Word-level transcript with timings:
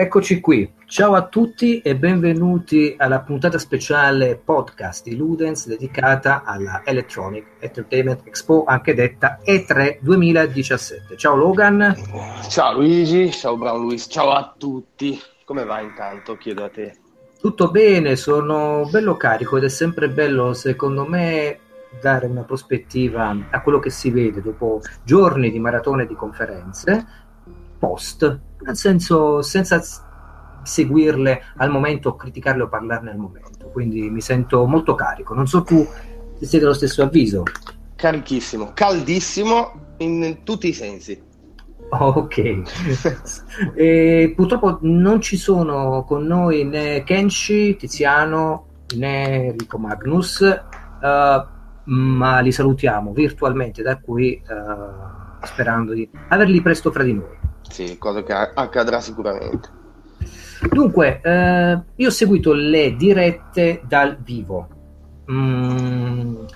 Eccoci 0.00 0.38
qui, 0.38 0.74
ciao 0.86 1.14
a 1.14 1.26
tutti 1.26 1.80
e 1.80 1.96
benvenuti 1.96 2.94
alla 2.96 3.18
puntata 3.18 3.58
speciale 3.58 4.36
podcast 4.36 5.02
di 5.02 5.16
Ludens 5.16 5.66
dedicata 5.66 6.44
alla 6.44 6.82
Electronic 6.84 7.56
Entertainment 7.58 8.24
Expo, 8.24 8.62
anche 8.64 8.94
detta 8.94 9.40
E3 9.44 9.98
2017. 10.00 11.16
Ciao 11.16 11.34
Logan. 11.34 11.96
Ciao 12.48 12.74
Luigi, 12.74 13.32
ciao 13.32 13.56
Brown 13.56 13.80
Luis, 13.80 14.06
ciao 14.08 14.30
a 14.30 14.54
tutti. 14.56 15.20
Come 15.44 15.64
va 15.64 15.80
intanto? 15.80 16.36
Chiedo 16.36 16.62
a 16.62 16.68
te. 16.68 16.96
Tutto 17.40 17.68
bene, 17.72 18.14
sono 18.14 18.88
bello 18.88 19.16
carico 19.16 19.56
ed 19.56 19.64
è 19.64 19.68
sempre 19.68 20.08
bello 20.08 20.52
secondo 20.52 21.06
me 21.06 21.58
dare 22.00 22.26
una 22.26 22.44
prospettiva 22.44 23.36
a 23.50 23.62
quello 23.62 23.80
che 23.80 23.90
si 23.90 24.10
vede 24.10 24.42
dopo 24.42 24.80
giorni 25.02 25.50
di 25.50 25.58
maratone 25.58 26.06
di 26.06 26.14
conferenze 26.14 27.26
post, 27.78 28.40
nel 28.64 28.76
senso 28.76 29.42
senza 29.42 29.80
seguirle 30.62 31.42
al 31.56 31.70
momento, 31.70 32.14
criticarle 32.14 32.62
o 32.62 32.68
parlarne 32.68 33.10
al 33.10 33.18
momento. 33.18 33.68
Quindi 33.68 34.10
mi 34.10 34.20
sento 34.20 34.66
molto 34.66 34.94
carico. 34.94 35.34
Non 35.34 35.46
so 35.46 35.62
tu 35.62 35.86
se 36.38 36.46
siete 36.46 36.64
dello 36.64 36.74
stesso 36.74 37.02
avviso. 37.02 37.44
Carichissimo, 37.96 38.72
caldissimo 38.74 39.94
in 39.98 40.40
tutti 40.44 40.68
i 40.68 40.72
sensi. 40.72 41.26
Ok, 41.90 42.62
e 43.74 44.32
purtroppo 44.36 44.78
non 44.82 45.22
ci 45.22 45.38
sono 45.38 46.04
con 46.04 46.26
noi 46.26 46.64
né 46.64 47.02
Kenshi, 47.02 47.76
Tiziano 47.76 48.66
né 48.96 49.46
Enrico 49.46 49.78
Magnus, 49.78 50.40
uh, 50.40 51.46
ma 51.84 52.40
li 52.40 52.52
salutiamo 52.52 53.12
virtualmente 53.12 53.82
da 53.82 53.98
qui, 53.98 54.42
uh, 54.46 55.46
sperando 55.46 55.94
di 55.94 56.08
averli 56.28 56.60
presto 56.60 56.92
fra 56.92 57.02
di 57.02 57.14
noi. 57.14 57.38
Sì, 57.68 57.98
cosa 57.98 58.22
che 58.22 58.32
accadrà 58.32 59.00
sicuramente. 59.00 59.76
Dunque, 60.70 61.20
eh, 61.22 61.80
io 61.94 62.08
ho 62.08 62.10
seguito 62.10 62.52
le 62.52 62.96
dirette 62.96 63.82
dal 63.86 64.18
vivo. 64.18 64.68
Mm, 65.30 66.34
uh, 66.34 66.46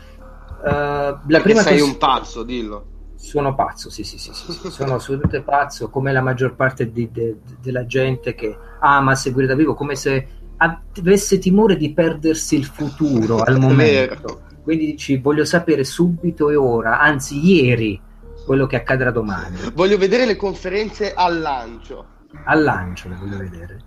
la 0.64 1.40
prima 1.42 1.60
sei 1.60 1.76
che... 1.76 1.82
un 1.82 1.98
pazzo, 1.98 2.42
dillo. 2.42 2.86
Sono 3.14 3.54
pazzo, 3.54 3.88
sì, 3.88 4.02
sì, 4.02 4.18
sì, 4.18 4.32
sì, 4.32 4.50
sì. 4.50 4.70
sono 4.70 4.94
assolutamente 4.94 5.42
pazzo, 5.42 5.88
come 5.90 6.12
la 6.12 6.22
maggior 6.22 6.56
parte 6.56 6.90
di, 6.90 7.08
de, 7.12 7.36
de, 7.44 7.56
della 7.60 7.86
gente 7.86 8.34
che 8.34 8.56
ama 8.80 9.14
seguire 9.14 9.46
da 9.46 9.54
vivo, 9.54 9.74
come 9.74 9.94
se 9.94 10.26
avesse 10.56 11.38
timore 11.38 11.76
di 11.76 11.92
perdersi 11.92 12.56
il 12.56 12.64
futuro 12.64 13.38
al 13.38 13.58
momento. 13.60 14.40
Quindi 14.62 14.86
dici, 14.86 15.18
voglio 15.18 15.44
sapere 15.44 15.84
subito 15.84 16.50
e 16.50 16.56
ora, 16.56 16.98
anzi 16.98 17.38
ieri, 17.44 18.00
quello 18.44 18.66
che 18.66 18.76
accadrà 18.76 19.10
domani. 19.10 19.56
Voglio 19.74 19.98
vedere 19.98 20.26
le 20.26 20.36
conferenze 20.36 21.12
al 21.14 21.40
lancio. 21.40 22.06
Al 22.44 22.62
lancio 22.62 23.08
le 23.08 23.16
voglio 23.16 23.36
vedere. 23.36 23.78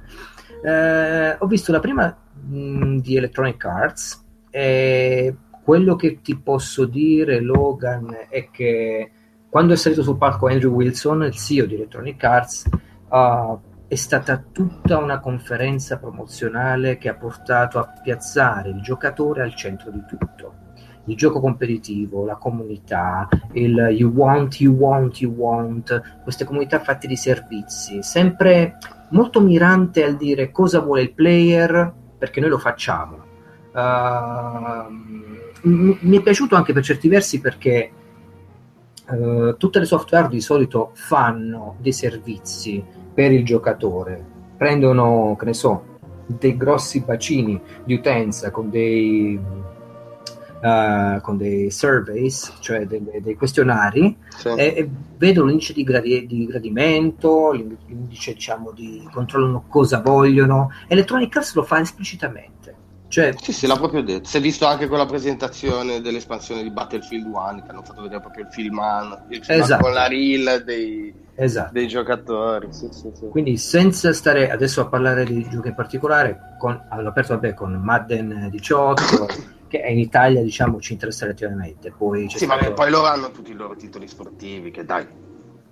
Eh, 0.64 1.36
ho 1.40 1.48
visto 1.48 1.72
la 1.72 1.80
prima 1.80 2.16
mh, 2.34 2.58
mm, 2.58 2.98
di 3.00 3.18
Electronic 3.18 3.66
Arts 3.66 4.24
e 4.52 5.36
quello 5.64 5.96
che 5.96 6.22
ti 6.22 6.38
posso 6.38 6.86
dire, 6.86 7.40
Logan, 7.40 8.16
è 8.30 8.50
che 8.52 9.12
quando 9.50 9.74
è 9.74 9.76
salito 9.76 10.04
sul 10.04 10.18
palco 10.18 10.48
Andrew 10.48 10.74
Wilson, 10.74 11.24
il 11.24 11.36
CEO 11.36 11.66
di 11.66 11.74
Electronic 11.74 12.24
Arts, 12.24 12.70
uh, 13.10 13.60
è 13.88 13.96
stata 13.96 14.44
tutta 14.52 14.98
una 14.98 15.20
conferenza 15.20 15.98
promozionale 15.98 16.98
che 16.98 17.10
ha 17.10 17.16
portato 17.16 17.80
a 17.80 17.92
piazzare 18.02 18.70
il 18.70 18.82
giocatore 18.82 19.42
al 19.42 19.56
centro 19.56 19.90
di 19.90 20.04
tutto 20.08 20.65
il 21.06 21.16
gioco 21.16 21.40
competitivo, 21.40 22.26
la 22.26 22.36
comunità, 22.36 23.28
il 23.54 23.90
you 23.92 24.12
want, 24.12 24.60
you 24.60 24.74
want, 24.74 25.20
you 25.22 25.32
want, 25.32 26.22
queste 26.24 26.46
comunità 26.46 26.80
fatte 26.80 27.08
di 27.08 27.16
servizi, 27.16 28.02
sempre 28.02 28.78
molto 29.10 29.42
mirante 29.42 30.04
al 30.04 30.16
dire 30.16 30.52
cosa 30.52 30.80
vuole 30.80 31.04
il 31.04 31.14
player 31.14 31.94
perché 32.18 32.40
noi 32.40 32.50
lo 32.50 32.58
facciamo. 32.58 33.24
Uh, 33.72 34.92
mi 35.62 36.18
è 36.18 36.22
piaciuto 36.22 36.56
anche 36.56 36.74
per 36.74 36.84
certi 36.84 37.10
versi 37.10 37.42
perché 37.42 37.92
uh, 39.10 39.58
tutte 39.58 39.80
le 39.80 39.86
software 39.86 40.30
di 40.30 40.40
solito 40.40 40.92
fanno 40.94 41.76
dei 41.80 41.92
servizi 41.92 42.84
per 43.14 43.32
il 43.32 43.44
giocatore, 43.44 44.24
prendono, 44.58 45.36
che 45.38 45.46
ne 45.46 45.54
so, 45.54 45.94
dei 46.26 46.58
grossi 46.58 47.02
bacini 47.02 47.60
di 47.84 47.94
utenza 47.94 48.50
con 48.52 48.70
dei 48.70 49.40
uh, 50.62 51.22
con 51.22 51.38
dei 51.38 51.72
surveys, 51.72 52.54
cioè 52.60 52.86
dei, 52.86 53.04
dei 53.22 53.36
questionari, 53.36 54.16
sì. 54.36 54.50
e, 54.50 54.74
e, 54.76 54.90
vedono 55.18 55.48
l'indice 55.48 55.74
di, 55.74 55.84
gradi- 55.84 56.26
di, 56.26 56.46
gradimento, 56.46 57.52
l'indice 57.52 58.34
diciamo, 58.34 58.72
di 58.72 59.08
controllano 59.12 59.66
cosa 59.68 60.00
vogliono. 60.02 60.72
Electronic 60.88 61.36
Arts 61.36 61.54
lo 61.56 61.64
fa 61.64 61.80
esplicitamente. 61.80 62.84
Cioè, 63.08 63.34
sì, 63.40 63.54
sì, 63.54 63.68
l'ha 63.68 63.78
proprio 63.78 64.04
detto. 64.04 64.28
Si 64.28 64.38
è 64.38 64.42
visto 64.42 64.66
anche 64.66 64.88
con 64.88 64.98
la 64.98 65.06
presentazione 65.06 66.02
dell'espansione 66.02 66.64
di 66.64 66.70
Battlefield 66.72 67.26
1 67.26 67.64
che 67.64 67.70
hanno 67.70 67.84
fatto 67.84 68.02
vedere 68.02 68.20
proprio 68.20 68.46
il 68.46 68.72
il 69.30 69.44
esatto. 69.46 69.84
con 69.84 69.94
la 69.94 70.08
reel 70.08 70.64
dei, 70.66 71.14
esatto. 71.36 71.72
dei 71.72 71.88
giocatori. 71.88 72.68
Sì, 72.72 72.90
sì, 72.92 73.12
sì. 73.14 73.28
Quindi 73.30 73.58
senza 73.58 74.12
stare 74.12 74.50
adesso 74.50 74.82
a 74.82 74.88
parlare 74.88 75.24
di 75.24 75.48
giochi 75.50 75.70
in 75.70 75.76
particolare, 75.76 76.56
con, 76.60 76.88
hanno 76.90 77.08
aperto 77.08 77.34
vabbè, 77.36 77.54
con 77.54 77.74
Madden 77.76 78.50
18, 78.50 79.28
che 79.82 79.88
in 79.88 80.00
Italia 80.00 80.42
diciamo 80.42 80.80
ci 80.80 80.94
interessa 80.94 81.26
relativamente. 81.26 81.92
Poi, 81.92 82.30
sì, 82.30 82.46
stato... 82.46 82.74
poi 82.74 82.90
loro 82.90 83.08
hanno 83.08 83.32
tutti 83.32 83.52
i 83.52 83.56
loro 83.56 83.76
titoli 83.76 84.08
sportivi 84.08 84.72
che 84.72 84.86
dai. 84.86 85.06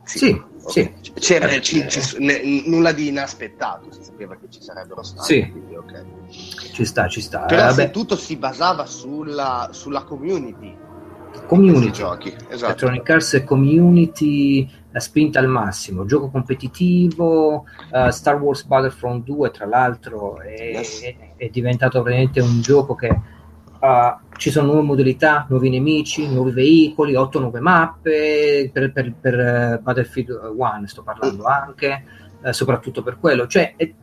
Sì, 0.03 0.17
sì, 0.17 0.41
okay. 0.63 0.93
sì. 1.01 1.13
C'era, 1.13 1.47
eh, 1.47 1.61
ci, 1.61 1.87
ci, 1.87 2.17
ne, 2.19 2.41
nulla 2.65 2.91
di 2.91 3.07
inaspettato, 3.07 3.91
si 3.91 4.03
sapeva 4.03 4.35
che 4.35 4.47
ci 4.49 4.61
sarebbero 4.61 5.01
stati. 5.01 5.33
Sì. 5.33 5.49
Quindi, 5.49 5.75
okay. 5.75 6.03
Ci 6.29 6.85
sta, 6.85 7.07
ci 7.07 7.21
sta. 7.21 7.45
Però 7.45 7.73
eh, 7.75 7.91
tutto 7.91 8.17
si 8.17 8.35
basava 8.35 8.85
sulla, 8.85 9.69
sulla 9.71 10.03
community. 10.03 10.75
Community. 11.47 11.91
Giochi. 11.91 12.35
Esatto. 12.49 12.65
Electronic 12.65 13.09
Arts 13.09 13.33
è 13.35 13.43
community 13.43 14.69
spinta 14.99 15.39
al 15.39 15.47
massimo, 15.47 16.05
gioco 16.05 16.29
competitivo, 16.29 17.65
uh, 17.91 18.09
Star 18.09 18.39
Wars 18.39 18.63
Battlefront 18.63 19.23
2 19.25 19.51
tra 19.51 19.65
l'altro 19.65 20.39
è, 20.39 20.71
yes. 20.73 21.01
è, 21.01 21.15
è 21.35 21.49
diventato 21.49 22.01
veramente 22.03 22.41
un 22.41 22.61
gioco 22.61 22.93
che 22.93 23.19
Uh, 23.83 24.17
ci 24.37 24.49
sono 24.49 24.67
nuove 24.67 24.81
modalità, 24.83 25.45
nuovi 25.49 25.69
nemici, 25.69 26.25
nuovi 26.31 26.51
veicoli, 26.51 27.15
8 27.15 27.39
nuove 27.41 27.59
mappe 27.59 28.69
per, 28.71 28.93
per, 28.93 29.13
per 29.19 29.77
uh, 29.77 29.83
Battlefield 29.83 30.53
1 30.55 30.87
sto 30.87 31.03
parlando 31.03 31.43
anche, 31.43 32.05
uh, 32.41 32.51
soprattutto 32.51 33.03
per 33.03 33.19
quello. 33.19 33.45
Cioè, 33.45 33.73
è, 33.75 33.93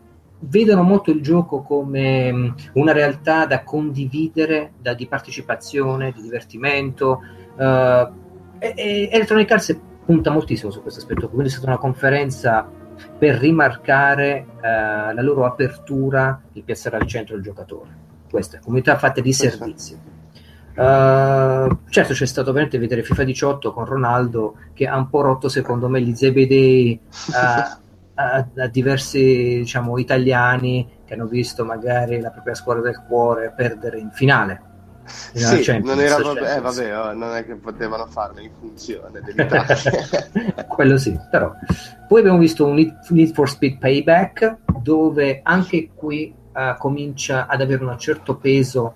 vedono 0.41 0.83
molto 0.83 1.11
il 1.11 1.23
gioco 1.23 1.63
come 1.63 2.31
um, 2.31 2.55
una 2.75 2.93
realtà 2.93 3.47
da 3.47 3.63
condividere, 3.63 4.73
da, 4.79 4.93
di 4.93 5.07
partecipazione, 5.07 6.13
di 6.13 6.21
divertimento. 6.21 7.21
e, 7.57 8.75
e 8.77 9.09
Electronic 9.11 9.51
Arts 9.51 9.81
punta 10.05 10.31
moltissimo 10.31 10.71
su 10.71 10.83
questo 10.83 11.01
aspetto, 11.01 11.31
quindi 11.31 11.49
è 11.49 11.53
stata 11.53 11.69
una 11.69 11.79
conferenza 11.79 12.71
per 13.19 13.37
rimarcare 13.37 14.45
la 14.61 15.23
loro 15.23 15.47
apertura 15.47 16.39
di 16.53 16.61
piazzare 16.61 16.99
al 16.99 17.07
centro 17.07 17.35
il 17.35 17.43
giocatore 17.43 18.09
queste 18.31 18.61
comunità 18.63 18.97
fatte 18.97 19.21
di 19.21 19.33
servizi. 19.33 19.99
Uh, 20.71 21.79
certo 21.91 22.15
c'è 22.15 22.27
stato 22.27 22.53
veramente 22.53 22.79
vedere 22.79 23.03
FIFA 23.03 23.25
18 23.25 23.73
con 23.73 23.85
Ronaldo 23.85 24.57
che 24.73 24.87
ha 24.87 24.97
un 24.97 25.11
po' 25.11 25.21
rotto 25.21 25.49
secondo 25.49 25.89
me 25.89 26.01
gli 26.01 26.15
zebedei 26.15 26.99
a, 27.33 27.79
a, 28.15 28.47
a, 28.57 28.67
diversi 28.69 29.59
diciamo 29.59 29.99
italiani 29.99 30.89
che 31.05 31.15
hanno 31.15 31.27
visto 31.27 31.65
magari 31.65 32.21
la 32.21 32.31
propria 32.31 32.55
squadra 32.55 32.85
del 32.85 33.03
cuore 33.07 33.53
perdere 33.55 33.99
in 33.99 34.11
finale 34.11 34.69
sì, 35.05 35.81
non 35.83 36.01
era 36.01 36.19
vabbè, 36.19 36.57
eh, 36.57 36.61
vabbè 36.61 36.99
oh, 36.99 37.13
non 37.13 37.35
è 37.35 37.45
che 37.45 37.57
potevano 37.57 38.07
farlo 38.07 38.41
in 38.41 38.51
funzione 38.59 39.21
quello 40.69 40.99
sì 40.99 41.19
però. 41.31 41.53
Poi 42.07 42.21
abbiamo 42.21 42.39
visto 42.39 42.67
un 42.67 42.75
Need 43.09 43.33
for 43.33 43.49
Speed 43.49 43.79
Payback 43.79 44.57
dove 44.83 45.41
anche 45.43 45.91
qui 45.95 46.35
uh, 46.69 46.79
comincia 46.79 47.47
ad 47.47 47.61
avere 47.61 47.85
un 47.85 47.99
certo 47.99 48.37
peso 48.37 48.95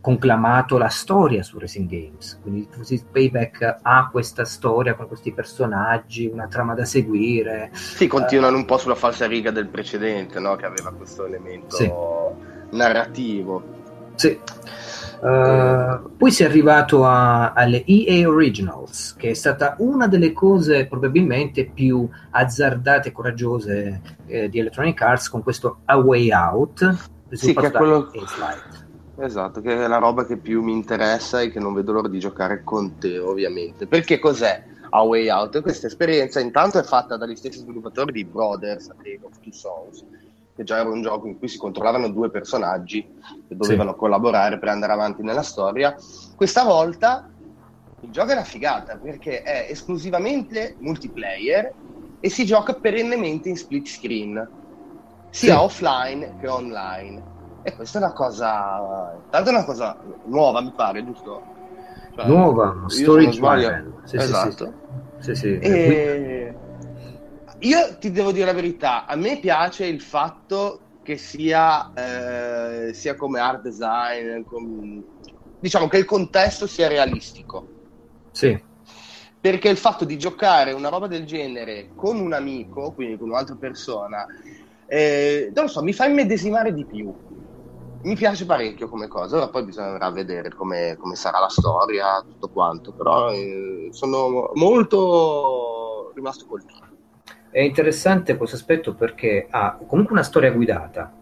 conclamato 0.00 0.78
la 0.78 0.88
storia 0.88 1.42
su 1.42 1.58
Racing 1.58 1.88
Games. 1.88 2.38
Quindi 2.42 2.68
Payback 3.10 3.78
ha 3.82 4.08
questa 4.10 4.44
storia 4.44 4.94
con 4.94 5.06
questi 5.06 5.32
personaggi, 5.32 6.26
una 6.26 6.48
trama 6.48 6.74
da 6.74 6.84
seguire. 6.84 7.70
Sì, 7.72 8.08
continuano 8.08 8.56
uh, 8.56 8.60
un 8.60 8.64
po' 8.64 8.78
sulla 8.78 8.96
falsa 8.96 9.26
riga 9.26 9.50
del 9.50 9.68
precedente, 9.68 10.40
no? 10.40 10.56
che 10.56 10.66
aveva 10.66 10.92
questo 10.92 11.24
elemento 11.24 11.76
sì. 11.76 11.90
narrativo. 12.76 13.62
Sì. 14.16 14.38
Uh, 15.22 16.16
poi 16.16 16.32
si 16.32 16.42
è 16.42 16.46
arrivato 16.46 17.04
a, 17.04 17.52
alle 17.52 17.84
EA 17.86 18.28
Originals, 18.28 19.14
che 19.16 19.30
è 19.30 19.34
stata 19.34 19.76
una 19.78 20.08
delle 20.08 20.32
cose 20.32 20.86
probabilmente 20.86 21.64
più 21.64 22.08
azzardate 22.30 23.10
e 23.10 23.12
coraggiose 23.12 24.00
eh, 24.26 24.48
di 24.48 24.58
Electronic 24.58 25.00
Arts 25.00 25.28
con 25.28 25.44
questo 25.44 25.78
A 25.84 25.96
Way 25.96 26.32
Out. 26.32 27.10
Sì, 27.30 27.54
che 27.54 27.66
è 27.68 27.70
quello... 27.70 28.10
Esatto, 29.18 29.60
che 29.60 29.84
è 29.84 29.86
la 29.86 29.98
roba 29.98 30.26
che 30.26 30.38
più 30.38 30.60
mi 30.60 30.72
interessa 30.72 31.40
e 31.40 31.52
che 31.52 31.60
non 31.60 31.72
vedo 31.72 31.92
l'ora 31.92 32.08
di 32.08 32.18
giocare 32.18 32.64
con 32.64 32.98
te, 32.98 33.20
ovviamente. 33.20 33.86
Perché 33.86 34.18
cos'è 34.18 34.64
A 34.90 35.02
Way 35.02 35.28
Out. 35.28 35.62
Questa 35.62 35.86
esperienza 35.86 36.40
intanto 36.40 36.80
è 36.80 36.82
fatta 36.82 37.16
dagli 37.16 37.36
stessi 37.36 37.60
sviluppatori 37.60 38.10
di 38.10 38.24
Brothers, 38.24 38.88
Tale 38.88 39.20
of 39.22 39.38
Two 39.38 39.52
Souls, 39.52 40.04
che 40.54 40.64
già 40.64 40.78
era 40.78 40.88
un 40.88 41.02
gioco 41.02 41.26
in 41.26 41.38
cui 41.38 41.48
si 41.48 41.58
controllavano 41.58 42.08
due 42.10 42.30
personaggi 42.30 43.06
che 43.48 43.56
dovevano 43.56 43.92
sì. 43.92 43.96
collaborare 43.96 44.58
per 44.58 44.68
andare 44.68 44.92
avanti 44.92 45.22
nella 45.22 45.42
storia. 45.42 45.96
Questa 46.36 46.64
volta 46.64 47.28
il 48.00 48.10
gioco 48.10 48.30
è 48.30 48.32
una 48.32 48.44
figata 48.44 48.96
perché 48.96 49.42
è 49.42 49.66
esclusivamente 49.70 50.76
multiplayer 50.78 51.72
e 52.20 52.28
si 52.28 52.44
gioca 52.44 52.74
perennemente 52.74 53.48
in 53.48 53.56
split 53.56 53.86
screen, 53.86 54.48
sia 55.30 55.56
sì. 55.56 55.64
offline 55.64 56.36
che 56.40 56.48
online. 56.48 57.30
E 57.62 57.74
questa 57.74 57.98
è 57.98 58.02
una 58.02 58.12
cosa, 58.12 59.16
tanto 59.30 59.50
è 59.50 59.52
una 59.52 59.64
cosa 59.64 59.96
nuova, 60.24 60.60
mi 60.60 60.72
pare, 60.74 61.04
giusto? 61.04 61.42
Cioè, 62.14 62.26
nuova, 62.26 62.84
story 62.88 63.28
driven. 63.28 63.94
Sì, 64.04 64.16
esatto. 64.16 64.72
Sì, 65.18 65.34
sì. 65.34 65.58
E... 65.58 66.54
Io 67.62 67.96
ti 67.98 68.10
devo 68.10 68.32
dire 68.32 68.46
la 68.46 68.52
verità, 68.52 69.06
a 69.06 69.14
me 69.14 69.38
piace 69.38 69.86
il 69.86 70.00
fatto 70.00 70.80
che 71.02 71.16
sia, 71.16 71.92
eh, 71.94 72.92
sia 72.92 73.14
come 73.14 73.38
art 73.38 73.62
design, 73.62 74.42
com... 74.42 75.00
diciamo 75.60 75.86
che 75.86 75.98
il 75.98 76.04
contesto 76.04 76.66
sia 76.66 76.88
realistico. 76.88 77.66
Sì. 78.32 78.60
Perché 79.40 79.68
il 79.68 79.76
fatto 79.76 80.04
di 80.04 80.18
giocare 80.18 80.72
una 80.72 80.88
roba 80.88 81.06
del 81.06 81.24
genere 81.24 81.90
con 81.94 82.18
un 82.18 82.32
amico, 82.32 82.92
quindi 82.92 83.16
con 83.16 83.30
un'altra 83.30 83.56
persona, 83.56 84.26
eh, 84.86 85.50
non 85.54 85.64
lo 85.64 85.70
so, 85.70 85.82
mi 85.82 85.92
fa 85.92 86.06
immedesimare 86.06 86.72
di 86.72 86.84
più. 86.84 87.14
Mi 88.02 88.16
piace 88.16 88.44
parecchio 88.44 88.88
come 88.88 89.06
cosa, 89.06 89.36
ora 89.36 89.48
poi 89.48 89.64
bisognerà 89.64 90.10
vedere 90.10 90.48
come, 90.50 90.96
come 90.98 91.14
sarà 91.14 91.38
la 91.38 91.48
storia, 91.48 92.20
tutto 92.26 92.48
quanto, 92.48 92.92
però 92.92 93.30
eh, 93.30 93.88
sono 93.92 94.50
molto 94.54 96.10
rimasto 96.12 96.44
colpito. 96.46 96.91
È 97.52 97.60
interessante 97.60 98.38
questo 98.38 98.56
aspetto 98.56 98.94
perché 98.94 99.46
ha 99.50 99.78
comunque 99.86 100.14
una 100.14 100.22
storia 100.22 100.50
guidata, 100.50 101.12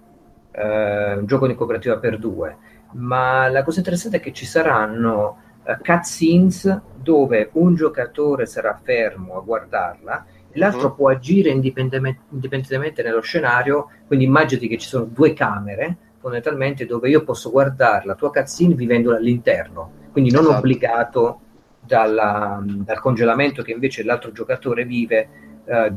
eh, 0.53 1.15
un 1.15 1.27
gioco 1.27 1.49
di 1.49 1.57
cooperativa 1.57 1.99
per 1.99 2.19
due, 2.19 2.57
ma 2.93 3.49
la 3.49 3.65
cosa 3.65 3.81
interessante 3.81 4.19
è 4.19 4.21
che 4.21 4.33
ci 4.33 4.47
saranno 4.47 5.39
uh, 5.65 5.77
cutscenes 5.83 6.83
dove 6.95 7.51
un 7.55 7.75
giocatore 7.75 8.47
sarà 8.47 8.79
fermo 8.81 9.39
a 9.39 9.41
guardarla 9.41 10.27
e 10.53 10.57
l'altro 10.61 10.91
uh-huh. 10.91 10.95
può 10.95 11.09
agire 11.09 11.51
indipendentemente, 11.51 12.21
indipendentemente 12.31 13.03
nello 13.03 13.23
scenario, 13.23 13.89
quindi 14.07 14.27
immaginati 14.27 14.69
che 14.69 14.79
ci 14.79 14.87
sono 14.87 15.07
due 15.07 15.33
camere 15.33 15.97
fondamentalmente 16.21 16.87
dove 16.87 17.09
io 17.09 17.25
posso 17.25 17.51
guardare 17.51 18.07
la 18.07 18.15
tua 18.15 18.31
cutscene 18.31 18.75
vivendola 18.75 19.17
all'interno, 19.17 19.91
quindi 20.13 20.31
non 20.31 20.45
esatto. 20.45 20.59
obbligato 20.59 21.41
dalla, 21.81 22.63
dal 22.65 23.01
congelamento 23.01 23.63
che 23.65 23.73
invece 23.73 24.05
l'altro 24.05 24.31
giocatore 24.31 24.85
vive 24.85 25.49
eh, 25.65 25.93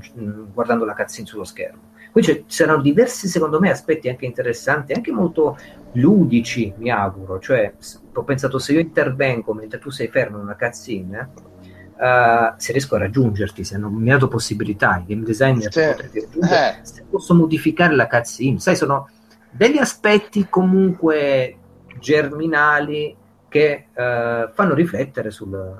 guardando 0.54 0.86
la 0.86 0.94
cutscene 0.94 1.28
sullo 1.28 1.44
schermo. 1.44 1.92
Qui 2.12 2.22
ci 2.22 2.44
saranno 2.46 2.82
diversi, 2.82 3.28
secondo 3.28 3.60
me, 3.60 3.72
aspetti 3.72 4.08
anche 4.08 4.26
interessanti, 4.26 4.94
anche 4.94 5.12
molto 5.12 5.58
ludici, 5.94 6.72
mi 6.78 6.92
auguro. 6.92 7.40
Cioè, 7.40 7.74
ho 8.14 8.24
pensato, 8.24 8.60
se 8.60 8.74
io 8.74 8.80
intervengo 8.80 9.54
mentre 9.54 9.80
tu 9.80 9.90
sei 9.90 10.10
fermo 10.10 10.38
in 10.38 10.44
una 10.44 10.56
cutscene, 10.56 11.30
uh, 11.98 12.54
se 12.56 12.72
riesco 12.72 12.96
a 12.96 13.00
raggiungerti, 13.00 13.64
se 13.64 13.76
hanno 13.76 13.90
mi 13.90 14.10
dato 14.10 14.28
possibilità, 14.28 14.98
i 15.04 15.12
game 15.12 15.26
designer 15.26 15.72
sì. 15.72 15.80
eh. 15.80 16.80
se 16.84 17.04
posso 17.10 17.34
modificare 17.34 17.96
la 17.96 18.08
cutscene. 18.08 18.60
Sai, 18.60 18.76
sono 18.76 19.10
degli 19.50 19.80
aspetti 19.80 20.48
comunque 20.50 21.58
germinali 22.00 23.16
che 23.50 23.88
uh, 23.90 24.52
fanno 24.54 24.74
riflettere 24.76 25.32
sul, 25.32 25.76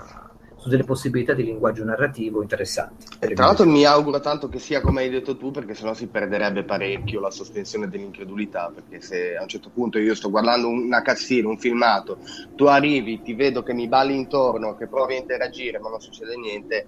su 0.64 0.70
delle 0.70 0.86
possibilità 0.86 1.34
di 1.34 1.44
linguaggio 1.44 1.84
narrativo 1.84 2.42
interessanti. 2.42 3.06
E 3.20 3.34
tra 3.34 3.48
l'altro 3.48 3.66
mi 3.66 3.84
auguro 3.84 4.22
tanto 4.22 4.48
che 4.48 4.60
sia 4.60 4.80
come 4.80 5.02
hai 5.02 5.10
detto 5.10 5.36
tu, 5.36 5.52
perché 5.52 5.76
sennò 5.76 5.94
si 5.94 6.08
perderebbe 6.08 6.64
parecchio 6.64 7.20
la 7.20 7.32
sospensione 7.32 7.90
dell'incredulità, 7.90 8.72
perché 8.74 9.02
se 9.02 9.36
a 9.36 9.42
un 9.42 9.50
certo 9.50 9.70
punto 9.74 10.00
io 10.00 10.16
sto 10.16 10.30
guardando 10.30 10.70
una 10.70 11.02
cazzina, 11.02 11.50
un 11.50 11.58
filmato, 11.58 12.20
tu 12.56 12.64
arrivi, 12.64 13.22
ti 13.22 13.34
vedo 13.34 13.62
che 13.62 13.74
mi 13.74 13.90
balli 13.90 14.16
intorno, 14.16 14.78
che 14.78 14.88
provi 14.88 15.16
a 15.16 15.20
interagire, 15.20 15.80
ma 15.80 15.90
non 15.90 16.00
succede 16.00 16.38
niente, 16.38 16.88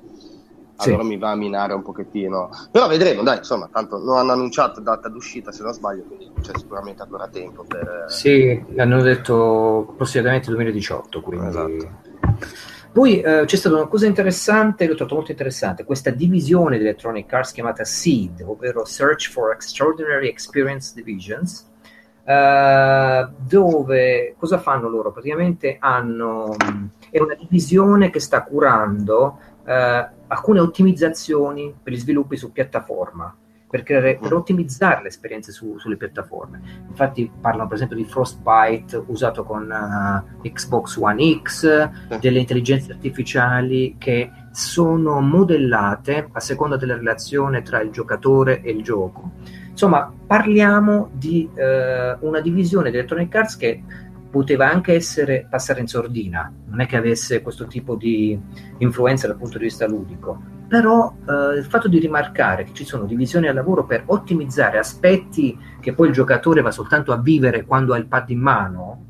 sì. 0.77 0.87
allora 0.87 1.03
mi 1.03 1.17
va 1.17 1.31
a 1.31 1.35
minare 1.35 1.73
un 1.73 1.81
pochettino. 1.81 2.49
Però 2.71 2.87
vedremo, 2.87 3.23
dai, 3.23 3.39
insomma, 3.39 3.67
tanto 3.69 3.97
non 3.97 4.15
hanno 4.15 4.31
annunciato 4.31 4.79
data 4.79 5.09
d'uscita, 5.09 5.51
se 5.51 5.63
non 5.63 5.73
sbaglio, 5.73 6.03
quindi 6.03 6.31
c'è 6.39 6.53
sicuramente 6.55 7.01
ancora 7.01 7.27
tempo 7.27 7.65
per... 7.67 8.05
Sì, 8.07 8.63
hanno 8.77 9.01
detto 9.01 9.87
approssimatamente 9.89 10.47
2018, 10.47 11.21
quindi... 11.21 11.47
Esatto. 11.47 12.73
Poi 12.95 13.19
eh, 13.19 13.43
c'è 13.43 13.57
stata 13.57 13.75
una 13.75 13.87
cosa 13.87 14.05
interessante, 14.05 14.87
l'ho 14.87 14.95
trovato 14.95 15.15
molto 15.15 15.31
interessante, 15.31 15.83
questa 15.83 16.11
divisione 16.11 16.77
di 16.77 16.85
Electronic 16.85 17.33
Arts 17.33 17.51
chiamata 17.51 17.83
SEED, 17.83 18.43
ovvero 18.45 18.85
Search 18.85 19.31
for 19.31 19.51
Extraordinary 19.51 20.29
Experience 20.29 20.93
Divisions, 20.95 21.69
eh, 22.23 23.27
dove 23.37 24.35
cosa 24.39 24.59
fanno 24.59 24.87
loro? 24.87 25.11
Praticamente 25.11 25.75
hanno, 25.77 26.55
è 27.09 27.19
una 27.19 27.35
divisione 27.35 28.09
che 28.09 28.21
sta 28.21 28.43
curando 28.43 29.39
eh, 29.65 30.09
alcune 30.27 30.61
ottimizzazioni 30.61 31.75
per 31.83 31.91
gli 31.91 31.99
sviluppi 31.99 32.37
su 32.37 32.53
piattaforma 32.53 33.35
per, 33.69 33.83
creare, 33.83 34.17
per 34.19 34.33
mm. 34.33 34.37
ottimizzare 34.37 35.01
le 35.01 35.07
esperienze 35.09 35.51
su, 35.51 35.77
sulle 35.77 35.97
piattaforme. 35.97 36.61
Infatti 36.87 37.31
parlano 37.39 37.67
per 37.67 37.75
esempio 37.75 37.97
di 37.97 38.05
Frostbite 38.05 39.03
usato 39.07 39.43
con 39.43 39.69
uh, 39.69 40.47
Xbox 40.47 40.97
One 40.97 41.41
X, 41.41 41.89
delle 42.19 42.39
intelligenze 42.39 42.93
artificiali 42.93 43.95
che 43.97 44.31
sono 44.51 45.19
modellate 45.19 46.29
a 46.31 46.39
seconda 46.39 46.77
della 46.77 46.95
relazione 46.95 47.61
tra 47.61 47.81
il 47.81 47.91
giocatore 47.91 48.61
e 48.61 48.71
il 48.71 48.83
gioco. 48.83 49.31
Insomma, 49.69 50.09
parliamo 50.25 51.09
di 51.11 51.49
uh, 51.53 52.25
una 52.25 52.39
divisione 52.39 52.91
di 52.91 52.97
Electronic 52.97 53.35
Arts 53.35 53.57
che 53.57 53.83
poteva 54.35 54.69
anche 54.69 54.93
essere 54.93 55.47
passare 55.49 55.79
in 55.79 55.87
sordina, 55.87 56.51
non 56.65 56.81
è 56.81 56.85
che 56.87 56.97
avesse 56.97 57.41
questo 57.41 57.67
tipo 57.67 57.95
di 57.95 58.37
influenza 58.79 59.27
dal 59.27 59.37
punto 59.37 59.57
di 59.57 59.63
vista 59.63 59.87
ludico, 59.87 60.41
però 60.67 61.15
eh, 61.25 61.57
il 61.57 61.63
fatto 61.63 61.87
di 61.87 61.99
rimarcare 61.99 62.65
che 62.65 62.73
ci 62.73 62.83
sono 62.83 63.05
divisioni 63.05 63.47
al 63.47 63.55
lavoro 63.55 63.85
per 63.85 64.03
ottimizzare 64.07 64.77
aspetti 64.77 65.57
che 65.79 65.93
poi 65.93 66.07
il 66.07 66.13
giocatore 66.13 66.59
va 66.59 66.71
soltanto 66.71 67.13
a 67.13 67.17
vivere 67.17 67.63
quando 67.63 67.93
ha 67.93 67.97
il 67.97 68.07
pad 68.07 68.29
in 68.29 68.39
mano, 68.41 69.05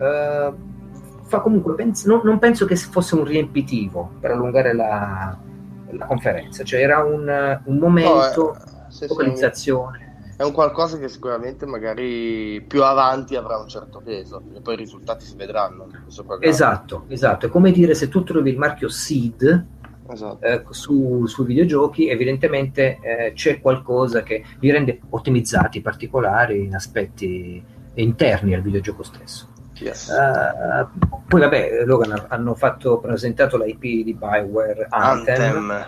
eh, 0.00 0.52
fa 1.24 1.40
comunque 1.40 1.74
pens- 1.74 2.06
non, 2.06 2.22
non, 2.24 2.38
penso 2.38 2.64
che 2.64 2.74
fosse 2.74 3.14
un 3.14 3.24
riempitivo 3.24 4.12
per 4.20 4.30
allungare 4.30 4.72
la, 4.72 5.36
la 5.90 6.06
conferenza, 6.06 6.64
cioè 6.64 6.80
era 6.80 7.04
un, 7.04 7.60
un 7.62 7.76
momento, 7.76 8.56
no, 8.58 8.86
eh, 8.88 9.06
focalizzazione. 9.06 10.11
È 10.42 10.44
un 10.44 10.50
qualcosa 10.50 10.98
che 10.98 11.08
sicuramente 11.08 11.66
magari 11.66 12.64
più 12.66 12.82
avanti 12.82 13.36
avrà 13.36 13.58
un 13.58 13.68
certo 13.68 14.00
peso 14.04 14.42
e 14.52 14.60
poi 14.60 14.74
i 14.74 14.76
risultati 14.76 15.24
si 15.24 15.36
vedranno. 15.36 15.86
Esatto, 16.40 17.04
esatto. 17.06 17.46
È 17.46 17.48
come 17.48 17.70
dire 17.70 17.94
se 17.94 18.08
tu 18.08 18.24
trovi 18.24 18.50
il 18.50 18.58
marchio 18.58 18.88
Seed 18.88 19.66
esatto. 20.10 20.44
eh, 20.44 20.64
su, 20.70 21.26
sui 21.26 21.44
videogiochi, 21.44 22.08
evidentemente 22.08 22.98
eh, 23.00 23.32
c'è 23.34 23.60
qualcosa 23.60 24.24
che 24.24 24.44
li 24.58 24.72
rende 24.72 24.98
ottimizzati, 25.10 25.80
particolari 25.80 26.64
in 26.64 26.74
aspetti 26.74 27.64
interni 27.94 28.52
al 28.52 28.62
videogioco 28.62 29.04
stesso. 29.04 29.46
Yes. 29.78 30.08
Uh, 30.08 30.86
poi 31.26 31.40
vabbè, 31.40 31.84
Logan 31.84 32.26
hanno 32.28 32.54
fatto, 32.54 32.98
presentato 32.98 33.56
l'IP 33.56 33.80
di 33.80 34.14
Bioware 34.14 34.86
Anthem, 34.90 35.70
Anthem. 35.70 35.86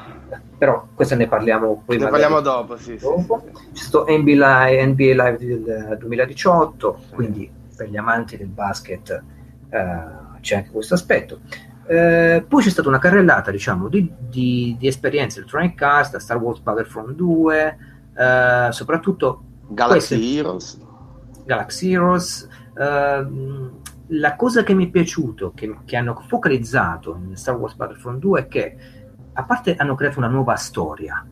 però 0.58 0.88
questo 0.94 1.14
ne 1.14 1.28
parliamo 1.28 1.82
poi 1.84 1.98
ne 1.98 2.08
parliamo 2.08 2.40
dopo, 2.40 2.76
sì, 2.76 2.96
dopo. 2.96 3.44
Sì, 3.44 3.50
sì. 3.52 3.72
c'è 3.72 3.82
stato 3.82 4.06
NBA 4.08 4.32
Live, 4.32 4.86
NBA 4.86 5.24
Live 5.24 5.36
del 5.38 5.96
2018 6.00 6.98
quindi 7.10 7.48
per 7.76 7.88
gli 7.88 7.96
amanti 7.96 8.36
del 8.36 8.48
basket 8.48 9.22
uh, 9.68 10.40
c'è 10.40 10.56
anche 10.56 10.70
questo 10.70 10.94
aspetto 10.94 11.40
eh, 11.86 12.44
poi 12.48 12.62
c'è 12.62 12.70
stata 12.70 12.88
una 12.88 12.98
carrellata, 12.98 13.50
diciamo, 13.50 13.88
di, 13.88 14.10
di, 14.18 14.76
di 14.78 14.86
esperienze 14.86 15.38
Electronic 15.38 15.80
Arts, 15.82 16.10
da 16.10 16.18
Star 16.18 16.38
Wars 16.38 16.60
Battlefront 16.60 17.10
2, 17.10 17.78
eh, 18.16 18.68
soprattutto 18.70 19.42
Galaxy 19.68 20.16
queste, 20.16 20.38
Heroes. 20.38 20.80
Galaxy 21.44 21.92
Heroes. 21.92 22.48
Eh, 22.76 23.26
la 24.08 24.36
cosa 24.36 24.62
che 24.62 24.74
mi 24.74 24.86
è 24.86 24.90
piaciuto, 24.90 25.52
che, 25.54 25.74
che, 25.84 25.96
hanno 25.96 26.14
focalizzato 26.26 27.18
in 27.26 27.36
Star 27.36 27.56
Wars 27.56 27.74
Battlefront 27.74 28.20
2 28.20 28.40
è 28.40 28.48
che, 28.48 28.76
a 29.32 29.44
parte 29.44 29.74
hanno 29.76 29.94
creato 29.94 30.18
una 30.18 30.28
nuova 30.28 30.56
storia 30.56 31.26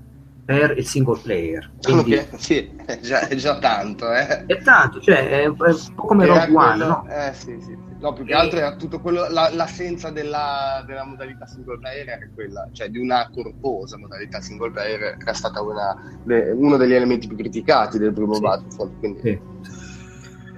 per 0.45 0.77
il 0.77 0.87
single 0.87 1.21
player. 1.23 1.71
Quindi, 1.81 2.15
okay, 2.15 2.29
sì, 2.39 2.75
è 2.85 2.99
già, 2.99 3.29
è 3.29 3.35
già 3.37 3.59
tanto, 3.59 4.13
eh. 4.13 4.47
È 4.47 4.59
tanto, 4.63 5.01
cioè 5.01 5.29
è, 5.29 5.47
un 5.47 5.57
po' 5.57 6.07
come 6.07 6.27
Rogue 6.27 6.55
One, 6.55 6.85
no? 6.85 7.07
Eh, 7.09 7.33
sì, 7.35 7.59
sì. 7.61 7.77
No, 8.01 8.13
più 8.15 8.25
che 8.25 8.35
altro 8.35 8.59
era 8.59 8.75
tutto 8.75 9.01
quello, 9.01 9.29
la, 9.29 9.49
l'essenza 9.51 10.11
della, 10.11 10.83
della, 10.85 11.05
modalità 11.05 11.47
single 11.47 11.79
player 11.79 12.09
era 12.09 12.29
quella, 12.35 12.69
cioè 12.73 12.89
di 12.89 12.99
una 12.99 13.31
corposa 13.33 13.97
modalità 13.97 14.41
single 14.41 14.73
player 14.73 15.17
era 15.21 15.33
stata 15.33 15.63
una, 15.63 15.97
de, 16.25 16.51
uno 16.51 16.77
degli 16.77 16.95
elementi 16.95 17.29
più 17.29 17.37
criticati 17.37 17.99
del 17.99 18.13
primo 18.13 18.35
sì. 18.35 18.41
Battlefront. 18.41 18.99
Quindi... 18.99 19.21
Sì. 19.21 19.82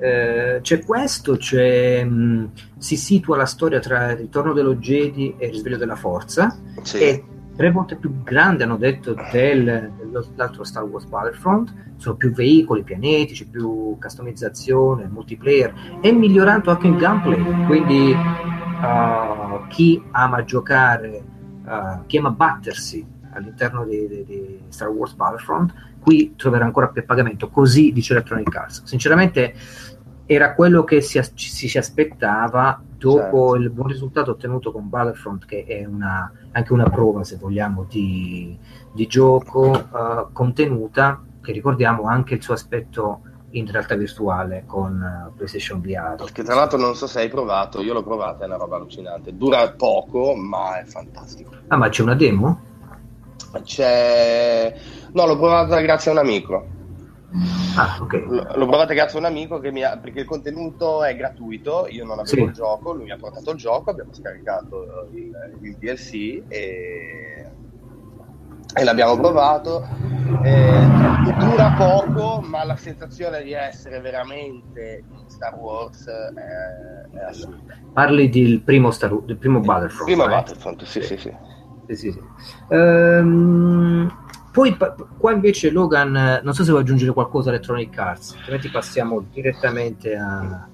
Eh, 0.05 0.59
c'è 0.61 0.85
questo, 0.85 1.39
c'è, 1.39 2.05
mh, 2.05 2.51
si 2.77 2.95
situa 2.95 3.39
la 3.39 3.47
storia 3.47 3.81
tra 3.81 4.11
il 4.11 4.19
ritorno 4.19 4.53
dello 4.53 4.75
Jedi 4.75 5.35
e 5.39 5.47
il 5.47 5.53
risveglio 5.53 5.79
della 5.79 5.97
forza 5.97 6.55
sì. 6.83 6.99
e 6.99 7.25
tre 7.57 7.71
volte 7.71 7.97
più 7.97 8.23
grande, 8.23 8.65
hanno 8.65 8.77
detto, 8.77 9.15
del, 9.33 9.91
dell'altro 9.97 10.63
Star 10.63 10.83
Wars 10.83 11.07
Battlefront, 11.07 11.73
sono 11.97 12.17
più 12.17 12.33
veicoli, 12.33 12.83
pianetici, 12.83 13.49
più 13.49 13.97
customizzazione, 13.99 15.09
multiplayer 15.11 15.73
e 16.03 16.13
migliorando 16.13 16.71
anche 16.71 16.87
il 16.87 16.97
gameplay, 16.97 17.65
quindi 17.65 18.13
uh, 18.13 19.67
chi 19.69 20.03
ama 20.11 20.45
giocare, 20.45 21.23
uh, 21.65 22.05
chi 22.05 22.19
ama 22.19 22.31
battersi 22.31 23.07
all'interno 23.33 23.87
di, 23.87 24.07
di, 24.07 24.25
di, 24.25 24.59
Star 24.69 24.89
Wars 24.89 25.15
Battlefront, 25.15 25.73
qui 25.99 26.35
troverà 26.37 26.67
ancora 26.67 26.89
più 26.89 27.03
pagamento, 27.07 27.49
così 27.49 27.91
dice 27.91 28.13
Electronic 28.13 28.55
Arts. 28.55 28.83
Sinceramente 28.85 29.55
era 30.27 30.55
quello 30.55 30.85
che 30.85 31.01
si, 31.01 31.21
ci 31.35 31.69
si 31.69 31.79
aspettava 31.79 32.83
dopo 32.97 33.51
certo. 33.51 33.55
il 33.57 33.71
buon 33.71 33.89
risultato 33.89 34.31
ottenuto 34.33 34.73
con 34.73 34.89
Battlefront, 34.89 35.45
che 35.45 35.65
è 35.67 35.85
una, 35.85 36.33
anche 36.53 36.73
una 36.73 36.89
prova, 36.89 37.25
se 37.25 37.37
vogliamo, 37.37 37.85
di, 37.89 38.57
di 38.93 39.07
gioco 39.07 39.71
uh, 39.71 40.33
contenuta, 40.33 41.23
che 41.43 41.53
ricordiamo 41.53 42.05
anche 42.05 42.35
il 42.35 42.43
suo 42.43 42.55
aspetto 42.55 43.21
in 43.51 43.71
realtà 43.71 43.95
virtuale 43.95 44.65
con 44.67 45.29
uh, 45.29 45.35
PlayStation 45.35 45.81
VR. 45.83 46.17
Che 46.33 46.43
tra 46.43 46.55
l'altro 46.55 46.79
non 46.79 46.97
so 46.97 47.07
se 47.07 47.21
hai 47.21 47.29
provato, 47.29 47.83
io 47.83 47.93
l'ho 47.93 48.03
provata, 48.03 48.45
è 48.45 48.47
una 48.47 48.57
roba 48.57 48.77
allucinante. 48.77 49.37
Dura 49.37 49.71
poco, 49.73 50.35
ma 50.35 50.81
è 50.81 50.85
fantastico. 50.85 51.53
Ah, 51.69 51.77
ma 51.77 51.91
c'è 51.91 52.03
una 52.03 52.15
demo? 52.15 52.73
C'è... 53.63 54.75
No, 55.13 55.27
l'ho 55.27 55.37
provata 55.37 55.79
grazie 55.81 56.11
a 56.11 56.15
un 56.15 56.21
amico. 56.21 56.74
Ah, 57.77 57.99
okay. 58.01 58.25
L'ho 58.27 58.67
provata 58.67 58.95
grazie 58.95 59.19
a 59.19 59.21
un 59.21 59.27
amico 59.27 59.59
che 59.59 59.73
mi 59.73 59.83
ha... 59.83 59.99
perché 59.99 60.21
il 60.21 60.27
contenuto 60.27 61.03
è 61.03 61.17
gratuito, 61.17 61.87
io 61.89 62.05
non 62.05 62.21
avevo 62.21 62.37
sì. 62.37 62.43
il 62.43 62.53
gioco, 62.53 62.93
lui 62.93 63.05
mi 63.05 63.11
ha 63.11 63.17
portato 63.17 63.51
il 63.51 63.57
gioco, 63.57 63.91
abbiamo 63.91 64.13
scaricato 64.13 65.09
il, 65.13 65.33
il 65.63 65.77
DLC 65.77 66.43
e... 66.47 67.51
e 68.75 68.85
l'abbiamo 68.85 69.17
provato. 69.17 69.85
E... 70.45 71.03
Dura 71.39 71.75
poco, 71.77 72.41
ma 72.41 72.65
la 72.65 72.77
sensazione 72.77 73.43
di 73.43 73.53
essere 73.53 74.01
veramente 74.01 75.03
in 75.11 75.29
Star 75.29 75.57
Wars 75.57 76.07
è, 76.07 77.17
è 77.17 77.23
assurda. 77.25 77.77
Parli 77.93 78.29
del 78.29 78.63
primo, 78.63 78.93
Star... 78.93 79.13
del 79.23 79.39
primo 79.39 79.59
Battlefront? 79.59 80.05
Primo 80.05 80.25
eh? 80.25 80.29
Battlefront, 80.29 80.85
sì, 80.85 81.03
sì, 81.03 81.17
sì. 81.17 81.35
sì, 81.89 81.97
sì, 81.97 82.13
sì. 82.13 82.23
Um 82.69 84.23
poi 84.55 84.77
qua 85.19 85.33
invece 85.33 85.73
Logan, 85.73 86.41
non 86.45 86.55
so 86.55 86.63
se 86.63 86.71
vuoi 86.71 86.83
aggiungere 86.83 87.13
qualcosa 87.13 87.51
a 87.51 87.55
Electronic 87.55 87.99
Arts, 87.99 88.35
altrimenti 88.37 88.71
passiamo 88.71 89.27
direttamente 89.33 90.15
a... 90.15 90.69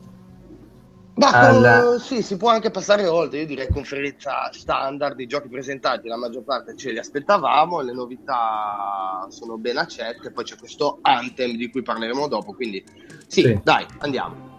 Ma 1.15 1.31
alla... 1.31 1.99
sì, 1.99 2.23
si 2.23 2.37
può 2.37 2.51
anche 2.51 2.71
passare 2.71 3.07
oltre, 3.07 3.39
io 3.41 3.47
direi 3.47 3.69
conferenza 3.73 4.51
standard, 4.53 5.19
i 5.19 5.27
giochi 5.27 5.49
presentati, 5.49 6.09
la 6.09 6.19
maggior 6.19 6.43
parte 6.43 6.77
ce 6.77 6.93
li 6.93 6.99
aspettavamo, 6.99 7.81
le 7.81 7.95
novità 7.95 9.27
sono 9.31 9.57
ben 9.57 9.79
accette, 9.79 10.31
poi 10.31 10.45
c'è 10.45 10.57
questo 10.59 10.99
Anthem 11.01 11.57
di 11.57 11.71
cui 11.71 11.81
parleremo 11.81 12.29
dopo, 12.29 12.53
quindi 12.53 12.85
sì, 13.29 13.41
sì. 13.41 13.61
dai, 13.63 13.87
andiamo. 14.01 14.59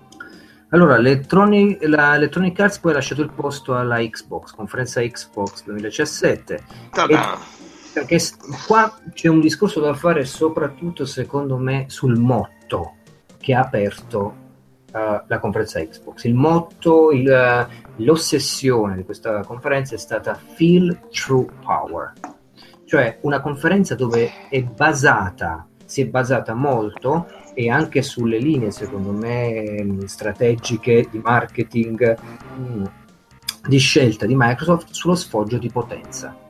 Allora, 0.70 0.96
Electronic, 0.96 1.84
la 1.84 2.16
Electronic 2.16 2.60
Arts 2.60 2.80
poi 2.80 2.94
ha 2.94 2.96
lasciato 2.96 3.22
il 3.22 3.30
posto 3.30 3.76
alla 3.76 4.00
Xbox, 4.00 4.56
conferenza 4.56 5.00
Xbox 5.00 5.64
2017. 5.66 6.56
E 6.56 6.60
perché 7.94 8.20
qua 8.68 9.00
c'è 9.14 9.28
un 9.28 9.42
discorso 9.42 9.80
da 9.80 9.94
fare 9.94 10.26
soprattutto 10.26 11.06
secondo 11.06 11.58
me 11.58 11.86
sul 11.88 12.18
motto 12.18 12.96
che 13.38 13.54
ha 13.54 13.62
aperto 13.62 14.36
uh, 14.94 15.24
la 15.28 15.40
conferenza 15.40 15.80
Xbox. 15.80 16.24
Il 16.24 16.36
motto, 16.36 17.12
il, 17.12 17.28
uh, 17.28 18.04
l'ossessione 18.04 18.96
di 18.96 19.04
questa 19.04 19.44
conferenza 19.44 19.96
è 19.96 19.98
stata 19.98 20.36
Feel 20.36 21.08
True 21.10 21.48
Power, 21.64 22.14
cioè 22.86 23.18
una 23.22 23.42
conferenza 23.42 23.96
dove 23.96 24.32
è 24.50 24.62
basata, 24.64 25.68
si 25.86 26.02
è 26.02 26.08
basata 26.08 26.54
molto 26.54 27.28
e 27.54 27.70
anche 27.70 28.02
sulle 28.02 28.38
linee 28.38 28.72
secondo 28.72 29.12
me 29.12 29.98
strategiche 30.06 31.08
di 31.10 31.20
marketing, 31.20 32.18
mh, 32.58 32.62
mm, 32.62 32.86
di 33.68 33.78
scelta 33.78 34.26
di 34.26 34.36
Microsoft 34.38 34.92
sullo 34.92 35.16
sfoggio 35.16 35.58
di 35.58 35.70
potenza 35.70 36.50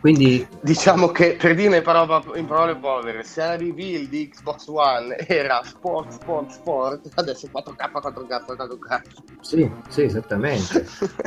quindi 0.00 0.46
diciamo 0.62 1.08
che 1.08 1.36
per 1.38 1.54
dirne 1.54 1.76
in, 1.76 2.46
parole 2.46 2.76
povere, 2.76 3.22
se 3.22 3.40
la 3.42 3.56
reveal 3.56 4.06
di 4.06 4.28
Xbox 4.28 4.66
One 4.68 5.14
era 5.26 5.60
sport, 5.62 6.12
sport, 6.12 6.50
sport, 6.50 7.08
adesso 7.16 7.46
è 7.46 7.50
4K, 7.50 7.90
4K, 7.92 8.44
4K. 8.46 9.02
Sì, 9.40 9.70
sì, 9.88 10.02
esattamente. 10.02 10.86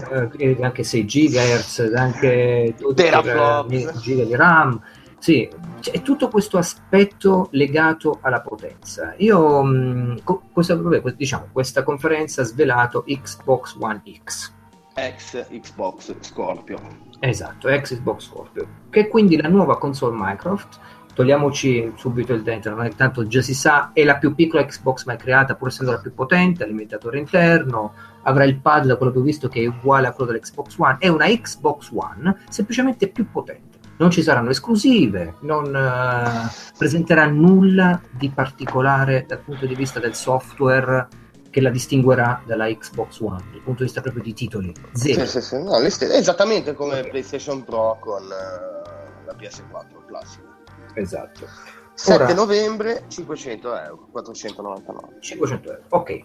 eh, 0.39 0.57
anche 0.61 0.83
6 0.83 1.05
GHz, 1.05 1.91
anche 1.95 2.73
12 2.79 3.99
giga 4.01 4.23
di 4.23 4.35
RAM. 4.35 4.81
Sì, 5.19 5.47
c'è 5.79 6.01
tutto 6.01 6.27
questo 6.27 6.57
aspetto 6.57 7.49
legato 7.51 8.17
alla 8.21 8.41
potenza. 8.41 9.13
Io, 9.17 9.63
mh, 9.63 10.23
questo, 10.51 10.81
vabbè, 10.81 11.13
diciamo, 11.15 11.49
questa 11.51 11.83
conferenza 11.83 12.41
ha 12.41 12.45
svelato 12.45 13.03
Xbox 13.07 13.77
One 13.79 14.01
X. 14.23 14.61
Ex 14.93 15.47
Xbox 15.49 16.15
Scorpio. 16.19 16.77
Esatto, 17.19 17.67
Xbox 17.69 18.25
Scorpio, 18.25 18.67
che 18.89 19.01
è 19.01 19.07
quindi 19.07 19.41
la 19.41 19.47
nuova 19.47 19.77
console 19.77 20.15
Microsoft. 20.17 20.79
Togliamoci 21.13 21.93
subito 21.95 22.33
il 22.33 22.41
dentro, 22.41 22.75
tanto 22.95 23.27
già 23.27 23.41
si 23.41 23.53
sa, 23.53 23.91
è 23.93 24.03
la 24.03 24.17
più 24.17 24.33
piccola 24.33 24.65
Xbox 24.65 25.05
mai 25.05 25.17
creata, 25.17 25.53
pur 25.53 25.67
essendo 25.67 25.91
la 25.91 25.99
più 25.99 26.11
potente, 26.11 26.63
alimentatore 26.63 27.19
interno, 27.19 27.93
avrà 28.23 28.45
il 28.45 28.57
pad 28.57 28.87
da 28.87 28.95
quello 28.95 29.11
che 29.11 29.19
ho 29.19 29.21
visto 29.21 29.47
che 29.47 29.61
è 29.61 29.67
uguale 29.67 30.07
a 30.07 30.11
quello 30.11 30.31
dell'Xbox 30.31 30.75
One, 30.79 30.97
è 30.97 31.09
una 31.09 31.27
Xbox 31.27 31.91
One 31.93 32.35
semplicemente 32.49 33.09
più 33.09 33.29
potente. 33.29 33.77
Non 33.97 34.09
ci 34.09 34.23
saranno 34.23 34.49
esclusive, 34.49 35.35
non 35.41 35.65
uh, 35.65 36.49
presenterà 36.75 37.27
nulla 37.27 38.01
di 38.09 38.29
particolare 38.29 39.25
dal 39.27 39.39
punto 39.39 39.67
di 39.67 39.75
vista 39.75 39.99
del 39.99 40.15
software 40.15 41.07
che 41.53 41.61
la 41.61 41.69
distinguerà 41.69 42.41
dalla 42.47 42.65
Xbox 42.65 43.19
One 43.19 43.43
dal 43.51 43.61
punto 43.61 43.79
di 43.79 43.83
vista 43.83 44.01
proprio 44.01 44.23
di 44.23 44.33
titoli. 44.33 44.73
Zero. 44.93 45.23
Sì, 45.23 45.39
sì, 45.39 45.41
sì. 45.41 45.61
No, 45.61 45.77
esattamente 45.77 46.73
come 46.73 46.97
okay. 46.97 47.11
PlayStation 47.11 47.63
Pro 47.63 47.99
con 47.99 48.23
uh, 48.23 49.23
la 49.23 49.35
PS4 49.37 50.05
classica. 50.07 50.57
Esatto. 50.95 51.47
7 51.93 52.23
Ora, 52.23 52.33
novembre 52.33 53.03
500 53.07 53.77
euro, 53.77 54.07
499. 54.09 55.21
500 55.21 55.69
euro, 55.69 55.83
ok. 55.89 56.19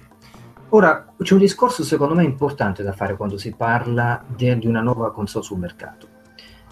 Ora 0.71 1.13
c'è 1.21 1.35
un 1.35 1.41
discorso 1.41 1.85
secondo 1.85 2.15
me 2.15 2.25
importante 2.25 2.83
da 2.83 2.93
fare 2.93 3.15
quando 3.15 3.37
si 3.37 3.53
parla 3.55 4.25
de- 4.35 4.59
di 4.59 4.67
una 4.67 4.81
nuova 4.81 5.13
console 5.13 5.45
sul 5.45 5.59
mercato. 5.59 6.09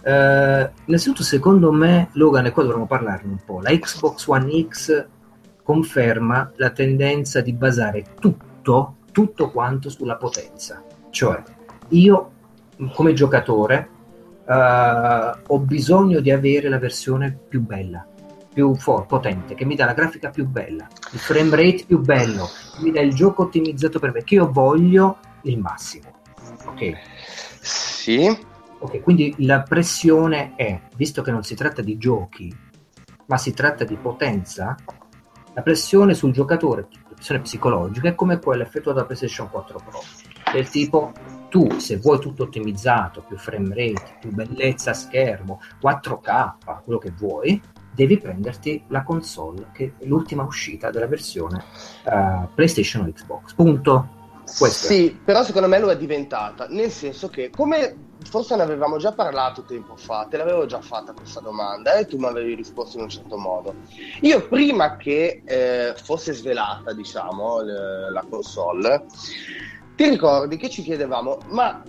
Uh, 0.03 0.71
innanzitutto, 0.87 1.23
secondo 1.23 1.73
me, 1.73 2.09
Logan, 2.13 2.47
e 2.47 2.53
qua 2.53 2.63
dovremmo 2.63 2.87
parlarne 2.87 3.33
un 3.33 3.41
po'. 3.45 3.61
La 3.61 3.77
Xbox 3.77 4.27
One 4.29 4.67
X 4.67 5.09
conferma 5.67 6.53
la 6.57 6.71
tendenza 6.71 7.41
di 7.41 7.53
basare 7.53 8.05
tutto, 8.21 8.46
tutto 9.13 9.51
quanto 9.51 9.89
sulla 9.89 10.17
potenza. 10.17 10.83
Cioè, 11.11 11.43
io 11.89 12.31
come 12.95 13.13
giocatore 13.13 13.89
uh, 14.45 15.39
ho 15.47 15.59
bisogno 15.61 16.21
di 16.21 16.31
avere 16.31 16.69
la 16.69 16.79
versione 16.79 17.37
più 17.49 17.61
bella, 17.63 18.07
più 18.53 18.75
forte, 18.75 19.07
potente, 19.07 19.55
che 19.55 19.65
mi 19.65 19.75
dà 19.75 19.87
la 19.87 19.95
grafica 19.95 20.31
più 20.31 20.47
bella, 20.47 20.87
il 21.13 21.19
frame 21.19 21.57
rate 21.57 21.85
più 21.87 22.01
bello, 22.01 22.49
mi 22.81 22.91
dà 22.91 23.01
il 23.01 23.15
gioco 23.15 23.43
ottimizzato 23.43 23.99
per 23.99 24.13
me, 24.13 24.25
che 24.25 24.35
io 24.35 24.51
voglio 24.51 25.19
il 25.43 25.59
massimo. 25.59 26.13
Ok? 26.67 26.93
Sì. 27.61 28.55
Ok, 28.79 29.01
quindi 29.01 29.35
la 29.39 29.63
pressione 29.63 30.55
è, 30.55 30.81
visto 30.97 31.23
che 31.23 31.31
non 31.31 31.43
si 31.43 31.55
tratta 31.55 31.81
di 31.81 31.97
giochi, 31.97 32.55
ma 33.27 33.39
si 33.39 33.53
tratta 33.53 33.85
di 33.85 33.97
potenza, 33.97 34.77
la 35.55 35.63
pressione 35.63 36.13
sul 36.13 36.33
giocatore, 36.33 36.89
la 37.33 37.41
pressione 37.41 37.41
psicologica, 37.41 38.09
è 38.09 38.15
come 38.15 38.39
quella 38.39 38.63
effettuata 38.63 39.01
da 39.01 39.07
PlayStation 39.07 39.51
4 39.51 39.81
Pro, 39.85 40.01
del 40.53 40.69
tipo 40.69 41.13
tu 41.49 41.79
se 41.79 41.97
vuoi 41.99 42.19
tutto 42.19 42.45
ottimizzato, 42.45 43.23
più 43.27 43.37
frame 43.37 43.75
rate, 43.75 44.17
più 44.21 44.33
bellezza 44.33 44.93
schermo, 44.93 45.61
4K, 45.83 46.83
quello 46.85 46.99
che 46.99 47.13
vuoi, 47.17 47.61
devi 47.95 48.19
prenderti 48.19 48.85
la 48.89 49.03
console 49.03 49.69
che 49.73 49.95
è 49.99 50.05
l'ultima 50.05 50.43
uscita 50.43 50.91
della 50.91 51.07
versione 51.07 51.65
uh, 52.05 52.49
PlayStation 52.55 53.07
o 53.07 53.13
Xbox. 53.13 53.55
Punto. 53.55 54.15
Questo 54.45 54.87
sì, 54.87 55.19
però 55.25 55.43
secondo 55.43 55.67
me 55.67 55.81
lo 55.81 55.91
è 55.91 55.97
diventata, 55.97 56.69
nel 56.69 56.91
senso 56.91 57.29
che 57.29 57.51
come 57.51 58.06
forse 58.27 58.57
ne 58.57 58.63
avevamo 58.63 58.99
già 58.99 59.13
parlato 59.13 59.63
tempo 59.63 59.97
fa, 59.97 60.27
te 60.29 60.37
l'avevo 60.37 60.67
già 60.67 60.81
fatta 60.81 61.13
questa 61.13 61.41
domanda 61.41 61.95
e 61.95 62.07
tu 62.07 62.19
mi 62.19 62.27
avevi 62.27 62.55
risposto 62.55 62.97
in 62.97 63.05
un 63.05 63.09
certo 63.09 63.37
modo. 63.37 63.75
Io 64.23 64.47
prima 64.49 64.97
che 64.97 65.43
eh, 65.45 65.95
fosse 65.97 66.33
svelata, 66.33 66.93
diciamo, 66.93 67.61
le, 67.61 68.11
la 68.11 68.25
console, 68.29 69.07
ti 69.95 70.09
ricordi 70.09 70.57
che 70.57 70.69
ci 70.69 70.83
chiedevamo, 70.83 71.39
ma 71.49 71.83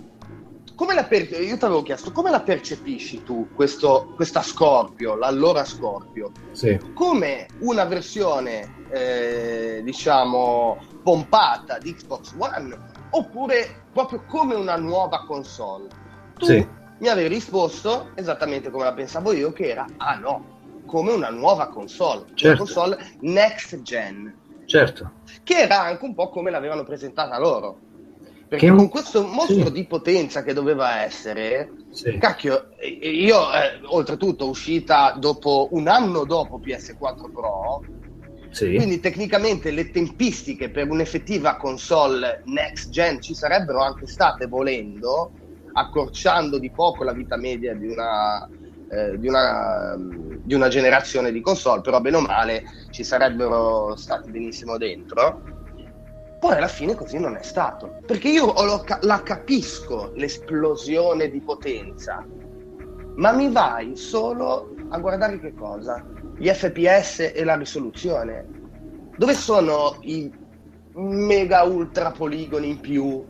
come 0.74 0.94
la 0.94 1.04
per- 1.04 1.42
io 1.42 1.58
ti 1.58 1.64
avevo 1.64 1.82
chiesto 1.82 2.12
come 2.12 2.30
la 2.30 2.40
percepisci 2.40 3.24
tu 3.24 3.48
questo, 3.52 4.12
questa 4.14 4.42
Scorpio, 4.42 5.16
l'allora 5.16 5.64
Scorpio? 5.64 6.30
Sì. 6.52 6.78
Come 6.94 7.48
una 7.58 7.84
versione, 7.84 8.84
eh, 8.90 9.80
diciamo, 9.82 10.78
pompata 11.02 11.78
di 11.78 11.92
Xbox 11.94 12.32
One 12.38 12.78
oppure 13.10 13.86
proprio 13.92 14.22
come 14.28 14.54
una 14.54 14.76
nuova 14.76 15.24
console? 15.26 15.97
Tu 16.38 16.46
sì. 16.46 16.66
mi 16.98 17.08
avevi 17.08 17.28
risposto 17.28 18.10
esattamente 18.14 18.70
come 18.70 18.84
la 18.84 18.94
pensavo 18.94 19.32
io, 19.32 19.52
che 19.52 19.68
era 19.68 19.86
ah 19.98 20.16
no, 20.16 20.82
come 20.86 21.12
una 21.12 21.30
nuova 21.30 21.68
console, 21.68 22.24
certo. 22.34 22.46
una 22.46 22.56
console 22.56 22.98
next 23.20 23.82
gen. 23.82 24.34
Certo. 24.64 25.12
Che 25.42 25.54
era 25.54 25.80
anche 25.82 26.04
un 26.04 26.14
po' 26.14 26.28
come 26.28 26.50
l'avevano 26.50 26.84
presentata 26.84 27.38
loro. 27.38 27.86
Perché 28.48 28.70
un... 28.70 28.78
con 28.78 28.88
questo 28.88 29.22
mostro 29.24 29.66
sì. 29.66 29.72
di 29.72 29.84
potenza 29.84 30.42
che 30.42 30.54
doveva 30.54 31.02
essere, 31.02 31.70
sì. 31.90 32.16
cacchio, 32.16 32.70
io 32.80 33.52
eh, 33.52 33.80
oltretutto 33.84 34.48
uscita 34.48 35.14
dopo 35.18 35.68
un 35.72 35.86
anno 35.86 36.24
dopo 36.24 36.58
PS4 36.58 37.30
Pro, 37.30 37.84
sì. 38.48 38.74
quindi 38.74 39.00
tecnicamente 39.00 39.70
le 39.70 39.90
tempistiche 39.90 40.70
per 40.70 40.88
un'effettiva 40.88 41.56
console 41.56 42.42
next 42.46 42.88
gen 42.88 43.20
ci 43.20 43.34
sarebbero 43.34 43.82
anche 43.82 44.06
state 44.06 44.46
volendo, 44.46 45.32
accorciando 45.78 46.58
di 46.58 46.70
poco 46.70 47.04
la 47.04 47.12
vita 47.12 47.36
media 47.36 47.74
di 47.74 47.86
una, 47.86 48.46
eh, 48.90 49.18
di, 49.18 49.28
una, 49.28 49.96
di 50.42 50.54
una 50.54 50.68
generazione 50.68 51.32
di 51.32 51.40
console, 51.40 51.80
però 51.80 52.00
bene 52.00 52.16
o 52.16 52.20
male 52.20 52.64
ci 52.90 53.04
sarebbero 53.04 53.96
stati 53.96 54.30
benissimo 54.30 54.76
dentro 54.76 55.56
poi 56.38 56.54
alla 56.56 56.68
fine 56.68 56.94
così 56.94 57.18
non 57.18 57.36
è 57.36 57.42
stato. 57.42 57.98
Perché 58.06 58.28
io 58.28 58.52
lo, 58.52 58.84
la 59.00 59.22
capisco 59.22 60.12
l'esplosione 60.14 61.28
di 61.30 61.40
potenza, 61.40 62.24
ma 63.16 63.32
mi 63.32 63.50
vai 63.50 63.96
solo 63.96 64.72
a 64.90 64.98
guardare 64.98 65.40
che 65.40 65.52
cosa? 65.54 66.04
Gli 66.36 66.48
FPS 66.48 67.32
e 67.34 67.42
la 67.42 67.56
risoluzione. 67.56 68.46
Dove 69.16 69.34
sono 69.34 69.96
i 70.02 70.32
mega 70.92 71.64
ultra 71.64 72.12
poligoni 72.12 72.68
in 72.68 72.80
più? 72.80 73.26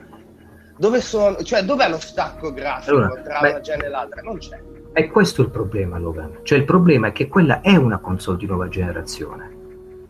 Dove 0.78 1.00
sono, 1.00 1.42
cioè 1.42 1.62
dov'è 1.62 1.88
lo 1.88 1.98
stacco 1.98 2.52
grafico 2.52 2.96
allora, 2.96 3.20
tra 3.20 3.40
beh, 3.40 3.50
una 3.50 3.60
gen 3.60 3.82
e 3.82 3.88
l'altra? 3.88 4.22
Non 4.22 4.38
c'è. 4.38 4.62
È 4.92 5.06
questo 5.08 5.42
il 5.42 5.50
problema, 5.50 5.98
Logan. 5.98 6.38
Cioè 6.42 6.58
il 6.58 6.64
problema 6.64 7.08
è 7.08 7.12
che 7.12 7.28
quella 7.28 7.60
è 7.60 7.74
una 7.76 7.98
console 7.98 8.38
di 8.38 8.46
nuova 8.46 8.68
generazione. 8.68 9.56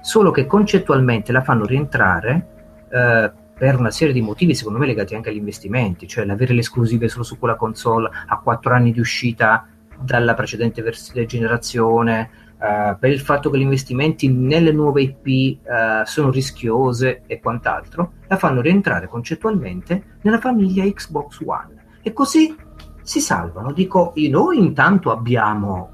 Solo 0.01 0.31
che 0.31 0.47
concettualmente 0.47 1.33
la 1.33 1.43
fanno 1.43 1.65
rientrare 1.65 2.87
eh, 2.91 3.33
per 3.59 3.79
una 3.79 3.91
serie 3.91 4.15
di 4.15 4.21
motivi 4.21 4.55
secondo 4.55 4.79
me 4.79 4.87
legati 4.87 5.15
anche 5.15 5.31
agli 5.31 5.37
investimenti, 5.37 6.07
cioè 6.07 6.25
l'avere 6.25 6.55
le 6.55 6.61
esclusive 6.61 7.09
solo 7.09 7.25
su 7.25 7.39
quella 7.39 7.57
console 7.57 8.09
a 8.27 8.39
quattro 8.39 8.73
anni 8.73 8.93
di 8.93 9.01
uscita 9.01 9.67
dalla 10.01 10.35
precedente 10.35 10.81
vers- 10.81 11.13
generazione, 11.27 12.31
eh, 12.61 12.97
per 12.99 13.11
il 13.11 13.21
fatto 13.21 13.50
che 13.50 13.59
gli 13.59 13.62
investimenti 13.62 14.29
nelle 14.29 14.73
nuove 14.73 15.03
IP 15.03 15.27
eh, 15.27 16.03
sono 16.05 16.31
rischiose 16.31 17.23
e 17.27 17.41
quant'altro, 17.41 18.12
la 18.27 18.37
fanno 18.37 18.61
rientrare 18.61 19.09
concettualmente 19.09 20.19
nella 20.23 20.38
famiglia 20.38 20.85
Xbox 20.85 21.41
One. 21.45 21.87
E 22.03 22.12
così 22.12 22.55
si 23.03 23.21
salvano. 23.21 23.73
Dico, 23.73 24.12
noi 24.29 24.59
intanto 24.59 25.11
abbiamo 25.11 25.91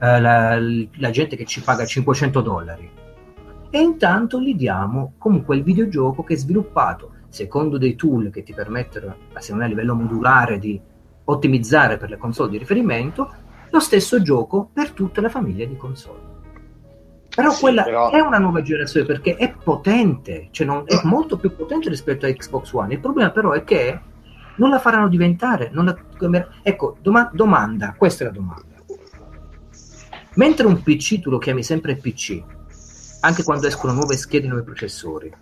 eh, 0.00 0.20
la, 0.20 0.58
la 0.58 1.10
gente 1.10 1.36
che 1.36 1.44
ci 1.44 1.62
paga 1.62 1.84
500 1.84 2.40
dollari 2.40 2.90
e 3.70 3.80
intanto 3.80 4.40
gli 4.40 4.54
diamo 4.54 5.14
comunque 5.18 5.56
il 5.56 5.64
videogioco 5.64 6.22
che 6.22 6.34
è 6.34 6.36
sviluppato 6.36 7.10
secondo 7.28 7.78
dei 7.78 7.96
tool 7.96 8.30
che 8.30 8.44
ti 8.44 8.54
permettono, 8.54 9.16
a 9.32 9.66
livello 9.66 9.96
modulare, 9.96 10.60
di 10.60 10.80
ottimizzare 11.24 11.96
per 11.96 12.08
le 12.10 12.16
console 12.16 12.50
di 12.50 12.58
riferimento, 12.58 13.32
lo 13.74 13.80
stesso 13.80 14.22
gioco 14.22 14.70
per 14.72 14.92
tutta 14.92 15.20
la 15.20 15.28
famiglia 15.28 15.66
di 15.66 15.76
console. 15.76 16.32
Però 17.34 17.50
sì, 17.50 17.60
quella 17.60 17.82
però... 17.82 18.10
è 18.12 18.20
una 18.20 18.38
nuova 18.38 18.62
generazione 18.62 19.04
perché 19.04 19.34
è 19.34 19.52
potente, 19.52 20.48
cioè 20.52 20.64
non, 20.64 20.84
è 20.86 20.94
molto 21.02 21.36
più 21.36 21.54
potente 21.56 21.88
rispetto 21.88 22.24
a 22.24 22.32
Xbox 22.32 22.72
One. 22.72 22.94
Il 22.94 23.00
problema 23.00 23.30
però 23.30 23.50
è 23.50 23.64
che 23.64 24.00
non 24.56 24.70
la 24.70 24.78
faranno 24.78 25.08
diventare. 25.08 25.70
La, 25.72 25.96
ecco, 26.62 26.96
doma, 27.02 27.28
domanda, 27.32 27.94
questa 27.98 28.22
è 28.22 28.26
la 28.28 28.32
domanda. 28.32 28.72
Mentre 30.36 30.66
un 30.66 30.80
PC 30.80 31.18
tu 31.18 31.30
lo 31.30 31.38
chiami 31.38 31.64
sempre 31.64 31.96
PC, 31.96 32.42
anche 33.22 33.42
quando 33.42 33.66
escono 33.66 33.92
nuove 33.92 34.16
schede 34.16 34.46
e 34.46 34.48
nuovi 34.48 34.64
processori. 34.64 35.32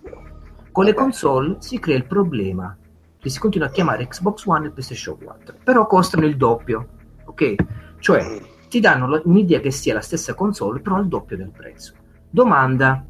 Con 0.71 0.85
le 0.85 0.93
console 0.95 1.57
si 1.59 1.77
crea 1.77 1.97
il 1.97 2.05
problema 2.05 2.75
che 3.19 3.29
si 3.29 3.37
continua 3.37 3.67
a 3.67 3.71
chiamare 3.71 4.07
Xbox 4.07 4.43
One 4.47 4.67
e 4.67 4.71
PlayStation 4.71 5.19
4, 5.23 5.57
però 5.63 5.85
costano 5.85 6.25
il 6.25 6.35
doppio, 6.35 6.87
ok? 7.25 7.55
Cioè 8.03 8.41
ti 8.67 8.81
danno 8.81 9.21
un'idea 9.23 9.61
che 9.61 9.71
sia 9.71 9.93
la 9.93 10.01
stessa 10.01 10.33
console, 10.33 10.81
però 10.81 10.97
al 10.97 11.07
doppio 11.07 11.37
del 11.37 11.51
prezzo. 11.51 11.93
Domanda: 12.29 13.05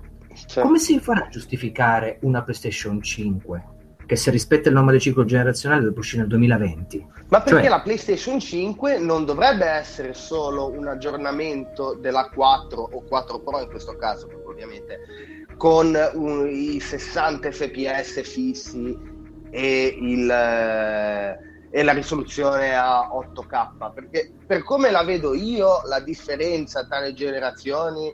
cioè. 0.45 0.61
come 0.61 0.77
si 0.77 0.99
farà 0.99 1.25
a 1.25 1.29
giustificare 1.29 2.19
una 2.21 2.43
PlayStation 2.43 3.01
5? 3.01 3.63
Che 4.05 4.15
se 4.15 4.29
rispetta 4.29 4.69
il 4.69 4.75
nome 4.75 4.91
del 4.91 5.01
ciclo 5.01 5.25
generazionale 5.25 5.79
dovrebbe 5.79 6.01
uscire 6.01 6.21
nel 6.21 6.29
2020. 6.29 7.07
Ma 7.29 7.41
perché 7.41 7.61
cioè, 7.61 7.69
la 7.69 7.81
PlayStation 7.81 8.39
5 8.39 8.99
non 8.99 9.25
dovrebbe 9.25 9.65
essere 9.65 10.13
solo 10.13 10.69
un 10.69 10.85
aggiornamento 10.85 11.97
della 11.99 12.29
4 12.31 12.89
o 12.91 13.01
4 13.01 13.39
Pro 13.39 13.61
in 13.61 13.69
questo 13.69 13.95
caso, 13.95 14.29
ovviamente, 14.45 14.99
con 15.57 15.97
un, 16.13 16.47
i 16.47 16.79
60 16.79 17.51
fps 17.51 18.21
fissi 18.21 18.95
e, 19.49 19.97
il, 19.99 20.29
eh, 20.29 21.52
e, 21.75 21.81
la 21.81 21.91
risoluzione 21.91 22.75
a 22.75 23.09
8K, 23.11 23.93
perché 23.93 24.31
per 24.45 24.63
come 24.63 24.91
la 24.91 25.03
vedo 25.03 25.33
io, 25.33 25.81
la 25.85 25.99
differenza 25.99 26.85
tra 26.85 26.99
le 26.99 27.13
generazioni 27.13 28.13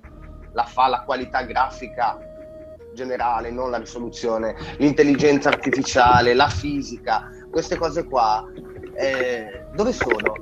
la 0.53 0.63
fa 0.63 0.87
la 0.87 1.01
qualità 1.01 1.41
grafica 1.43 2.17
generale, 2.93 3.51
non 3.51 3.69
la 3.69 3.77
risoluzione, 3.77 4.55
l'intelligenza 4.77 5.49
artificiale, 5.49 6.33
la 6.33 6.47
fisica, 6.47 7.29
queste 7.51 7.77
cose 7.77 8.05
qua, 8.05 8.45
eh, 8.93 9.65
dove 9.73 9.91
sono? 9.91 10.33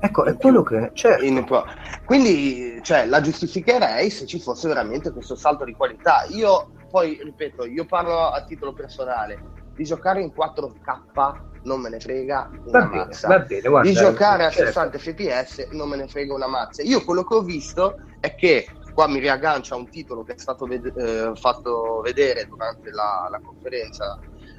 Ecco, 0.00 0.24
è 0.24 0.36
quello 0.36 0.62
che 0.62 0.90
c'è. 0.92 1.18
Certo. 1.18 1.64
Quindi 2.04 2.80
cioè, 2.82 3.06
la 3.06 3.20
giustificherei 3.20 4.10
se 4.10 4.26
ci 4.26 4.38
fosse 4.38 4.68
veramente 4.68 5.10
questo 5.10 5.36
salto 5.36 5.64
di 5.64 5.72
qualità. 5.72 6.24
Io 6.30 6.72
poi, 6.90 7.18
ripeto, 7.22 7.64
io 7.64 7.86
parlo 7.86 8.28
a 8.28 8.44
titolo 8.44 8.74
personale, 8.74 9.40
di 9.74 9.84
giocare 9.84 10.20
in 10.20 10.32
4K 10.36 11.50
non 11.64 11.80
me 11.80 11.88
ne 11.88 12.00
frega 12.00 12.50
una 12.64 12.78
va 12.80 12.86
bene, 12.86 13.04
mazza. 13.04 13.28
Va 13.28 13.38
bene, 13.40 13.68
guarda, 13.68 13.88
di 13.88 13.94
giocare 13.94 14.44
a 14.44 14.50
certo. 14.50 14.90
60 14.90 14.98
fps 14.98 15.68
non 15.72 15.88
me 15.88 15.96
ne 15.96 16.08
frega 16.08 16.34
una 16.34 16.48
mazza. 16.48 16.82
Io 16.82 17.04
quello 17.04 17.24
che 17.24 17.34
ho 17.34 17.42
visto 17.42 17.96
è 18.20 18.34
che 18.34 18.66
qua 18.92 19.06
mi 19.06 19.18
riaggancio 19.20 19.74
a 19.74 19.78
un 19.78 19.88
titolo 19.88 20.22
che 20.22 20.34
è 20.34 20.38
stato 20.38 20.66
ved- 20.66 20.96
eh, 20.96 21.32
fatto 21.34 22.00
vedere 22.02 22.46
durante 22.46 22.90
la, 22.90 23.28
la 23.30 23.40
conferenza 23.42 24.18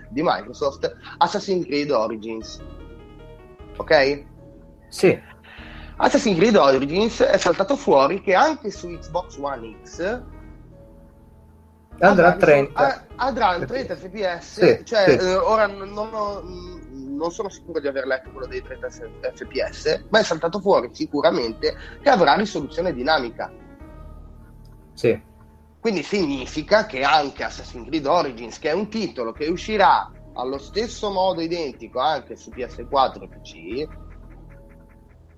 di 0.09 0.21
Microsoft, 0.23 0.91
Assassin's 1.17 1.65
Creed 1.65 1.91
Origins. 1.91 2.61
Ok? 3.77 4.25
Sì. 4.89 5.19
Assassin's 5.97 6.37
Creed 6.37 6.55
Origins 6.55 7.21
è 7.21 7.37
saltato 7.37 7.75
fuori 7.75 8.21
che 8.21 8.33
anche 8.33 8.71
su 8.71 8.89
Xbox 8.89 9.37
One 9.37 9.75
X 9.83 10.21
andrà 11.99 12.29
a 12.29 12.35
30 12.35 13.05
andrà 13.15 13.47
a 13.49 13.65
30 13.65 13.95
fps 13.95 14.39
sì, 14.39 14.85
cioè 14.85 15.17
sì. 15.19 15.25
Eh, 15.25 15.35
ora 15.35 15.67
non, 15.67 15.95
ho, 15.95 16.41
non, 17.23 17.31
sono 17.31 17.49
sicuro 17.49 17.79
di 17.79 17.87
aver 17.87 18.05
letto 18.05 18.29
quello 18.31 18.47
dei 18.47 18.61
30 18.61 18.89
fps 19.33 20.05
ma 20.09 20.19
è 20.19 20.23
saltato 20.23 20.59
fuori 20.59 20.89
sicuramente 20.91 21.75
che 22.01 22.09
avrà 22.09 22.35
risoluzione 22.35 22.93
dinamica 22.93 23.51
sì 24.93 25.31
quindi 25.79 26.03
significa 26.03 26.85
che 26.85 27.03
anche 27.03 27.43
Assassin's 27.43 27.87
Creed 27.87 28.05
Origins 28.05 28.59
che 28.59 28.69
è 28.69 28.73
un 28.73 28.89
titolo 28.89 29.31
che 29.31 29.47
uscirà 29.47 30.11
allo 30.33 30.57
stesso 30.57 31.11
modo 31.11 31.41
identico 31.41 31.99
anche 31.99 32.35
su 32.35 32.49
PS4 32.51 33.21
e 33.21 33.27
PC 33.27 33.87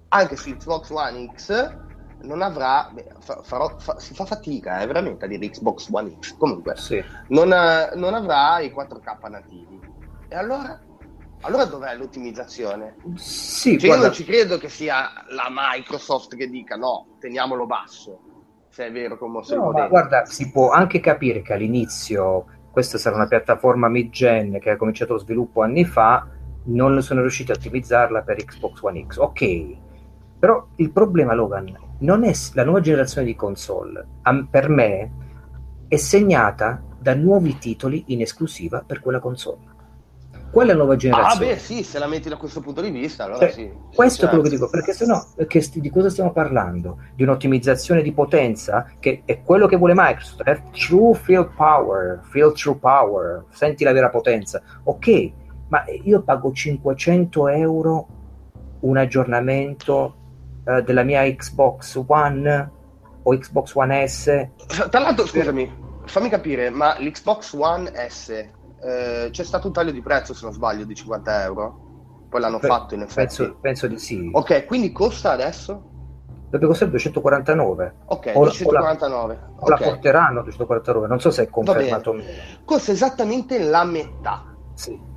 anche 0.10 0.36
su 0.36 0.56
Xbox 0.56 0.90
One 0.90 1.32
X 1.36 1.84
non 2.22 2.42
avrà, 2.42 2.90
beh, 2.92 3.16
farò, 3.20 3.78
fa, 3.78 4.00
si 4.00 4.14
fa 4.14 4.26
fatica 4.26 4.80
eh, 4.80 4.88
veramente 4.88 5.26
a 5.26 5.28
dire 5.28 5.50
Xbox 5.50 5.90
One 5.92 6.18
X, 6.20 6.36
comunque 6.38 6.76
sì. 6.76 7.04
non, 7.30 7.50
non, 7.94 8.14
avrà 8.14 8.60
i 8.60 8.74
4K 8.74 9.30
nativi. 9.30 9.80
E 10.28 10.36
allora? 10.36 10.80
Allora 11.46 11.66
dov'è 11.66 11.96
l'ottimizzazione? 11.96 12.96
Sì, 13.14 13.78
cioè, 13.78 13.92
io 13.92 13.98
non 13.98 14.12
ci 14.12 14.26
credo 14.26 14.58
che 14.58 14.68
sia 14.68 15.12
la 15.30 15.48
Microsoft 15.52 16.36
che 16.36 16.50
dica 16.50 16.76
no, 16.76 17.18
teniamolo 17.20 17.68
basso, 17.68 18.20
se 18.70 18.88
è 18.88 18.92
vero 18.92 19.16
come 19.16 19.42
no, 19.50 19.72
ma 19.72 19.88
guarda, 19.88 20.26
si 20.26 20.50
può 20.52 20.72
anche 20.72 21.00
capire 21.00 21.44
che 21.44 21.54
all'inizio 21.54 22.46
questa 22.72 22.98
sarà 22.98 23.16
una 23.16 23.28
piattaforma 23.28 23.88
mid-gen 23.88 24.60
che 24.60 24.72
ha 24.72 24.76
cominciato 24.76 25.14
lo 25.14 25.20
sviluppo 25.20 25.62
anni 25.62 25.86
fa, 25.86 26.28
non 26.64 27.00
sono 27.04 27.22
riusciti 27.22 27.52
a 27.52 27.56
ottimizzarla 27.56 28.24
per 28.24 28.44
Xbox 28.44 28.82
One 28.82 29.06
X. 29.06 29.18
Ok, 29.18 29.78
però 30.40 30.66
il 30.78 30.92
problema, 30.92 31.36
Logan, 31.36 31.78
non 32.00 32.24
è 32.24 32.32
la 32.54 32.64
nuova 32.64 32.82
generazione 32.82 33.28
di 33.28 33.36
console. 33.36 34.04
Per 34.50 34.70
me 34.70 35.12
è 35.88 35.96
segnata 35.96 36.82
da 37.00 37.14
nuovi 37.14 37.60
titoli 37.60 38.06
in 38.08 38.22
esclusiva 38.22 38.84
per 38.86 39.00
quella 39.00 39.20
console. 39.20 39.74
Quella 40.56 40.74
nuova 40.74 40.96
generazione. 40.96 41.52
Ah, 41.52 41.54
beh, 41.54 41.60
sì, 41.60 41.84
se 41.84 42.00
la 42.00 42.08
metti 42.08 42.30
da 42.30 42.38
questo 42.38 42.62
punto 42.62 42.80
di 42.80 42.90
vista, 42.90 43.26
allora 43.26 43.40
cioè, 43.40 43.52
sì. 43.52 43.70
Questo 43.94 44.24
è 44.24 44.30
quello 44.30 44.42
che 44.42 44.52
dico, 44.52 44.70
perché 44.70 44.94
se 44.94 45.06
no, 45.06 45.28
di 45.36 45.90
cosa 45.90 46.10
stiamo 46.10 46.32
parlando? 46.32 47.00
Di 47.14 47.24
un'ottimizzazione 47.24 48.02
di 48.02 48.14
potenza 48.14 48.90
che 49.02 49.24
è 49.26 49.42
quello 49.44 49.68
che 49.68 49.76
vuole 49.76 49.92
Microsoft. 49.94 50.48
Have 50.48 50.64
true 50.72 51.14
field 51.14 51.50
power, 51.58 52.22
feel 52.32 52.54
true 52.54 52.78
power, 52.78 53.44
senti 53.50 53.84
la 53.84 53.92
vera 53.92 54.10
potenza. 54.10 54.62
Ok, 54.86 55.32
ma 55.68 55.84
io 56.04 56.22
pago 56.22 56.54
500 56.54 57.48
euro 57.50 58.08
un 58.80 58.96
aggiornamento 58.96 60.16
uh, 60.64 60.80
della 60.80 61.04
mia 61.04 61.24
Xbox 61.24 62.02
One 62.08 62.72
o 63.24 63.38
Xbox 63.38 63.76
One 63.76 64.08
S. 64.08 64.48
Tra 64.90 65.00
l'altro, 65.02 65.26
scusami, 65.26 65.70
fammi 66.06 66.30
capire, 66.30 66.70
ma 66.70 66.96
l'Xbox 66.98 67.52
One 67.52 67.92
S 68.08 68.64
eh, 68.86 69.30
c'è 69.32 69.44
stato 69.44 69.68
un 69.68 69.74
taglio 69.74 69.92
di 69.92 70.02
prezzo, 70.02 70.36
se 70.36 70.46
non 70.46 70.54
sbaglio, 70.54 70.86
di 70.86 70.94
50 70.94 71.44
euro? 71.44 72.28
Poi 72.30 72.40
l'hanno 72.40 72.60
Beh, 72.60 72.68
fatto 72.68 72.94
in 72.94 73.02
effetti. 73.02 73.36
Penso, 73.38 73.58
penso, 73.60 73.88
di 73.88 73.98
sì. 73.98 74.30
Ok, 74.32 74.66
quindi 74.66 74.92
costa 74.92 75.32
adesso? 75.32 75.94
Dovrebbe 76.44 76.68
costare 76.68 76.92
249. 76.92 77.96
Ok, 78.06 78.32
o 78.36 78.44
249. 78.44 79.34
La, 79.34 79.52
o 79.58 79.70
la 79.70 79.78
porteranno 79.78 80.42
249, 80.44 81.08
non 81.08 81.20
so 81.20 81.32
se 81.32 81.44
è 81.44 81.50
confermato 81.50 82.12
o 82.12 82.14
meno. 82.14 82.30
Costa 82.64 82.92
esattamente 82.92 83.58
la 83.60 83.84
metà. 83.84 84.56
Sì. 84.76 85.14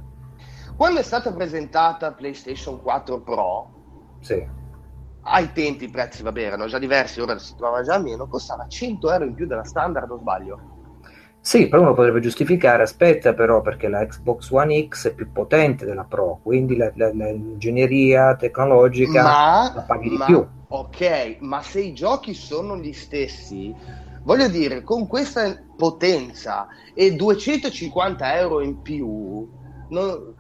Quando 0.75 1.01
è 1.01 1.03
stata 1.03 1.33
presentata 1.33 2.13
PlayStation 2.13 2.81
4 2.81 3.21
Pro, 3.21 3.71
sì. 4.21 4.49
ai 5.23 5.53
tempi 5.53 5.85
i 5.85 5.91
prezzi 5.91 6.23
vabbè, 6.23 6.41
erano 6.41 6.67
già 6.67 6.79
diversi, 6.79 7.21
ora 7.21 7.37
si 7.39 7.55
trova 7.57 7.83
già 7.83 7.99
meno, 7.99 8.29
costava 8.29 8.67
100 8.67 9.11
euro 9.11 9.25
in 9.25 9.35
più 9.35 9.47
della 9.47 9.65
standard, 9.65 10.11
o 10.11 10.19
sbaglio? 10.19 10.78
Sì, 11.41 11.69
però 11.69 11.83
uno 11.83 11.95
potrebbe 11.95 12.21
giustificare, 12.21 12.83
aspetta 12.83 13.33
però 13.33 13.63
perché 13.63 13.89
la 13.89 14.05
Xbox 14.05 14.51
One 14.51 14.87
X 14.87 15.09
è 15.09 15.15
più 15.15 15.33
potente 15.33 15.87
della 15.87 16.05
Pro, 16.05 16.41
quindi 16.43 16.77
l'ingegneria 16.77 18.37
tecnologica 18.37 19.23
ma, 19.23 19.73
la 19.75 19.83
paghi 19.83 20.11
ma, 20.11 20.27
di 20.27 20.33
più. 20.33 20.47
Ok, 20.69 21.37
ma 21.41 21.63
se 21.63 21.81
i 21.81 21.95
giochi 21.95 22.35
sono 22.35 22.77
gli 22.77 22.93
stessi, 22.93 23.75
voglio 24.25 24.49
dire, 24.49 24.83
con 24.83 25.07
questa 25.07 25.57
potenza 25.77 26.67
e 26.93 27.15
250 27.15 28.39
euro 28.39 28.61
in 28.61 28.83
più, 28.83 29.49
non, 29.89 30.35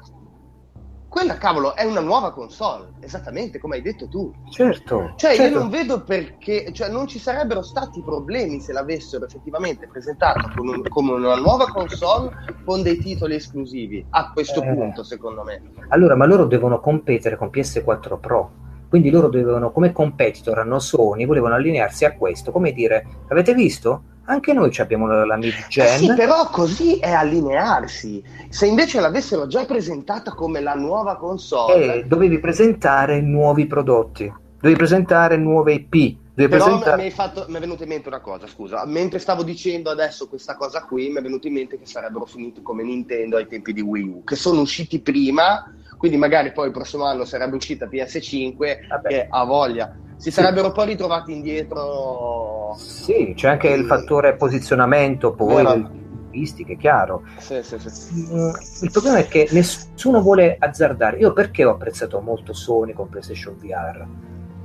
quella 1.09 1.38
cavolo 1.38 1.75
è 1.75 1.85
una 1.85 2.01
nuova 2.01 2.33
console, 2.33 2.92
esattamente 3.01 3.59
come 3.59 3.77
hai 3.77 3.83
detto 3.83 4.09
tu. 4.09 4.33
Certo. 4.51 5.14
Cioè, 5.16 5.35
certo. 5.35 5.42
io 5.42 5.59
non 5.59 5.71
vedo 5.71 6.03
perché, 6.03 6.71
cioè, 6.73 6.90
non 6.90 7.07
ci 7.07 7.18
sarebbero 7.18 7.62
stati 7.62 8.03
problemi 8.03 8.61
se 8.61 8.73
l'avessero 8.73 9.25
effettivamente 9.25 9.87
presentata 9.87 10.53
come, 10.55 10.77
un, 10.77 10.83
come 10.88 11.12
una 11.12 11.37
nuova 11.37 11.66
console 11.68 12.31
con 12.64 12.83
dei 12.83 12.99
titoli 12.99 13.37
esclusivi. 13.37 14.05
A 14.11 14.33
questo 14.33 14.62
eh. 14.62 14.75
punto, 14.75 15.03
secondo 15.03 15.42
me. 15.42 15.62
Allora, 15.88 16.14
ma 16.14 16.27
loro 16.27 16.44
devono 16.44 16.79
competere 16.79 17.37
con 17.37 17.49
PS4 17.49 18.21
Pro. 18.21 18.51
Quindi 18.88 19.11
loro 19.11 19.29
dovevano, 19.29 19.71
come 19.71 19.92
competitor 19.92 20.59
hanno 20.59 20.79
Sony, 20.79 21.27
volevano 21.27 21.55
allinearsi 21.55 22.05
a 22.05 22.14
questo, 22.16 22.53
come 22.53 22.73
dire, 22.73 23.07
avete 23.29 23.55
visto? 23.55 24.03
Anche 24.31 24.53
noi 24.53 24.71
abbiamo 24.77 25.07
la, 25.07 25.25
la 25.25 25.37
mid-gen. 25.37 25.87
Eh 25.87 25.97
sì, 25.97 26.14
però 26.14 26.51
così 26.51 26.99
è 26.99 27.11
allinearsi. 27.11 28.23
Se 28.51 28.67
invece 28.67 29.01
l'avessero 29.01 29.47
già 29.47 29.64
presentata 29.64 30.35
come 30.35 30.61
la 30.61 30.75
nuova 30.75 31.17
console... 31.17 31.95
Eh, 31.95 32.05
dovevi 32.05 32.38
presentare 32.38 33.23
nuovi 33.23 33.67
prodotti, 33.67 34.31
dovevi 34.61 34.77
presentare 34.77 35.38
nuove 35.38 35.73
IP. 35.73 36.17
Però 36.35 36.49
presentare... 36.49 37.03
mi, 37.03 37.11
fatto, 37.11 37.47
mi, 37.49 37.57
è 37.57 37.61
venuta 37.61 37.85
in 37.85 37.88
mente 37.88 38.09
una 38.09 38.21
cosa, 38.21 38.47
scusa. 38.47 38.85
Mentre 38.85 39.19
stavo 39.19 39.43
dicendo 39.43 39.88
adesso 39.88 40.29
questa 40.29 40.57
cosa 40.57 40.85
qui, 40.85 41.09
mi 41.09 41.17
è 41.17 41.23
venuto 41.23 41.47
in 41.47 41.55
mente 41.55 41.79
che 41.79 41.87
sarebbero 41.87 42.27
finiti 42.27 42.61
come 42.61 42.83
Nintendo 42.83 43.38
ai 43.38 43.47
tempi 43.47 43.73
di 43.73 43.81
Wii 43.81 44.05
U, 44.05 44.25
che 44.25 44.37
sono 44.37 44.61
usciti 44.61 45.01
prima, 45.01 45.73
quindi 45.97 46.19
magari 46.19 46.53
poi 46.53 46.67
il 46.67 46.73
prossimo 46.73 47.05
anno 47.05 47.25
sarebbe 47.25 47.57
uscita 47.57 47.87
PS5 47.87 48.57
Vabbè. 48.88 49.09
che 49.09 49.27
ha 49.29 49.45
voglia 49.45 49.97
si 50.18 50.31
sarebbero 50.31 50.72
poi 50.72 50.87
ritrovati 50.87 51.33
indietro. 51.33 52.74
Sì, 52.76 53.33
c'è 53.35 53.48
anche 53.48 53.68
il 53.68 53.87
fattore 53.87 54.35
posizionamento 54.35 55.33
poi 55.33 55.96
che 56.31 56.72
è 56.74 56.76
chiaro. 56.76 57.22
Sì, 57.38 57.62
sì, 57.62 57.78
sì. 57.78 58.28
Mm, 58.33 58.50
il 58.83 58.90
problema 58.90 59.18
è 59.18 59.26
che 59.26 59.48
nessuno 59.50 60.20
vuole 60.20 60.57
azzardare. 60.59 61.18
Io 61.18 61.33
perché 61.33 61.64
ho 61.64 61.70
apprezzato 61.70 62.20
molto 62.20 62.52
Sony 62.52 62.92
con 62.92 63.09
PlayStation 63.09 63.57
VR? 63.57 64.07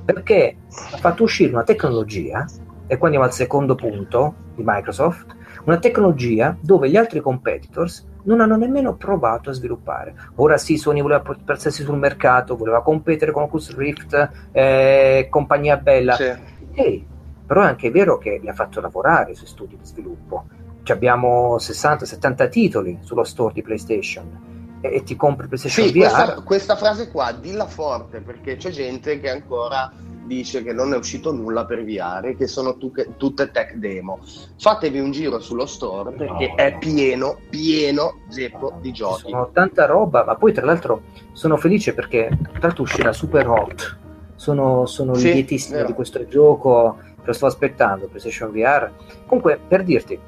Perché 0.04 0.56
ha 0.92 0.96
fatto 0.98 1.22
uscire 1.22 1.52
una 1.52 1.64
tecnologia, 1.64 2.46
e 2.86 2.96
qua 2.96 3.06
andiamo 3.06 3.26
al 3.26 3.32
secondo 3.32 3.74
punto 3.74 4.34
di 4.54 4.62
Microsoft, 4.64 5.34
una 5.64 5.78
tecnologia 5.78 6.56
dove 6.60 6.90
gli 6.90 6.96
altri 6.96 7.20
competitors 7.20 8.06
non 8.24 8.40
hanno 8.40 8.56
nemmeno 8.56 8.94
provato 8.94 9.50
a 9.50 9.52
sviluppare. 9.52 10.14
Ora 10.36 10.56
sì, 10.56 10.76
Sony 10.76 11.00
voleva 11.00 11.20
piazzarsi 11.20 11.82
sul 11.82 11.98
mercato, 11.98 12.56
voleva 12.56 12.82
competere 12.82 13.32
con 13.32 13.44
Oculus 13.44 13.76
Rift, 13.76 14.30
eh, 14.52 15.26
compagnia 15.30 15.76
bella. 15.76 16.14
Sì. 16.14 16.32
Hey, 16.74 17.06
però 17.46 17.62
è 17.62 17.66
anche 17.66 17.90
vero 17.90 18.18
che 18.18 18.38
li 18.40 18.48
ha 18.48 18.54
fatto 18.54 18.80
lavorare 18.80 19.34
sui 19.34 19.46
studi 19.46 19.76
di 19.76 19.84
sviluppo. 19.84 20.44
Cioè 20.82 20.96
abbiamo 20.96 21.56
60-70 21.56 22.48
titoli 22.50 22.98
sullo 23.00 23.24
store 23.24 23.54
di 23.54 23.62
PlayStation 23.62 24.52
e, 24.90 25.02
ti 25.02 25.16
compri 25.16 25.46
PlayStation 25.46 25.86
sì, 25.86 25.92
VR. 25.92 25.98
Questa, 26.00 26.40
questa 26.42 26.76
frase 26.76 27.10
qua, 27.10 27.32
dilla 27.32 27.66
forte 27.66 28.20
perché 28.20 28.56
c'è 28.56 28.70
gente 28.70 29.18
che 29.18 29.30
ancora 29.30 29.92
dice 30.26 30.62
che 30.62 30.72
non 30.72 30.92
è 30.92 30.96
uscito 30.96 31.32
nulla 31.32 31.64
per 31.64 31.84
VR, 31.84 32.34
che 32.36 32.46
sono 32.46 32.76
tu- 32.76 32.92
tutte 33.16 33.50
tech 33.50 33.74
demo. 33.74 34.20
Fatevi 34.58 34.98
un 34.98 35.10
giro 35.10 35.40
sullo 35.40 35.66
store 35.66 36.12
perché 36.12 36.48
no, 36.48 36.54
è 36.56 36.76
pieno, 36.78 37.38
pieno 37.48 38.20
zeppo 38.28 38.70
no, 38.70 38.78
di 38.80 38.92
giochi. 38.92 39.30
Sono 39.30 39.50
tanta 39.52 39.86
roba, 39.86 40.24
ma 40.24 40.34
poi 40.36 40.52
tra 40.52 40.64
l'altro 40.64 41.02
sono 41.32 41.56
felice 41.56 41.94
perché 41.94 42.28
tra 42.40 42.60
l'altro 42.60 42.82
uscirà 42.82 43.12
Super 43.12 43.48
Hot. 43.48 43.98
Sono, 44.36 44.84
sono 44.86 45.14
sì, 45.14 45.32
lietissimo 45.32 45.76
vero. 45.76 45.88
di 45.88 45.94
questo 45.94 46.26
gioco, 46.26 46.98
lo 47.22 47.32
sto 47.32 47.46
aspettando, 47.46 48.06
PlayStation 48.06 48.50
VR. 48.50 48.90
Comunque, 49.26 49.58
per 49.66 49.84
dirti, 49.84 50.18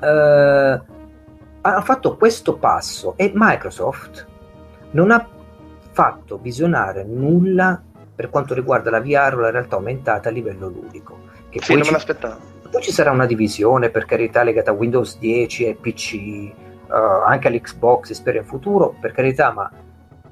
eh, 0.00 0.80
ha 1.66 1.80
fatto 1.80 2.16
questo 2.16 2.56
passo 2.56 3.14
e 3.16 3.32
Microsoft 3.34 4.26
non 4.90 5.10
ha 5.10 5.26
fatto 5.92 6.38
visionare 6.38 7.04
nulla 7.04 7.80
per 8.14 8.28
quanto 8.28 8.54
riguarda 8.54 8.90
la 8.90 9.00
VR 9.00 9.34
o 9.36 9.40
la 9.40 9.50
realtà 9.50 9.76
aumentata 9.76 10.28
a 10.28 10.32
livello 10.32 10.68
ludico. 10.68 11.18
Che 11.48 11.60
sì, 11.62 11.72
non 11.72 11.82
ci, 11.82 11.90
me 11.90 11.96
l'aspettavo. 11.96 12.36
Poi 12.70 12.82
ci 12.82 12.92
sarà 12.92 13.10
una 13.10 13.26
divisione, 13.26 13.90
per 13.90 14.04
carità, 14.04 14.42
legata 14.42 14.70
a 14.70 14.74
Windows 14.74 15.18
10 15.18 15.64
e 15.64 15.74
PC, 15.74 16.52
uh, 16.86 16.92
anche 17.26 17.48
all'Xbox, 17.48 18.12
spero 18.12 18.38
in 18.38 18.44
futuro, 18.44 18.94
per 19.00 19.12
carità, 19.12 19.52
ma 19.52 19.70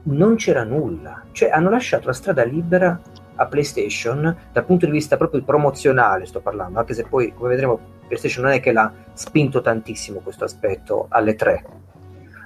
non 0.05 0.37
c'era 0.37 0.65
nulla. 0.65 1.23
Cioè, 1.33 1.51
hanno 1.51 1.71
lasciato 1.71 2.07
la 2.09 2.13
strada 2.13 2.45
libera 2.45 3.01
a 3.37 3.47
PlayStation 3.47 4.37
dal 4.53 4.65
punto 4.65 4.87
di 4.87 4.93
vista 4.93 5.17
proprio 5.17 5.43
promozionale, 5.43 6.27
sto 6.27 6.41
parlando, 6.41 6.79
anche 6.79 6.95
se 6.95 7.05
poi, 7.05 7.33
come 7.35 7.51
vedremo, 7.51 7.79
PlayStation 8.07 8.45
non 8.45 8.53
è 8.53 8.61
che 8.61 8.73
l'ha 8.73 8.93
spinto 9.13 9.61
tantissimo 9.61 10.21
questo 10.21 10.45
aspetto 10.45 11.07
alle 11.09 11.35
tre 11.35 11.65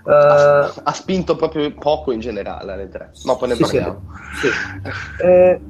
Uh, 0.06 0.10
ha, 0.12 0.72
ha, 0.84 0.92
spinto 0.92 1.34
proprio 1.34 1.74
poco 1.74 2.12
in 2.12 2.20
generale 2.20 2.70
alle 2.70 2.88
tre, 2.88 3.10
ma 3.24 3.34
poi 3.34 3.48
ne 3.48 3.54
sì, 3.56 3.62
parliamo. 3.62 4.02
Sì, 4.40 4.46
sì. 4.46 5.22
Eh, 5.26 5.60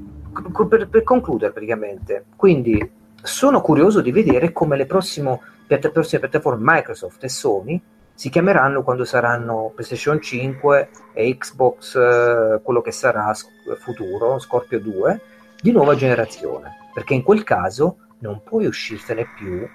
per, 0.68 0.88
per, 0.90 1.02
concludere 1.02 1.52
praticamente, 1.52 2.26
quindi 2.36 2.90
sono 3.22 3.62
curioso 3.62 4.02
di 4.02 4.12
vedere 4.12 4.52
come 4.52 4.76
le 4.76 4.84
prossime, 4.84 5.40
piatta, 5.66 5.88
prossime 5.88 6.20
piattaforme 6.20 6.60
Microsoft 6.62 7.24
e 7.24 7.30
Sony 7.30 7.80
si 8.16 8.30
chiameranno 8.30 8.82
quando 8.82 9.04
saranno 9.04 9.70
PlayStation 9.74 10.20
5 10.20 10.88
e 11.12 11.36
Xbox, 11.36 11.94
eh, 11.94 12.60
quello 12.62 12.80
che 12.80 12.90
sarà 12.90 13.32
futuro, 13.78 14.40
Scorpio 14.40 14.80
2, 14.80 15.20
di 15.60 15.70
nuova 15.70 15.94
generazione, 15.94 16.88
perché 16.92 17.14
in 17.14 17.22
quel 17.22 17.44
caso 17.44 17.98
non 18.18 18.42
puoi 18.42 18.66
uscirtene 18.66 19.28
più 19.36 19.68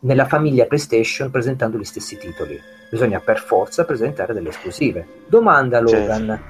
nella 0.00 0.26
famiglia 0.26 0.66
PlayStation 0.66 1.30
presentando 1.30 1.76
gli 1.76 1.84
stessi 1.84 2.16
titoli 2.16 2.58
bisogna 2.94 3.18
per 3.18 3.40
forza 3.40 3.84
presentare 3.84 4.32
delle 4.32 4.50
esclusive. 4.50 5.06
Domanda 5.26 5.80
Logan, 5.80 6.26
certo. 6.26 6.42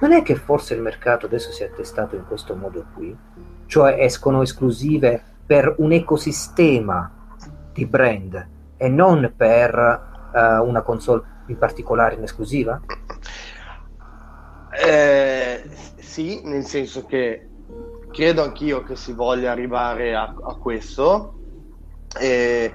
non 0.00 0.12
è 0.12 0.22
che 0.22 0.36
forse 0.36 0.74
il 0.74 0.80
mercato 0.80 1.26
adesso 1.26 1.50
si 1.50 1.64
è 1.64 1.66
attestato 1.66 2.14
in 2.14 2.24
questo 2.26 2.54
modo 2.54 2.86
qui? 2.94 3.16
Cioè 3.66 3.96
escono 3.98 4.42
esclusive 4.42 5.20
per 5.44 5.74
un 5.78 5.90
ecosistema 5.90 7.10
di 7.72 7.86
brand 7.86 8.48
e 8.76 8.88
non 8.88 9.32
per 9.36 10.09
uh, 10.32 10.66
una 10.66 10.82
console 10.82 11.22
in 11.46 11.58
particolare 11.58 12.14
in 12.14 12.22
esclusiva? 12.22 12.80
Eh, 14.72 15.62
sì, 15.98 16.40
nel 16.44 16.64
senso 16.64 17.04
che 17.06 17.48
credo 18.12 18.42
anch'io 18.42 18.82
che 18.82 18.96
si 18.96 19.12
voglia 19.12 19.50
arrivare 19.50 20.14
a, 20.14 20.34
a 20.42 20.54
questo. 20.54 21.34
Eh, 22.18 22.74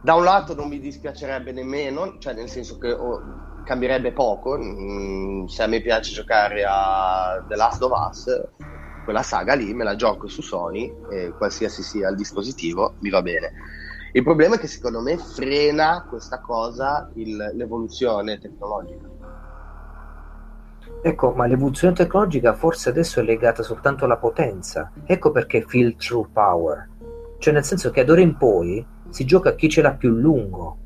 da 0.00 0.14
un 0.14 0.24
lato 0.24 0.54
non 0.54 0.68
mi 0.68 0.78
dispiacerebbe 0.78 1.52
nemmeno, 1.52 2.16
cioè 2.18 2.34
nel 2.34 2.48
senso 2.48 2.78
che 2.78 2.92
oh, 2.92 3.62
cambierebbe 3.64 4.12
poco, 4.12 4.56
mm, 4.56 5.46
se 5.46 5.62
a 5.62 5.66
me 5.66 5.80
piace 5.80 6.12
giocare 6.12 6.64
a 6.66 7.44
The 7.48 7.56
Last 7.56 7.82
of 7.82 7.92
Us, 7.92 8.48
quella 9.04 9.22
saga 9.22 9.54
lì 9.54 9.74
me 9.74 9.84
la 9.84 9.96
gioco 9.96 10.28
su 10.28 10.42
Sony, 10.42 10.92
e 11.10 11.32
qualsiasi 11.36 11.82
sia 11.82 12.08
il 12.08 12.16
dispositivo, 12.16 12.94
mi 13.00 13.10
va 13.10 13.22
bene. 13.22 13.52
Il 14.12 14.22
problema 14.22 14.54
è 14.54 14.58
che 14.58 14.66
secondo 14.66 15.00
me 15.00 15.18
frena 15.18 16.06
questa 16.08 16.40
cosa 16.40 17.10
il, 17.14 17.52
l'evoluzione 17.54 18.38
tecnologica. 18.38 19.08
Ecco, 21.02 21.32
ma 21.32 21.46
l'evoluzione 21.46 21.94
tecnologica 21.94 22.54
forse 22.54 22.88
adesso 22.88 23.20
è 23.20 23.22
legata 23.22 23.62
soltanto 23.62 24.04
alla 24.04 24.16
potenza. 24.16 24.90
Ecco 25.04 25.30
perché 25.30 25.62
feel 25.62 25.96
true 25.96 26.26
power. 26.32 26.88
Cioè 27.38 27.52
nel 27.52 27.64
senso 27.64 27.90
che 27.90 28.04
d'ora 28.04 28.20
in 28.20 28.36
poi 28.36 28.84
si 29.10 29.24
gioca 29.24 29.50
a 29.50 29.54
chi 29.54 29.68
ce 29.68 29.82
l'ha 29.82 29.92
più 29.92 30.10
lungo. 30.10 30.78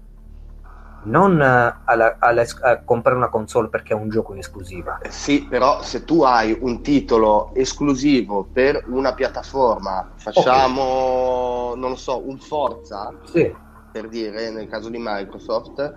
Non 1.04 1.40
alla, 1.40 2.16
alla, 2.18 2.44
a 2.60 2.82
comprare 2.82 3.16
una 3.16 3.28
console 3.28 3.68
perché 3.68 3.94
è 3.94 3.96
un 3.96 4.08
gioco 4.08 4.32
in 4.32 4.38
esclusiva. 4.38 4.98
Eh, 4.98 5.10
sì, 5.10 5.46
però 5.46 5.82
se 5.82 6.04
tu 6.04 6.22
hai 6.22 6.56
un 6.60 6.82
titolo 6.82 7.52
esclusivo 7.54 8.46
per 8.52 8.84
una 8.88 9.14
piattaforma, 9.14 10.12
facciamo, 10.16 10.82
okay. 10.82 11.80
non 11.80 11.90
lo 11.90 11.96
so, 11.96 12.26
un 12.26 12.38
Forza, 12.38 13.14
sì. 13.24 13.52
per 13.92 14.08
dire, 14.08 14.50
nel 14.50 14.68
caso 14.68 14.88
di 14.88 14.98
Microsoft, 15.00 15.94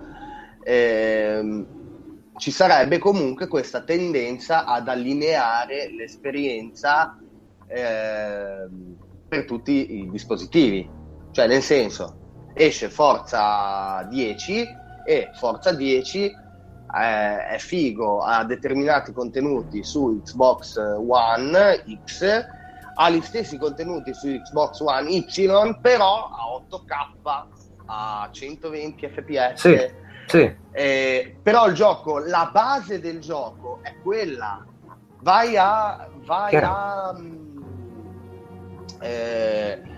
ehm, 0.64 1.66
ci 2.38 2.52
sarebbe 2.52 2.98
comunque 2.98 3.48
questa 3.48 3.82
tendenza 3.82 4.66
ad 4.66 4.88
allineare 4.88 5.92
l'esperienza 5.92 7.18
ehm, 7.68 8.96
per 9.28 9.46
tutti 9.46 10.00
i 10.00 10.10
dispositivi. 10.10 10.90
Cioè, 11.32 11.48
nel 11.48 11.62
senso, 11.62 12.52
esce 12.54 12.90
Forza 12.90 14.08
10 14.10 14.82
e 15.06 15.30
Forza 15.34 15.74
10 15.74 16.26
eh, 16.96 17.48
è 17.48 17.58
figo, 17.58 18.20
ha 18.20 18.44
determinati 18.44 19.12
contenuti 19.14 19.84
su 19.84 20.22
Xbox 20.24 20.78
One 20.78 21.84
X, 22.06 22.46
ha 22.96 23.10
gli 23.10 23.22
stessi 23.22 23.58
contenuti 23.58 24.14
su 24.14 24.28
Xbox 24.28 24.80
One 24.80 25.10
Y, 25.10 25.26
però 25.82 26.30
a 26.30 26.66
8K, 26.70 27.46
a 27.86 28.30
120 28.32 29.10
fps. 29.10 29.54
Sì, 29.60 29.92
sì. 30.28 30.56
Eh, 30.72 31.36
però 31.42 31.68
il 31.68 31.74
gioco, 31.74 32.20
la 32.20 32.50
base 32.52 33.00
del 33.00 33.20
gioco 33.20 33.80
è 33.82 33.96
quella. 34.02 34.66
Vai 35.22 35.58
a... 35.58 36.08
Vai 36.26 36.56
a 36.56 37.14
mm, 37.18 37.64
eh, 39.02 39.93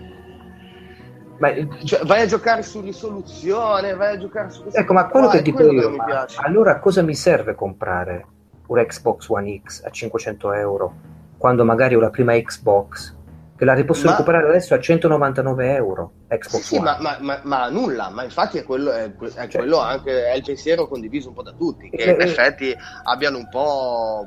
ma, 1.38 1.52
cioè, 1.84 2.04
vai 2.04 2.22
a 2.22 2.26
giocare 2.26 2.62
su 2.62 2.80
risoluzione, 2.80 3.94
vai 3.94 4.14
a 4.14 4.18
giocare 4.18 4.50
su 4.50 4.64
Ecco, 4.70 4.92
ma 4.92 5.06
quello 5.06 5.28
che 5.28 5.42
dico 5.42 5.70
io, 5.70 5.96
che 5.96 6.34
allora 6.36 6.78
cosa 6.78 7.02
mi 7.02 7.14
serve 7.14 7.54
comprare 7.54 8.26
un 8.66 8.84
Xbox 8.84 9.28
One 9.28 9.60
X 9.64 9.84
a 9.84 9.90
500 9.90 10.52
euro 10.54 10.94
quando 11.36 11.64
magari 11.64 11.94
ho 11.94 12.00
la 12.00 12.10
prima 12.10 12.34
Xbox? 12.34 13.14
Che 13.56 13.64
la 13.64 13.82
posso 13.84 14.04
ma... 14.04 14.10
recuperare 14.10 14.48
adesso 14.48 14.74
a 14.74 14.78
199 14.78 15.74
euro. 15.74 16.12
Xbox 16.28 16.60
sì, 16.60 16.74
sì 16.74 16.80
ma, 16.80 16.98
ma, 17.00 17.40
ma, 17.42 17.68
nulla, 17.70 18.10
ma 18.10 18.22
infatti 18.22 18.58
è 18.58 18.64
quello, 18.64 18.92
è, 18.92 19.10
è 19.10 19.48
cioè, 19.48 19.48
quello 19.48 19.80
anche, 19.80 20.26
è 20.30 20.34
il 20.34 20.42
pensiero 20.44 20.86
condiviso 20.86 21.28
un 21.28 21.34
po' 21.34 21.42
da 21.42 21.52
tutti, 21.52 21.88
che 21.88 22.02
eh, 22.02 22.12
in 22.12 22.20
effetti 22.20 22.76
abbiano 23.04 23.38
un 23.38 23.48
po' 23.48 24.26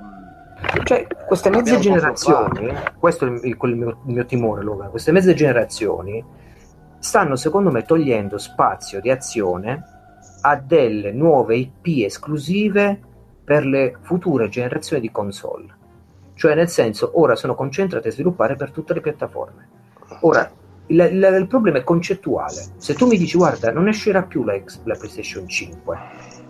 Cioè, 0.83 1.07
queste 1.25 1.49
mezze 1.49 1.79
generazioni, 1.79 2.73
questo 2.97 3.25
è 3.25 3.29
il, 3.29 3.39
il, 3.43 3.57
il, 3.61 3.75
mio, 3.75 3.89
il, 3.89 4.13
mio, 4.13 4.25
timore, 4.25 4.61
Logan, 4.63 4.89
queste 4.89 5.11
mezze 5.11 5.33
generazioni 5.33 6.23
stanno 6.99 7.35
secondo 7.35 7.71
me 7.71 7.83
togliendo 7.83 8.37
spazio 8.37 8.99
di 9.01 9.09
azione 9.09 9.83
a 10.41 10.55
delle 10.55 11.11
nuove 11.11 11.57
IP 11.57 12.03
esclusive 12.05 12.99
per 13.43 13.65
le 13.65 13.97
future 14.01 14.47
generazioni 14.49 15.01
di 15.01 15.11
console. 15.11 15.77
Cioè, 16.35 16.55
nel 16.55 16.69
senso, 16.69 17.11
ora 17.15 17.35
sono 17.35 17.55
concentrate 17.55 18.09
a 18.09 18.11
sviluppare 18.11 18.55
per 18.55 18.71
tutte 18.71 18.93
le 18.93 19.01
piattaforme. 19.01 19.67
Ora, 20.21 20.49
il, 20.87 21.09
il, 21.11 21.35
il 21.39 21.47
problema 21.47 21.79
è 21.79 21.83
concettuale. 21.83 22.63
Se 22.77 22.93
tu 22.93 23.07
mi 23.07 23.17
dici, 23.17 23.37
guarda, 23.37 23.71
non 23.71 23.87
uscirà 23.87 24.23
più 24.23 24.43
la, 24.43 24.53
la 24.53 24.95
PlayStation 24.95 25.47
5, 25.47 25.97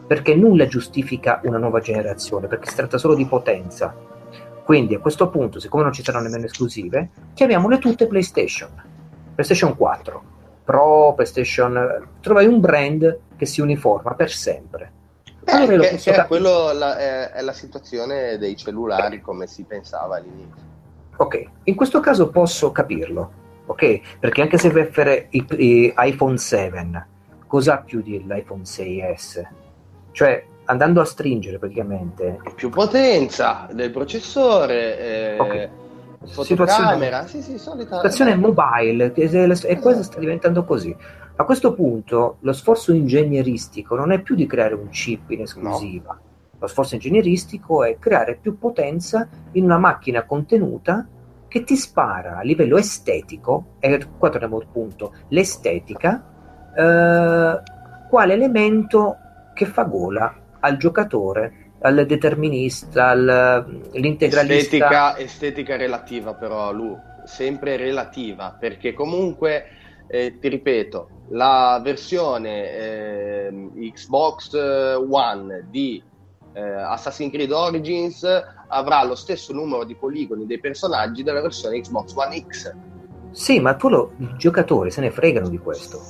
perché 0.05 0.35
nulla 0.35 0.67
giustifica 0.67 1.39
una 1.43 1.57
nuova 1.57 1.79
generazione, 1.79 2.47
perché 2.47 2.69
si 2.69 2.75
tratta 2.75 2.97
solo 2.97 3.15
di 3.15 3.25
potenza. 3.25 3.95
Quindi 4.63 4.93
a 4.93 4.99
questo 4.99 5.29
punto, 5.29 5.59
siccome 5.59 5.83
non 5.83 5.93
ci 5.93 6.03
saranno 6.03 6.25
nemmeno 6.25 6.45
esclusive, 6.45 7.09
chiamiamole 7.33 7.79
tutte 7.79 8.05
PlayStation. 8.05 8.69
PlayStation 9.33 9.75
4, 9.75 10.23
Pro, 10.69 11.13
PlayStation, 11.15 12.09
trovai 12.21 12.45
un 12.45 12.59
brand 12.59 13.21
che 13.35 13.47
si 13.47 13.59
uniforma 13.59 14.13
per 14.13 14.29
sempre. 14.29 14.91
Eh, 15.43 15.65
che, 15.65 15.95
che 15.95 16.13
è, 16.13 16.27
quello, 16.27 16.71
la, 16.73 16.95
è, 16.95 17.31
è, 17.31 17.41
la 17.41 17.53
situazione 17.53 18.37
dei 18.37 18.55
cellulari 18.55 19.19
come 19.19 19.47
si 19.47 19.63
pensava 19.63 20.17
all'inizio. 20.17 20.61
Ok, 21.15 21.43
in 21.63 21.73
questo 21.73 21.99
caso 22.01 22.29
posso 22.29 22.71
capirlo, 22.71 23.31
ok? 23.65 24.19
Perché 24.19 24.43
anche 24.43 24.59
se 24.59 24.69
per 24.69 24.91
fare 24.91 25.29
iPhone 25.31 26.37
7, 26.37 27.05
cosa 27.47 27.73
ha 27.73 27.77
più 27.79 28.03
dell'iPhone 28.03 28.61
6S? 28.61 29.41
Cioè, 30.11 30.45
andando 30.65 31.01
a 31.01 31.05
stringere 31.05 31.57
praticamente... 31.57 32.41
Più 32.53 32.69
potenza 32.69 33.67
del 33.71 33.89
processore, 33.89 34.99
eh, 34.99 35.39
okay 35.39 35.69
situazione, 36.25 37.27
sì, 37.27 37.41
sì, 37.41 37.57
solita, 37.57 37.95
situazione 37.95 38.35
mobile 38.35 39.13
e 39.13 39.23
esatto. 39.23 39.79
questo 39.79 40.03
sta 40.03 40.19
diventando 40.19 40.63
così. 40.63 40.95
A 41.35 41.43
questo 41.45 41.73
punto 41.73 42.37
lo 42.41 42.51
sforzo 42.51 42.93
ingegneristico 42.93 43.95
non 43.95 44.11
è 44.11 44.19
più 44.21 44.35
di 44.35 44.45
creare 44.45 44.73
un 44.73 44.89
chip 44.89 45.29
in 45.31 45.41
esclusiva, 45.41 46.13
no. 46.13 46.21
lo 46.59 46.67
sforzo 46.67 46.95
ingegneristico 46.95 47.83
è 47.83 47.97
creare 47.97 48.35
più 48.35 48.57
potenza 48.57 49.27
in 49.53 49.63
una 49.63 49.77
macchina 49.77 50.25
contenuta 50.25 51.07
che 51.47 51.63
ti 51.63 51.75
spara 51.75 52.37
a 52.37 52.41
livello 52.41 52.77
estetico, 52.77 53.75
e 53.79 54.05
qua 54.17 54.29
torniamo 54.29 54.57
al 54.57 54.67
punto, 54.71 55.13
l'estetica, 55.29 56.23
eh, 56.75 57.61
quale 58.09 58.33
elemento 58.33 59.15
che 59.53 59.65
fa 59.65 59.83
gola 59.83 60.35
al 60.59 60.77
giocatore 60.77 61.68
al 61.81 62.05
determinista, 62.05 63.07
all'integralista. 63.07 64.75
Estetica, 64.75 65.17
estetica 65.17 65.75
relativa 65.77 66.33
però, 66.33 66.71
Lu, 66.71 66.97
sempre 67.25 67.77
relativa, 67.77 68.55
perché 68.59 68.93
comunque, 68.93 69.65
eh, 70.07 70.37
ti 70.39 70.47
ripeto, 70.49 71.09
la 71.29 71.79
versione 71.83 72.69
eh, 72.71 73.69
Xbox 73.93 74.53
One 74.53 75.67
di 75.69 76.01
eh, 76.53 76.61
Assassin's 76.61 77.31
Creed 77.31 77.51
Origins 77.51 78.25
avrà 78.67 79.03
lo 79.03 79.15
stesso 79.15 79.53
numero 79.53 79.83
di 79.83 79.95
poligoni 79.95 80.45
dei 80.45 80.59
personaggi 80.59 81.23
della 81.23 81.41
versione 81.41 81.79
Xbox 81.79 82.13
One 82.15 82.45
X. 82.47 82.75
Sì, 83.31 83.59
ma 83.59 83.75
tu 83.75 83.89
lo, 83.89 84.13
i 84.17 84.33
giocatori 84.37 84.89
se 84.89 85.01
ne 85.01 85.11
fregano 85.11 85.49
di 85.49 85.59
questo. 85.59 86.01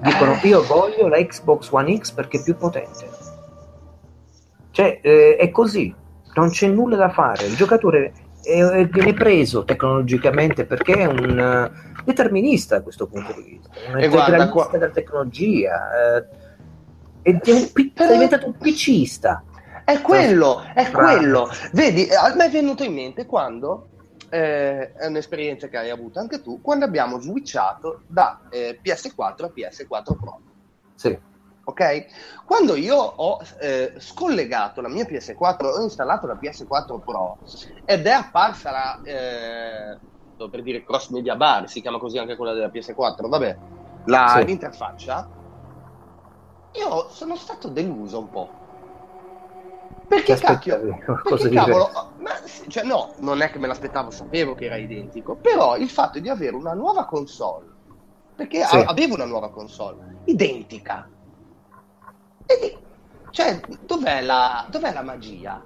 Dicono 0.00 0.38
io 0.42 0.62
voglio 0.62 1.08
la 1.08 1.16
Xbox 1.16 1.72
One 1.72 1.98
X 1.98 2.12
perché 2.12 2.38
è 2.38 2.42
più 2.42 2.56
potente 2.56 3.17
cioè, 4.78 5.00
eh, 5.02 5.36
è 5.36 5.50
così, 5.50 5.92
non 6.34 6.50
c'è 6.50 6.68
nulla 6.68 6.94
da 6.94 7.08
fare. 7.08 7.46
Il 7.46 7.56
giocatore 7.56 8.12
è, 8.44 8.62
è, 8.62 8.86
viene 8.86 9.12
preso 9.12 9.64
tecnologicamente 9.64 10.66
perché 10.66 10.94
è 10.98 11.04
un 11.04 11.36
uh, 11.36 12.02
determinista 12.04 12.76
da 12.76 12.82
questo 12.84 13.08
punto 13.08 13.32
di 13.32 13.42
vista, 13.42 13.70
un 13.92 14.00
integralista 14.00 14.48
qua... 14.50 14.68
della 14.70 14.90
tecnologia, 14.90 16.14
eh, 16.14 16.26
è, 17.22 17.40
un, 17.50 17.70
è 17.92 18.12
diventato 18.12 18.46
un 18.46 18.56
PCista. 18.56 19.42
È 19.84 20.00
quello, 20.00 20.62
è 20.72 20.88
quello. 20.92 21.50
Vedi, 21.72 22.06
a 22.10 22.32
me 22.36 22.44
è 22.44 22.50
venuto 22.50 22.84
in 22.84 22.94
mente 22.94 23.26
quando 23.26 23.88
eh, 24.28 24.92
è 24.92 25.06
un'esperienza 25.06 25.66
che 25.66 25.76
hai 25.76 25.90
avuto 25.90 26.20
anche 26.20 26.40
tu, 26.40 26.60
quando 26.60 26.84
abbiamo 26.84 27.18
switchato 27.18 28.02
da 28.06 28.42
eh, 28.48 28.78
PS4 28.80 29.42
a 29.42 29.52
PS4 29.52 30.16
Pro. 30.16 30.40
Sì 30.94 31.18
ok? 31.68 32.06
Quando 32.44 32.74
io 32.76 32.96
ho 32.96 33.38
eh, 33.60 33.94
scollegato 33.98 34.80
la 34.80 34.88
mia 34.88 35.04
PS4, 35.04 35.64
ho 35.66 35.82
installato 35.82 36.26
la 36.26 36.38
PS4 36.40 36.98
Pro 37.00 37.38
ed 37.84 38.06
è 38.06 38.10
apparsa 38.10 38.70
la, 38.70 39.00
eh, 39.02 39.98
per 40.48 40.62
dire 40.62 40.82
Cross 40.82 41.10
Media 41.10 41.36
Bar, 41.36 41.68
si 41.68 41.82
chiama 41.82 41.98
così 41.98 42.16
anche 42.16 42.36
quella 42.36 42.54
della 42.54 42.68
PS4, 42.68 43.28
vabbè, 43.28 43.58
la, 44.06 44.36
sì. 44.38 44.44
l'interfaccia, 44.46 45.28
io 46.72 47.08
sono 47.10 47.36
stato 47.36 47.68
deluso 47.68 48.18
un 48.18 48.30
po'. 48.30 48.50
Perché 50.08 50.36
cacchio? 50.36 50.80
Perché 51.22 51.50
cavolo, 51.50 51.90
ma, 52.20 52.30
cioè 52.68 52.82
no, 52.82 53.12
non 53.18 53.42
è 53.42 53.50
che 53.50 53.58
me 53.58 53.66
l'aspettavo, 53.66 54.10
sapevo 54.10 54.54
che 54.54 54.64
era 54.64 54.76
identico, 54.76 55.34
però 55.34 55.76
il 55.76 55.90
fatto 55.90 56.18
di 56.18 56.30
avere 56.30 56.56
una 56.56 56.72
nuova 56.72 57.04
console, 57.04 57.66
perché 58.34 58.64
sì. 58.64 58.76
avevo 58.76 59.16
una 59.16 59.26
nuova 59.26 59.50
console, 59.50 60.20
identica, 60.24 61.06
e, 62.48 62.78
cioè, 63.30 63.60
dov'è 63.84 64.22
la, 64.22 64.66
dov'è 64.70 64.92
la 64.92 65.02
magia? 65.02 65.62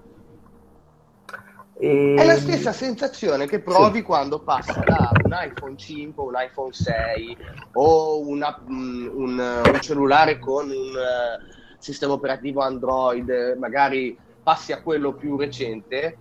E... 1.78 2.14
È 2.18 2.24
la 2.24 2.36
stessa 2.36 2.72
sensazione 2.72 3.46
che 3.46 3.60
provi 3.60 3.98
sì. 3.98 4.04
quando 4.04 4.40
passa 4.40 4.80
da 4.84 5.10
un 5.24 5.30
iPhone 5.32 5.76
5 5.76 6.24
un 6.24 6.32
iPhone 6.36 6.72
6 6.72 7.36
o 7.74 8.26
una, 8.26 8.60
un, 8.66 9.10
un, 9.14 9.78
cellulare 9.80 10.40
con 10.40 10.68
un 10.68 10.90
uh, 10.90 11.52
sistema 11.78 12.14
operativo 12.14 12.60
Android, 12.62 13.56
magari 13.58 14.18
passi 14.42 14.72
a 14.72 14.82
quello 14.82 15.12
più 15.12 15.36
recente, 15.36 16.18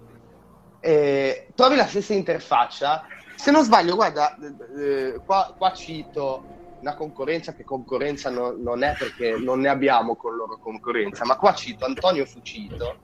e 0.79 1.47
trovi 1.55 1.75
la 1.75 1.87
stessa 1.87 2.13
interfaccia. 2.13 3.05
Se 3.35 3.49
non 3.49 3.63
sbaglio, 3.63 3.95
guarda, 3.95 4.37
eh, 4.77 5.19
qua, 5.25 5.55
qua 5.57 5.73
cito 5.73 6.59
una 6.81 6.95
concorrenza 6.95 7.53
che 7.53 7.63
concorrenza 7.63 8.29
no, 8.29 8.55
non 8.57 8.83
è 8.83 8.95
perché 8.97 9.37
non 9.37 9.59
ne 9.59 9.69
abbiamo 9.69 10.15
con 10.15 10.35
loro 10.35 10.57
concorrenza, 10.57 11.25
ma 11.25 11.37
qua 11.37 11.53
cito 11.53 11.85
Antonio 11.85 12.25
Fucito 12.25 13.01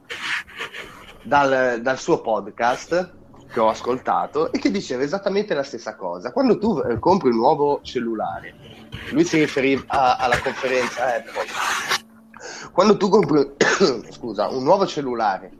dal, 1.23 1.79
dal 1.81 1.97
suo 1.97 2.21
podcast 2.21 3.15
che 3.51 3.59
ho 3.59 3.69
ascoltato 3.69 4.51
e 4.51 4.59
che 4.59 4.71
diceva 4.71 5.03
esattamente 5.03 5.53
la 5.53 5.63
stessa 5.63 5.95
cosa. 5.95 6.31
Quando 6.31 6.57
tu 6.57 6.79
eh, 6.79 6.99
compri 6.99 7.29
un 7.29 7.37
nuovo 7.37 7.79
cellulare, 7.81 8.55
lui 9.11 9.23
si 9.23 9.37
riferiva 9.37 9.83
a, 9.87 10.17
alla 10.17 10.39
conferenza 10.39 11.15
Apple, 11.15 11.45
quando 12.71 12.97
tu 12.97 13.09
compri 13.09 13.53
scusa, 14.11 14.49
un 14.49 14.63
nuovo 14.63 14.85
cellulare 14.85 15.51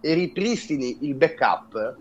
e 0.00 0.14
ripristini 0.14 0.98
il 1.02 1.14
backup, 1.14 1.96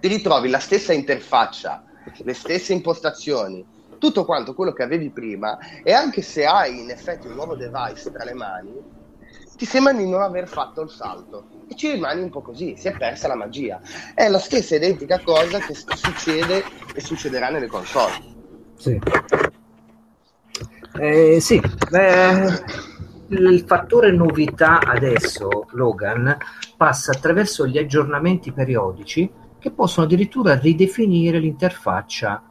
ti 0.00 0.08
ritrovi 0.08 0.48
la 0.48 0.58
stessa 0.58 0.92
interfaccia, 0.92 1.84
le 2.16 2.34
stesse 2.34 2.72
impostazioni, 2.72 3.64
tutto 4.02 4.24
quanto 4.24 4.52
quello 4.52 4.72
che 4.72 4.82
avevi 4.82 5.10
prima 5.10 5.56
e 5.84 5.92
anche 5.92 6.22
se 6.22 6.44
hai 6.44 6.80
in 6.80 6.90
effetti 6.90 7.28
un 7.28 7.34
nuovo 7.34 7.54
device 7.54 8.10
tra 8.10 8.24
le 8.24 8.34
mani, 8.34 8.72
ti 9.56 9.64
sembra 9.64 9.92
di 9.92 10.08
non 10.08 10.22
aver 10.22 10.48
fatto 10.48 10.80
il 10.80 10.90
salto 10.90 11.44
e 11.68 11.76
ci 11.76 11.92
rimani 11.92 12.20
un 12.20 12.30
po' 12.30 12.42
così, 12.42 12.74
si 12.76 12.88
è 12.88 12.96
persa 12.96 13.28
la 13.28 13.36
magia. 13.36 13.80
È 14.12 14.26
la 14.28 14.40
stessa 14.40 14.74
identica 14.74 15.20
cosa 15.20 15.60
che 15.60 15.74
succede 15.74 16.64
e 16.92 17.00
succederà 17.00 17.48
nelle 17.50 17.68
console. 17.68 18.12
Sì. 18.74 19.00
Eh, 20.98 21.38
sì, 21.40 21.62
Beh, 21.88 22.64
il 23.28 23.62
fattore 23.64 24.10
novità 24.10 24.80
adesso, 24.80 25.68
Logan, 25.70 26.36
passa 26.76 27.12
attraverso 27.12 27.68
gli 27.68 27.78
aggiornamenti 27.78 28.50
periodici 28.50 29.30
che 29.60 29.70
possono 29.70 30.06
addirittura 30.06 30.58
ridefinire 30.58 31.38
l'interfaccia 31.38 32.42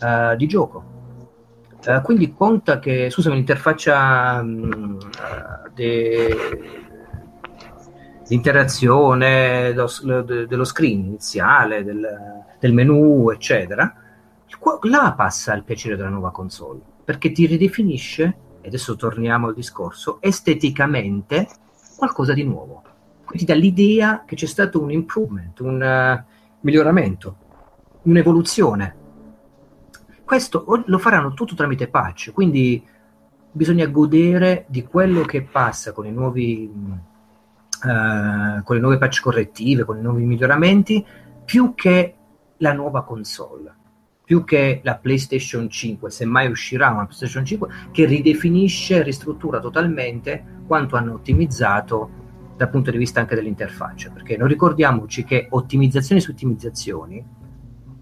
uh, 0.00 0.34
di 0.34 0.46
gioco. 0.46 0.93
Uh, 1.86 2.00
quindi 2.02 2.32
conta 2.32 2.78
che, 2.78 3.10
scusami, 3.10 3.36
l'interfaccia 3.36 4.40
um, 4.40 4.98
l'interazione 8.26 9.74
dello, 9.74 10.22
dello, 10.22 10.64
screen 10.64 11.04
iniziale, 11.04 11.84
del, 11.84 12.08
del 12.58 12.72
menu, 12.72 13.28
eccetera, 13.30 13.94
là 14.82 15.12
passa 15.14 15.54
il 15.54 15.62
piacere 15.62 15.96
della 15.96 16.08
nuova 16.08 16.30
console, 16.30 16.80
perché 17.04 17.32
ti 17.32 17.46
ridefinisce, 17.46 18.36
e 18.60 18.68
adesso 18.68 18.96
torniamo 18.96 19.48
al 19.48 19.54
discorso, 19.54 20.18
esteticamente 20.20 21.48
qualcosa 21.96 22.32
di 22.32 22.44
nuovo. 22.44 22.82
Quindi 23.24 23.44
dà 23.44 23.54
l'idea 23.54 24.24
che 24.26 24.36
c'è 24.36 24.46
stato 24.46 24.80
un 24.80 24.90
improvement, 24.90 25.58
un 25.60 25.80
uh, 25.80 26.32
miglioramento, 26.60 27.36
un'evoluzione. 28.02 29.02
Questo 30.24 30.64
lo 30.86 30.98
faranno 30.98 31.34
tutto 31.34 31.54
tramite 31.54 31.88
patch, 31.88 32.32
quindi 32.32 32.82
bisogna 33.52 33.86
godere 33.86 34.64
di 34.68 34.82
quello 34.82 35.22
che 35.22 35.42
passa 35.42 35.92
con 35.92 36.06
i 36.06 36.12
nuovi 36.12 36.70
uh, 36.72 38.62
con 38.62 38.74
le 38.74 38.80
nuove 38.80 38.98
patch 38.98 39.20
correttive, 39.20 39.84
con 39.84 39.98
i 39.98 40.02
nuovi 40.02 40.24
miglioramenti, 40.24 41.04
più 41.44 41.74
che 41.74 42.14
la 42.58 42.72
nuova 42.72 43.04
console, 43.04 43.74
più 44.24 44.44
che 44.44 44.80
la 44.82 44.96
PlayStation 44.96 45.68
5, 45.68 46.10
se 46.10 46.24
mai 46.24 46.48
uscirà 46.48 46.90
una 46.90 47.04
PlayStation 47.04 47.44
5, 47.44 47.68
che 47.92 48.06
ridefinisce 48.06 49.02
ristruttura 49.02 49.60
totalmente 49.60 50.62
quanto 50.66 50.96
hanno 50.96 51.12
ottimizzato 51.14 52.22
dal 52.56 52.70
punto 52.70 52.90
di 52.90 52.96
vista 52.96 53.20
anche 53.20 53.34
dell'interfaccia, 53.34 54.10
perché 54.10 54.36
non 54.36 54.48
ricordiamoci 54.48 55.24
che 55.24 55.48
ottimizzazioni 55.50 56.20
su 56.20 56.30
ottimizzazioni, 56.30 57.24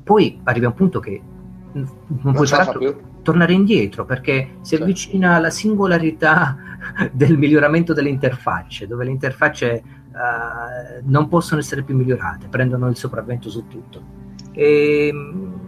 poi 0.04 0.40
arriva 0.44 0.68
un 0.68 0.74
punto 0.74 1.00
che 1.00 1.20
non, 1.72 1.88
non 2.22 2.34
puoi 2.34 2.46
fare 2.46 2.62
altro 2.62 3.10
tornare 3.22 3.52
indietro 3.52 4.04
perché 4.04 4.56
si 4.60 4.74
avvicina 4.74 5.36
alla 5.36 5.50
singolarità 5.50 6.56
del 7.12 7.38
miglioramento 7.38 7.92
delle 7.92 8.08
interfacce, 8.08 8.86
dove 8.86 9.04
le 9.04 9.10
interfacce 9.10 9.82
uh, 10.12 11.02
non 11.04 11.28
possono 11.28 11.60
essere 11.60 11.82
più 11.82 11.96
migliorate, 11.96 12.48
prendono 12.48 12.88
il 12.88 12.96
sopravvento 12.96 13.48
su 13.48 13.66
tutto. 13.68 14.20
E, 14.52 15.08
ehm, 15.08 15.60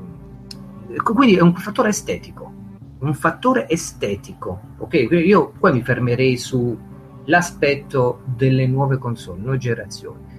quindi 1.03 1.37
è 1.37 1.40
un 1.40 1.55
fattore 1.55 1.88
estetico, 1.90 2.53
un 2.99 3.14
fattore 3.14 3.69
estetico. 3.69 4.61
Ok, 4.79 4.95
io 5.11 5.53
poi 5.59 5.73
mi 5.73 5.83
fermerei 5.83 6.37
sull'aspetto 6.37 8.23
delle 8.25 8.67
nuove 8.67 8.99
console, 8.99 9.40
nuove 9.40 9.59
generazioni. 9.59 10.33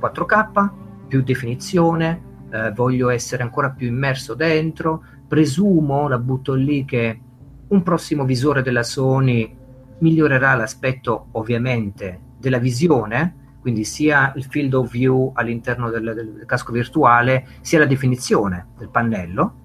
4K, 0.00 0.70
più 1.08 1.22
definizione, 1.22 2.34
eh, 2.50 2.70
voglio 2.72 3.08
essere 3.08 3.42
ancora 3.42 3.70
più 3.70 3.86
immerso 3.86 4.34
dentro, 4.34 5.02
presumo, 5.26 6.08
la 6.08 6.18
butto 6.18 6.54
lì, 6.54 6.84
che 6.84 7.20
un 7.68 7.82
prossimo 7.82 8.24
visore 8.24 8.62
della 8.62 8.82
Sony 8.82 9.56
migliorerà 9.98 10.54
l'aspetto 10.54 11.28
ovviamente 11.32 12.20
della 12.38 12.58
visione, 12.58 13.56
quindi 13.60 13.84
sia 13.84 14.32
il 14.36 14.44
field 14.44 14.74
of 14.74 14.90
view 14.90 15.32
all'interno 15.34 15.90
del, 15.90 16.12
del 16.14 16.44
casco 16.46 16.72
virtuale, 16.72 17.46
sia 17.62 17.80
la 17.80 17.86
definizione 17.86 18.68
del 18.78 18.88
pannello. 18.88 19.64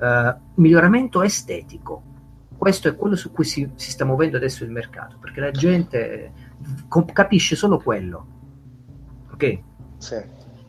Uh, 0.00 0.34
miglioramento 0.54 1.22
estetico. 1.22 2.02
Questo 2.56 2.88
è 2.88 2.96
quello 2.96 3.16
su 3.16 3.30
cui 3.30 3.44
si, 3.44 3.70
si, 3.74 3.90
sta 3.90 4.04
muovendo 4.04 4.36
adesso 4.36 4.64
il 4.64 4.70
mercato, 4.70 5.16
perché 5.20 5.40
la 5.40 5.50
gente 5.50 6.32
comp- 6.88 7.12
capisce 7.12 7.54
solo 7.54 7.78
quello. 7.78 8.26
Ok? 9.32 9.58
Sì. 9.98 10.16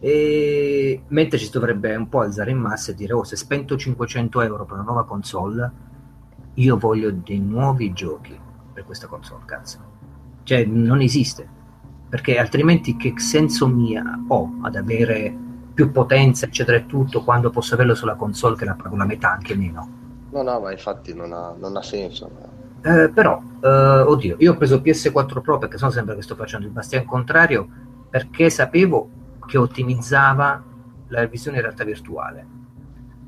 E 0.03 1.03
mentre 1.09 1.37
ci 1.37 1.51
dovrebbe 1.51 1.95
un 1.95 2.09
po' 2.09 2.21
alzare 2.21 2.49
in 2.49 2.57
massa 2.57 2.91
e 2.91 2.95
dire: 2.95 3.13
Oh, 3.13 3.23
se 3.23 3.35
spento 3.35 3.77
500 3.77 4.41
euro 4.41 4.65
per 4.65 4.73
una 4.73 4.83
nuova 4.83 5.05
console, 5.05 5.71
io 6.55 6.77
voglio 6.77 7.11
dei 7.11 7.39
nuovi 7.39 7.93
giochi 7.93 8.37
per 8.73 8.83
questa 8.83 9.05
console. 9.05 9.43
Cazzo, 9.45 9.79
cioè 10.43 10.65
non 10.65 11.01
esiste 11.01 11.59
perché 12.09 12.37
altrimenti 12.37 12.97
che 12.97 13.13
senso 13.17 13.67
mia 13.67 14.03
ho 14.27 14.57
ad 14.63 14.75
avere 14.75 15.33
più 15.73 15.91
potenza, 15.91 16.45
eccetera, 16.45 16.77
e 16.77 16.85
tutto 16.85 17.23
quando 17.23 17.51
posso 17.51 17.75
averlo 17.75 17.95
sulla 17.95 18.15
console 18.15 18.57
che 18.57 18.65
la 18.65 18.73
pago 18.73 18.97
la 18.97 19.05
metà, 19.05 19.31
anche 19.31 19.55
meno. 19.55 19.89
No, 20.31 20.41
no, 20.41 20.59
ma 20.59 20.71
infatti 20.71 21.13
non 21.13 21.31
ha, 21.31 21.53
non 21.57 21.77
ha 21.77 21.81
senso. 21.81 22.29
Eh, 22.81 23.09
però, 23.13 23.41
eh, 23.61 23.67
oddio, 23.67 24.35
io 24.39 24.51
ho 24.51 24.57
preso 24.57 24.77
PS4 24.77 25.41
Pro 25.41 25.57
perché 25.57 25.77
sono 25.77 25.91
sempre 25.91 26.15
che 26.15 26.21
sto 26.21 26.35
facendo 26.35 26.65
il 26.65 26.73
bastian 26.73 27.05
contrario 27.05 27.67
perché 28.09 28.49
sapevo 28.49 29.09
che 29.51 29.57
ottimizzava 29.57 30.63
la 31.09 31.25
visione 31.25 31.57
in 31.57 31.63
realtà 31.63 31.83
virtuale. 31.83 32.59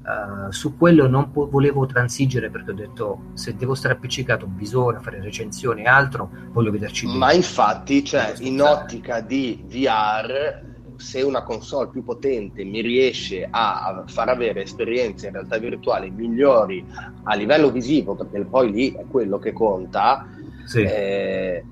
Uh, 0.04 0.52
su 0.52 0.78
quello 0.78 1.08
non 1.08 1.32
po- 1.32 1.50
volevo 1.50 1.86
transigere 1.86 2.50
perché 2.50 2.72
ho 2.72 2.74
detto 2.74 3.22
se 3.34 3.56
devo 3.58 3.74
stare 3.74 3.96
appiccicato 3.96 4.46
un 4.46 4.56
visore, 4.56 5.00
fare 5.02 5.22
recensioni 5.22 5.82
e 5.82 5.88
altro, 5.88 6.30
voglio 6.52 6.72
vederci 6.72 7.08
bene. 7.08 7.18
Ma 7.18 7.34
infatti, 7.34 8.06
cioè, 8.06 8.36
in 8.40 8.62
ottica 8.62 9.20
di 9.20 9.66
VR, 9.68 10.62
se 10.96 11.22
una 11.22 11.44
console 11.44 11.90
più 11.90 12.06
potente 12.06 12.64
mi 12.64 12.80
riesce 12.80 13.46
a 13.50 14.02
far 14.08 14.30
avere 14.30 14.62
esperienze 14.62 15.28
in 15.28 15.34
realtà 15.34 15.58
virtuale 15.58 16.10
migliori 16.10 16.86
a 17.24 17.36
livello 17.36 17.70
visivo, 17.70 18.16
perché 18.16 18.46
poi 18.46 18.72
lì 18.72 18.94
è 18.94 19.04
quello 19.10 19.40
che 19.40 19.52
conta, 19.52 20.26
sì. 20.66 20.84
eh, 20.84 21.66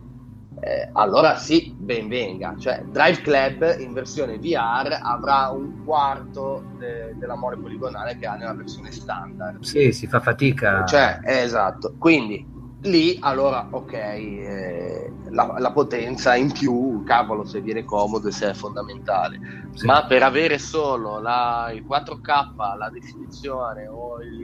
eh, 0.63 0.89
allora 0.93 1.37
sì, 1.37 1.73
ben 1.75 2.07
venga. 2.07 2.55
Cioè, 2.55 2.83
Drive 2.85 3.21
Club 3.21 3.77
in 3.79 3.93
versione 3.93 4.37
VR 4.37 4.99
avrà 5.01 5.49
un 5.49 5.83
quarto 5.83 6.63
de- 6.77 7.15
dell'amore 7.15 7.57
poligonale 7.57 8.15
che 8.17 8.27
ha 8.27 8.35
nella 8.35 8.53
versione 8.53 8.91
standard. 8.91 9.63
Sì, 9.63 9.91
si 9.91 10.05
fa 10.05 10.19
fatica. 10.19 10.85
Cioè, 10.85 11.21
esatto. 11.23 11.95
Quindi 11.97 12.45
lì, 12.81 13.17
allora, 13.21 13.69
ok, 13.71 13.93
eh, 13.93 15.11
la, 15.29 15.55
la, 15.57 15.71
potenza 15.71 16.35
in 16.35 16.51
più, 16.51 17.01
cavolo, 17.05 17.43
se 17.43 17.59
viene 17.61 17.83
comodo 17.83 18.27
e 18.27 18.31
se 18.31 18.51
è 18.51 18.53
fondamentale. 18.53 19.39
Sì. 19.73 19.87
Ma 19.87 20.05
per 20.05 20.21
avere 20.21 20.59
solo 20.59 21.19
la, 21.19 21.71
il 21.73 21.83
4K, 21.89 22.77
la 22.77 22.89
definizione 22.91 23.87
o 23.87 24.21
il, 24.21 24.39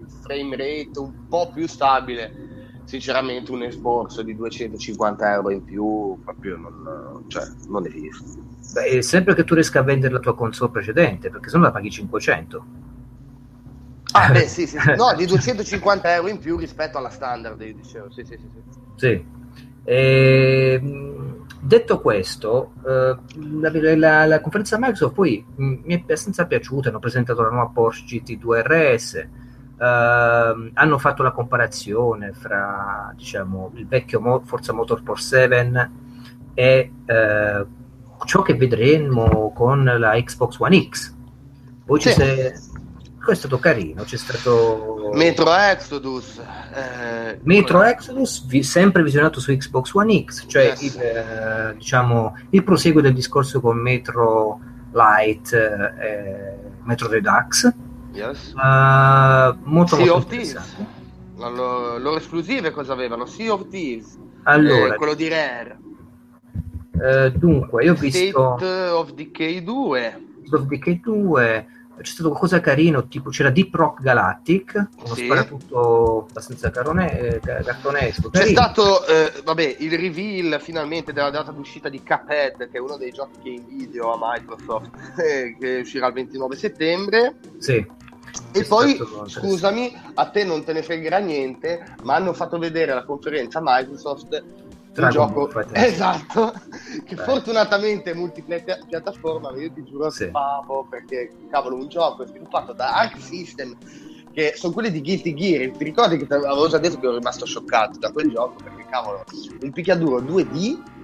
il 0.00 0.06
frame 0.20 0.56
rate 0.56 0.98
un 0.98 1.28
po' 1.28 1.48
più 1.54 1.68
stabile 1.68 2.53
sinceramente 2.84 3.50
un 3.50 3.62
esborso 3.62 4.22
di 4.22 4.34
250 4.34 5.32
euro 5.32 5.50
in 5.50 5.64
più 5.64 6.18
proprio 6.22 6.56
non, 6.56 7.24
cioè, 7.28 7.44
non 7.68 7.86
esiste. 7.86 8.40
Beh, 8.72 9.02
sempre 9.02 9.34
che 9.34 9.44
tu 9.44 9.54
riesca 9.54 9.80
a 9.80 9.82
vendere 9.82 10.12
la 10.12 10.20
tua 10.20 10.34
console 10.34 10.70
precedente, 10.70 11.30
perché 11.30 11.48
se 11.48 11.56
no 11.56 11.64
la 11.64 11.70
paghi 11.70 11.90
500. 11.90 12.64
Ah, 14.12 14.30
beh, 14.30 14.46
sì, 14.48 14.66
sì. 14.66 14.76
No, 14.96 15.14
di 15.16 15.26
250 15.26 16.14
euro 16.14 16.28
in 16.28 16.38
più 16.38 16.56
rispetto 16.56 16.98
alla 16.98 17.10
standard, 17.10 17.60
io 17.60 17.74
dicevo. 17.74 18.10
Sì, 18.10 18.24
sì, 18.24 18.36
sì. 18.36 18.48
sì. 18.48 18.70
sì. 18.96 19.24
E, 19.84 20.80
ehm, 20.80 21.46
detto 21.60 22.00
questo, 22.00 22.72
eh, 22.86 23.16
la, 23.60 23.96
la, 23.96 24.26
la, 24.26 24.40
conferenza 24.40 24.78
Microsoft 24.78 25.14
poi 25.14 25.44
mi 25.56 25.82
è 25.86 26.00
abbastanza 26.00 26.46
piaciuta, 26.46 26.88
hanno 26.88 26.98
presentato 26.98 27.42
la 27.42 27.50
nuova 27.50 27.70
Porsche 27.72 28.22
GT2 28.22 28.62
RS, 28.62 29.28
Uh, 29.76 30.70
hanno 30.74 30.98
fatto 30.98 31.24
la 31.24 31.32
comparazione 31.32 32.32
fra 32.32 33.12
diciamo, 33.16 33.72
il 33.74 33.88
vecchio 33.88 34.20
Mo- 34.20 34.42
Forza 34.44 34.72
Motorsport 34.72 35.20
7 35.20 35.90
e 36.54 36.92
uh, 37.04 37.66
ciò 38.24 38.42
che 38.42 38.54
vedremo 38.54 39.52
con 39.52 39.84
la 39.84 40.12
Xbox 40.12 40.58
One 40.58 40.88
X. 40.88 41.14
Poi 41.84 42.00
sì. 42.00 42.10
c'è, 42.10 42.52
questo 43.16 43.32
è 43.32 43.34
stato 43.34 43.58
carino, 43.58 44.04
c'è 44.04 44.16
stato 44.16 45.10
Metro 45.12 45.52
Exodus. 45.54 46.38
Eh, 46.38 47.40
Metro 47.42 47.78
come... 47.78 47.90
Exodus 47.90 48.46
vi- 48.46 48.62
sempre 48.62 49.02
visionato 49.02 49.40
su 49.40 49.54
Xbox 49.54 49.92
One 49.92 50.24
X, 50.24 50.46
cioè 50.46 50.66
yes. 50.66 50.82
il, 50.82 51.00
eh, 51.00 51.74
diciamo, 51.76 52.36
il 52.50 52.62
proseguo 52.62 53.00
del 53.00 53.12
discorso 53.12 53.60
con 53.60 53.76
Metro 53.78 54.60
Lite 54.92 55.94
e 55.98 56.06
eh, 56.06 56.56
Metro 56.82 57.08
Redux 57.08 57.72
Yes. 58.14 58.52
Uh, 58.54 59.56
molto, 59.64 59.96
sea 59.96 60.06
molto. 60.12 60.36
La 61.36 61.48
loro, 61.48 61.98
loro 61.98 62.16
esclusive 62.16 62.70
cosa 62.70 62.92
avevano? 62.92 63.26
Sea 63.26 63.52
of 63.52 63.68
Thieves, 63.68 64.16
Allora, 64.44 64.94
Eh, 64.94 64.96
quello 64.96 65.14
di 65.14 65.28
Rare. 65.28 65.78
eh, 67.02 67.32
dunque, 67.32 67.84
io 67.84 67.92
ho 67.92 67.96
visto 67.96 68.56
State 68.58 68.88
of 68.90 69.12
Decay 69.14 69.62
2. 69.64 70.20
State 70.44 70.62
of 70.62 70.68
Decay 70.68 71.00
2, 71.00 71.66
c'è 71.96 72.04
stato 72.04 72.28
qualcosa 72.28 72.60
carino, 72.60 73.08
tipo 73.08 73.30
c'era 73.30 73.50
Deep 73.50 73.74
Rock 73.74 74.02
Galactic, 74.02 74.88
uno 75.04 75.14
Sì. 75.14 75.24
sparatutto 75.24 76.26
abbastanza 76.30 76.70
carone, 76.70 77.18
eh, 77.18 77.40
cartonesco. 77.40 78.30
C'è 78.30 78.38
carino. 78.40 78.60
stato, 78.60 79.06
eh, 79.06 79.32
vabbè, 79.44 79.76
il 79.80 79.98
reveal 79.98 80.60
finalmente 80.60 81.12
della 81.12 81.30
data 81.30 81.50
d'uscita 81.50 81.88
di 81.88 82.00
Cuphead, 82.00 82.68
che 82.70 82.76
è 82.76 82.80
uno 82.80 82.96
dei 82.96 83.10
giochi 83.10 83.40
che 83.42 83.48
invidio 83.48 84.12
a 84.12 84.18
Microsoft, 84.20 84.90
eh, 85.18 85.56
che 85.58 85.80
uscirà 85.80 86.06
il 86.06 86.12
29 86.12 86.54
settembre. 86.54 87.34
Sì. 87.58 88.02
E 88.52 88.64
poi, 88.64 88.98
scusami, 89.26 89.92
a 90.14 90.26
te 90.30 90.44
non 90.44 90.64
te 90.64 90.72
ne 90.72 90.82
fregherà 90.82 91.18
niente, 91.18 91.96
ma 92.02 92.14
hanno 92.14 92.32
fatto 92.32 92.58
vedere 92.58 92.92
alla 92.92 93.04
conferenza 93.04 93.60
Microsoft 93.62 94.44
un 94.96 95.08
gioco 95.10 95.48
Ball 95.48 95.64
esatto 95.72 96.52
che 97.04 97.16
Beh. 97.16 97.22
fortunatamente 97.24 98.12
è 98.12 98.14
multipiattaforma 98.14 99.50
ma 99.50 99.58
io 99.58 99.72
ti 99.72 99.82
giuro 99.82 100.08
Sì. 100.10 100.28
favo 100.30 100.86
perché 100.88 101.32
cavolo 101.50 101.74
un 101.76 101.88
gioco 101.88 102.24
sviluppato 102.24 102.72
da 102.72 102.94
Arc 102.94 103.20
System 103.20 103.76
che 104.32 104.52
sono 104.56 104.72
quelli 104.72 104.92
di 104.92 105.00
Guilty 105.00 105.34
Gear 105.34 105.70
ti 105.72 105.82
ricordi 105.82 106.16
che 106.16 106.32
avevo 106.32 106.68
già 106.68 106.78
detto 106.78 106.98
che 106.98 107.06
ero 107.06 107.16
rimasto 107.16 107.44
scioccato 107.44 107.98
da 107.98 108.12
quel 108.12 108.30
gioco 108.30 108.54
perché 108.62 108.86
cavolo 108.88 109.24
un 109.62 109.72
picchiaduro 109.72 110.20
2D 110.20 110.80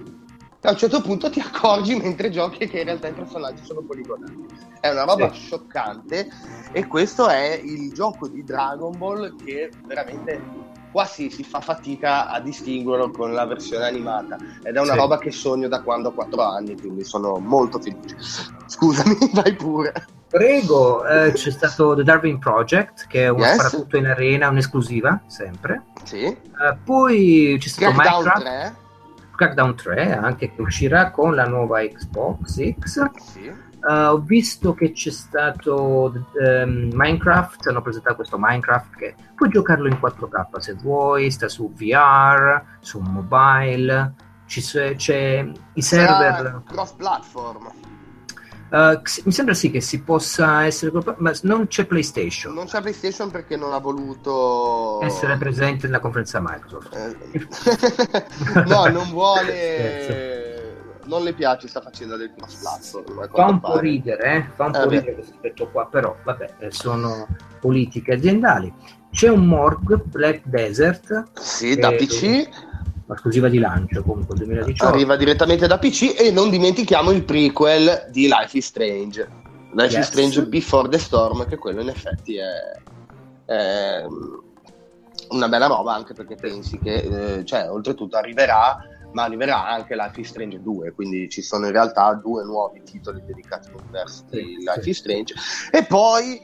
a 0.67 0.71
un 0.71 0.77
certo 0.77 1.01
punto 1.01 1.29
ti 1.29 1.39
accorgi 1.39 1.95
mentre 1.95 2.29
giochi 2.29 2.67
che 2.67 2.79
in 2.79 2.85
realtà 2.85 3.07
i 3.07 3.13
personaggi 3.13 3.63
sono 3.63 3.81
poligonali 3.81 4.45
è 4.79 4.89
una 4.89 5.03
roba 5.05 5.31
Sì. 5.31 5.39
scioccante 5.39 6.27
e 6.71 6.87
questo 6.87 7.27
è 7.27 7.59
il 7.63 7.91
gioco 7.93 8.27
di 8.27 8.43
Dragon 8.43 8.95
Ball 8.97 9.35
che 9.43 9.71
veramente 9.87 10.39
quasi 10.91 11.29
si 11.31 11.43
fa 11.43 11.61
fatica 11.61 12.29
a 12.29 12.39
distinguerlo 12.41 13.11
con 13.11 13.33
la 13.33 13.45
versione 13.45 13.85
animata 13.85 14.37
ed 14.63 14.75
è 14.75 14.79
una 14.79 14.91
Sì. 14.93 14.97
roba 14.99 15.17
che 15.17 15.31
sogno 15.31 15.67
da 15.67 15.81
quando 15.81 16.09
ho 16.09 16.13
4 16.13 16.41
anni 16.43 16.77
quindi 16.79 17.03
sono 17.03 17.37
molto 17.39 17.79
felice 17.79 18.15
scusami 18.67 19.15
vai 19.33 19.55
pure 19.55 19.93
Prego, 20.31 21.05
eh, 21.05 21.33
c'è 21.33 21.51
stato 21.51 21.93
The 21.93 22.03
Darwin 22.05 22.39
Project, 22.39 23.05
che 23.07 23.25
è 23.25 23.27
uno 23.27 23.43
Yes. 23.43 23.55
sparatutto 23.55 23.97
in 23.97 24.05
arena, 24.05 24.47
un'esclusiva, 24.47 25.21
sempre. 25.27 25.83
sì 26.05 26.23
Eh, 26.23 26.37
poi 26.85 27.57
c'è 27.59 27.67
stato 27.67 27.91
Crackdown 27.91 28.23
Minecraft, 28.23 28.41
3 28.41 28.75
Crackdown 29.41 29.75
3, 29.75 30.13
anche 30.15 30.53
che 30.53 30.61
uscirà 30.61 31.09
con 31.09 31.33
la 31.33 31.45
nuova 31.45 31.79
Xbox 31.81 32.61
X. 32.79 33.11
sì. 33.31 33.45
Eh, 33.83 33.91
ho 34.05 34.19
visto 34.19 34.75
che 34.75 34.91
c'è 34.91 35.09
stato 35.09 36.13
ehm, 36.39 36.91
Minecraft, 36.93 37.65
hanno 37.65 37.81
presentato 37.81 38.17
questo 38.17 38.37
Minecraft 38.39 38.95
che 38.95 39.15
puoi 39.33 39.49
giocarlo 39.49 39.87
in 39.87 39.97
4K 39.99 40.57
se 40.59 40.75
vuoi, 40.75 41.31
sta 41.31 41.47
su 41.49 41.73
VR, 41.73 42.61
su 42.79 42.99
mobile, 42.99 44.13
ci 44.45 44.61
s- 44.61 44.93
c'è 44.95 45.51
i 45.73 45.81
server. 45.81 46.61
cross 46.67 46.91
platform 46.93 47.71
eh, 48.71 49.01
mi 49.25 49.31
sembra 49.31 49.53
sì 49.53 49.69
che 49.71 49.81
si 49.81 50.01
possa 50.01 50.65
essere, 50.65 50.91
ma 51.17 51.31
non 51.43 51.67
c'è 51.67 51.85
PlayStation. 51.85 52.53
non 52.53 52.65
c'è 52.65 52.81
PlayStation 52.81 53.29
perché 53.29 53.55
non 53.57 53.73
ha 53.73 53.79
voluto 53.79 54.99
essere 55.03 55.37
presente 55.37 55.87
nella 55.87 55.99
conferenza 55.99 56.39
Microsoft. 56.41 56.95
Eh, 56.95 58.63
no 58.67 58.85
non 58.87 59.09
vuole 59.11 60.55
non 61.05 61.23
le 61.23 61.33
piace 61.33 61.67
sta 61.67 61.81
facendo 61.81 62.15
del 62.15 62.31
a 62.37 62.47
Fa 62.47 63.45
un 63.45 63.59
po' 63.59 63.77
ridere, 63.79 64.23
eh? 64.35 64.45
fa 64.55 64.65
un 64.65 64.75
Eh, 64.75 64.79
po' 64.79 64.85
beh. 64.87 64.95
ridere 64.95 65.13
questo 65.15 65.33
aspetto 65.33 65.69
qua, 65.69 65.87
però 65.87 66.15
vabbè, 66.23 66.53
eh, 66.59 66.71
sono 66.71 67.27
politiche 67.59 68.13
aziendali. 68.13 68.73
C'è 69.11 69.27
un 69.29 69.45
Morg 69.45 70.03
Black 70.05 70.43
Desert, 70.45 71.31
sì 71.39 71.75
da 71.75 71.89
Eh, 71.89 71.97
PC 73.11 73.15
esclusiva 73.15 73.47
di 73.49 73.59
lancio 73.59 74.03
comunque 74.03 74.35
2018. 74.35 74.85
arriva 74.85 75.15
direttamente 75.15 75.67
da 75.67 75.77
PC 75.77 76.15
e 76.17 76.31
non 76.31 76.49
dimentichiamo 76.49 77.11
il 77.11 77.23
prequel 77.23 78.07
di 78.11 78.27
Life 78.27 78.57
is 78.57 78.65
Strange 78.65 79.27
Life 79.73 79.93
Yes. 79.95 80.05
is 80.05 80.11
Strange 80.11 80.45
Before 80.47 80.89
the 80.89 80.97
Storm 80.97 81.45
che 81.47 81.57
quello 81.57 81.81
in 81.81 81.89
effetti 81.89 82.35
è, 82.37 83.51
è 83.51 84.05
una 85.29 85.47
bella 85.47 85.67
roba 85.67 85.93
anche 85.93 86.13
perché 86.13 86.35
pensi 86.35 86.77
che 86.79 87.37
eh, 87.39 87.45
cioè 87.45 87.69
oltretutto 87.69 88.17
arriverà 88.17 88.77
ma 89.13 89.23
arriverà 89.23 89.67
anche 89.67 89.95
Life 89.95 90.19
is 90.21 90.29
Strange 90.29 90.61
2 90.61 90.91
quindi 90.93 91.29
ci 91.29 91.41
sono 91.41 91.65
in 91.65 91.71
realtà 91.73 92.13
due 92.13 92.43
nuovi 92.43 92.81
titoli 92.83 93.21
dedicati 93.25 93.69
all'universo 93.69 94.23
di 94.29 94.57
Life 94.59 94.81
sì. 94.83 94.89
is 94.89 94.97
Strange 94.97 95.33
e 95.71 95.83
poi 95.85 96.41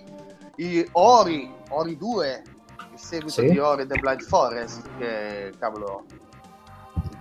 i 0.57 0.87
Ori 0.93 1.49
Ori 1.69 1.97
2 1.97 2.41
il 2.93 2.99
seguito 2.99 3.41
Sì. 3.41 3.49
di 3.49 3.59
Ori 3.59 3.85
The 3.87 3.97
Blind 3.99 4.21
Forest 4.21 4.87
che 4.97 5.51
cavolo 5.59 6.05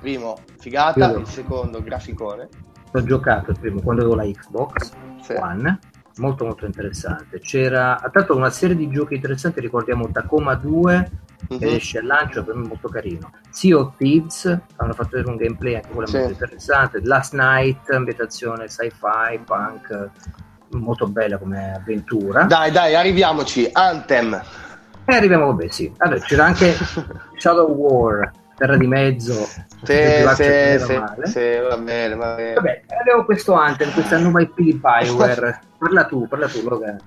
primo 0.00 0.36
figata 0.58 1.10
Io- 1.10 1.18
il 1.18 1.26
secondo 1.26 1.82
graficone 1.82 2.48
Ho 2.92 3.02
giocato 3.02 3.50
il 3.50 3.58
primo 3.58 3.80
quando 3.82 4.02
avevo 4.02 4.16
la 4.16 4.24
Xbox 4.24 4.92
Sì. 5.22 5.32
One, 5.32 5.78
molto 6.18 6.44
molto 6.44 6.64
interessante. 6.66 7.40
C'era 7.40 8.00
tanto 8.12 8.34
una 8.36 8.48
serie 8.50 8.76
di 8.76 8.88
giochi 8.88 9.14
interessanti, 9.16 9.60
ricordiamo 9.60 10.08
Tacoma 10.10 10.54
2 10.54 11.10
che 11.48 11.66
Mhm. 11.66 11.74
esce 11.74 11.98
al 11.98 12.06
lancio, 12.06 12.42
per 12.44 12.54
me 12.54 12.66
molto 12.68 12.88
carino. 12.88 13.30
Sea 13.50 13.76
of 13.76 13.96
Thieves, 13.96 14.44
hanno 14.76 14.92
fatto 14.94 15.10
vedere 15.12 15.30
un 15.30 15.36
gameplay 15.36 15.74
anche 15.74 15.88
quello 15.90 16.06
Sì. 16.06 16.16
molto 16.16 16.32
interessante. 16.32 17.00
Last 17.02 17.34
Night, 17.34 17.90
ambientazione 17.90 18.68
sci-fi, 18.68 19.40
punk, 19.44 20.10
molto 20.70 21.06
bella 21.08 21.38
come 21.38 21.74
avventura. 21.74 22.44
Dai, 22.44 22.70
dai, 22.70 22.94
arriviamoci. 22.94 23.68
Anthem. 23.72 24.40
E 25.04 25.14
arriviamo, 25.14 25.46
vabbè, 25.46 25.68
sì. 25.68 25.92
Allora, 25.98 26.18
c'era 26.20 26.44
anche 26.46 26.72
Shadow 27.36 27.68
War, 27.70 28.30
Terra 28.56 28.76
di 28.76 28.86
Mezzo. 28.86 29.48
Meno 29.86 30.34
sì, 30.34 30.96
male. 30.96 31.26
sì, 31.26 31.58
va 31.58 31.76
bene, 31.76 32.14
va 32.14 32.34
bene. 32.34 32.54
Vabbè, 32.54 32.84
abbiamo 33.00 33.24
questo 33.24 33.52
Anthem, 33.52 33.92
questa 33.92 34.18
nuova 34.18 34.40
IP 34.40 34.56
di 34.56 34.74
Bioware. 34.74 35.60
parla 35.78 36.06
tu, 36.06 36.26
parla 36.26 36.48
tu, 36.48 36.62
Logan. 36.62 36.98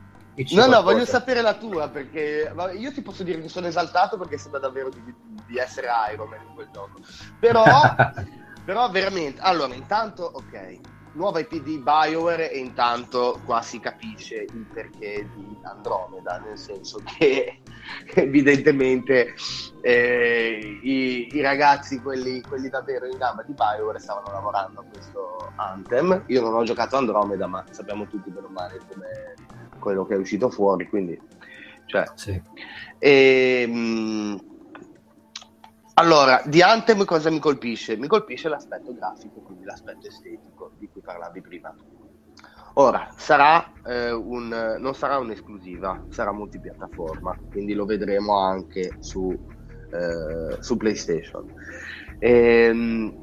No, 0.52 0.68
no, 0.68 0.82
voglio 0.82 1.06
sapere 1.06 1.41
la 1.41 1.56
tua 1.56 1.89
perché 1.89 2.54
io 2.78 2.93
ti 2.93 3.02
posso 3.02 3.24
dire 3.24 3.41
che 3.41 3.50
sono 3.50 3.68
esaltato 3.68 4.18
perché 4.18 4.38
sembra 4.38 4.62
davvero 4.62 4.89
di, 4.89 5.02
di 5.45 5.58
essere 5.58 5.88
Iron 6.14 6.30
Man 6.30 6.39
in 6.47 6.54
quel 6.54 6.70
gioco. 6.72 7.00
Però, 7.39 7.64
però 8.64 8.89
veramente, 8.89 9.41
allora, 9.41 9.74
intanto, 9.74 10.30
ok, 10.32 10.80
nuova 11.14 11.39
IP 11.39 11.62
di 11.62 11.78
BioWare 11.78 12.51
e 12.51 12.60
intanto 12.60 13.39
qua 13.45 13.62
si 13.62 13.80
capisce 13.80 14.45
il 14.53 14.66
perché 14.72 15.28
di 15.36 15.57
Andromeda, 15.64 16.39
nel 16.45 16.57
senso 16.57 17.01
che 17.18 17.62
evidentemente 18.16 19.34
eh, 19.82 20.80
i, 20.82 21.30
i 21.32 21.41
ragazzi, 21.41 21.99
quelli, 22.01 22.41
quelli 22.41 22.70
davvero 22.70 23.05
in 23.07 23.18
gamba 23.18 23.43
di 23.43 23.53
BioWare, 23.53 23.99
stavano 23.99 24.32
lavorando 24.32 24.82
a 24.82 24.86
questo 24.91 25.51
Anthem. 25.55 26.24
Io 26.28 26.41
non 26.41 26.53
ho 26.53 26.64
giocato 26.64 26.97
Andromeda, 26.97 27.47
ma 27.47 27.64
sappiamo 27.70 28.07
tutti 28.07 28.30
bene 28.30 28.45
o 28.45 28.49
male 28.49 28.80
come 28.89 29.34
quello 29.80 30.05
che 30.05 30.16
è 30.16 30.18
uscito 30.18 30.49
fuori, 30.49 30.88
quindi... 30.88 31.20
Cioè, 31.86 32.05
Sì. 32.14 32.39
e, 32.99 33.66
mh, 33.68 34.38
allora, 36.00 36.41
di 36.45 36.62
Anthem 36.62 37.04
cosa 37.04 37.30
mi 37.30 37.39
colpisce? 37.39 37.97
Mi 37.97 38.08
colpisce 38.08 38.47
l'aspetto 38.47 38.93
grafico, 38.93 39.41
quindi 39.41 39.66
l'aspetto 39.66 40.08
estetico 40.08 40.72
di 40.78 40.88
cui 40.89 41.02
parlavi 41.02 41.41
prima. 41.41 41.76
Ora, 42.76 43.10
sarà 43.18 43.74
eh, 43.84 44.10
un, 44.12 44.78
non 44.80 44.95
sarà 44.95 45.18
un'esclusiva, 45.18 46.06
sarà 46.08 46.32
multipiattaforma, 46.32 47.38
quindi 47.52 47.74
lo 47.74 47.84
vedremo 47.84 48.39
anche 48.39 48.95
su, 49.00 49.38
eh, 49.91 50.56
su 50.62 50.78
PlayStation. 50.78 51.52
Ehm, 52.20 53.14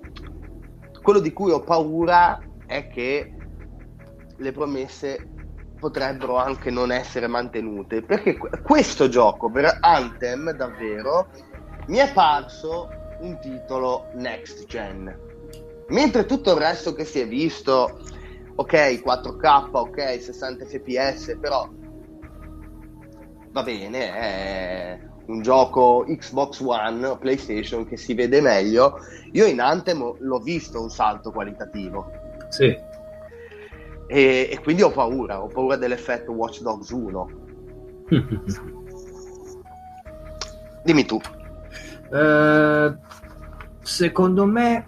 quello 1.00 1.20
di 1.20 1.32
cui 1.32 1.52
ho 1.52 1.60
paura 1.60 2.38
è 2.66 2.88
che 2.88 3.32
le 4.36 4.52
promesse 4.52 5.26
potrebbero 5.78 6.36
anche 6.36 6.70
non 6.70 6.92
essere 6.92 7.26
mantenute 7.26 8.02
perché 8.02 8.36
que- 8.36 8.50
questo 8.62 9.08
gioco 9.08 9.50
per 9.50 9.78
Anthem 9.80 10.50
davvero 10.52 11.28
mi 11.86 11.98
è 11.98 12.12
parso 12.12 12.88
un 13.20 13.38
titolo 13.40 14.06
next 14.14 14.66
gen 14.66 15.14
mentre 15.88 16.26
tutto 16.26 16.52
il 16.52 16.58
resto 16.58 16.92
che 16.94 17.04
si 17.04 17.20
è 17.20 17.28
visto 17.28 17.98
ok 18.56 19.02
4k 19.04 19.68
ok 19.72 20.22
60 20.22 20.64
fps 20.64 21.38
però 21.40 21.68
va 23.50 23.62
bene 23.62 24.12
è 24.12 24.98
un 25.26 25.42
gioco 25.42 26.04
Xbox 26.06 26.60
One 26.60 27.16
PlayStation 27.18 27.86
che 27.86 27.96
si 27.96 28.14
vede 28.14 28.40
meglio 28.40 28.98
io 29.32 29.46
in 29.46 29.60
Anthem 29.60 30.14
l'ho 30.18 30.38
visto 30.38 30.80
un 30.80 30.88
salto 30.90 31.32
qualitativo 31.32 32.10
Sì. 32.48 32.66
e, 34.08 34.48
e 34.50 34.60
quindi 34.62 34.82
ho 34.82 34.90
paura, 34.90 35.42
ho 35.42 35.48
paura 35.48 35.76
dell'effetto 35.76 36.32
Watch 36.32 36.60
Dogs 36.60 36.90
1. 36.90 37.28
Dimmi 40.84 41.04
tu. 41.04 41.20
Eh, 42.12 42.96
secondo 43.82 44.46
me, 44.46 44.86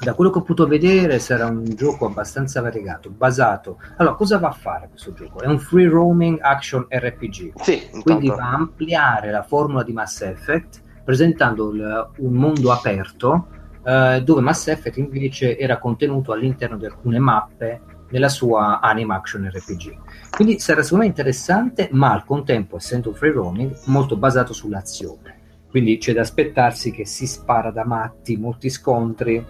da 0.00 0.14
quello 0.14 0.30
che 0.30 0.38
ho 0.38 0.42
potuto 0.42 0.66
vedere, 0.66 1.18
sarà 1.18 1.46
un 1.46 1.64
gioco 1.64 2.06
abbastanza 2.06 2.60
variegato, 2.60 3.10
basato. 3.10 3.78
Allora, 3.96 4.14
cosa 4.16 4.38
va 4.38 4.48
a 4.48 4.52
fare 4.52 4.88
questo 4.88 5.12
gioco? 5.12 5.40
È 5.40 5.46
un 5.46 5.58
free 5.58 5.88
roaming 5.88 6.38
action 6.40 6.86
RPG. 6.88 7.52
Sì, 7.62 7.88
Quindi 8.02 8.28
va 8.28 8.50
a 8.50 8.54
ampliare 8.54 9.30
la 9.30 9.42
formula 9.42 9.82
di 9.82 9.92
Mass 9.92 10.22
Effect 10.22 10.82
presentando 11.04 11.70
il- 11.72 12.08
un 12.18 12.32
mondo 12.32 12.70
aperto 12.72 13.46
eh, 13.84 14.22
dove 14.24 14.40
Mass 14.40 14.68
Effect 14.68 14.96
invece 14.98 15.58
era 15.58 15.78
contenuto 15.78 16.30
all'interno 16.32 16.76
di 16.76 16.86
alcune 16.86 17.18
mappe 17.18 17.80
nella 18.10 18.28
sua 18.28 18.78
anime 18.80 19.14
action 19.14 19.48
RPG. 19.52 19.98
Quindi 20.30 20.60
sarà 20.60 20.82
me 20.92 21.06
interessante, 21.06 21.88
ma 21.92 22.12
al 22.12 22.24
contempo, 22.24 22.76
essendo 22.76 23.12
free 23.12 23.32
roaming, 23.32 23.74
molto 23.86 24.16
basato 24.16 24.52
sull'azione. 24.52 25.40
Quindi 25.72 25.96
c'è 25.96 26.12
da 26.12 26.20
aspettarsi 26.20 26.90
che 26.90 27.06
si 27.06 27.26
spara 27.26 27.70
da 27.70 27.86
matti, 27.86 28.36
molti 28.36 28.68
scontri, 28.68 29.42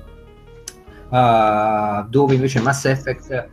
uh, 1.09 2.07
dove 2.09 2.35
invece 2.35 2.61
Mass 2.61 2.85
Effect 2.85 3.51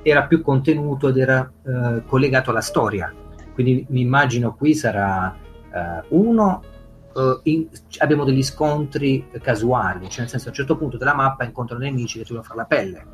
era 0.00 0.24
più 0.24 0.40
contenuto 0.40 1.08
ed 1.08 1.18
era 1.18 1.52
uh, 1.62 2.02
collegato 2.06 2.48
alla 2.48 2.62
storia. 2.62 3.12
Quindi 3.52 3.84
mi 3.90 4.00
immagino 4.00 4.54
qui 4.54 4.74
sarà 4.74 5.36
uh, 5.70 6.16
uno 6.18 6.62
uh, 7.12 7.40
in, 7.42 7.68
abbiamo 7.98 8.24
degli 8.24 8.42
scontri 8.42 9.26
casuali, 9.42 10.08
cioè 10.08 10.20
nel 10.20 10.30
senso 10.30 10.46
a 10.46 10.48
un 10.48 10.56
certo 10.56 10.78
punto 10.78 10.96
della 10.96 11.14
mappa 11.14 11.44
incontro 11.44 11.76
nemici 11.76 12.16
che 12.16 12.24
ti 12.24 12.32
vogliono 12.32 12.48
fare 12.48 12.60
la 12.60 12.64
pelle. 12.64 13.06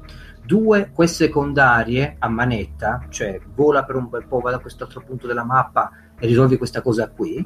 Due, 0.45 0.91
queste 0.93 1.25
secondarie 1.25 2.15
a 2.17 2.29
manetta, 2.29 3.07
cioè 3.09 3.41
vola 3.57 3.83
per 3.83 3.97
un 3.97 4.09
bel 4.09 4.25
po', 4.29 4.39
va 4.39 4.53
da 4.53 4.61
quest'altro 4.61 5.03
punto 5.05 5.27
della 5.27 5.45
mappa 5.45 5.91
e 6.17 6.27
risolvi 6.29 6.59
questa 6.59 6.81
cosa 6.81 7.11
qui. 7.11 7.45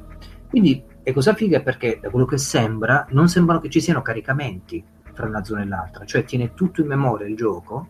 Quindi 0.51 0.83
è 1.09 1.13
cosa 1.13 1.35
figa 1.35 1.61
perché 1.61 1.99
da 2.01 2.11
quello 2.11 2.27
che 2.27 2.39
sembra, 2.39 3.07
non 3.11 3.29
sembrano 3.29 3.61
che 3.61 3.71
ci 3.71 3.81
siano 3.81 4.03
caricamenti 4.03 4.85
tra 5.15 5.27
una 5.27 5.43
zona 5.43 5.63
e 5.63 5.67
l'altra, 5.67 6.05
cioè 6.05 6.25
tiene 6.25 6.55
tutto 6.55 6.81
in 6.81 6.87
memoria 6.87 7.27
il 7.27 7.37
gioco, 7.37 7.89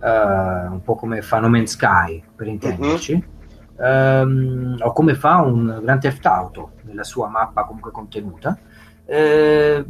uh, 0.00 0.72
un 0.72 0.80
po' 0.82 0.94
come 0.94 1.20
fa 1.22 1.40
No 1.40 1.48
Man's 1.48 1.72
Sky 1.72 2.22
per 2.34 2.46
intenderci. 2.46 3.12
Uh-huh 3.12 3.38
ehm, 3.80 4.76
o 4.80 4.92
come 4.92 5.14
fa 5.14 5.40
un 5.40 5.80
Grand 5.82 6.00
Theft 6.00 6.24
Auto 6.26 6.72
nella 6.82 7.04
sua 7.04 7.28
mappa 7.28 7.64
comunque 7.64 7.90
contenuta. 7.90 8.58
Eh, 9.06 9.84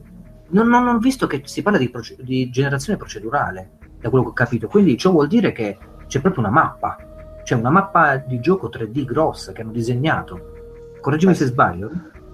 non, 0.48 0.68
non, 0.68 0.86
ho 0.86 0.98
visto 0.98 1.26
che 1.26 1.42
si 1.44 1.62
parla 1.62 1.78
di, 1.78 1.90
proce- 1.90 2.16
di, 2.20 2.48
generazione 2.50 2.98
procedurale, 2.98 3.78
da 4.00 4.08
quello 4.08 4.24
che 4.24 4.30
ho 4.30 4.34
capito. 4.34 4.68
Quindi 4.68 4.96
ciò 4.96 5.10
vuol 5.10 5.28
dire 5.28 5.52
che 5.52 5.76
c'è 6.06 6.20
proprio 6.20 6.42
una 6.44 6.52
mappa, 6.52 6.96
cioè 7.44 7.58
una 7.58 7.70
mappa 7.70 8.16
di 8.16 8.40
gioco 8.40 8.68
3D 8.68 9.04
grossa 9.04 9.52
che 9.52 9.62
hanno 9.62 9.72
disegnato. 9.72 10.52
Correggimi 11.00 11.32
eh, 11.32 11.36
se 11.36 11.46
sbaglio. 11.46 11.90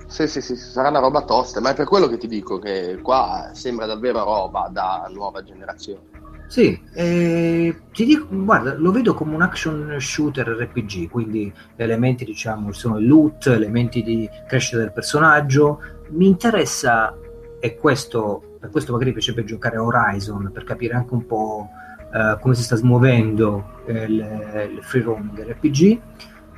Sì, 0.07 0.29
sì, 0.29 0.41
sì, 0.41 0.57
sarà 0.57 0.89
una 0.89 1.01
roba 1.01 1.23
tosta, 1.23 1.61
ma 1.61 1.71
è 1.71 1.75
per 1.75 1.87
quello 1.87 2.07
che 2.07 2.17
ti 2.17 2.29
dico 2.29 2.59
che 2.59 3.01
qua 3.03 3.51
sembra 3.53 3.87
davvero 3.87 4.23
roba 4.25 4.69
da 4.71 5.09
nuova 5.13 5.43
generazione. 5.43 6.25
Sì, 6.49 6.81
eh, 6.95 7.75
ti 7.93 8.05
dico, 8.05 8.27
guarda, 8.31 8.75
lo 8.75 8.93
vedo 8.93 9.15
come 9.15 9.35
un 9.35 9.43
action 9.43 9.97
shooter 9.99 10.47
RPG, 10.47 11.11
quindi 11.11 11.53
elementi, 11.75 12.25
diciamo, 12.25 12.73
sono 12.73 12.99
il 12.99 13.07
loot, 13.09 13.49
elementi 13.49 14.03
di 14.03 14.29
crescita 14.47 14.79
del 14.79 14.93
personaggio. 14.93 15.81
Mi 16.11 16.27
interessa, 16.29 17.13
e 17.59 17.77
questo, 17.77 18.59
per 18.61 18.71
questo 18.71 18.93
magari 18.93 19.13
piacerebbe 19.13 19.45
giocare 19.45 19.77
a 19.77 19.83
Horizon, 19.83 20.51
per 20.53 20.63
capire 20.63 20.95
anche 20.95 21.15
un 21.15 21.27
po' 21.27 21.69
eh, 22.15 22.39
come 22.41 22.55
si 22.55 22.63
sta 22.63 22.77
smuovendo 22.77 23.83
eh, 23.87 24.05
il, 24.05 24.71
il 24.73 24.83
free 24.83 25.03
roaming 25.03 25.51
RPG. 25.51 26.01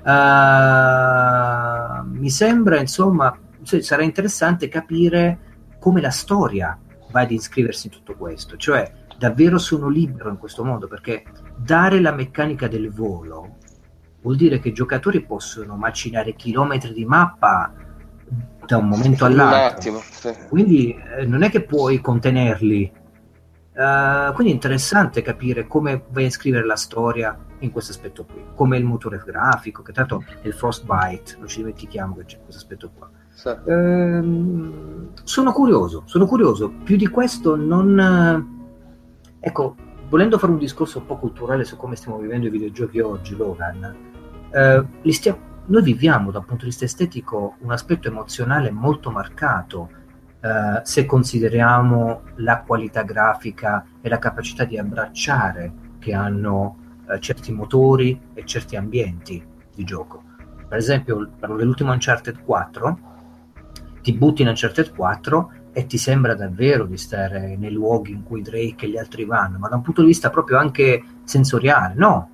Uh, 0.09 2.01
eh, 2.01 2.03
mi 2.19 2.31
sembra, 2.31 2.79
insomma, 2.81 3.39
sarà 3.63 4.03
interessante 4.03 4.69
capire 4.69 5.39
come 5.79 6.01
la 6.01 6.11
storia 6.11 6.79
va 7.11 7.21
ad 7.21 7.31
iscriversi 7.31 7.89
in 7.89 7.93
tutto 7.93 8.15
questo, 8.17 8.57
cioè 8.57 8.91
davvero 9.19 9.59
sono 9.59 9.89
libero 9.89 10.31
in 10.31 10.39
questo 10.39 10.65
modo 10.65 10.87
perché 10.87 11.25
dare 11.57 12.01
la 12.01 12.13
meccanica 12.13 12.69
del 12.69 12.91
volo 12.91 13.57
vuol 14.23 14.37
dire 14.37 14.61
che 14.61 14.69
i 14.69 14.73
giocatori 14.73 15.25
possono 15.25 15.77
macinare 15.77 16.35
chilometri 16.35 16.93
di 16.93 17.05
mappa 17.05 17.73
da 18.67 18.77
un 18.77 18.89
momento 18.89 19.25
all'altro. 19.25 19.91
Un 19.91 19.97
attimo, 19.97 20.01
sì. 20.01 20.47
Quindi 20.49 20.97
eh, 21.19 21.25
non 21.25 21.43
è 21.43 21.51
che 21.51 21.63
puoi 21.63 22.01
contenerli. 22.01 22.93
Uh, 23.79 24.33
quindi 24.33 24.53
è 24.53 24.55
interessante 24.57 25.23
capire 25.23 25.69
come 25.69 26.03
vai 26.11 26.25
a 26.25 26.31
scrivere 26.31 26.67
la 26.67 26.75
storia 26.75 27.39
in 27.61 27.71
questo 27.71 27.93
aspetto 27.93 28.25
qui, 28.25 28.45
come 28.57 28.77
il 28.77 28.85
motore 28.85 29.23
grafico, 29.25 29.83
che 29.83 29.93
tanto 29.93 30.25
è 30.43 30.49
il 30.49 30.53
Frostbite, 30.53 31.37
non 31.39 31.47
ci 31.47 31.59
dimentichiamo 31.59 32.17
che 32.17 32.25
c'è 32.25 32.41
questo 32.43 32.61
aspetto 32.61 32.91
qua. 32.93 33.09
Sì. 33.29 33.49
Uh, 33.49 35.11
sono 35.23 35.53
curioso, 35.53 36.03
sono 36.07 36.27
curioso. 36.27 36.73
Più 36.83 36.97
di 36.97 37.07
questo 37.07 37.55
non 37.55 38.57
Ecco, 39.41 39.77
volendo 40.09 40.39
fare 40.39 40.53
un 40.53 40.59
discorso 40.59 40.99
un 40.99 41.07
po' 41.07 41.17
culturale 41.17 41.65
su 41.65 41.77
come 41.77 41.97
stiamo 41.97 42.19
vivendo 42.19 42.47
i 42.47 42.51
videogiochi 42.51 42.99
oggi, 42.99 43.37
Logan, 43.37 43.97
eh, 44.51 45.13
stia- 45.13 45.39
noi 45.67 45.83
viviamo 45.83 46.31
da 46.31 46.39
un 46.39 46.45
punto 46.45 46.65
di 46.65 46.71
vista 46.71 46.85
estetico 46.85 47.57
un 47.61 47.71
aspetto 47.71 48.09
emozionale 48.09 48.71
molto 48.71 49.11
marcato 49.11 49.91
eh, 50.41 50.81
se 50.85 51.05
consideriamo 51.05 52.23
la 52.37 52.63
qualità 52.63 53.03
grafica 53.03 53.85
e 54.01 54.09
la 54.09 54.19
capacità 54.19 54.65
di 54.65 54.79
abbracciare 54.79 55.73
che 55.99 56.15
hanno 56.15 56.77
eh, 57.09 57.19
certi 57.21 57.53
motori 57.53 58.21
e 58.35 58.45
certi 58.45 58.77
ambienti 58.77 59.45
di 59.75 59.85
gioco. 59.85 60.23
Per 60.69 60.79
esempio, 60.79 61.29
parlo 61.39 61.57
dell'ultimo 61.57 61.93
Uncharted 61.93 62.43
4, 62.43 62.99
ti 64.03 64.13
butti 64.13 64.43
in 64.43 64.49
Uncharted 64.49 64.95
4 64.95 65.53
e 65.73 65.87
ti 65.87 65.99
sembra 65.99 66.35
davvero 66.35 66.87
di 66.87 66.97
stare 66.97 67.57
nei 67.57 67.73
luoghi 67.73 68.13
in 68.13 68.23
cui 68.23 68.43
Drake 68.43 68.87
e 68.87 68.91
gli 68.91 68.97
altri 68.97 69.25
vanno, 69.25 69.59
ma 69.59 69.69
da 69.69 69.77
un 69.77 69.83
punto 69.83 70.03
di 70.03 70.09
vista 70.09 70.31
proprio 70.31 70.59
anche 70.59 71.03
sensoriale, 71.25 71.95
no? 71.97 72.31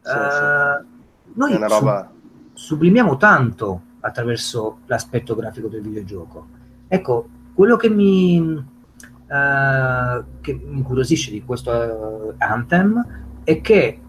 Sì, 0.00 0.10
uh, 0.10 0.84
sì. 0.84 1.32
Noi 1.34 1.58
roba... 1.58 2.10
sublimiamo 2.52 3.16
tanto 3.16 3.82
attraverso 4.00 4.78
l'aspetto 4.86 5.34
grafico 5.34 5.68
del 5.68 5.82
videogioco. 5.82 6.46
Ecco, 6.88 7.28
quello 7.54 7.76
che 7.76 7.88
mi, 7.88 8.38
uh, 8.38 8.64
che 10.40 10.50
incuriosisce 10.50 11.30
di 11.30 11.42
questo 11.44 11.70
uh, 11.70 12.34
Anthem 12.38 13.42
è 13.44 13.60
che 13.60 14.00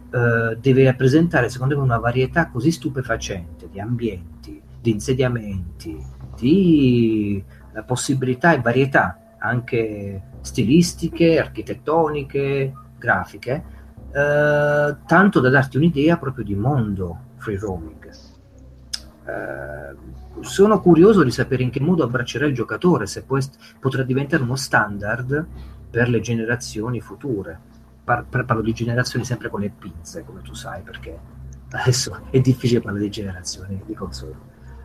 deve 0.62 0.96
presentare, 0.96 1.50
secondo 1.50 1.76
me, 1.76 1.84
una 1.84 1.98
varietà 1.98 2.48
così 2.48 2.72
stupefacente 2.72 3.68
di 3.70 3.82
ambienti, 3.82 4.62
di 4.80 4.92
insediamenti, 4.92 6.02
di 6.38 7.44
possibilità 7.86 8.54
e 8.54 8.62
varietà 8.62 9.36
anche 9.40 10.22
stilistiche, 10.40 11.38
architettoniche, 11.38 12.74
grafiche, 12.98 13.64
eh, 14.12 14.96
tanto 15.06 15.40
da 15.40 15.50
darti 15.50 15.78
un'idea 15.78 16.18
proprio 16.18 16.46
di 16.46 16.56
mondo 16.56 17.20
free 17.38 17.58
roaming. 17.58 18.10
Eh, 19.26 19.96
sono 20.42 20.80
curioso 20.80 21.24
di 21.24 21.32
sapere 21.32 21.64
in 21.64 21.70
che 21.70 21.80
modo 21.80 22.04
abbraccerà 22.04 22.46
il 22.46 22.54
giocatore, 22.54 23.08
se 23.08 23.26
potrà 23.80 24.04
diventare 24.04 24.44
uno 24.44 24.56
standard 24.56 25.46
per 25.90 26.10
le 26.10 26.20
generazioni 26.20 27.02
future. 27.02 27.74
Par- 28.04 28.26
parlo 28.28 28.62
di 28.62 28.74
generazioni 28.74 29.26
sempre 29.26 29.50
con 29.50 29.62
le 29.62 29.72
pinze, 29.78 30.24
come 30.24 30.42
tu 30.42 30.54
sai, 30.54 30.82
perché 30.84 31.18
adesso 31.72 32.28
è 32.30 32.40
difficile 32.40 32.82
parlare 32.82 33.06
di 33.06 33.10
generazioni 33.10 33.82
di 33.86 33.94
console. 33.94 34.36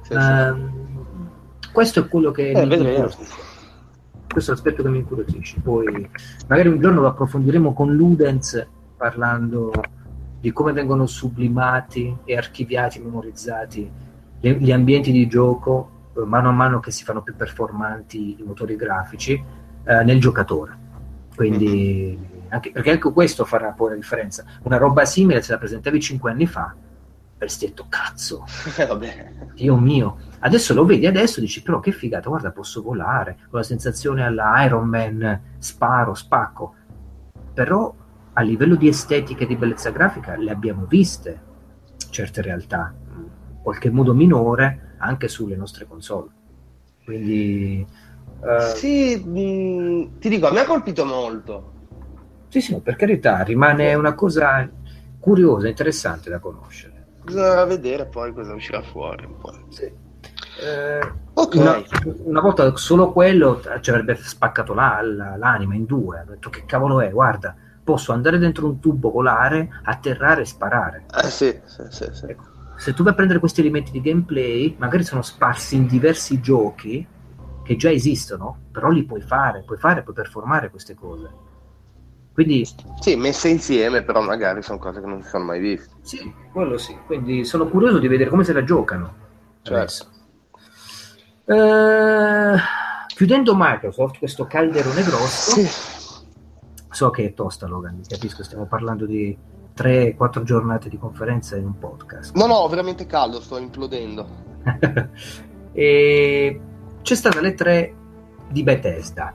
Sì, 0.02 0.12
sì. 0.12 0.16
Uh, 0.16 1.70
questo 1.72 2.00
è 2.00 2.08
quello 2.08 2.30
che 2.30 2.50
eh, 2.50 2.66
mi 2.66 2.74
incuriosisce. 2.74 3.48
Questo 4.26 4.52
è 4.52 4.54
l'aspetto 4.54 4.82
che 4.82 4.88
mi 4.88 4.98
incuriosisce. 4.98 5.60
Poi 5.60 6.08
magari 6.48 6.68
un 6.68 6.80
giorno 6.80 7.00
lo 7.02 7.08
approfondiremo 7.08 7.72
con 7.74 7.94
Ludens 7.94 8.66
parlando 8.96 9.70
di 10.40 10.52
come 10.52 10.72
vengono 10.72 11.06
sublimati 11.06 12.16
e 12.24 12.36
archiviati, 12.36 12.98
memorizzati 13.00 14.08
gli 14.40 14.72
ambienti 14.72 15.12
di 15.12 15.28
gioco 15.28 16.12
eh, 16.16 16.24
mano 16.24 16.48
a 16.48 16.52
mano 16.52 16.80
che 16.80 16.90
si 16.90 17.04
fanno 17.04 17.22
più 17.22 17.36
performanti 17.36 18.40
i 18.40 18.42
motori 18.42 18.76
grafici 18.76 19.32
eh, 19.84 20.04
nel 20.04 20.20
giocatore. 20.20 20.78
Quindi, 21.34 22.18
mm-hmm. 22.18 22.40
anche, 22.48 22.70
perché 22.70 22.90
anche 22.90 23.12
questo 23.12 23.44
farà 23.44 23.70
poi 23.72 23.90
la 23.90 23.96
differenza. 23.96 24.44
Una 24.62 24.76
roba 24.76 25.04
simile 25.04 25.42
se 25.42 25.52
la 25.52 25.58
presentavi 25.58 26.00
cinque 26.00 26.30
anni 26.30 26.46
fa, 26.46 26.74
avresti 27.34 27.66
detto 27.66 27.86
cazzo, 27.88 28.44
eh, 28.76 29.32
Dio 29.54 29.76
mio. 29.76 30.28
Adesso 30.40 30.72
lo 30.72 30.84
vedi 30.84 31.06
adesso 31.06 31.40
dici 31.40 31.62
però 31.62 31.80
che 31.80 31.92
figata, 31.92 32.28
guarda 32.28 32.50
posso 32.50 32.82
volare, 32.82 33.36
con 33.50 33.60
la 33.60 33.64
sensazione 33.64 34.24
alla 34.24 34.64
Iron 34.64 34.88
Man, 34.88 35.40
sparo, 35.58 36.14
spacco. 36.14 36.74
Però 37.52 37.94
a 38.32 38.42
livello 38.42 38.74
di 38.74 38.88
estetica 38.88 39.44
e 39.44 39.46
di 39.46 39.56
bellezza 39.56 39.90
grafica 39.90 40.36
le 40.36 40.50
abbiamo 40.50 40.86
viste 40.86 41.48
certe 42.10 42.42
realtà, 42.42 42.92
qualche 43.62 43.90
modo 43.90 44.14
minore 44.14 44.94
anche 44.98 45.28
sulle 45.28 45.56
nostre 45.56 45.86
console. 45.86 46.28
Quindi... 47.04 47.86
Uh... 48.40 48.74
Sì, 48.74 49.16
mh, 49.16 50.18
ti 50.18 50.28
dico, 50.28 50.46
a 50.46 50.52
me 50.52 50.60
ha 50.60 50.66
colpito 50.66 51.04
molto. 51.04 51.72
Sì, 52.48 52.60
sì, 52.60 52.80
per 52.80 52.96
carità, 52.96 53.42
rimane 53.42 53.94
una 53.94 54.14
cosa 54.14 54.68
curiosa, 55.20 55.68
interessante 55.68 56.30
da 56.30 56.38
conoscere. 56.38 57.06
Bisognerà 57.22 57.64
vedere 57.64 58.06
poi 58.06 58.32
cosa 58.32 58.54
uscirà 58.54 58.82
fuori. 58.82 59.28
Sì. 59.68 59.84
Eh, 60.62 61.12
okay. 61.34 61.60
una, 61.60 61.82
una, 62.24 62.40
volta 62.40 62.74
solo 62.76 63.12
quello 63.12 63.62
ci 63.80 63.90
avrebbe 63.90 64.16
spaccato 64.16 64.74
la, 64.74 65.00
la, 65.02 65.36
l'anima 65.36 65.74
in 65.74 65.84
due. 65.84 66.18
Ha 66.18 66.24
detto 66.24 66.50
che 66.50 66.64
cavolo 66.66 67.00
è, 67.00 67.10
guarda, 67.10 67.54
posso 67.82 68.12
andare 68.12 68.38
dentro 68.38 68.66
un 68.66 68.80
tubo, 68.80 69.10
volare, 69.10 69.68
atterrare 69.84 70.42
e 70.42 70.44
sparare. 70.44 71.04
Eh 71.22 71.28
sì, 71.28 71.60
sì, 71.64 71.82
sì, 71.88 72.08
sì. 72.12 72.26
Ecco, 72.26 72.44
se 72.80 72.94
tu 72.94 73.02
vai 73.02 73.12
a 73.12 73.14
prendere 73.14 73.40
questi 73.40 73.60
elementi 73.60 73.90
di 73.90 74.00
gameplay, 74.00 74.74
magari 74.78 75.04
sono 75.04 75.20
sparsi 75.20 75.76
in 75.76 75.86
diversi 75.86 76.40
giochi 76.40 77.06
che 77.62 77.76
già 77.76 77.90
esistono, 77.90 78.56
però 78.72 78.88
li 78.88 79.04
puoi 79.04 79.20
fare, 79.20 79.62
puoi 79.66 79.76
fare, 79.76 80.02
puoi 80.02 80.14
performare 80.14 80.70
queste 80.70 80.94
cose. 80.94 81.30
Quindi, 82.32 82.66
sì, 83.00 83.16
messe 83.16 83.50
insieme, 83.50 84.02
però 84.02 84.22
magari 84.22 84.62
sono 84.62 84.78
cose 84.78 85.00
che 85.00 85.06
non 85.06 85.22
si 85.22 85.28
sono 85.28 85.44
mai 85.44 85.60
viste. 85.60 85.92
Sì, 86.00 86.32
quello 86.52 86.78
sì. 86.78 86.96
Quindi 87.04 87.44
sono 87.44 87.68
curioso 87.68 87.98
di 87.98 88.08
vedere 88.08 88.30
come 88.30 88.44
se 88.44 88.54
la 88.54 88.64
giocano. 88.64 89.14
Certo. 89.60 90.06
Eh, 91.44 92.56
chiudendo 93.08 93.54
Microsoft, 93.54 94.16
questo 94.16 94.46
calderone 94.46 95.02
grosso, 95.02 95.50
sì. 95.50 95.99
So 96.90 97.10
che 97.10 97.26
è 97.26 97.34
tosta 97.34 97.66
Logan, 97.66 98.00
capisco, 98.06 98.42
stiamo 98.42 98.66
parlando 98.66 99.06
di 99.06 99.36
3-4 99.76 100.42
giornate 100.42 100.88
di 100.88 100.98
conferenza 100.98 101.56
in 101.56 101.64
un 101.64 101.78
podcast. 101.78 102.34
No, 102.34 102.46
no, 102.46 102.66
veramente 102.68 103.06
caldo, 103.06 103.40
sto 103.40 103.58
implodendo. 103.58 104.26
e 105.72 106.60
c'è 107.02 107.14
stata 107.14 107.40
le 107.40 107.54
tre 107.54 107.94
di 108.50 108.62
Bethesda, 108.62 109.34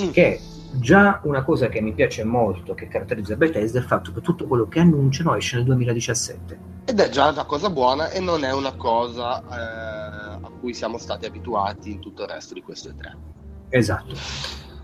mm. 0.00 0.10
che 0.10 0.40
già 0.72 1.20
una 1.24 1.42
cosa 1.44 1.68
che 1.68 1.80
mi 1.80 1.92
piace 1.92 2.24
molto, 2.24 2.74
che 2.74 2.88
caratterizza 2.88 3.36
Bethesda, 3.36 3.78
è 3.78 3.82
il 3.82 3.86
fatto 3.86 4.12
che 4.12 4.20
tutto 4.20 4.46
quello 4.46 4.66
che 4.66 4.80
annunciano 4.80 5.34
esce 5.36 5.56
nel 5.56 5.66
2017. 5.66 6.58
Ed 6.86 7.00
è 7.00 7.08
già 7.08 7.28
una 7.28 7.44
cosa 7.44 7.70
buona 7.70 8.10
e 8.10 8.20
non 8.20 8.44
è 8.44 8.52
una 8.52 8.74
cosa 8.74 9.42
eh, 9.42 10.38
a 10.42 10.50
cui 10.60 10.72
siamo 10.72 10.98
stati 10.98 11.26
abituati 11.26 11.92
in 11.92 12.00
tutto 12.00 12.22
il 12.22 12.28
resto 12.28 12.54
di 12.54 12.62
queste 12.62 12.94
tre. 12.96 13.16
Esatto. 13.68 14.14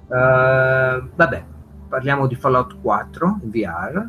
Uh, 0.09 1.09
vabbè, 1.15 1.45
parliamo 1.93 2.27
di 2.27 2.37
Fallout 2.37 2.81
4 2.81 3.41
in 3.43 3.51
VR. 3.51 4.09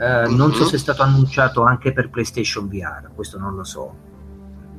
Mm-hmm. 0.00 0.36
Non 0.36 0.52
so 0.52 0.62
mhm. 0.62 0.68
se 0.68 0.76
è 0.76 0.78
stato 0.78 1.02
annunciato 1.02 1.64
anche 1.64 1.92
per 1.92 2.08
PlayStation 2.08 2.68
VR, 2.68 3.08
questo 3.12 3.38
non 3.38 3.56
lo 3.56 3.64
so, 3.64 3.92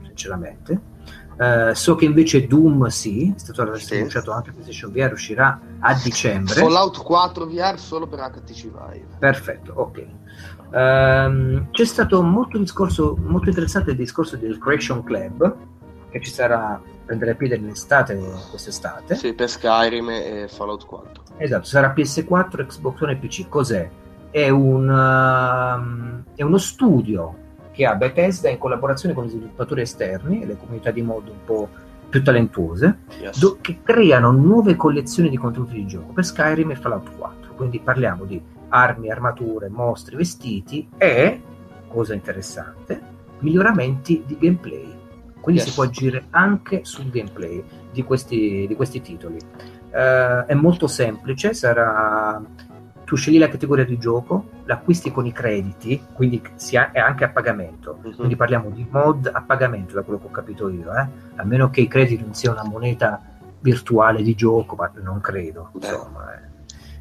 sinceramente. 0.06 0.93
Uh, 1.38 1.74
so 1.74 1.95
che 1.95 2.06
invece 2.06 2.47
Doom 2.47 2.88
sì, 2.88 3.34
è 3.36 3.38
stato 3.38 3.76
sì. 3.76 3.95
annunciato 3.95 4.32
anche 4.32 4.51
PlayStation 4.51 4.89
VR, 4.89 5.12
uscirà 5.12 5.60
a 5.80 5.93
dicembre. 6.01 6.53
Fallout 6.53 7.03
4 7.03 7.45
VR 7.45 7.78
solo 7.78 8.08
per 8.08 8.20
HTC 8.20 8.62
Vive. 8.62 9.18
Perfetto, 9.20 9.74
ok. 9.76 10.06
Um, 10.72 11.70
c'è 11.72 11.86
stato 11.86 12.22
molto 12.22 12.58
discorso, 12.58 13.18
molto 13.20 13.49
interessante 13.49 13.91
il 13.91 13.97
discorso 13.97 14.38
del 14.38 14.58
Creation 14.58 15.03
Club, 15.03 15.56
che 16.16 16.22
ci 16.22 16.32
sarà 16.32 16.82
prendere 17.05 17.36
piede 17.36 17.57
nell'estate, 17.57 18.18
quest'estate. 18.49 19.16
Sì, 19.16 19.34
per 19.34 19.49
Skyrim 19.49 20.09
e 20.09 20.47
Fallout 20.47 20.86
4. 20.86 21.24
Esatto, 21.38 21.66
sarà 21.66 21.93
PS4, 21.93 22.66
Xbox 22.66 23.01
One 23.01 23.11
e 23.11 23.16
PC. 23.18 23.49
Cos'è? 23.49 23.89
È, 24.30 24.49
un, 24.49 24.88
um, 24.88 26.24
è 26.34 26.41
uno 26.41 26.57
studio 26.57 27.43
che 27.72 27.86
ha 27.86 27.95
Bethesda 27.95 28.47
in 28.49 28.57
collaborazione 28.57 29.13
con 29.13 29.26
gli 29.26 29.32
sviluppatori 29.32 29.82
esterni 29.82 30.41
e 30.41 30.45
le 30.45 30.57
comunità 30.57 30.91
di 30.91 31.01
mod 31.01 31.28
un 31.28 31.43
po' 31.43 31.70
più 32.07 32.24
talentuose, 32.24 32.99
yes. 33.20 33.38
do- 33.38 33.57
che 33.59 33.80
creano 33.84 34.32
nuove 34.32 34.78
collezioni 34.78 35.30
di 35.30 35.36
contenuti 35.36 35.74
di 35.74 35.86
gioco 35.86 36.13
per 36.13 36.24
Skyrim 36.24 36.72
e 36.72 36.76
Fallout 36.76 37.13
4. 37.18 37.55
Quindi 37.55 37.80
parliamo 37.80 38.24
di 38.24 38.41
armi, 38.70 39.11
armature, 39.11 39.68
mostri, 39.68 40.16
vestiti 40.16 40.88
e, 40.97 41.41
cosa 41.89 42.13
interessante, 42.13 43.01
miglioramenti 43.39 44.24
di 44.26 44.38
gameplay. 44.38 44.94
Quindi 45.45 45.61
yes. 45.61 45.69
si 45.69 45.75
può 45.75 45.83
agire 45.83 46.25
anche 46.31 46.85
sul 46.85 47.11
gameplay 47.11 47.63
di 47.91 48.01
questi, 48.01 48.65
di 48.67 48.73
questi 48.73 48.99
titoli. 48.99 49.37
Uh, 49.91 50.43
è 50.47 50.55
molto 50.55 50.87
semplice, 50.87 51.53
sarà 51.53 52.41
tu 53.03 53.15
scegli 53.15 53.37
la 53.37 53.47
categoria 53.47 53.85
di 53.85 53.99
gioco, 53.99 54.49
l'acquisti 54.63 55.11
con 55.11 55.27
i 55.27 55.31
crediti, 55.31 56.01
quindi 56.13 56.41
è 56.71 56.99
anche 56.99 57.25
a 57.25 57.29
pagamento. 57.29 57.99
Uh-huh. 58.01 58.15
Quindi 58.15 58.35
parliamo 58.35 58.71
di 58.71 58.87
mod 58.89 59.29
a 59.31 59.43
pagamento, 59.43 59.93
da 59.93 60.01
quello 60.01 60.17
che 60.17 60.25
ho 60.25 60.31
capito 60.31 60.67
io, 60.67 60.91
eh? 60.91 61.07
a 61.35 61.43
meno 61.43 61.69
che 61.69 61.81
i 61.81 61.87
crediti 61.87 62.23
non 62.23 62.33
sia 62.33 62.49
una 62.49 62.63
moneta 62.63 63.21
virtuale 63.59 64.23
di 64.23 64.33
gioco, 64.33 64.75
ma 64.75 64.91
non 64.95 65.21
credo. 65.21 65.69
Insomma, 65.75 66.33
eh. 66.33 66.55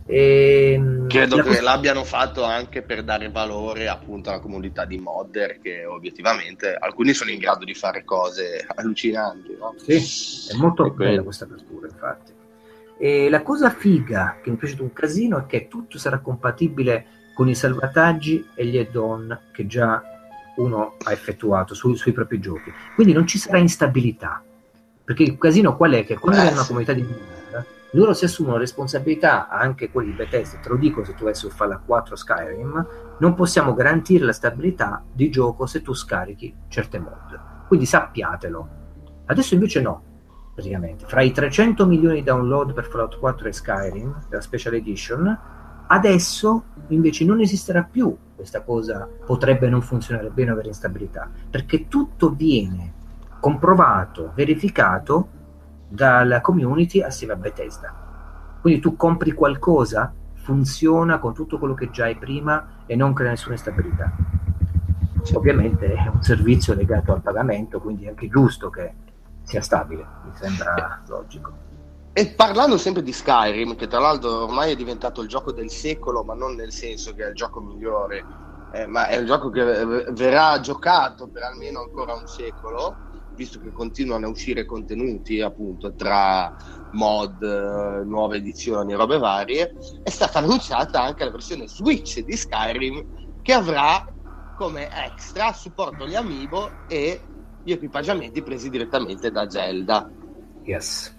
E, 0.07 0.73
ehm, 0.73 1.09
credo 1.09 1.37
che 1.37 1.43
cosa... 1.43 1.63
l'abbiano 1.63 2.05
fatto 2.05 2.45
anche 2.45 2.83
per 2.83 3.03
dare 3.03 3.31
valore 3.31 3.89
appunto 3.89 4.29
alla 4.29 4.41
comunità 4.41 4.85
di 4.85 4.99
modder 4.99 5.61
che 5.61 5.87
obiettivamente 5.87 6.75
alcuni 6.75 7.15
sono 7.15 7.31
in 7.31 7.39
grado 7.39 7.65
di 7.65 7.75
fare 7.75 8.05
cose 8.05 8.67
allucinanti. 8.75 9.57
No? 9.59 9.75
Sì, 9.79 10.53
è 10.53 10.57
molto 10.57 10.91
bella 10.91 11.23
questa 11.23 11.45
apertura 11.45 11.87
infatti. 11.87 12.33
E 12.99 13.29
la 13.29 13.43
cosa 13.43 13.71
figa 13.71 14.39
che 14.43 14.51
mi 14.51 14.57
è 14.57 14.59
piaciuto 14.59 14.83
un 14.83 14.93
casino 14.93 15.39
è 15.39 15.47
che 15.47 15.69
tutto 15.69 15.99
sarà 15.99 16.19
compatibile 16.19 17.07
con 17.35 17.49
i 17.49 17.55
salvataggi 17.55 18.47
e 18.55 18.67
gli 18.67 18.79
add-on 18.79 19.39
che 19.53 19.67
già 19.67 20.03
uno 20.57 20.97
ha 21.03 21.13
effettuato 21.13 21.75
su, 21.75 21.95
sui 21.95 22.13
propri 22.13 22.39
giochi. 22.39 22.73
Quindi 22.95 23.13
non 23.13 23.27
ci 23.27 23.39
sarà 23.39 23.59
instabilità. 23.59 24.43
Perché 25.03 25.25
il 25.25 25.37
casino 25.37 25.77
qual 25.77 25.93
è? 25.93 26.05
Che 26.05 26.17
quando 26.17 26.43
è 26.43 26.53
una 26.53 26.65
comunità 26.65 26.93
di 26.93 27.03
gamer, 27.03 27.44
loro 27.95 28.13
si 28.13 28.25
assumono 28.25 28.57
responsabilità, 28.57 29.49
anche 29.49 29.91
quelli 29.91 30.11
di 30.11 30.17
Bethesda, 30.17 30.59
te 30.59 30.69
lo 30.69 30.77
dico 30.77 31.05
se 31.05 31.15
tu 31.15 31.25
vai 31.25 31.35
su 31.35 31.49
Fallout 31.49 31.85
4 31.85 32.17
Skyrim, 32.17 32.87
non 33.19 33.35
possiamo 33.35 33.73
garantire 33.73 34.25
la 34.25 34.33
stabilità 34.33 35.03
di 35.13 35.31
gioco 35.31 35.67
se 35.67 35.81
tu 35.81 35.93
scarichi 35.95 36.55
certe 36.69 36.99
mod. 36.99 37.41
Quindi 37.69 37.87
sappiatelo. 37.87 38.69
Adesso 39.27 39.55
invece 39.55 39.81
no, 39.81 40.03
praticamente. 40.55 41.07
Fra 41.07 41.23
i 41.23 41.31
300 41.31 41.87
milioni 41.87 42.17
di 42.17 42.25
download 42.25 42.73
per 42.73 42.85
Fallout 42.87 43.19
4 43.19 43.49
e 43.49 43.53
Skyrim, 43.53 44.27
la 44.29 44.41
Special 44.41 44.75
Edition, 44.75 45.39
adesso 45.87 46.65
invece 46.89 47.25
non 47.25 47.41
esisterà 47.41 47.83
più 47.83 48.17
questa 48.35 48.63
cosa, 48.63 49.09
potrebbe 49.25 49.69
non 49.69 49.83
funzionare 49.83 50.31
bene 50.31 50.51
o 50.51 50.55
avere 50.55 50.69
instabilità, 50.69 51.31
perché 51.49 51.87
tutto 51.87 52.31
viene 52.31 52.93
comprovato, 53.39 54.33
verificato 54.35 55.29
dalla 55.95 56.41
community 56.41 57.01
assieme 57.01 57.35
a 57.35 57.37
Bethesda. 57.37 58.59
Quindi 58.61 58.81
tu 58.81 58.97
compri 58.97 59.33
qualcosa, 59.33 60.13
funziona 60.35 61.19
con 61.19 61.33
tutto 61.33 61.59
quello 61.59 61.75
che 61.75 61.91
già 61.91 62.05
hai 62.05 62.17
prima 62.17 62.83
e 62.87 62.97
non 62.97 63.13
crea 63.13 63.31
nessuna 63.31 63.55
instabilità. 63.55 64.11
Ovviamente 65.35 65.95
è 65.95 66.09
un 66.13 66.23
servizio 66.23 66.75
legato 66.75 67.13
al 67.13 67.23
pagamento, 67.23 67.81
quindi 67.81 68.07
è 68.07 68.09
anche 68.09 68.29
giusto 68.29 68.71
che 68.71 68.93
sia 69.43 69.61
stabile, 69.61 70.05
mi 70.25 70.33
sembra 70.35 71.03
logico. 71.07 71.53
E 72.13 72.27
parlando 72.29 72.77
sempre 72.77 73.03
di 73.03 73.13
Skyrim, 73.13 73.77
che 73.77 73.87
tra 73.87 74.01
l'altro 74.01 74.45
ormai 74.45 74.73
è 74.73 74.77
diventato 74.77 75.23
il 75.23 75.29
gioco 75.29 75.53
del 75.53 75.71
secolo, 75.71 76.25
ma 76.25 76.35
non 76.35 76.55
nel 76.55 76.73
senso 76.73 77.15
che 77.15 77.25
è 77.25 77.29
il 77.29 77.35
gioco 77.35 77.61
migliore, 77.61 78.25
eh, 78.73 78.87
ma 78.87 79.07
è 79.07 79.19
un 79.19 79.27
gioco 79.27 79.51
che 79.51 79.63
verrà 80.11 80.59
giocato 80.61 81.29
per 81.29 81.43
almeno 81.43 81.81
ancora 81.81 82.15
un 82.15 82.27
secolo, 82.27 82.97
visto 83.35 83.59
che 83.61 83.73
continuano 83.73 84.27
a 84.27 84.31
uscire 84.31 84.65
contenuti 84.65 85.41
appunto 85.41 85.95
tra 85.95 86.55
mod, 86.93 87.43
eh, 87.43 88.05
nuove 88.05 88.37
edizioni 88.37 88.95
robe 88.95 89.19
varie, 89.19 89.75
è 90.03 90.11
stata 90.11 90.39
annunciata 90.39 91.03
anche 91.03 91.25
la 91.25 91.31
versione 91.31 91.69
Switch 91.69 92.21
di 92.21 92.37
Skyrim 92.37 93.41
che 93.43 93.53
avrà 93.53 94.05
come 94.57 94.89
extra 95.05 95.53
supporto 95.53 96.05
agli 96.05 96.15
amiibo 96.15 96.71
e 96.89 97.21
gli 97.63 97.73
equipaggiamenti 97.73 98.43
presi 98.43 98.71
direttamente 98.71 99.31
da 99.31 99.49
Zelda. 99.49 100.09
Yes. 100.63 101.13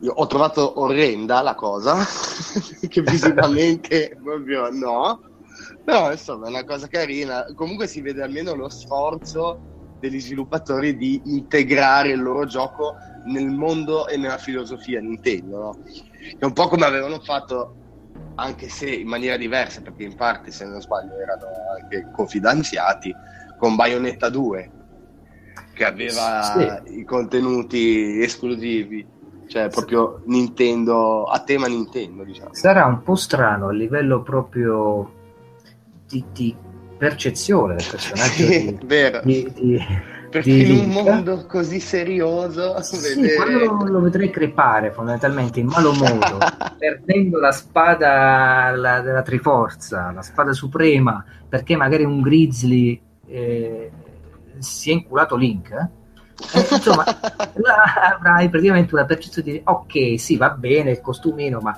Io 0.00 0.12
ho 0.12 0.26
trovato 0.26 0.80
orrenda 0.80 1.40
la 1.40 1.54
cosa, 1.54 1.96
che 2.88 3.00
visivamente 3.02 4.16
proprio 4.22 4.70
no, 4.70 5.20
però 5.84 6.10
insomma 6.10 6.46
è 6.46 6.50
una 6.50 6.64
cosa 6.64 6.86
carina. 6.88 7.44
Comunque 7.54 7.86
si 7.86 8.00
vede 8.00 8.22
almeno 8.22 8.54
lo 8.54 8.68
sforzo 8.68 9.60
degli 9.98 10.20
sviluppatori 10.20 10.96
di 10.96 11.20
integrare 11.24 12.10
il 12.10 12.22
loro 12.22 12.44
gioco 12.46 12.96
nel 13.24 13.50
mondo 13.50 14.06
e 14.06 14.16
nella 14.16 14.38
filosofia 14.38 15.00
Nintendo, 15.00 15.58
no? 15.58 15.78
È 16.38 16.44
un 16.44 16.52
po' 16.52 16.68
come 16.68 16.84
avevano 16.84 17.20
fatto, 17.20 17.74
anche 18.34 18.68
se 18.68 18.90
in 18.90 19.08
maniera 19.08 19.36
diversa, 19.36 19.80
perché 19.80 20.04
in 20.04 20.14
parte, 20.14 20.50
se 20.50 20.66
non 20.66 20.80
sbaglio, 20.80 21.14
erano 21.18 21.46
anche 21.80 22.10
confidenziati, 22.12 23.14
con 23.58 23.76
Bayonetta 23.76 24.28
2 24.28 24.70
che 25.72 25.84
aveva 25.84 26.82
sì. 26.84 27.00
i 27.00 27.04
contenuti 27.04 28.20
esclusivi 28.20 29.06
cioè 29.46 29.68
proprio 29.68 30.22
Nintendo 30.26 31.24
a 31.24 31.40
tema 31.40 31.66
Nintendo 31.66 32.24
diciamo. 32.24 32.54
sarà 32.54 32.86
un 32.86 33.02
po' 33.02 33.14
strano 33.14 33.68
a 33.68 33.72
livello 33.72 34.22
proprio 34.22 35.12
di, 36.06 36.24
di 36.32 36.56
percezione 37.08 37.74
del 37.74 37.86
personaggio 37.88 38.32
sì, 38.32 38.64
di, 38.64 38.86
vero. 38.86 39.20
Di, 39.22 39.52
di, 39.54 40.12
perché 40.30 40.50
in 40.50 40.78
un 40.80 40.88
mondo 40.88 41.46
così 41.46 41.78
serioso 41.78 42.82
sì, 42.82 42.98
vedere... 42.98 43.66
lo, 43.66 43.84
lo 43.84 44.00
vedrei 44.00 44.30
crepare 44.30 44.90
fondamentalmente 44.90 45.60
in 45.60 45.66
malo 45.66 45.92
modo 45.92 46.38
perdendo 46.76 47.38
la 47.38 47.52
spada 47.52 48.72
la, 48.74 49.00
della 49.00 49.22
Triforza 49.22 50.10
la 50.10 50.22
spada 50.22 50.52
suprema 50.52 51.24
perché 51.48 51.76
magari 51.76 52.02
un 52.02 52.20
Grizzly 52.20 53.00
eh, 53.26 53.90
si 54.58 54.90
è 54.90 54.94
inculato 54.94 55.36
Link, 55.36 55.70
eh? 55.70 56.74
insomma, 56.74 57.04
avrai 58.16 58.48
praticamente 58.48 58.94
una 58.94 59.04
percezione 59.04 59.52
di 59.52 59.60
ok, 59.62 60.18
sì, 60.18 60.36
va 60.36 60.50
bene 60.50 60.90
il 60.90 61.00
costumino, 61.00 61.60
ma 61.60 61.76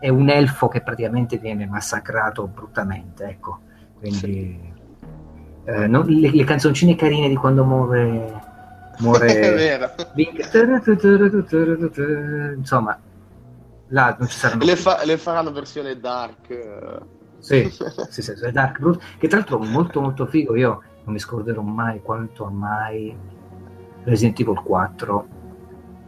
è 0.00 0.08
un 0.08 0.28
elfo 0.28 0.68
che 0.68 0.82
praticamente 0.82 1.38
viene 1.38 1.66
massacrato 1.66 2.46
bruttamente, 2.46 3.24
ecco. 3.24 3.60
Quindi 3.98 4.72
eh, 5.64 5.86
non, 5.86 6.06
le, 6.06 6.30
le, 6.30 6.44
canzoncine 6.44 6.94
carine 6.96 7.28
di 7.28 7.36
quando 7.36 7.64
muove 7.64 8.46
muore 8.98 9.74
insomma 12.56 12.98
là 13.88 14.16
non 14.18 14.28
ci 14.28 14.36
saranno 14.36 14.64
le, 14.64 14.76
fa- 14.76 15.04
le 15.04 15.18
faranno 15.18 15.52
versione 15.52 15.98
dark. 15.98 16.98
Sì, 17.38 17.70
sì, 18.10 18.22
sì, 18.22 18.32
dark 18.50 18.78
Brut, 18.78 19.02
che 19.18 19.28
tra 19.28 19.38
l'altro 19.38 19.58
molto 19.58 20.00
molto 20.00 20.26
figo. 20.26 20.56
Io 20.56 20.82
non 21.04 21.14
mi 21.14 21.18
scorderò 21.18 21.62
mai 21.62 22.00
quanto 22.02 22.44
amai 22.44 23.16
Resident 24.04 24.40
Evil 24.40 24.60
4 24.62 25.28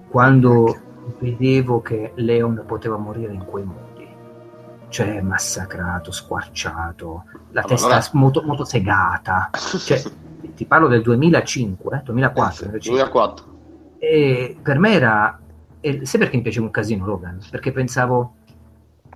quando 0.08 0.78
vedevo 1.18 1.80
che 1.80 2.12
Leon 2.16 2.64
poteva 2.66 2.96
morire 2.96 3.32
in 3.32 3.44
quei 3.44 3.64
modi 3.64 3.89
cioè 4.90 5.20
massacrato, 5.22 6.12
squarciato 6.12 7.24
la 7.52 7.62
allora, 7.62 7.62
testa 7.62 7.86
allora... 7.86 8.08
Moto, 8.12 8.42
motosegata 8.42 9.50
cioè, 9.84 10.02
ti 10.54 10.64
parlo 10.66 10.88
del 10.88 11.00
2005 11.02 11.96
eh? 11.96 12.02
2004, 12.04 12.66
eh 12.66 12.80
sì, 12.80 12.88
2004 12.88 13.44
e 13.98 14.56
per 14.60 14.78
me 14.78 14.92
era 14.92 15.38
e 15.80 16.04
sai 16.04 16.20
perché 16.20 16.36
mi 16.36 16.42
piaceva 16.42 16.66
un 16.66 16.72
casino 16.72 17.06
Logan? 17.06 17.38
perché 17.50 17.72
pensavo 17.72 18.34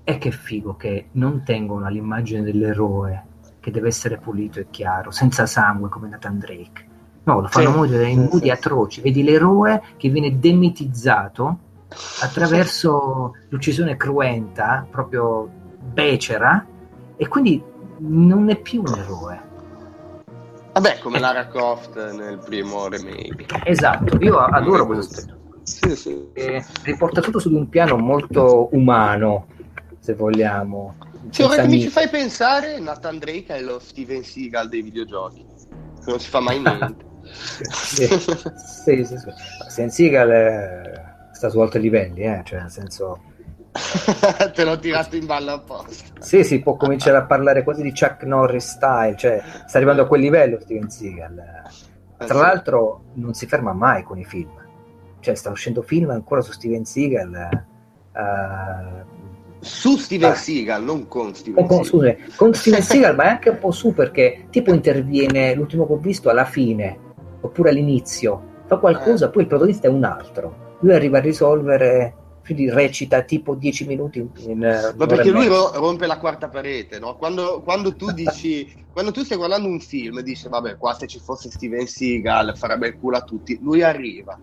e 0.03 0.19
che 0.19 0.31
figo 0.31 0.77
che 0.77 1.09
non 1.13 1.43
tengono 1.45 1.89
l'immagine 1.89 2.43
dell'eroe 2.43 3.27
che 3.61 3.71
deve 3.71 3.89
essere 3.89 4.19
pulito 4.19 4.61
e 4.61 4.67
chiaro 4.71 5.11
senza 5.11 5.45
sangue 5.47 5.89
come 5.89 6.09
Nathan 6.09 6.39
Drake 6.39 6.87
no, 7.25 7.41
lo 7.41 7.49
fanno 7.49 7.71
sì, 7.71 7.77
morire 7.77 8.09
in 8.09 8.29
modi 8.31 8.45
sì. 8.45 8.51
atroci 8.51 9.01
vedi 9.01 9.23
l'eroe 9.23 9.83
che 9.97 10.09
viene 10.09 10.39
demitizzato 10.39 11.59
attraverso 12.21 13.35
l'uccisione 13.49 13.97
cruenta 13.97 14.87
proprio 14.91 15.63
becera 15.93 16.67
e 17.17 17.29
quindi 17.29 17.63
non 17.99 18.49
è 18.49 18.57
più 18.57 18.81
un 18.81 18.99
eroe 18.99 19.53
Vabbè, 20.75 20.99
come 20.99 21.21
Lara 21.21 21.47
Croft 21.47 21.95
nel 22.15 22.39
primo 22.39 22.89
remake. 22.89 23.47
Esatto, 23.63 24.17
io 24.19 24.39
adoro 24.39 24.87
questo 24.87 25.15
aspetto. 25.15 25.39
Sì, 25.63 25.95
sì. 25.95 26.31
Eh, 26.33 26.65
riporta 26.83 27.21
tutto 27.21 27.39
su 27.39 27.55
un 27.55 27.69
piano 27.69 27.97
molto 27.97 28.71
umano, 28.73 29.47
se 30.01 30.15
vogliamo. 30.15 30.97
Sì, 31.31 31.43
ora 31.43 31.63
che 31.63 31.69
mi 31.69 31.81
ci 31.81 31.89
fai 31.89 32.09
pensare, 32.09 32.81
Nathan 32.81 33.21
Drake 33.21 33.55
è 33.55 33.61
lo 33.61 33.79
Steven 33.79 34.25
Seagal 34.25 34.69
dei 34.69 34.83
videogiochi. 34.83 35.47
Non 36.07 36.19
si 36.19 36.29
fa 36.29 36.41
mai 36.41 36.59
niente. 36.61 37.05
sì, 37.23 38.07
sì, 38.07 39.05
sì, 39.05 39.05
sì. 39.05 39.31
Steven 39.69 39.91
Seagal 39.91 40.29
è... 40.29 41.05
sta 41.31 41.51
su 41.51 41.61
altri 41.61 41.83
livelli, 41.83 42.23
eh? 42.23 42.43
cioè 42.45 42.63
nel 42.63 42.71
senso 42.71 43.21
Te 44.55 44.65
l'ho 44.65 44.79
tirato 44.79 45.17
in 45.17 45.27
ballo 45.27 45.53
apposta. 45.53 46.21
Sì, 46.21 46.45
si 46.45 46.61
può 46.61 46.77
cominciare 46.77 47.17
a 47.17 47.25
parlare 47.25 47.65
quasi 47.65 47.83
di 47.83 47.91
Chuck 47.91 48.23
Norris 48.23 48.71
style, 48.71 49.17
cioè 49.17 49.43
sta 49.67 49.79
arrivando 49.79 50.03
a 50.03 50.07
quel 50.07 50.21
livello 50.21 50.61
Steven 50.61 50.89
Seagal. 50.89 51.39
Eh, 52.19 52.27
Tra 52.27 52.39
l'altro 52.39 53.07
non 53.15 53.35
si 53.35 53.47
ferma 53.47 53.73
mai 53.73 54.05
con 54.05 54.19
i 54.19 54.25
film, 54.25 54.53
cioè 55.21 55.35
sta 55.35 55.51
uscendo 55.51 55.83
film 55.83 56.11
ancora 56.11 56.41
su 56.41 56.53
Steven 56.53 56.85
Seagal. 56.85 57.65
Uh, 58.13 59.23
su 59.59 59.97
Steven 59.97 60.31
ah, 60.31 60.35
Seagal, 60.35 60.85
non 60.85 61.09
con 61.09 61.35
Steven 61.35 61.67
con, 61.67 61.85
Seagal. 61.85 62.17
Scusami, 62.17 62.35
con 62.37 62.55
Steven 62.55 62.83
Seagal, 62.83 63.15
ma 63.17 63.25
è 63.25 63.29
anche 63.29 63.49
un 63.49 63.59
po' 63.59 63.73
su 63.73 63.93
perché 63.93 64.47
tipo 64.51 64.73
interviene 64.73 65.53
l'ultimo 65.55 65.85
che 65.87 65.95
ho 65.95 65.99
visto 65.99 66.31
alla 66.31 66.45
fine, 66.45 66.97
oppure 67.41 67.71
all'inizio, 67.71 68.63
fa 68.67 68.77
qualcosa, 68.77 69.27
eh. 69.27 69.31
poi 69.31 69.43
il 69.43 69.49
protagonista 69.49 69.89
è 69.89 69.91
un 69.91 70.05
altro. 70.05 70.77
Lui 70.81 70.95
arriva 70.95 71.19
a 71.19 71.23
risolvere 71.23 72.15
quindi 72.45 72.69
recita 72.69 73.23
tipo 73.23 73.55
10 73.55 73.87
minuti 73.87 74.19
in, 74.19 74.29
in 74.37 74.63
eh, 74.63 74.93
ma 74.97 75.07
perché 75.07 75.31
lui 75.31 75.47
ro- 75.47 75.73
rompe 75.73 76.07
la 76.07 76.19
quarta 76.19 76.49
parete 76.49 76.99
no? 76.99 77.17
quando, 77.17 77.63
quando, 77.63 77.97
tu 77.97 78.11
dici 78.13 78.71
quando 78.93 79.13
tu 79.13 79.25
stai 79.25 79.39
guardando 79.39 79.67
un 79.67 79.81
film 79.81 80.21
dici 80.21 80.49
vabbè 80.49 80.77
qua 80.77 80.93
se 80.93 81.07
ci 81.07 81.19
fosse 81.19 81.51
Steven 81.51 81.87
Seagal 81.87 82.57
farebbe 82.57 82.89
il 82.89 82.99
culo 82.99 83.17
a 83.17 83.23
tutti 83.23 83.59
lui 83.63 83.83
arriva 83.83 84.39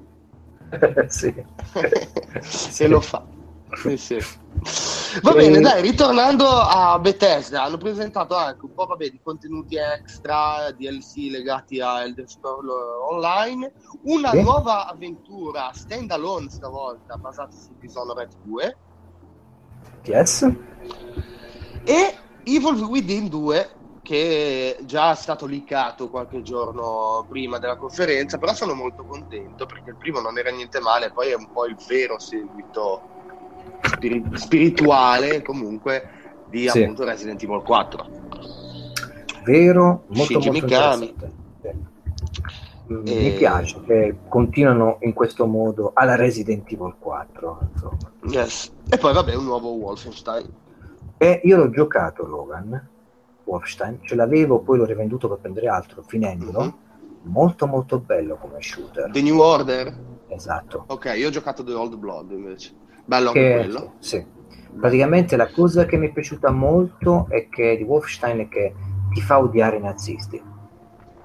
sì. 1.08 1.32
se 2.42 2.88
lo 2.88 3.02
fa 3.02 3.24
sì, 3.74 3.98
sì. 3.98 4.18
Va 5.22 5.34
bene, 5.34 5.60
dai, 5.60 5.82
ritornando 5.82 6.48
a 6.48 6.98
Bethesda, 7.00 7.64
hanno 7.64 7.78
presentato 7.78 8.36
anche 8.36 8.66
un 8.66 8.74
po' 8.74 8.86
vabbè, 8.86 9.10
di 9.10 9.20
contenuti 9.22 9.76
extra, 9.76 10.72
DLC 10.72 11.30
legati 11.30 11.82
a 11.82 12.04
Elder 12.04 12.30
Scrolls 12.30 12.72
Online, 13.10 13.74
una 14.04 14.30
sì. 14.32 14.42
nuova 14.42 14.88
avventura 14.88 15.72
stand 15.74 16.12
alone 16.12 16.50
stavolta 16.50 17.18
basata 17.18 17.52
su 17.52 17.76
Dishonored 17.78 18.32
2. 18.44 18.78
Yes. 20.04 20.48
E 21.84 22.18
Evil 22.44 22.84
Within 22.84 23.28
2 23.28 23.76
che 24.02 24.78
già 24.82 25.12
è 25.12 25.16
stato 25.16 25.46
leakato 25.46 26.10
qualche 26.10 26.42
giorno 26.42 27.26
prima 27.30 27.60
della 27.60 27.78
conferenza, 27.78 28.38
però 28.38 28.54
sono 28.54 28.74
molto 28.74 29.06
contento 29.06 29.66
perché 29.66 29.92
il 29.92 29.98
primo 29.98 30.20
non 30.20 30.38
era 30.38 30.50
niente 30.50 30.80
male, 30.80 31.12
poi 31.12 31.30
è 31.30 31.36
un 31.36 31.52
po' 31.52 31.66
il 31.66 31.78
vero 31.88 32.18
seguito 32.18 33.11
spirituale 34.34 35.42
comunque 35.42 36.10
di 36.50 36.68
sì. 36.68 36.82
appunto 36.82 37.04
Resident 37.04 37.42
Evil 37.44 37.62
4 37.62 38.10
vero 39.44 40.04
molto, 40.08 40.24
Shinji 40.24 40.50
molto 40.50 40.66
Mikami. 40.66 41.16
e... 41.66 41.74
mi 42.88 43.32
piace 43.34 43.82
che 43.86 44.16
continuano 44.28 44.98
in 45.02 45.14
questo 45.14 45.46
modo 45.46 45.92
alla 45.94 46.16
Resident 46.16 46.72
Evil 46.72 46.96
4 47.00 47.60
yes. 48.30 48.72
e 48.90 48.98
poi 48.98 49.14
vabbè 49.14 49.36
un 49.36 49.46
nuovo 49.46 49.70
Wolfenstein. 49.70 50.60
E 51.18 51.40
io 51.44 51.58
l'ho 51.58 51.70
giocato 51.70 52.26
Logan 52.26 52.90
Wolfenstein 53.44 54.00
ce 54.02 54.16
l'avevo 54.16 54.60
poi 54.60 54.78
l'ho 54.78 54.86
rivenduto 54.86 55.28
per 55.28 55.38
prendere 55.38 55.68
altro 55.68 56.02
finendolo. 56.02 56.60
Mm-hmm. 56.60 57.32
molto 57.32 57.68
molto 57.68 58.00
bello 58.00 58.38
come 58.38 58.62
shooter. 58.62 59.12
The 59.12 59.22
New 59.22 59.40
Order? 59.40 59.96
Esatto. 60.28 60.86
Ok 60.88 61.14
io 61.16 61.28
ho 61.28 61.32
giocato 61.32 61.64
The 61.64 61.74
Old 61.74 61.96
Blood 61.96 62.32
invece 62.32 62.74
Bello 63.06 63.28
anche 63.28 63.54
quello. 63.54 63.94
Sì. 64.00 64.26
Praticamente 64.80 65.36
la 65.36 65.50
cosa 65.50 65.86
che 65.86 65.98
mi 65.98 66.08
è 66.08 66.12
piaciuta 66.12 66.52
molto 66.52 67.28
è 67.30 67.50
che 67.50 67.78
di 67.78 67.84
Wolfstein 67.84 68.40
è 68.40 68.48
che 68.48 68.74
ti 69.14 69.22
fa 69.22 69.40
odiare 69.40 69.78
i 69.78 69.82
nazisti. 69.82 70.42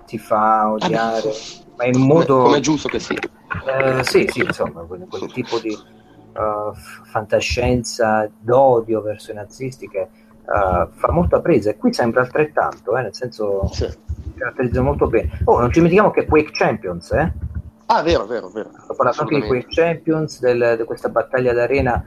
Ti 0.06 0.18
fa 0.18 0.70
odiare, 0.70 1.30
ma 1.76 1.84
in 1.84 2.00
modo... 2.00 2.42
Come, 2.42 2.58
è 2.58 2.60
giusto 2.60 2.88
che 2.88 2.98
sia. 2.98 3.18
Eh, 3.18 4.04
sì, 4.04 4.26
sì, 4.28 4.40
insomma, 4.40 4.82
quel, 4.82 5.06
quel 5.08 5.32
tipo 5.32 5.58
di 5.58 5.70
uh, 5.70 6.74
fantascienza 7.04 8.28
d'odio 8.38 9.00
verso 9.00 9.32
i 9.32 9.34
nazisti 9.34 9.88
che 9.88 10.00
uh, 10.00 10.88
fa 10.90 11.10
molto 11.10 11.40
presa. 11.40 11.70
E 11.70 11.76
qui 11.76 11.92
sembra 11.92 12.22
altrettanto, 12.22 12.96
eh, 12.96 13.02
nel 13.02 13.14
senso... 13.14 13.68
Sì. 13.72 14.04
Caratterizza 14.36 14.82
molto 14.82 15.06
bene. 15.06 15.30
Oh, 15.44 15.60
non 15.60 15.68
ci 15.68 15.74
dimentichiamo 15.74 16.10
che 16.10 16.26
Quake 16.26 16.50
Champions, 16.50 17.10
eh? 17.12 17.32
Ah, 17.86 18.02
vero, 18.02 18.26
vero, 18.26 18.48
vero. 18.48 18.70
Ho 18.88 18.94
parlato 18.94 19.22
anche 19.22 19.40
di 19.40 19.46
quei 19.46 19.64
Champions, 19.68 20.40
del, 20.40 20.74
di 20.76 20.84
questa 20.84 21.08
battaglia 21.08 21.52
d'arena 21.52 22.02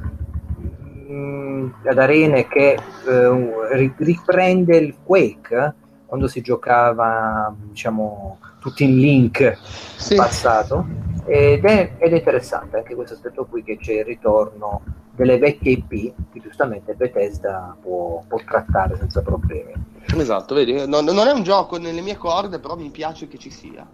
mh, 1.08 1.14
mm, 1.14 1.70
ad 1.86 1.98
arene 1.98 2.48
che 2.48 2.78
eh, 3.08 3.94
riprende 3.98 4.78
il 4.78 4.96
Quake 5.04 5.56
eh, 5.56 5.74
quando 6.06 6.28
si 6.28 6.42
giocava 6.42 7.54
diciamo 7.58 8.40
tutti 8.60 8.84
in 8.84 8.98
link 9.00 9.58
sì. 9.96 10.16
passato 10.16 10.86
ed 11.26 11.64
è, 11.64 11.94
ed 11.98 12.14
è, 12.14 12.18
interessante 12.18 12.78
anche 12.78 12.96
questo 12.96 13.14
aspetto 13.14 13.46
qui 13.46 13.64
che 13.64 13.78
c'è 13.78 13.94
il 13.94 14.06
ritorno 14.06 14.82
delle 15.12 15.38
vecchie 15.38 15.74
IP 15.74 16.14
che 16.34 16.40
giustamente 16.42 16.96
Bethesda 16.96 17.76
può, 17.80 18.24
può 18.28 18.40
trattare 18.44 18.98
senza 18.98 19.22
problemi 19.22 19.74
esatto 20.18 20.56
vedi 20.56 20.88
non, 20.88 21.06
non, 21.06 21.28
è 21.28 21.32
un 21.32 21.44
gioco 21.44 21.78
nelle 21.78 22.02
mie 22.02 22.18
corde 22.18 22.60
però 22.60 22.76
mi 22.76 22.90
piace 22.90 23.28
che 23.28 23.38
ci 23.38 23.52
sia. 23.52 23.86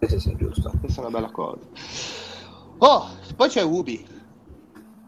Sì, 0.00 0.18
sì, 0.18 0.36
giusto. 0.36 0.72
Questa 0.80 1.02
è 1.02 1.04
una 1.04 1.18
bella 1.18 1.30
cosa. 1.30 1.60
Oh, 2.78 3.08
poi 3.36 3.48
c'è 3.48 3.62
Ubi. 3.62 4.06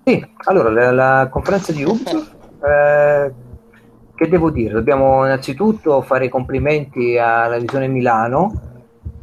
Sì, 0.04 0.26
allora 0.44 0.70
la, 0.70 0.90
la 0.90 1.28
conferenza 1.30 1.72
di 1.72 1.84
Ubi, 1.84 2.10
eh, 2.64 3.32
che 4.14 4.28
devo 4.28 4.50
dire? 4.50 4.74
Dobbiamo 4.74 5.24
innanzitutto 5.24 6.02
fare 6.02 6.26
i 6.26 6.28
complimenti 6.28 7.16
alla 7.16 7.58
Visione 7.58 7.88
Milano, 7.88 8.52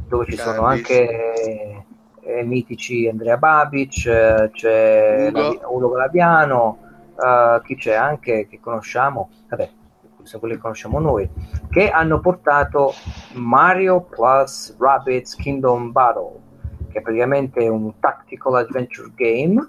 dove 0.08 0.24
ci 0.24 0.36
sono 0.36 0.64
anche 0.64 1.84
eh, 2.20 2.42
mitici 2.42 3.08
Andrea 3.08 3.36
Babic, 3.36 4.06
eh, 4.06 4.50
c'è 4.52 5.28
Ugo, 5.28 5.86
Ugo 5.86 5.96
Labiano, 5.96 6.78
uh, 7.16 7.62
chi 7.62 7.76
c'è 7.76 7.94
anche 7.94 8.46
che 8.48 8.58
conosciamo, 8.60 9.30
vabbè, 9.48 9.70
quelli 10.38 10.54
che 10.54 10.60
conosciamo 10.60 10.98
noi, 10.98 11.28
che 11.70 11.90
hanno 11.90 12.20
portato 12.20 12.92
Mario 13.34 14.02
plus 14.02 14.76
Rabbids 14.78 15.36
Kingdom 15.36 15.92
Battle, 15.92 16.38
che 16.90 16.98
è 16.98 17.02
praticamente 17.02 17.66
un 17.68 17.98
tactical 17.98 18.54
adventure 18.56 19.10
game, 19.14 19.66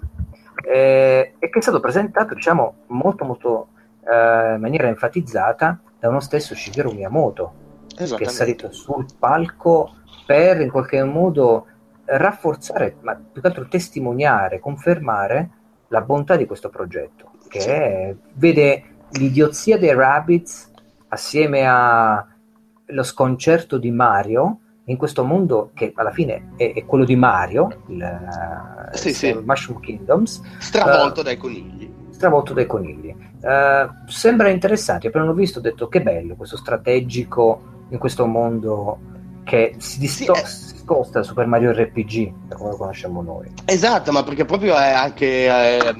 eh, 0.64 1.34
e 1.38 1.48
che 1.48 1.58
è 1.58 1.62
stato 1.62 1.80
presentato, 1.80 2.34
diciamo, 2.34 2.74
molto 2.88 3.24
molto 3.24 3.68
eh, 4.04 4.54
in 4.54 4.60
maniera 4.60 4.88
enfatizzata 4.88 5.80
da 5.98 6.08
uno 6.08 6.20
stesso 6.20 6.54
Shigeru 6.54 6.92
Miyamoto, 6.92 7.54
che 7.94 8.24
è 8.24 8.28
salito 8.28 8.72
sul 8.72 9.06
palco 9.18 9.96
per 10.26 10.60
in 10.60 10.70
qualche 10.70 11.02
modo 11.04 11.66
rafforzare, 12.04 12.96
ma 13.00 13.14
più 13.14 13.40
che 13.40 13.46
altro 13.46 13.66
testimoniare, 13.68 14.60
confermare 14.60 15.50
la 15.88 16.00
bontà 16.00 16.36
di 16.36 16.46
questo 16.46 16.70
progetto, 16.70 17.32
che 17.48 18.16
vede 18.34 18.91
l'idiozia 19.12 19.78
dei 19.78 19.94
Rabbits 19.94 20.70
assieme 21.08 21.66
allo 21.66 23.02
sconcerto 23.02 23.78
di 23.78 23.90
Mario 23.90 24.58
in 24.86 24.96
questo 24.96 25.24
mondo 25.24 25.70
che 25.74 25.92
alla 25.94 26.10
fine 26.10 26.52
è, 26.56 26.72
è 26.74 26.84
quello 26.84 27.04
di 27.04 27.14
Mario, 27.16 27.82
il, 27.88 28.90
sì, 28.92 29.12
sì. 29.12 29.32
Mushroom 29.32 29.80
Kingdoms. 29.80 30.40
Stravolto 30.58 31.20
uh, 31.20 31.24
dai 31.24 31.36
conigli. 31.36 31.92
Stravolto 32.10 32.52
dai 32.52 32.66
conigli. 32.66 33.14
Uh, 33.40 34.08
sembra 34.08 34.48
interessante, 34.48 35.08
appena 35.08 35.24
l'ho 35.24 35.34
visto 35.34 35.58
ho 35.58 35.62
detto 35.62 35.88
che 35.88 36.02
bello 36.02 36.34
questo 36.34 36.56
strategico 36.56 37.70
in 37.90 37.98
questo 37.98 38.26
mondo 38.26 38.98
che 39.44 39.74
si 39.78 39.98
discosta 39.98 40.44
sì, 40.44 41.12
da 41.12 41.22
Super 41.22 41.46
Mario 41.46 41.72
RPG, 41.72 42.46
da 42.48 42.56
come 42.56 42.70
lo 42.70 42.76
conosciamo 42.76 43.22
noi. 43.22 43.52
Esatto, 43.64 44.12
ma 44.12 44.22
perché 44.22 44.44
proprio 44.44 44.76
è 44.76 44.92
anche 44.92 45.26
eh, 45.46 45.94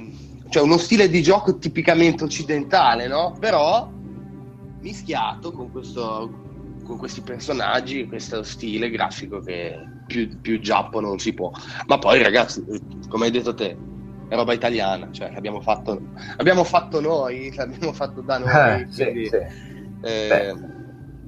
cioè 0.52 0.62
uno 0.62 0.76
stile 0.76 1.08
di 1.08 1.22
gioco 1.22 1.56
tipicamente 1.56 2.24
occidentale, 2.24 3.08
no? 3.08 3.34
Però 3.40 3.90
mischiato 4.80 5.50
con, 5.50 5.72
questo, 5.72 6.30
con 6.84 6.98
questi 6.98 7.22
personaggi, 7.22 8.06
questo 8.06 8.42
stile 8.42 8.90
grafico 8.90 9.40
che 9.40 9.78
più, 10.06 10.38
più 10.42 10.60
Giappo 10.60 11.00
non 11.00 11.18
si 11.18 11.32
può. 11.32 11.50
Ma 11.86 11.96
poi 11.96 12.22
ragazzi, 12.22 12.62
come 13.08 13.24
hai 13.24 13.30
detto 13.30 13.54
te, 13.54 13.74
è 14.28 14.34
roba 14.34 14.52
italiana, 14.52 15.08
cioè 15.10 15.32
abbiamo 15.34 15.62
fatto, 15.62 15.98
abbiamo 16.36 16.64
fatto 16.64 17.00
noi, 17.00 17.50
l'abbiamo 17.54 17.94
fatto 17.94 18.20
da 18.20 18.36
noi. 18.36 18.82
Eh, 18.82 18.88
quindi, 18.94 19.24
sì, 19.24 19.30
sì. 19.30 19.36
Eh, 20.02 20.54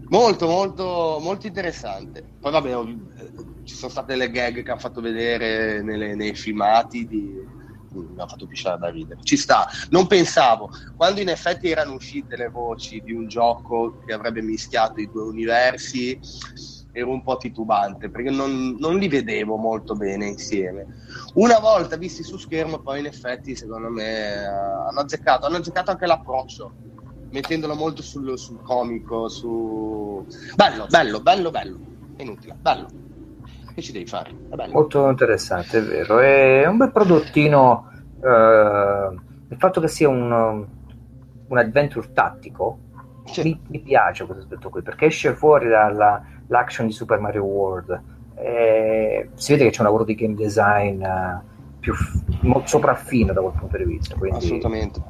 molto, 0.08 0.46
molto, 0.46 1.18
molto 1.18 1.46
interessante. 1.46 2.22
Poi 2.38 2.52
vabbè, 2.52 2.84
ci 3.62 3.74
sono 3.74 3.90
state 3.90 4.16
le 4.16 4.30
gag 4.30 4.62
che 4.62 4.70
hanno 4.70 4.80
fatto 4.80 5.00
vedere 5.00 5.80
nelle, 5.80 6.14
nei 6.14 6.34
filmati 6.34 7.06
di, 7.06 7.53
mi 8.01 8.20
ha 8.20 8.26
fatto 8.26 8.47
pisciare 8.47 8.78
da 8.78 8.88
ridere. 8.90 9.20
Ci 9.22 9.36
sta, 9.36 9.68
non 9.90 10.07
pensavo, 10.07 10.70
quando 10.97 11.20
in 11.20 11.28
effetti 11.28 11.70
erano 11.70 11.95
uscite 11.95 12.36
le 12.36 12.49
voci 12.49 13.01
di 13.03 13.12
un 13.12 13.26
gioco 13.28 13.99
che 14.05 14.12
avrebbe 14.12 14.42
mischiato 14.42 15.01
i 15.01 15.11
due 15.11 15.22
universi, 15.22 16.18
ero 16.92 17.11
un 17.11 17.22
po' 17.22 17.36
titubante 17.36 18.09
perché 18.09 18.30
non, 18.30 18.76
non, 18.78 18.99
li 18.99 19.09
vedevo 19.09 19.57
molto 19.57 19.95
bene 19.95 20.26
insieme. 20.26 20.86
Una 21.34 21.59
volta 21.59 21.97
visti 21.97 22.22
su 22.22 22.36
schermo, 22.36 22.78
poi 22.78 23.01
in 23.01 23.07
effetti, 23.07 23.57
secondo 23.57 23.90
me, 23.90 24.47
uh, 24.47 24.88
hanno 24.88 25.01
azzeccato, 25.01 25.47
hanno 25.47 25.57
azzeccato 25.57 25.90
anche 25.90 26.07
l'approccio, 26.07 26.72
mettendolo 27.30 27.74
molto 27.74 28.01
sul, 28.01 28.38
sul 28.38 28.62
comico, 28.62 29.28
su... 29.28 30.24
Bello, 30.55 30.86
bello, 30.88 31.20
bello, 31.20 31.51
bello, 31.51 31.78
inutile, 32.18 32.57
bello 32.61 33.05
che 33.74 33.82
ci 33.82 33.92
devi 33.92 34.06
fare? 34.06 34.30
Molto 34.70 35.08
interessante, 35.08 35.78
è 35.78 35.82
vero. 35.82 36.18
È 36.20 36.66
un 36.66 36.76
bel 36.76 36.92
prodottino. 36.92 37.90
Eh, 38.22 39.16
il 39.48 39.56
fatto 39.58 39.80
che 39.80 39.88
sia 39.88 40.08
un, 40.08 40.66
un 41.48 41.58
adventure 41.58 42.12
tattico 42.12 42.78
sì. 43.24 43.42
mi, 43.42 43.60
mi, 43.68 43.80
piace 43.80 44.24
questo 44.24 44.44
aspetto 44.44 44.70
qui 44.70 44.82
perché 44.82 45.06
esce 45.06 45.34
fuori 45.34 45.68
dall'action 45.68 46.86
di 46.86 46.92
Super 46.92 47.18
Mario 47.18 47.44
World. 47.44 48.02
Eh, 48.36 49.30
si 49.34 49.52
vede 49.52 49.64
che 49.64 49.70
c'è 49.70 49.80
un 49.80 49.86
lavoro 49.86 50.04
di 50.04 50.14
game 50.14 50.34
design 50.34 51.02
uh, 51.02 51.40
più 51.78 51.94
f- 51.94 52.64
sopraffino 52.64 53.32
da 53.32 53.40
quel 53.40 53.54
punto 53.58 53.76
di 53.76 53.84
vista. 53.84 54.14
Quindi, 54.16 54.38
Assolutamente. 54.38 55.02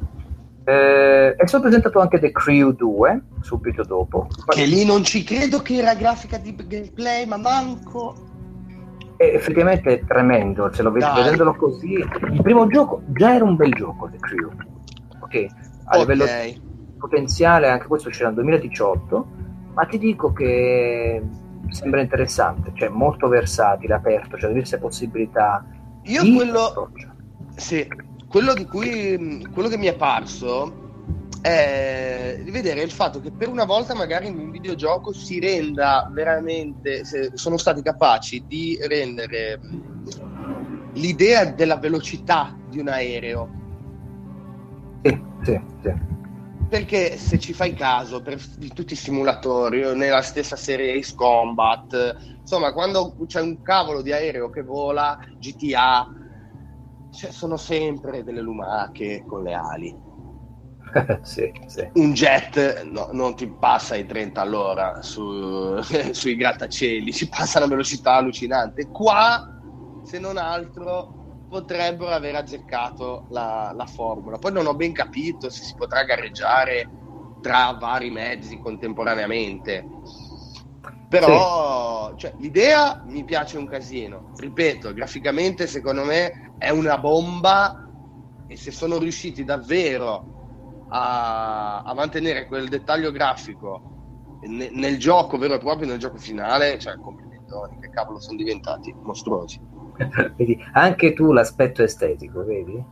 Eh, 0.65 1.35
è 1.35 1.47
stato 1.47 1.65
presentato 1.65 2.01
anche 2.01 2.19
The 2.19 2.33
Crew 2.33 2.73
2 2.73 3.23
subito 3.41 3.83
dopo. 3.85 4.29
Che 4.47 4.65
lì 4.65 4.85
non 4.85 5.05
ci 5.05 5.23
credo 5.23 5.61
che 5.61 5.77
era 5.77 5.95
grafica 5.95 6.39
di 6.39 6.55
gameplay, 6.55 7.27
ma 7.27 7.37
manco 7.37 8.33
è 9.17 9.25
effettivamente 9.25 10.05
tremendo, 10.07 10.73
se 10.73 10.83
lo 10.83 10.91
vedo, 10.91 11.13
vedendolo 11.15 11.55
così. 11.55 11.93
Il 11.93 12.41
primo 12.43 12.67
gioco 12.67 13.03
già 13.07 13.35
era 13.35 13.45
un 13.45 13.57
bel 13.57 13.73
gioco, 13.73 14.09
The 14.11 14.19
Crew. 14.19 14.51
Ok, 15.21 15.47
a 15.85 15.99
okay. 15.99 16.17
livello 16.17 16.25
potenziale, 16.99 17.69
anche 17.69 17.87
questo 17.87 18.11
c'era 18.11 18.27
nel 18.27 18.37
2018, 18.37 19.27
ma 19.75 19.85
ti 19.85 19.99
dico 19.99 20.33
che 20.33 21.23
sembra 21.69 22.01
interessante, 22.01 22.73
cioè 22.75 22.89
molto 22.89 23.29
versatile, 23.29 23.95
aperto, 23.95 24.39
cioè 24.39 24.49
diverse 24.49 24.79
possibilità. 24.79 25.65
Io 26.05 26.35
quello, 26.35 26.91
sì, 27.57 27.87
quello 28.29 28.55
di 28.55 28.67
cui 28.67 29.47
quello 29.53 29.69
che 29.69 29.79
mi 29.79 29.87
è 29.87 29.95
parso 29.95 30.84
è 31.45 32.41
di 32.43 32.51
vedere 32.51 32.81
il 32.81 32.91
fatto 32.91 33.21
che 33.21 33.31
per 33.31 33.49
una 33.49 33.67
volta 33.67 33.95
magari 33.95 34.29
in 34.29 34.39
un 34.39 34.51
videogioco 34.51 35.13
si 35.13 35.39
renda 35.39 36.09
veramente, 36.11 37.03
sono 37.35 37.59
stati 37.59 37.83
capaci 37.83 38.47
di 38.49 38.79
rendere 38.81 39.61
l'idea 40.95 41.45
della 41.45 41.77
velocità 41.77 42.57
di 42.67 42.79
un 42.79 42.89
aereo. 42.89 43.51
Sì, 45.03 45.21
sì, 45.43 45.61
sì. 45.83 45.93
Perché 46.67 47.19
se 47.19 47.39
ci 47.39 47.53
fai 47.53 47.75
caso, 47.75 48.23
per 48.23 48.43
tutti 48.73 48.95
i 48.95 48.97
simulatori, 48.97 49.83
nella 49.95 50.23
stessa 50.23 50.57
serie 50.57 50.99
Ace 50.99 51.15
Combat, 51.15 52.17
insomma, 52.41 52.73
quando 52.73 53.15
c'è 53.27 53.43
un 53.43 53.61
cavolo 53.61 54.01
di 54.01 54.13
aereo 54.13 54.49
che 54.49 54.63
vola, 54.63 55.19
GTA, 55.39 56.09
cioè, 57.11 57.31
sono 57.31 57.59
sempre 57.59 58.25
delle 58.25 58.41
lumache 58.41 59.25
con 59.27 59.43
le 59.43 59.53
ali 59.53 60.13
sì, 61.23 61.53
sì. 61.67 61.89
Un 61.95 62.13
jet 62.13 62.83
no, 62.85 63.09
non 63.13 63.35
ti 63.35 63.49
passa 63.49 63.97
i 63.97 64.07
30 64.07 64.41
all'ora 64.41 65.03
su, 65.03 65.81
sui 66.13 66.37
grattacieli, 66.37 67.13
ci 67.13 67.29
passa 67.29 67.59
a 67.59 67.63
una 67.63 67.71
velocità 67.71 68.15
allucinante. 68.15 68.89
Qua, 68.89 69.49
se 70.05 70.19
non 70.19 70.37
altro, 70.37 71.47
potrebbero 71.49 72.11
aver 72.11 72.37
azzeccato 72.37 73.27
la, 73.31 73.73
la 73.75 73.87
formula. 73.87 74.39
Poi 74.39 74.53
non 74.53 74.67
ho 74.67 74.75
ben 74.75 74.93
capito 74.93 75.51
se 75.51 75.63
si 75.63 75.75
potrà 75.75 76.03
gareggiare 76.05 76.89
tra 77.41 77.77
vari 77.79 78.11
mezzi 78.11 78.59
contemporaneamente. 78.59 79.87
Però 81.09 82.11
sì. 82.11 82.19
cioè, 82.19 82.35
l'idea 82.39 83.03
mi 83.07 83.25
piace 83.25 83.59
un 83.59 83.67
casino. 83.67 84.33
Ripeto, 84.37 84.93
graficamente 84.93 85.67
secondo 85.67 86.05
me 86.05 86.55
è 86.59 86.71
una 86.71 86.99
bomba 86.99 87.89
e 88.47 88.57
se 88.57 88.71
sono 88.71 88.99
riusciti 88.99 89.45
davvero 89.45 90.44
a, 90.97 91.83
a 91.83 91.93
mantenere 91.93 92.47
quel 92.47 92.69
dettaglio 92.69 93.11
grafico 93.11 94.39
ne, 94.43 94.71
nel 94.73 94.97
gioco 94.97 95.37
vero 95.37 95.55
e 95.55 95.59
proprio, 95.59 95.89
nel 95.89 95.99
gioco 95.99 96.19
finale, 96.19 96.79
cioè 96.79 96.97
complimentoni, 96.99 97.81
che 97.81 97.91
cavolo 97.91 98.21
sono 98.21 98.37
diventati 98.37 98.95
mostruosi. 99.03 99.61
vedi, 100.37 100.57
anche 100.73 101.13
tu 101.13 101.33
l'aspetto 101.33 101.83
estetico, 101.83 102.45
vedi? 102.45 102.83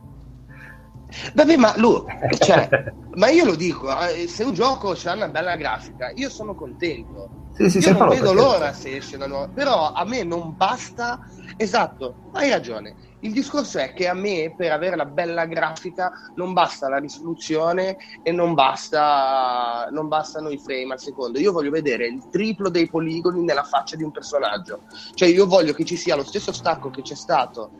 Vabbè, 1.33 1.55
ma 1.57 1.73
lui, 1.77 2.03
cioè, 2.39 2.67
ma 3.13 3.29
io 3.29 3.45
lo 3.45 3.55
dico, 3.55 3.87
eh, 4.07 4.27
se 4.27 4.43
un 4.43 4.53
gioco 4.53 4.91
ha 4.91 5.13
una 5.13 5.29
bella 5.29 5.55
grafica, 5.55 6.11
io 6.13 6.29
sono 6.29 6.55
contento. 6.55 7.41
Sì, 7.53 7.69
sì, 7.69 7.77
io 7.87 7.97
non 7.97 8.09
vedo 8.09 8.33
l'ora 8.33 8.73
se 8.73 8.97
esce 8.97 9.15
una 9.15 9.27
nuova, 9.27 9.47
però 9.47 9.93
a 9.93 10.03
me 10.03 10.23
non 10.23 10.55
basta, 10.57 11.25
esatto, 11.55 12.31
hai 12.33 12.49
ragione 12.49 13.11
il 13.23 13.31
discorso 13.31 13.79
è 13.79 13.93
che 13.93 14.07
a 14.07 14.13
me, 14.13 14.53
per 14.55 14.71
avere 14.71 14.97
la 14.97 15.05
bella 15.05 15.45
grafica, 15.45 16.11
non 16.35 16.51
basta 16.51 16.89
la 16.89 16.97
risoluzione 16.97 17.97
e 18.21 18.31
non, 18.31 18.53
basta, 18.53 19.87
non 19.91 20.09
bastano 20.09 20.49
i 20.49 20.57
frame 20.57 20.93
al 20.93 20.99
secondo. 20.99 21.39
Io 21.39 21.53
voglio 21.53 21.71
vedere 21.71 22.05
il 22.05 22.27
triplo 22.29 22.69
dei 22.69 22.89
poligoni 22.89 23.43
nella 23.43 23.63
faccia 23.63 23.95
di 23.95 24.03
un 24.03 24.11
personaggio. 24.11 24.81
Cioè, 25.13 25.29
io 25.29 25.47
voglio 25.47 25.71
che 25.73 25.85
ci 25.85 25.95
sia 25.95 26.15
lo 26.15 26.25
stesso 26.25 26.51
stacco 26.51 26.89
che 26.89 27.01
c'è 27.01 27.15
stato 27.15 27.71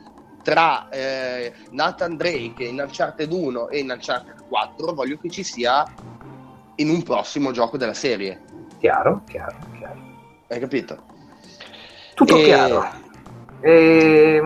tra 0.43 0.87
eh, 0.89 1.53
Nathan 1.71 2.15
Drake 2.15 2.63
in 2.63 2.79
Uncharted 2.79 3.31
1 3.31 3.69
e 3.69 3.79
in 3.79 3.91
Uncharted 3.91 4.47
4. 4.47 4.93
Voglio 4.93 5.17
che 5.17 5.29
ci 5.29 5.43
sia 5.43 5.83
in 6.75 6.89
un 6.89 7.03
prossimo 7.03 7.51
gioco 7.51 7.77
della 7.77 7.93
serie. 7.93 8.41
Chiaro, 8.79 9.23
chiaro, 9.27 9.57
chiaro. 9.77 10.01
Hai 10.47 10.59
capito? 10.59 11.03
Tutto 12.15 12.37
e... 12.37 12.43
chiaro. 12.43 12.85
E... 13.59 14.41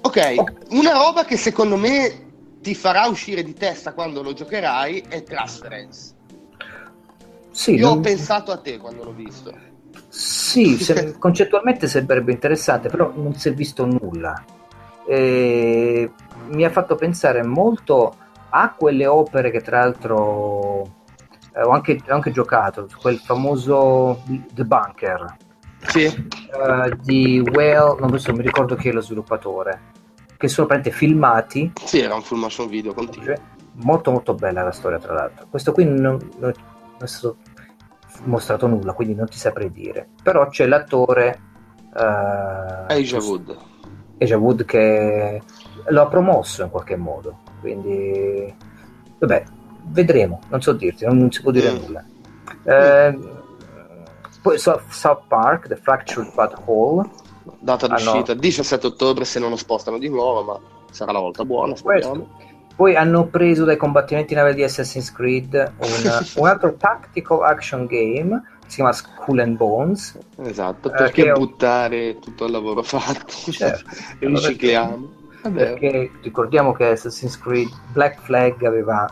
Ok, 0.00 0.34
una 0.70 0.92
roba 0.92 1.24
che 1.24 1.36
secondo 1.36 1.76
me 1.76 2.26
ti 2.60 2.74
farà 2.74 3.06
uscire 3.06 3.42
di 3.42 3.54
testa 3.54 3.92
quando 3.92 4.22
lo 4.22 4.32
giocherai 4.32 5.04
è 5.08 5.22
Transference. 5.22 6.14
Sì, 7.50 7.74
Io 7.74 7.88
non... 7.88 7.98
ho 7.98 8.00
pensato 8.00 8.52
a 8.52 8.58
te 8.58 8.78
quando 8.78 9.04
l'ho 9.04 9.12
visto. 9.12 9.52
Sì, 10.08 10.76
se, 10.76 11.18
concettualmente 11.18 11.86
sembrerebbe 11.86 12.32
interessante, 12.32 12.88
però 12.88 13.12
non 13.14 13.34
si 13.34 13.48
è 13.48 13.54
visto 13.54 13.84
nulla. 13.84 14.44
E 15.06 16.10
mi 16.48 16.64
ha 16.64 16.70
fatto 16.70 16.94
pensare 16.94 17.42
molto 17.42 18.16
a 18.50 18.72
quelle 18.74 19.06
opere 19.06 19.50
che 19.50 19.60
tra 19.60 19.80
l'altro 19.80 20.82
eh, 21.54 21.62
ho, 21.62 21.70
anche, 21.70 22.00
ho 22.08 22.14
anche 22.14 22.30
giocato, 22.30 22.88
quel 23.00 23.18
famoso 23.18 24.22
The 24.52 24.64
Bunker 24.64 25.36
sì. 25.86 26.04
uh, 26.06 26.96
di 27.02 27.40
Whale, 27.40 28.00
non 28.00 28.18
so, 28.18 28.32
mi 28.32 28.42
ricordo 28.42 28.74
chi 28.74 28.88
è 28.88 28.92
lo 28.92 29.00
sviluppatore, 29.00 29.80
che 30.36 30.48
sono 30.48 30.66
praticamente 30.66 31.06
filmati. 31.06 31.72
Sì, 31.84 32.00
era 32.00 32.14
un 32.14 32.22
full 32.22 32.38
motion 32.38 32.68
video 32.68 32.92
continuo. 32.94 33.34
Molto 33.80 34.10
molto 34.10 34.34
bella 34.34 34.62
la 34.62 34.72
storia, 34.72 34.98
tra 34.98 35.14
l'altro. 35.14 35.46
Questo 35.48 35.72
qui 35.72 35.84
non, 35.84 36.18
non, 36.38 36.52
è 37.00 37.06
stato 37.06 37.36
mostrato 38.24 38.66
nulla, 38.66 38.92
quindi 38.92 39.14
non 39.14 39.28
ti 39.28 39.38
saprei 39.38 39.70
dire. 39.70 40.08
Però 40.22 40.48
c'è 40.48 40.66
l'attore... 40.66 41.40
Uh, 41.94 42.92
Asia 42.92 43.18
Wood. 43.18 43.56
Asia 44.18 44.36
Wood 44.36 44.64
che 44.64 45.42
lo 45.86 46.02
ha 46.02 46.06
promosso 46.08 46.62
in 46.62 46.70
qualche 46.70 46.96
modo, 46.96 47.38
quindi... 47.60 48.54
Vabbè, 49.18 49.44
vedremo, 49.90 50.40
non 50.48 50.60
so 50.60 50.72
dirti, 50.72 51.04
non, 51.04 51.18
non 51.18 51.30
si 51.30 51.42
può 51.42 51.50
dire 51.50 51.72
mm. 51.72 51.76
nulla. 51.76 52.04
Eh, 52.64 53.18
Poi 54.40 54.58
South 54.58 55.22
Park, 55.28 55.68
The 55.68 55.76
Fractured 55.76 56.32
But 56.34 56.62
Whole. 56.64 57.08
Data 57.60 57.86
d'uscita 57.86 58.32
hanno... 58.32 58.40
17 58.40 58.86
ottobre 58.86 59.24
se 59.24 59.38
non 59.38 59.50
lo 59.50 59.56
spostano 59.56 59.98
di 59.98 60.08
nuovo, 60.08 60.42
ma 60.42 60.60
sarà 60.90 61.12
la 61.12 61.20
volta 61.20 61.44
buona. 61.44 61.74
Poi 62.76 62.94
hanno 62.94 63.26
preso 63.26 63.64
dai 63.64 63.76
combattimenti 63.76 64.34
navali 64.34 64.54
di 64.54 64.62
Assassin's 64.62 65.10
Creed 65.12 65.72
un, 65.78 66.24
un 66.36 66.46
altro 66.46 66.76
tactical 66.76 67.42
action 67.42 67.86
game 67.86 68.40
si 68.68 68.76
chiama 68.76 68.92
Skull 68.92 69.40
and 69.40 69.56
Bones. 69.56 70.16
Esatto, 70.36 70.90
perché 70.90 71.28
eh, 71.28 71.32
buttare 71.32 72.18
tutto 72.18 72.44
il 72.44 72.52
lavoro 72.52 72.82
fatto 72.82 73.34
certo. 73.50 73.90
e 74.18 74.26
ricicliamo. 74.26 75.16
Perché 75.42 76.10
ricordiamo 76.22 76.72
che 76.72 76.88
Assassin's 76.88 77.38
Creed 77.38 77.68
Black 77.92 78.20
Flag 78.20 78.62
aveva 78.64 79.10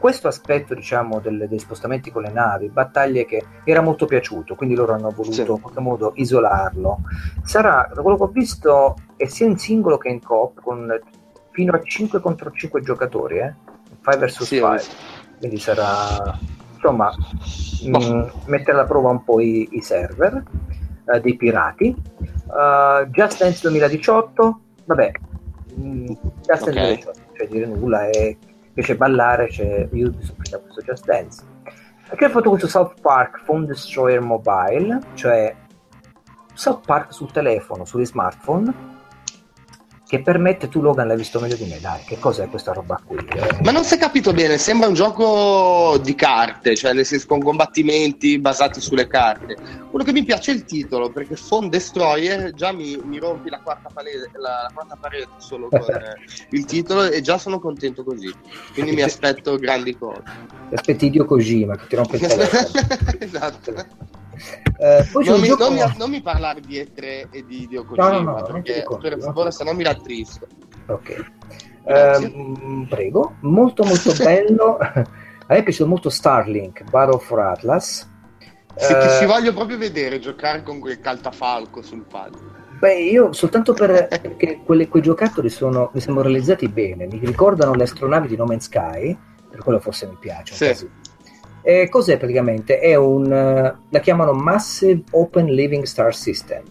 questo 0.00 0.26
aspetto 0.26 0.74
diciamo 0.74 1.20
del, 1.20 1.46
dei 1.48 1.58
spostamenti 1.58 2.10
con 2.10 2.22
le 2.22 2.32
navi, 2.32 2.68
battaglie 2.70 3.26
che 3.26 3.44
era 3.64 3.82
molto 3.82 4.06
piaciuto, 4.06 4.56
quindi 4.56 4.74
loro 4.74 4.94
hanno 4.94 5.10
voluto 5.10 5.32
sì. 5.32 5.40
in 5.42 5.60
qualche 5.60 5.80
modo 5.80 6.12
isolarlo. 6.16 7.00
Sarà, 7.44 7.88
da 7.94 8.00
quello 8.00 8.16
che 8.16 8.22
ho 8.24 8.28
visto, 8.28 8.96
è 9.16 9.26
sia 9.26 9.46
in 9.46 9.58
singolo 9.58 9.98
che 9.98 10.08
in 10.08 10.20
coop, 10.20 10.60
con 10.62 10.98
fino 11.50 11.72
a 11.74 11.80
5 11.80 12.20
contro 12.20 12.50
5 12.50 12.80
giocatori, 12.80 13.38
eh? 13.38 13.54
5 14.02 14.16
vs 14.26 14.44
5. 14.44 14.78
Sì, 14.78 14.90
quindi 15.38 15.58
sarà 15.58 16.38
insomma 16.74 17.12
mh, 17.84 17.96
mm, 17.96 18.22
mettere 18.46 18.72
alla 18.72 18.86
prova 18.86 19.10
un 19.10 19.22
po' 19.22 19.40
i, 19.40 19.68
i 19.72 19.82
server 19.82 20.42
uh, 21.04 21.20
dei 21.20 21.36
pirati. 21.36 21.94
Uh, 22.46 23.06
Just 23.10 23.38
Dance 23.38 23.60
2018, 23.62 24.60
vabbè, 24.86 25.10
mh, 25.74 25.82
mm, 25.82 26.06
Just 26.42 26.64
Dance 26.64 26.70
okay. 26.70 27.02
2018, 27.02 27.20
cioè 27.36 27.48
dire 27.48 27.66
nulla, 27.66 28.08
è, 28.08 28.36
piace 28.80 28.96
ballare, 28.96 29.46
c'è 29.48 29.88
Ubisoft 29.92 30.54
ha 30.54 30.58
questo 30.58 30.80
Just 30.82 31.04
Dance. 31.04 31.44
Perché 32.08 32.24
ha 32.24 32.30
fatto 32.30 32.48
questo 32.48 32.66
South 32.66 33.00
Park 33.00 33.44
Phone 33.44 33.66
Destroyer 33.66 34.20
Mobile, 34.20 34.98
cioè 35.14 35.54
South 36.54 36.84
Park 36.84 37.12
sul 37.12 37.30
telefono, 37.30 37.84
sugli 37.84 38.04
smartphone, 38.04 38.98
che 40.10 40.22
permette, 40.22 40.68
tu 40.68 40.80
Logan 40.80 41.06
l'hai 41.06 41.16
visto 41.16 41.38
meglio 41.38 41.54
di 41.54 41.66
me, 41.66 41.78
dai, 41.80 42.00
che 42.04 42.18
cos'è 42.18 42.48
questa 42.48 42.72
roba 42.72 43.00
qui? 43.06 43.16
Eh? 43.16 43.60
Ma 43.62 43.70
non 43.70 43.84
si 43.84 43.94
è 43.94 43.96
capito 43.96 44.32
bene, 44.32 44.58
sembra 44.58 44.88
un 44.88 44.94
gioco 44.94 45.98
di 46.02 46.16
carte, 46.16 46.74
cioè 46.74 46.92
nel 46.92 47.06
senso 47.06 47.28
con 47.28 47.40
combattimenti 47.40 48.36
basati 48.40 48.80
sulle 48.80 49.06
carte. 49.06 49.56
Quello 49.88 50.04
che 50.04 50.10
mi 50.10 50.24
piace 50.24 50.50
è 50.50 50.54
il 50.56 50.64
titolo, 50.64 51.10
perché 51.10 51.36
Phone 51.48 51.68
Destroyer 51.68 52.52
già 52.54 52.72
mi, 52.72 53.00
mi 53.04 53.20
rompi 53.20 53.50
la 53.50 53.60
quarta, 53.60 53.88
palese, 53.94 54.32
la, 54.32 54.62
la 54.64 54.70
quarta 54.74 54.96
parete 55.00 55.28
solo 55.36 55.68
con 55.68 55.78
eh, 55.94 56.16
il 56.50 56.64
titolo 56.64 57.04
e 57.04 57.20
già 57.20 57.38
sono 57.38 57.60
contento 57.60 58.02
così, 58.02 58.34
quindi 58.72 58.90
mi 58.90 59.02
aspetto 59.02 59.54
grandi 59.58 59.96
cose. 59.96 60.22
Ti 60.70 60.74
aspetti 60.74 61.10
Dio 61.10 61.24
Kojima 61.24 61.76
che 61.76 61.86
ti 61.86 61.94
rompe 61.94 62.16
il 62.16 62.22
telefono. 62.26 62.68
esatto. 63.20 63.74
Eh, 64.78 65.08
non, 65.12 65.40
mi, 65.40 65.48
gioco... 65.48 65.64
non, 65.64 65.74
mi, 65.74 65.80
non, 65.96 66.10
mi, 66.10 66.22
parlare 66.22 66.60
di 66.60 66.78
E3 66.78 67.26
e 67.30 67.44
di 67.46 67.68
Kojima, 67.68 68.10
no, 68.10 68.20
no, 68.20 68.38
no, 68.38 68.42
perché 68.42 68.84
per 69.00 69.18
favore, 69.20 69.50
se 69.50 69.64
no 69.64 69.72
mi 69.72 69.82
rattrisco. 69.82 70.46
Ok. 70.86 71.24
Eh, 71.84 72.86
prego, 72.88 73.36
molto 73.40 73.84
molto 73.84 74.12
bello. 74.22 74.78
A 74.78 75.04
me 75.48 75.56
è 75.56 75.62
piaciuto 75.62 75.88
molto 75.88 76.10
Starlink, 76.10 76.84
Battle 76.84 77.18
for 77.18 77.40
Atlas. 77.40 78.08
Se 78.76 78.98
eh, 78.98 79.18
ti 79.18 79.26
voglio 79.26 79.52
proprio 79.52 79.76
vedere 79.76 80.18
giocare 80.18 80.62
con 80.62 80.78
quel 80.78 81.00
caltafalco 81.00 81.82
sul 81.82 82.04
pad. 82.08 82.38
Beh, 82.78 83.02
io 83.02 83.32
soltanto 83.32 83.74
perché 83.74 84.62
quelle, 84.64 84.88
quei 84.88 85.02
giocattoli 85.02 85.50
sono, 85.50 85.90
mi 85.92 86.00
sembrano 86.00 86.30
realizzati 86.30 86.66
bene, 86.68 87.06
mi 87.06 87.18
ricordano 87.18 87.74
le 87.74 87.82
astronavi 87.82 88.28
di 88.28 88.36
No 88.36 88.46
Man's 88.46 88.64
Sky, 88.64 89.14
per 89.50 89.62
quello 89.62 89.80
forse 89.80 90.06
mi 90.06 90.16
piace. 90.18 90.74
Sì. 90.74 90.88
Eh, 91.62 91.88
cos'è 91.88 92.16
praticamente? 92.16 92.78
È 92.78 92.94
un, 92.94 93.28
la 93.28 94.00
chiamano 94.00 94.32
Massive 94.32 95.02
Open 95.12 95.46
Living 95.46 95.84
Star 95.84 96.14
System, 96.14 96.62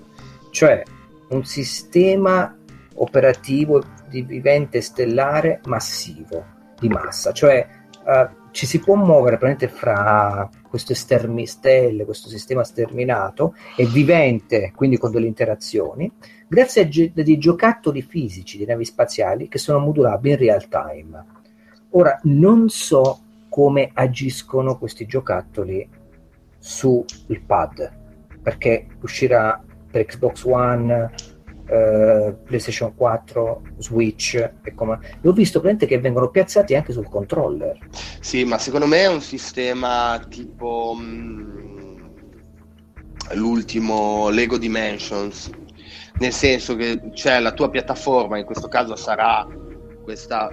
cioè 0.52 0.84
un 1.30 1.46
sistema 1.46 2.56
operativo 2.96 3.82
di 4.10 4.24
vivente 4.24 4.82
stellare 4.82 5.62
massivo, 5.66 6.44
di 6.80 6.90
massa, 6.90 7.32
cioè 7.32 7.66
uh, 8.04 8.38
ci 8.52 8.66
si 8.66 8.80
può 8.80 8.96
muovere 8.96 9.38
praticamente 9.38 9.68
fra 9.68 10.50
queste 10.68 10.96
stermi 10.96 11.46
stelle, 11.46 12.06
questo 12.06 12.30
sistema 12.30 12.64
sterminato 12.64 13.56
e 13.76 13.86
vivente, 13.86 14.72
quindi 14.76 14.98
con 14.98 15.12
delle 15.12 15.28
interazioni, 15.28 16.12
grazie 16.48 16.82
a 16.82 16.88
gi- 16.88 17.12
dei 17.14 17.38
giocattoli 17.38 18.02
fisici 18.02 18.58
di 18.58 18.66
navi 18.66 18.86
spaziali 18.86 19.48
che 19.48 19.60
sono 19.60 19.80
modulabili 19.80 20.34
in 20.34 20.40
real 20.40 20.68
time. 20.68 21.26
Ora, 21.92 22.20
non 22.24 22.70
so 22.70 23.20
come 23.50 23.90
agiscono 23.94 24.78
questi 24.78 25.06
giocattoli 25.06 25.88
sul 26.58 27.06
pad. 27.46 27.98
Perché 28.42 28.88
uscirà 29.02 29.62
per 29.92 30.06
Xbox 30.06 30.44
One 30.46 31.12
eh, 31.70 32.36
PlayStation 32.46 32.96
4 32.96 33.62
Switch 33.78 34.36
e 34.64 34.74
come... 34.74 35.00
l'ho 35.22 35.32
visto 35.34 35.60
praticamente 35.60 35.86
che 35.86 36.00
vengono 36.00 36.30
piazzati 36.30 36.76
anche 36.76 36.94
sul 36.94 37.08
controller. 37.08 37.78
Sì 38.20 38.44
ma 38.44 38.58
secondo 38.58 38.88
me 38.88 39.02
è 39.02 39.08
un 39.08 39.22
sistema 39.22 40.20
tipo 40.28 40.96
mh, 40.98 41.04
mm, 41.04 41.98
l'ultimo 43.34 44.30
Lego 44.30 44.58
Dimensions. 44.58 45.52
Nel 46.20 46.34
senso 46.34 46.76
che 46.76 47.12
c'è 47.14 47.40
la 47.40 47.54
tua 47.54 47.70
piattaforma 47.70 48.38
in 48.38 48.46
questo 48.46 48.68
caso 48.68 48.96
sarà 48.96 49.48
questa, 50.10 50.50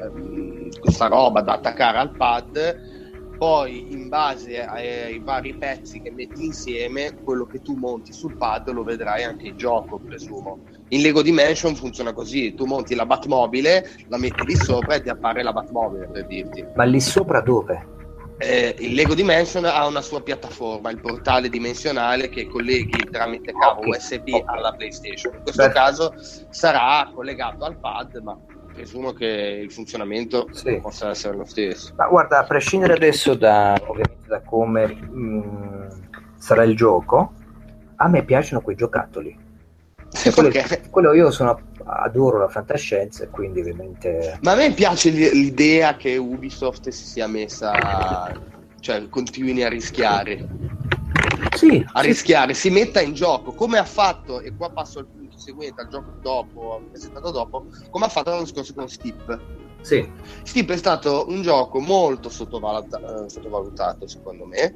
questa 0.79 1.07
roba 1.07 1.41
da 1.41 1.55
attaccare 1.55 1.97
al 1.97 2.15
pad 2.15 2.95
poi 3.39 3.91
in 3.91 4.09
base 4.09 4.63
ai 4.63 5.19
vari 5.19 5.55
pezzi 5.55 6.01
che 6.03 6.11
metti 6.11 6.45
insieme 6.45 7.17
quello 7.25 7.47
che 7.47 7.63
tu 7.63 7.75
monti 7.75 8.13
sul 8.13 8.37
pad 8.37 8.71
lo 8.71 8.83
vedrai 8.83 9.25
anche 9.25 9.47
in 9.47 9.57
gioco 9.57 9.99
presumo 9.99 10.59
in 10.89 11.01
Lego 11.01 11.23
Dimension 11.23 11.75
funziona 11.75 12.13
così 12.13 12.53
tu 12.55 12.67
monti 12.67 12.95
la 12.95 13.07
Batmobile 13.07 13.89
la 14.09 14.19
metti 14.19 14.45
lì 14.45 14.57
sopra 14.57 14.97
e 14.97 15.03
ti 15.03 15.09
appare 15.09 15.43
la 15.43 15.55
Batmobile 15.55 16.09
per 16.09 16.27
dirti 16.27 16.67
ma 16.75 16.85
lì 16.85 17.01
sopra 17.01 17.41
dove? 17.41 17.95
Eh, 18.39 18.77
il 18.81 18.93
Lego 18.93 19.15
Dimension 19.15 19.65
ha 19.65 19.87
una 19.87 20.03
sua 20.03 20.21
piattaforma, 20.21 20.91
il 20.91 21.01
portale 21.01 21.49
dimensionale 21.49 22.29
che 22.29 22.47
colleghi 22.47 23.09
tramite 23.11 23.51
cavo 23.55 23.79
okay. 23.79 23.89
USB 23.89 24.29
okay. 24.35 24.59
alla 24.59 24.73
PlayStation. 24.73 25.33
In 25.37 25.43
questo 25.43 25.67
Beh. 25.67 25.73
caso 25.73 26.15
sarà 26.51 27.11
collegato 27.15 27.65
al 27.65 27.79
pad, 27.79 28.17
ma 28.17 28.39
presumo 28.77 29.13
che 29.13 29.27
il 29.27 29.73
funzionamento 29.73 30.49
sì. 30.53 30.79
possa 30.81 31.09
essere 31.09 31.35
lo 31.35 31.47
stesso. 31.47 31.95
Ma 31.97 32.07
guarda, 32.09 32.41
a 32.41 32.45
prescindere 32.45 32.93
adesso 32.93 33.35
da, 33.35 33.81
da 34.27 34.43
come 34.43 34.87
mh, 34.87 35.19
mm, 35.19 35.89
sarà 36.37 36.63
il 36.63 36.77
gioco, 36.77 37.33
a 37.97 38.09
me 38.09 38.23
piacciono 38.23 38.61
quei 38.61 38.77
giocattoli. 38.77 39.45
Quello, 40.33 40.51
quello, 40.91 41.13
io 41.13 41.31
sono, 41.31 41.61
adoro 41.85 42.39
la 42.39 42.49
fantascienza 42.49 43.25
e 43.25 43.29
quindi 43.29 43.61
ovviamente... 43.61 44.39
Ma 44.41 44.53
a 44.53 44.57
me 44.57 44.73
piace 44.73 45.11
l'idea 45.11 45.97
che 45.97 46.17
Ubisoft 46.17 46.89
si 46.89 47.05
sia 47.05 47.27
messa, 47.27 48.33
cioè 48.81 49.09
continui 49.11 49.63
a 49.63 49.69
rischiare. 49.69 50.49
Sì, 51.55 51.85
a 51.93 52.01
sì. 52.01 52.07
rischiare, 52.07 52.55
si 52.55 52.71
metta 52.71 53.03
in 53.03 53.13
gioco 53.13 53.53
come 53.53 53.77
ha 53.77 53.85
fatto, 53.85 54.41
e 54.41 54.55
qua 54.57 54.71
passo 54.71 55.01
al 55.01 55.07
punto 55.07 55.26
seguente, 55.37 55.81
al 55.81 55.89
gioco 55.89 56.13
dopo, 56.21 56.83
presentato 56.91 57.31
dopo, 57.31 57.67
come 57.91 58.07
ha 58.07 58.09
fatto 58.09 58.31
l'anno 58.31 58.47
scorso 58.47 58.73
con 58.75 58.89
Steep. 58.89 59.41
Sì. 59.81 60.11
Steep 60.43 60.71
è 60.73 60.77
stato 60.77 61.27
un 61.29 61.43
gioco 61.43 61.79
molto 61.81 62.29
sottovaluta- 62.29 63.25
eh, 63.25 63.29
sottovalutato, 63.29 64.07
secondo 64.09 64.47
me, 64.47 64.75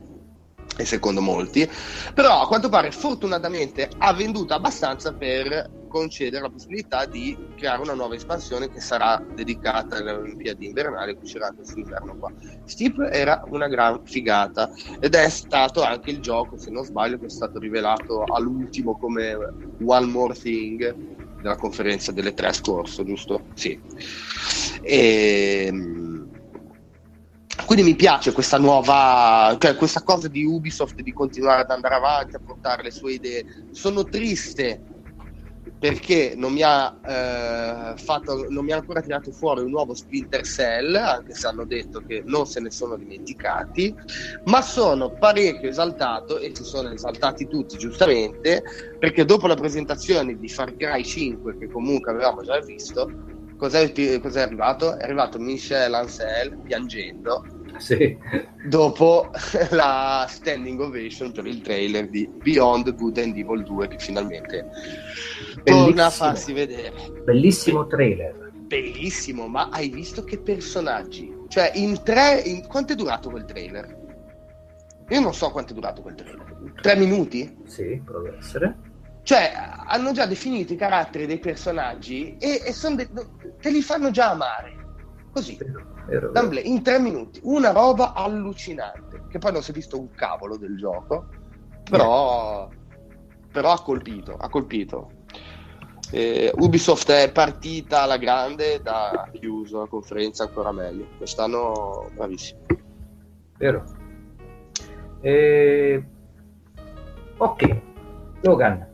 e 0.77 0.85
secondo 0.85 1.21
molti, 1.21 1.69
però 2.15 2.41
a 2.43 2.47
quanto 2.47 2.69
pare 2.69 2.91
fortunatamente 2.91 3.89
ha 3.99 4.13
venduto 4.13 4.55
abbastanza 4.55 5.13
per 5.13 5.79
concedere 5.91 6.43
la 6.43 6.49
possibilità 6.49 7.05
di 7.05 7.37
creare 7.57 7.83
una 7.83 7.95
nuova 7.95 8.15
espansione 8.15 8.71
che 8.71 8.81
sarà 8.81 9.21
dedicata 9.35 9.97
alle 9.97 10.13
Olimpiadi 10.13 10.67
invernali 10.67 11.15
che 11.15 11.25
uscirà 11.25 11.51
quest'inverno 11.51 12.15
qua. 12.19 12.33
Steep 12.65 13.09
era 13.11 13.43
una 13.49 13.67
gran 13.67 14.01
figata 14.05 14.71
ed 15.01 15.17
è 15.17 15.29
stato 15.29 15.83
anche 15.83 16.11
il 16.11 16.21
gioco, 16.21 16.57
se 16.57 16.71
non 16.71 16.85
sbaglio, 16.85 17.19
che 17.19 17.27
è 17.27 17.31
stato 17.31 17.59
rivelato 17.59 18.23
all'ultimo 18.23 18.97
come 18.97 19.37
One 19.85 20.07
More 20.07 20.35
Thing 20.35 21.19
della 21.43 21.57
conferenza 21.57 22.13
delle 22.13 22.35
tre 22.35 22.53
scorso, 22.53 23.03
giusto? 23.03 23.47
Sì. 23.55 23.79
E 24.83 25.65
ehm, 25.67 26.10
quindi 27.65 27.85
mi 27.85 27.95
piace 27.97 28.33
questa 28.33 28.59
nuova, 28.59 29.57
cioè 29.59 29.77
questa 29.77 30.03
cosa 30.03 30.29
di 30.29 30.45
Ubisoft 30.45 31.01
di 31.01 31.13
continuare 31.13 31.63
ad 31.63 31.71
andare 31.71 31.95
avanti 31.95 32.37
a 32.37 32.41
portare 32.45 32.83
le 32.83 32.91
sue 32.91 33.13
idee. 33.13 33.45
Sono 33.71 34.05
triste 34.05 34.83
perché 35.79 36.35
non 36.37 36.53
mi 36.53 36.63
ha, 36.63 36.95
eh, 37.07 37.97
fatto, 37.97 38.47
non 38.51 38.65
mi 38.65 38.73
ha 38.73 38.77
ancora 38.77 39.01
tirato 39.01 39.31
fuori 39.33 39.63
un 39.63 39.71
nuovo 39.71 39.95
Splinter 39.95 40.45
Cell, 40.45 40.95
anche 40.95 41.35
se 41.35 41.47
hanno 41.47 41.65
detto 41.65 42.03
che 42.07 42.23
non 42.27 42.47
se 42.47 42.61
ne 42.61 42.71
sono 42.71 42.97
dimenticati, 42.97 43.95
ma 44.45 44.63
sono 44.63 45.11
parecchio 45.11 45.69
esaltato 45.69 46.39
e 46.39 46.53
si 46.55 46.65
sono 46.65 46.91
esaltati 46.91 47.49
tutti 47.49 47.79
giustamente 47.79 48.63
perché 48.99 49.25
dopo 49.25 49.47
la 49.47 49.55
presentazione 49.55 50.39
di 50.39 50.49
Far 50.49 50.77
Cry 50.77 51.03
5 51.03 51.57
che 51.57 51.71
comunque 51.71 52.13
avevamo 52.13 52.43
già 52.43 52.59
visto 52.61 53.39
cos'è, 53.61 54.21
cos'è 54.21 54.41
arrivato? 54.41 54.97
È 54.97 55.05
arrivato 55.05 55.39
Michel 55.39 55.93
Ancel 55.93 56.57
piangendo 56.63 57.45
sì. 57.77 58.17
dopo 58.67 59.31
la 59.71 60.27
standing 60.27 60.81
ovation 60.81 61.31
per 61.31 61.47
il 61.47 61.61
trailer 61.61 62.09
di 62.09 62.27
Beyond 62.27 62.95
Good 62.95 63.19
and 63.19 63.37
Evil 63.37 63.63
2 63.63 63.89
che 63.89 63.99
finalmente 63.99 64.67
Bellissimo. 65.63 65.85
torna 65.85 66.07
a 66.07 66.11
farsi 66.11 66.53
vedere. 66.55 66.93
Bellissimo 67.23 67.87
trailer. 67.87 68.51
Bellissimo, 68.55 69.47
ma 69.47 69.69
hai 69.71 69.89
visto 69.91 70.25
che 70.25 70.39
personaggi? 70.39 71.31
Cioè, 71.49 71.73
in 71.75 72.03
tre... 72.03 72.41
In... 72.45 72.67
Quanto 72.67 72.93
è 72.95 72.97
durato 72.97 73.29
quel 73.29 73.45
trailer? 73.45 73.99
Io 75.09 75.21
non 75.21 75.35
so 75.35 75.51
quanto 75.51 75.73
è 75.73 75.75
durato 75.75 76.03
quel 76.03 76.15
trailer. 76.15 76.73
Tre 76.81 76.97
minuti? 76.97 77.59
Sì, 77.67 78.01
potrebbe 78.05 78.39
essere. 78.39 78.77
Cioè, 79.31 79.53
hanno 79.87 80.11
già 80.11 80.27
definito 80.27 80.73
i 80.73 80.77
caratteri 80.77 81.25
dei 81.25 81.39
personaggi 81.39 82.37
e, 82.37 82.63
e 82.67 82.73
son 82.73 82.97
de- 82.97 83.09
te 83.61 83.71
li 83.71 83.81
fanno 83.81 84.11
già 84.11 84.31
amare. 84.31 84.77
Così. 85.31 85.57
Vero, 86.09 86.33
vero, 86.33 86.59
in 86.65 86.83
tre 86.83 86.99
minuti. 86.99 87.39
Una 87.45 87.71
roba 87.71 88.13
allucinante. 88.13 89.27
Che 89.29 89.39
poi 89.39 89.53
non 89.53 89.63
si 89.63 89.71
è 89.71 89.75
visto 89.75 89.97
un 90.01 90.11
cavolo 90.11 90.57
del 90.57 90.77
gioco. 90.77 91.29
Però, 91.89 92.69
però 93.53 93.71
ha 93.71 93.81
colpito. 93.85 94.35
Ha 94.35 94.49
colpito. 94.49 95.13
Eh, 96.11 96.53
Ubisoft 96.57 97.13
è 97.13 97.31
partita 97.31 98.03
alla 98.03 98.17
grande, 98.17 98.81
da 98.83 99.31
chiuso 99.33 99.79
la 99.79 99.87
conferenza 99.87 100.43
ancora 100.43 100.73
meglio. 100.73 101.07
Quest'anno 101.17 102.11
bravissimo. 102.17 102.63
Vero. 103.59 103.85
Eh, 105.21 106.05
Ok, 107.37 107.81
Logan, 108.43 108.90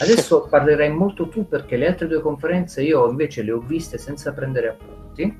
adesso 0.00 0.46
parlerai 0.48 0.90
molto 0.90 1.28
tu 1.28 1.46
perché 1.46 1.76
le 1.76 1.88
altre 1.88 2.06
due 2.06 2.20
conferenze 2.20 2.82
io 2.82 3.08
invece 3.08 3.42
le 3.42 3.52
ho 3.52 3.60
viste 3.60 3.98
senza 3.98 4.32
prendere 4.32 4.68
appunti, 4.68 5.36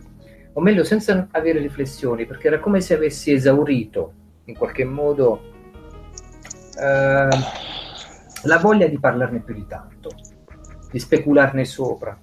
o 0.53 0.61
meglio 0.61 0.85
senza 0.85 1.29
avere 1.31 1.61
riflessioni, 1.61 2.27
perché 2.27 2.49
era 2.49 2.61
come 2.61 2.81
se 2.81 2.95
avessi 2.95 3.33
esaurito 3.33 4.13
in 4.45 4.57
qualche 4.57 4.85
modo 4.85 5.41
eh, 6.79 7.29
la 8.43 8.59
voglia 8.59 8.87
di 8.87 8.99
parlarne 8.99 9.41
più 9.41 9.55
di 9.55 9.67
tanto, 9.67 10.11
di 10.91 10.99
specularne 10.99 11.65
sopra. 11.65 12.19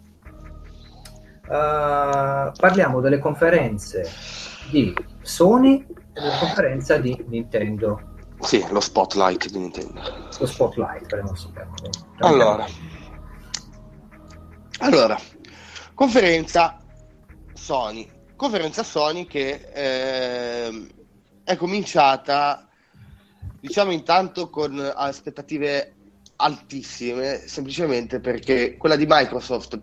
Uh, 1.50 2.52
parliamo 2.60 3.00
delle 3.00 3.20
conferenze 3.20 4.06
di 4.70 4.94
Sony 5.22 5.86
e 5.88 5.96
della 6.12 6.38
conferenza 6.40 6.98
di 6.98 7.24
Nintendo. 7.30 8.07
Sì, 8.40 8.66
lo 8.70 8.80
spotlight 8.80 9.50
di 9.50 9.60
Nintendo. 9.60 10.02
Lo 10.40 10.46
spotlight, 10.46 11.08
faremo 11.10 11.36
si 11.36 11.52
chiama. 11.52 11.74
Allora, 12.20 12.68
allora, 14.80 15.20
conferenza 15.94 16.78
Sony. 17.54 18.08
Conferenza 18.36 18.84
Sony 18.84 19.26
che 19.26 19.70
eh, 19.74 20.88
è 21.44 21.56
cominciata, 21.56 22.70
diciamo 23.60 23.92
intanto 23.92 24.50
con 24.52 24.80
aspettative 24.80 25.96
altissime, 26.36 27.48
semplicemente 27.48 28.20
perché 28.20 28.78
quella 28.78 28.96
di 28.96 29.08
Microsoft, 29.08 29.82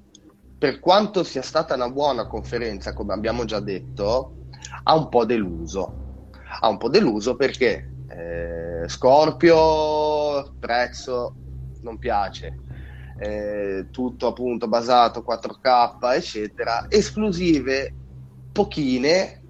per 0.57 0.78
quanto 0.78 1.24
sia 1.24 1.42
stata 1.42 1.74
una 1.74 1.90
buona 1.90 2.28
conferenza, 2.28 2.92
come 2.92 3.12
abbiamo 3.12 3.44
già 3.44 3.59
detto, 3.59 4.36
ha 4.84 4.94
un 4.94 5.09
po' 5.09 5.24
deluso. 5.24 6.02
Ha 6.61 6.68
un 6.68 6.78
po' 6.78 6.88
deluso 6.88 7.34
perché 7.34 7.93
eh, 8.09 8.88
Scorpio, 8.88 10.55
prezzo 10.59 11.34
non 11.82 11.98
piace, 11.98 12.59
eh, 13.18 13.86
tutto 13.90 14.28
appunto 14.28 14.68
basato 14.68 15.24
4K, 15.26 16.14
eccetera, 16.14 16.86
esclusive 16.88 17.94
pochine 18.52 19.42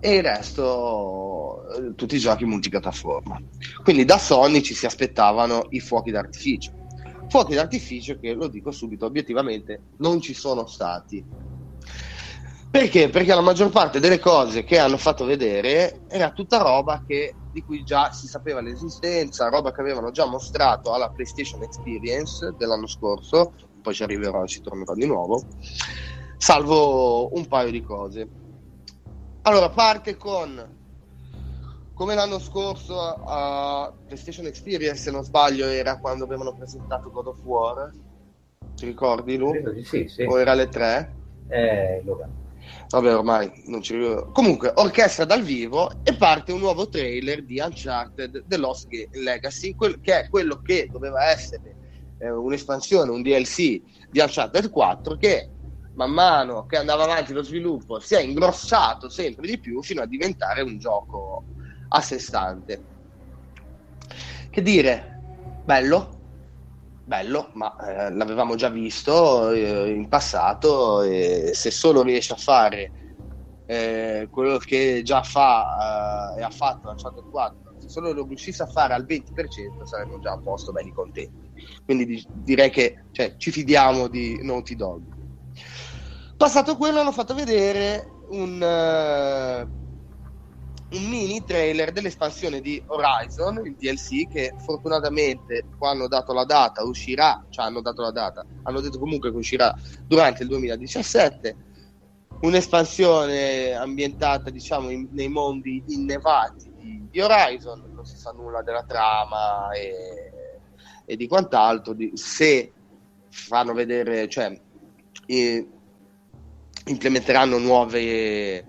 e 0.00 0.16
il 0.16 0.22
resto 0.22 1.68
eh, 1.76 1.94
tutti 1.94 2.16
i 2.16 2.18
giochi 2.18 2.44
multipiattaforma. 2.44 3.40
Quindi 3.82 4.04
da 4.04 4.18
Sony 4.18 4.62
ci 4.62 4.74
si 4.74 4.86
aspettavano 4.86 5.66
i 5.70 5.80
fuochi 5.80 6.10
d'artificio. 6.10 6.72
Fuochi 7.28 7.54
d'artificio 7.54 8.18
che, 8.18 8.32
lo 8.32 8.48
dico 8.48 8.72
subito, 8.72 9.06
obiettivamente 9.06 9.82
non 9.98 10.20
ci 10.20 10.34
sono 10.34 10.66
stati. 10.66 11.24
Perché? 12.70 13.08
Perché 13.08 13.34
la 13.34 13.40
maggior 13.40 13.70
parte 13.70 13.98
delle 13.98 14.20
cose 14.20 14.62
che 14.62 14.78
hanno 14.78 14.96
fatto 14.96 15.24
vedere 15.24 16.02
era 16.08 16.30
tutta 16.30 16.58
roba 16.58 17.02
che, 17.04 17.34
di 17.50 17.64
cui 17.64 17.82
già 17.82 18.12
si 18.12 18.28
sapeva 18.28 18.60
l'esistenza, 18.60 19.48
roba 19.48 19.72
che 19.72 19.80
avevano 19.80 20.12
già 20.12 20.24
mostrato 20.24 20.92
alla 20.92 21.08
PlayStation 21.08 21.60
Experience 21.64 22.54
dell'anno 22.56 22.86
scorso, 22.86 23.54
poi 23.82 23.92
ci 23.92 24.04
arriverò, 24.04 24.46
ci 24.46 24.60
tornerò 24.60 24.94
di 24.94 25.04
nuovo, 25.04 25.46
salvo 26.38 27.34
un 27.34 27.46
paio 27.48 27.72
di 27.72 27.82
cose. 27.82 28.28
Allora, 29.42 29.70
parte 29.70 30.16
con 30.16 30.78
come 31.92 32.14
l'anno 32.14 32.38
scorso 32.38 32.98
a 33.00 33.92
PlayStation 34.06 34.46
Experience, 34.46 35.02
se 35.02 35.10
non 35.10 35.24
sbaglio, 35.24 35.66
era 35.66 35.98
quando 35.98 36.24
avevano 36.24 36.54
presentato 36.54 37.10
God 37.10 37.26
of 37.26 37.40
War. 37.42 37.92
Ti 38.76 38.86
ricordi, 38.86 39.36
Lu? 39.36 39.52
Sì, 39.82 40.08
sì. 40.08 40.22
O 40.22 40.40
era 40.40 40.52
alle 40.52 40.68
3? 40.68 41.14
Eh, 41.48 42.00
Logan. 42.04 42.39
Vabbè, 42.90 43.14
ormai 43.14 43.50
non 43.66 43.82
ci 43.82 43.96
ricordo. 43.96 44.32
Comunque, 44.32 44.72
orchestra 44.74 45.24
dal 45.24 45.42
vivo 45.42 46.02
e 46.02 46.16
parte 46.16 46.50
un 46.50 46.58
nuovo 46.58 46.88
trailer 46.88 47.44
di 47.44 47.60
Uncharted 47.60 48.42
The 48.44 48.56
Lost 48.56 48.88
Legacy, 49.12 49.74
quel- 49.74 50.00
che 50.00 50.20
è 50.20 50.28
quello 50.28 50.56
che 50.56 50.88
doveva 50.90 51.26
essere 51.26 51.76
eh, 52.16 52.30
un'espansione, 52.30 53.10
un 53.10 53.22
DLC 53.22 53.80
di 54.10 54.18
Uncharted 54.18 54.70
4 54.70 55.16
che 55.16 55.52
man 55.92 56.10
mano 56.10 56.66
che 56.66 56.76
andava 56.76 57.04
avanti 57.04 57.32
lo 57.32 57.42
sviluppo 57.42 57.98
si 57.98 58.14
è 58.14 58.20
ingrossato 58.20 59.08
sempre 59.08 59.46
di 59.46 59.58
più 59.58 59.82
fino 59.82 60.02
a 60.02 60.06
diventare 60.06 60.62
un 60.62 60.78
gioco 60.78 61.46
a 61.88 62.00
sé 62.00 62.18
stante. 62.18 62.86
Che 64.50 64.62
dire, 64.62 65.22
bello, 65.62 66.19
bello, 67.10 67.50
ma 67.54 67.74
eh, 67.76 68.14
l'avevamo 68.14 68.54
già 68.54 68.68
visto 68.68 69.50
eh, 69.50 69.90
in 69.90 70.06
passato 70.06 71.02
e 71.02 71.50
se 71.54 71.72
solo 71.72 72.02
riesce 72.02 72.34
a 72.34 72.36
fare 72.36 72.92
eh, 73.66 74.28
quello 74.30 74.58
che 74.58 75.02
già 75.02 75.20
fa 75.22 76.34
e 76.38 76.42
ha 76.42 76.50
fatto 76.50 76.88
Uncharted 76.88 77.28
4, 77.28 77.74
se 77.78 77.88
solo 77.88 78.12
lo 78.12 78.24
riuscisse 78.24 78.62
a 78.62 78.66
fare 78.66 78.94
al 78.94 79.04
20% 79.04 79.84
saremmo 79.84 80.20
già 80.20 80.30
a 80.30 80.38
posto 80.38 80.70
belli 80.70 80.92
contenti. 80.92 81.50
Quindi 81.84 82.06
di- 82.06 82.28
direi 82.30 82.70
che 82.70 83.06
cioè, 83.10 83.34
ci 83.36 83.50
fidiamo 83.50 84.06
di 84.06 84.38
Naughty 84.42 84.76
Dog. 84.76 85.02
Passato 86.36 86.76
quello 86.76 87.00
hanno 87.00 87.12
fatto 87.12 87.34
vedere 87.34 88.20
un, 88.28 88.62
eh, 88.62 89.68
un 90.92 91.08
mini 91.08 91.44
trailer 91.44 91.92
dell'espansione 91.92 92.60
di 92.60 92.82
Horizon, 92.86 93.62
il 93.64 93.76
DLC, 93.76 94.28
che 94.28 94.54
fortunatamente 94.58 95.66
qua 95.78 95.90
hanno 95.90 96.08
dato 96.08 96.32
la 96.32 96.44
data, 96.44 96.82
uscirà, 96.82 97.44
cioè 97.48 97.66
hanno 97.66 97.80
dato 97.80 98.02
la 98.02 98.10
data, 98.10 98.44
hanno 98.64 98.80
detto 98.80 98.98
comunque 98.98 99.30
che 99.30 99.36
uscirà 99.36 99.72
durante 100.06 100.42
il 100.42 100.48
2017. 100.48 101.56
Un'espansione 102.40 103.74
ambientata, 103.74 104.50
diciamo, 104.50 104.90
in- 104.90 105.08
nei 105.12 105.28
mondi 105.28 105.82
innevati 105.88 106.72
di, 106.74 107.06
di 107.10 107.20
Horizon, 107.20 107.92
non 107.94 108.04
si 108.04 108.16
sa 108.16 108.32
nulla 108.32 108.62
della 108.62 108.82
trama 108.82 109.70
e, 109.72 109.92
e 111.04 111.16
di 111.16 111.28
quant'altro, 111.28 111.92
di- 111.92 112.12
se 112.14 112.72
fanno 113.28 113.74
vedere, 113.74 114.28
cioè, 114.28 114.58
eh, 115.26 115.68
implementeranno 116.86 117.58
nuove, 117.58 118.64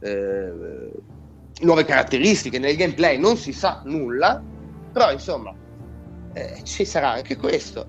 eh, 0.00 0.92
nuove 1.60 1.84
caratteristiche 1.84 2.58
nel 2.58 2.76
gameplay, 2.76 3.18
non 3.18 3.36
si 3.36 3.52
sa 3.52 3.82
nulla, 3.84 4.42
però 4.92 5.12
insomma 5.12 5.54
eh, 6.32 6.60
ci 6.64 6.84
sarà 6.84 7.12
anche 7.12 7.36
questo. 7.36 7.86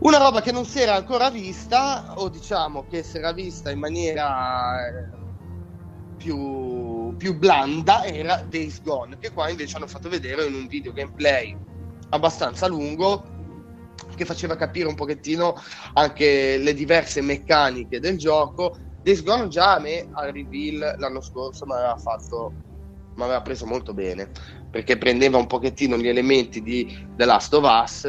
Una 0.00 0.18
roba 0.18 0.40
che 0.40 0.50
non 0.50 0.64
si 0.64 0.80
era 0.80 0.94
ancora 0.94 1.30
vista, 1.30 2.14
o 2.16 2.28
diciamo 2.28 2.86
che 2.88 3.02
si 3.02 3.18
era 3.18 3.32
vista 3.32 3.70
in 3.70 3.78
maniera 3.78 4.88
eh, 4.88 5.08
più, 6.16 7.14
più 7.16 7.36
blanda, 7.36 8.04
era 8.04 8.42
Days 8.48 8.82
Gone, 8.82 9.18
che 9.18 9.30
qua 9.30 9.50
invece 9.50 9.76
hanno 9.76 9.86
fatto 9.86 10.08
vedere 10.08 10.46
in 10.46 10.54
un 10.54 10.66
video 10.66 10.92
gameplay 10.92 11.56
abbastanza 12.10 12.66
lungo 12.66 13.38
che 14.16 14.24
faceva 14.24 14.56
capire 14.56 14.88
un 14.88 14.94
pochettino 14.94 15.54
anche 15.94 16.56
le 16.56 16.74
diverse 16.74 17.20
meccaniche 17.20 18.00
del 18.00 18.18
gioco. 18.18 18.76
Days 19.02 19.22
Gone 19.22 19.48
già 19.48 19.74
a 19.74 19.80
me 19.80 20.08
al 20.12 20.32
reveal 20.32 20.96
l'anno 20.98 21.20
scorso 21.20 21.64
mi 21.66 21.72
aveva 21.72 21.96
fatto 21.96 22.52
mi 23.14 23.22
aveva 23.22 23.42
preso 23.42 23.66
molto 23.66 23.92
bene 23.92 24.30
perché 24.70 24.96
prendeva 24.98 25.36
un 25.36 25.46
pochettino 25.46 25.96
gli 25.96 26.08
elementi 26.08 26.62
di 26.62 26.86
The 27.16 27.24
Last 27.24 27.52
of 27.54 27.64
Us 27.64 28.06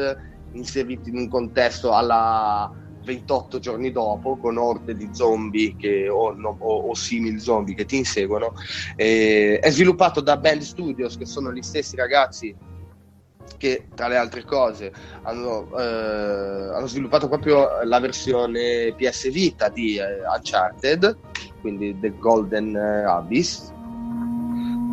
inseriti 0.52 1.08
in 1.08 1.16
un 1.16 1.28
contesto 1.28 1.92
alla 1.92 2.70
28 3.04 3.58
giorni 3.58 3.90
dopo 3.90 4.36
con 4.36 4.58
orde 4.58 4.94
di 4.94 5.08
zombie 5.12 5.74
che, 5.76 6.08
o, 6.08 6.32
no, 6.32 6.56
o, 6.58 6.88
o 6.88 6.94
simili 6.94 7.40
zombie 7.40 7.74
che 7.74 7.84
ti 7.84 7.96
inseguono 7.96 8.52
Eh, 8.94 9.58
è 9.60 9.70
sviluppato 9.70 10.20
da 10.20 10.36
Band 10.36 10.60
Studios 10.60 11.16
che 11.16 11.26
sono 11.26 11.52
gli 11.52 11.62
stessi 11.62 11.96
ragazzi 11.96 12.54
che 13.58 13.86
tra 13.94 14.08
le 14.08 14.16
altre 14.16 14.44
cose 14.44 14.92
hanno, 15.22 15.68
eh, 15.78 16.74
hanno 16.74 16.86
sviluppato 16.86 17.28
proprio 17.28 17.68
la 17.84 18.00
versione 18.00 18.92
PS 18.96 19.30
Vita 19.30 19.68
di 19.68 19.96
eh, 19.96 20.20
Uncharted, 20.34 21.16
quindi 21.60 21.96
The 22.00 22.16
Golden 22.18 22.74
eh, 22.74 23.04
Abyss. 23.04 23.70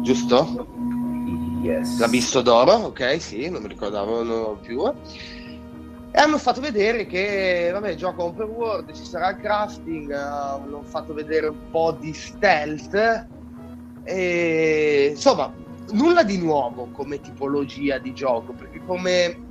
giusto? 0.02 0.68
Yes. 1.62 2.00
L'ha 2.00 2.08
visto 2.08 2.42
d'oro, 2.42 2.74
ok, 2.74 3.22
sì, 3.22 3.50
non 3.50 3.62
mi 3.62 3.68
ricordavo 3.68 4.58
più. 4.62 4.82
E 6.12 6.20
hanno 6.20 6.38
fatto 6.40 6.60
vedere 6.62 7.06
che, 7.06 7.70
vabbè, 7.72 7.96
gioco 7.96 8.24
open 8.24 8.48
world, 8.48 8.92
ci 8.94 9.04
sarà 9.04 9.32
il 9.32 9.38
crafting, 9.38 10.10
uh, 10.10 10.64
hanno 10.64 10.82
fatto 10.84 11.14
vedere 11.14 11.48
un 11.48 11.70
po' 11.70 11.96
di 12.00 12.14
stealth. 12.14 13.28
E, 14.04 15.10
insomma, 15.12 15.54
nulla 15.92 16.24
di 16.24 16.38
nuovo 16.38 16.90
come 16.92 17.20
tipologia 17.20 17.98
di 17.98 18.14
gioco, 18.14 18.54
perché 18.54 18.82
come... 18.86 19.48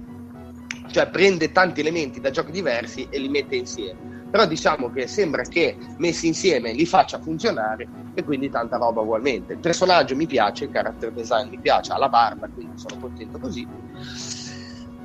Cioè, 0.90 1.08
prende 1.10 1.52
tanti 1.52 1.80
elementi 1.80 2.18
da 2.18 2.30
giochi 2.30 2.50
diversi 2.50 3.06
e 3.10 3.18
li 3.18 3.28
mette 3.28 3.56
insieme 3.56 4.18
però 4.30 4.46
diciamo 4.46 4.90
che 4.90 5.06
sembra 5.06 5.42
che 5.42 5.78
messi 5.98 6.26
insieme 6.26 6.72
li 6.72 6.84
faccia 6.84 7.18
funzionare 7.18 7.88
e 8.14 8.24
quindi 8.24 8.50
tanta 8.50 8.76
roba 8.76 9.00
ugualmente. 9.00 9.54
Il 9.54 9.58
personaggio 9.58 10.14
mi 10.16 10.26
piace, 10.26 10.64
il 10.64 10.70
character 10.70 11.12
design 11.12 11.48
mi 11.48 11.58
piace, 11.58 11.92
ha 11.92 11.98
la 11.98 12.08
barba, 12.08 12.48
quindi 12.48 12.78
sono 12.78 13.00
contento 13.00 13.38
così. 13.38 13.66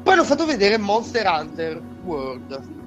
Poi 0.03 0.14
hanno 0.14 0.26
fatto 0.26 0.45
vedere 0.45 0.77
Monster 0.77 1.26
Hunter 1.26 1.81
World. 2.03 2.82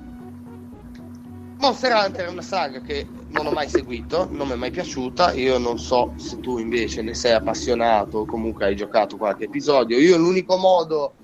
Monster 1.59 1.93
Hunter 1.93 2.27
è 2.27 2.29
una 2.29 2.43
saga 2.43 2.81
che 2.81 3.09
non 3.29 3.47
ho 3.47 3.51
mai 3.51 3.69
seguito, 3.69 4.29
non 4.31 4.47
mi 4.47 4.53
è 4.55 4.57
mai 4.57 4.71
piaciuta. 4.71 5.33
Io 5.33 5.59
non 5.59 5.79
so 5.79 6.13
se 6.17 6.39
tu 6.41 6.59
invece 6.59 7.03
ne 7.03 7.15
sei 7.15 7.33
appassionato 7.33 8.19
o 8.19 8.25
comunque 8.27 8.67
hai 8.67 8.77
giocato 8.77 9.17
qualche 9.17 9.45
episodio. 9.45 9.99
Io 9.99 10.17
l'unico 10.17 10.57
modo 10.57 11.15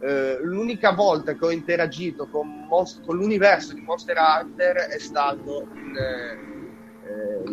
eh, 0.00 0.38
l'unica 0.42 0.92
volta 0.92 1.34
che 1.34 1.44
ho 1.44 1.50
interagito 1.50 2.26
con, 2.26 2.48
most- 2.68 3.04
con, 3.04 3.16
l'universo 3.16 3.74
di 3.74 3.80
Monster 3.82 4.16
Hunter 4.16 4.76
è 4.76 4.98
stato 4.98 5.66
in, 5.74 5.94
eh, 5.96 7.50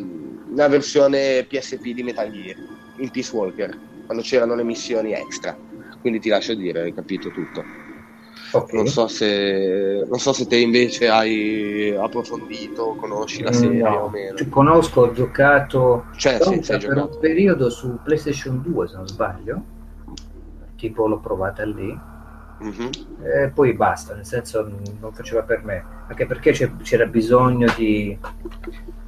una 0.51 0.67
versione 0.67 1.45
PSP 1.45 1.89
di 1.89 2.03
Metal 2.03 2.31
Gear, 2.31 2.55
in 2.99 3.11
Peace 3.11 3.35
Walker, 3.35 3.77
quando 4.05 4.23
c'erano 4.23 4.55
le 4.55 4.63
missioni 4.63 5.11
extra. 5.11 5.57
Quindi 5.99 6.19
ti 6.19 6.29
lascio 6.29 6.53
dire, 6.53 6.81
hai 6.81 6.93
capito 6.93 7.31
tutto. 7.31 7.86
Okay. 8.57 8.75
Non, 8.75 8.87
so 8.87 9.07
se, 9.07 10.05
non, 10.07 10.19
so 10.19 10.33
se, 10.33 10.47
te 10.47 10.57
invece 10.57 11.07
hai 11.09 11.95
approfondito, 11.95 12.95
conosci 12.99 13.41
la 13.43 13.51
serie 13.51 13.81
no, 13.81 13.95
o 13.95 14.09
meno. 14.09 14.35
Conosco, 14.49 15.01
ho 15.01 15.11
giocato 15.11 16.05
cioè, 16.15 16.39
sì, 16.41 16.59
per 16.59 16.77
giocato. 16.77 17.09
un 17.13 17.19
periodo 17.19 17.69
su 17.69 17.99
PlayStation 18.03 18.61
2, 18.61 18.87
se 18.87 18.95
non 18.95 19.07
sbaglio. 19.07 19.63
Tipo 20.75 21.07
l'ho 21.07 21.19
provata 21.19 21.65
lì 21.65 22.15
Mm-hmm. 22.63 22.89
E 23.21 23.51
poi 23.53 23.73
basta, 23.73 24.15
nel 24.15 24.25
senso 24.25 24.67
non 24.99 25.13
faceva 25.13 25.43
per 25.43 25.63
me, 25.63 25.83
anche 26.07 26.25
perché 26.25 26.51
c'era 26.81 27.05
bisogno 27.05 27.71
di, 27.75 28.17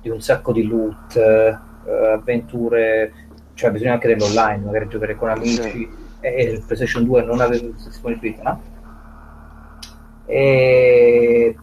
di, 0.02 0.10
un 0.10 0.22
sacco 0.22 0.52
di 0.52 0.64
loot, 0.64 1.16
eh, 1.16 1.58
avventure, 2.14 3.12
cioè 3.56 3.72
bisogna 3.72 3.94
anche 3.94 4.08
dell'online, 4.08 4.66
magari 4.66 4.88
giocare 4.88 5.16
con 5.16 5.30
amici 5.30 5.62
sì. 5.62 5.90
e 6.20 6.44
il 6.44 6.62
PlayStation 6.64 7.04
2 7.06 7.24
non 7.24 7.40
aveva 7.42 7.68
disponibilità. 7.76 8.60
E 10.30 11.58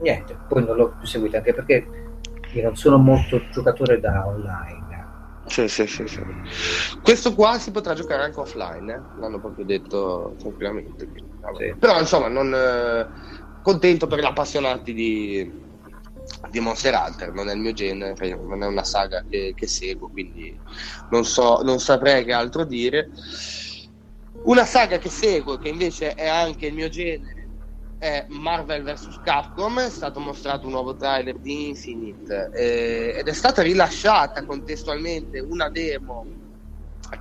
niente, 0.00 0.36
poi 0.48 0.64
non 0.64 0.76
l'ho 0.76 0.94
più 0.98 1.06
seguito 1.06 1.36
anche 1.36 1.54
perché 1.54 1.86
io 2.52 2.62
non 2.62 2.76
sono 2.76 2.98
molto 2.98 3.40
giocatore 3.50 4.00
da 4.00 4.26
online 4.26 4.84
sì, 5.46 5.68
sì, 5.68 5.86
sì, 5.86 6.06
sì. 6.06 6.20
Questo 7.02 7.34
qua 7.34 7.58
si 7.58 7.70
potrà 7.70 7.94
giocare 7.94 8.22
anche 8.22 8.40
offline, 8.40 8.92
eh? 8.92 9.20
l'hanno 9.20 9.38
proprio 9.38 9.64
detto 9.64 10.34
tranquillamente. 10.38 11.06
Sì. 11.58 11.74
Però 11.78 12.00
insomma, 12.00 12.28
non, 12.28 12.52
eh, 12.54 13.06
contento 13.62 14.06
per 14.06 14.20
gli 14.20 14.24
appassionati 14.24 14.94
di, 14.94 15.52
di 16.50 16.60
Monster 16.60 16.94
Hunter, 16.94 17.32
non 17.32 17.48
è 17.50 17.52
il 17.52 17.60
mio 17.60 17.72
genere, 17.72 18.34
non 18.36 18.62
è 18.62 18.66
una 18.66 18.84
saga 18.84 19.22
che, 19.28 19.52
che 19.54 19.66
seguo, 19.66 20.08
quindi 20.08 20.58
non, 21.10 21.24
so, 21.24 21.60
non 21.62 21.78
saprei 21.78 22.24
che 22.24 22.32
altro 22.32 22.64
dire. 22.64 23.10
Una 24.44 24.64
saga 24.64 24.98
che 24.98 25.08
seguo, 25.08 25.58
che 25.58 25.68
invece 25.68 26.14
è 26.14 26.26
anche 26.26 26.66
il 26.66 26.74
mio 26.74 26.88
genere, 26.88 27.43
è 28.04 28.26
Marvel 28.28 28.82
vs 28.82 29.18
Capcom, 29.24 29.80
è 29.80 29.88
stato 29.88 30.20
mostrato 30.20 30.66
un 30.66 30.72
nuovo 30.72 30.94
trailer 30.94 31.38
di 31.38 31.68
Infinite 31.68 32.50
eh, 32.52 33.14
ed 33.16 33.26
è 33.26 33.32
stata 33.32 33.62
rilasciata 33.62 34.44
contestualmente 34.44 35.40
una 35.40 35.70
demo 35.70 36.26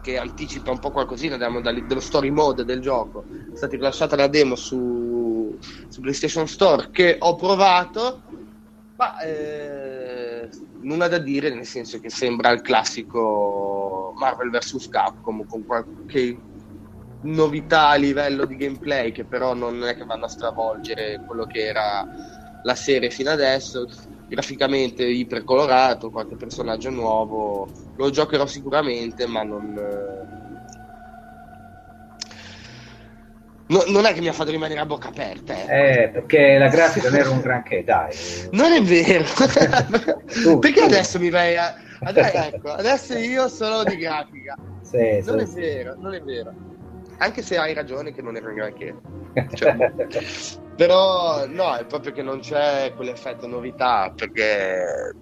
che 0.02 0.18
anticipa 0.18 0.72
un 0.72 0.80
po' 0.80 0.92
qualcosina 0.92 1.38
dello 1.38 2.00
story 2.02 2.32
mode 2.32 2.66
del 2.66 2.82
gioco. 2.82 3.24
È 3.54 3.56
stata 3.56 3.78
rilasciata 3.78 4.18
la 4.18 4.28
demo 4.28 4.56
su, 4.56 5.58
su 5.88 6.02
PlayStation 6.02 6.50
Store 6.50 6.90
che 6.92 7.16
ho 7.18 7.36
provato, 7.36 8.24
ma 8.98 9.20
eh, 9.20 10.50
nulla 10.82 11.08
da 11.08 11.18
dire, 11.18 11.54
nel 11.54 11.66
senso 11.66 12.02
che 12.02 12.10
sembra 12.10 12.50
il 12.50 12.60
classico 12.60 14.12
Marvel 14.18 14.50
vs 14.50 14.90
Capcom 14.90 15.46
con 15.46 15.66
qualche 15.66 16.52
novità 17.24 17.90
a 17.90 17.96
livello 17.96 18.46
di 18.46 18.56
gameplay 18.56 19.12
che 19.12 19.26
però 19.26 19.54
non 19.54 19.84
è 19.84 19.96
che 19.96 20.06
vanno 20.06 20.26
a 20.26 20.30
stravolgere 20.30 21.22
quello 21.26 21.46
che 21.46 21.66
era 21.66 22.08
la 22.62 22.76
serie 22.76 23.10
fino 23.10 23.30
adesso. 23.30 23.88
Graficamente 24.28 25.04
ipercolorato 25.06 26.10
qualche 26.10 26.36
personaggio 26.36 26.90
nuovo. 26.90 27.70
Lo 27.96 28.10
giocherò 28.10 28.46
sicuramente 28.46 29.28
ma 29.28 29.44
non 29.44 29.74
no, 33.68 33.84
non 33.88 34.06
è 34.06 34.14
che 34.14 34.22
mi 34.22 34.28
ha 34.28 34.34
fatto 34.34 34.52
rimanere 34.52 34.80
a 34.80 34.86
bocca 34.86 35.10
aperta 35.10 35.54
eh, 35.54 36.04
eh 36.04 36.10
perché 36.10 36.58
la 36.58 36.68
grafica 36.68 37.10
non 37.10 37.20
era 37.20 37.30
un 37.30 37.42
granché 37.42 37.84
dai. 37.84 38.16
Non 38.52 38.72
è 38.72 38.82
vero. 38.82 39.26
Perché 40.60 40.82
adesso 40.82 41.20
mi 41.20 41.30
vai 41.30 41.56
a 41.58 41.74
adesso, 42.06 42.38
ecco, 42.38 42.72
adesso 42.72 43.18
io 43.18 43.48
sono 43.48 43.84
di 43.84 43.98
grafica. 43.98 44.56
Sì, 44.82 45.22
non 45.26 45.46
sì. 45.46 45.60
è 45.60 45.62
vero 45.62 45.96
non 46.00 46.14
è 46.14 46.22
vero 46.22 46.73
anche 47.18 47.42
se 47.42 47.58
hai 47.58 47.74
ragione 47.74 48.12
che 48.12 48.22
non 48.22 48.36
era 48.36 48.52
granché. 48.52 48.96
Cioè, 49.54 49.76
però 50.76 51.46
no, 51.48 51.76
è 51.76 51.86
proprio 51.86 52.12
che 52.12 52.22
non 52.22 52.40
c'è 52.40 52.94
quell'effetto 52.96 53.48
novità, 53.48 54.12
perché 54.16 55.14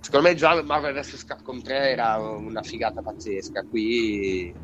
secondo 0.00 0.28
me 0.28 0.34
già 0.34 0.62
Marvel 0.62 0.94
vs 0.94 1.24
Capcom 1.24 1.60
3 1.60 1.90
era 1.90 2.16
una 2.18 2.62
figata 2.62 3.02
pazzesca, 3.02 3.64
qui 3.64 4.54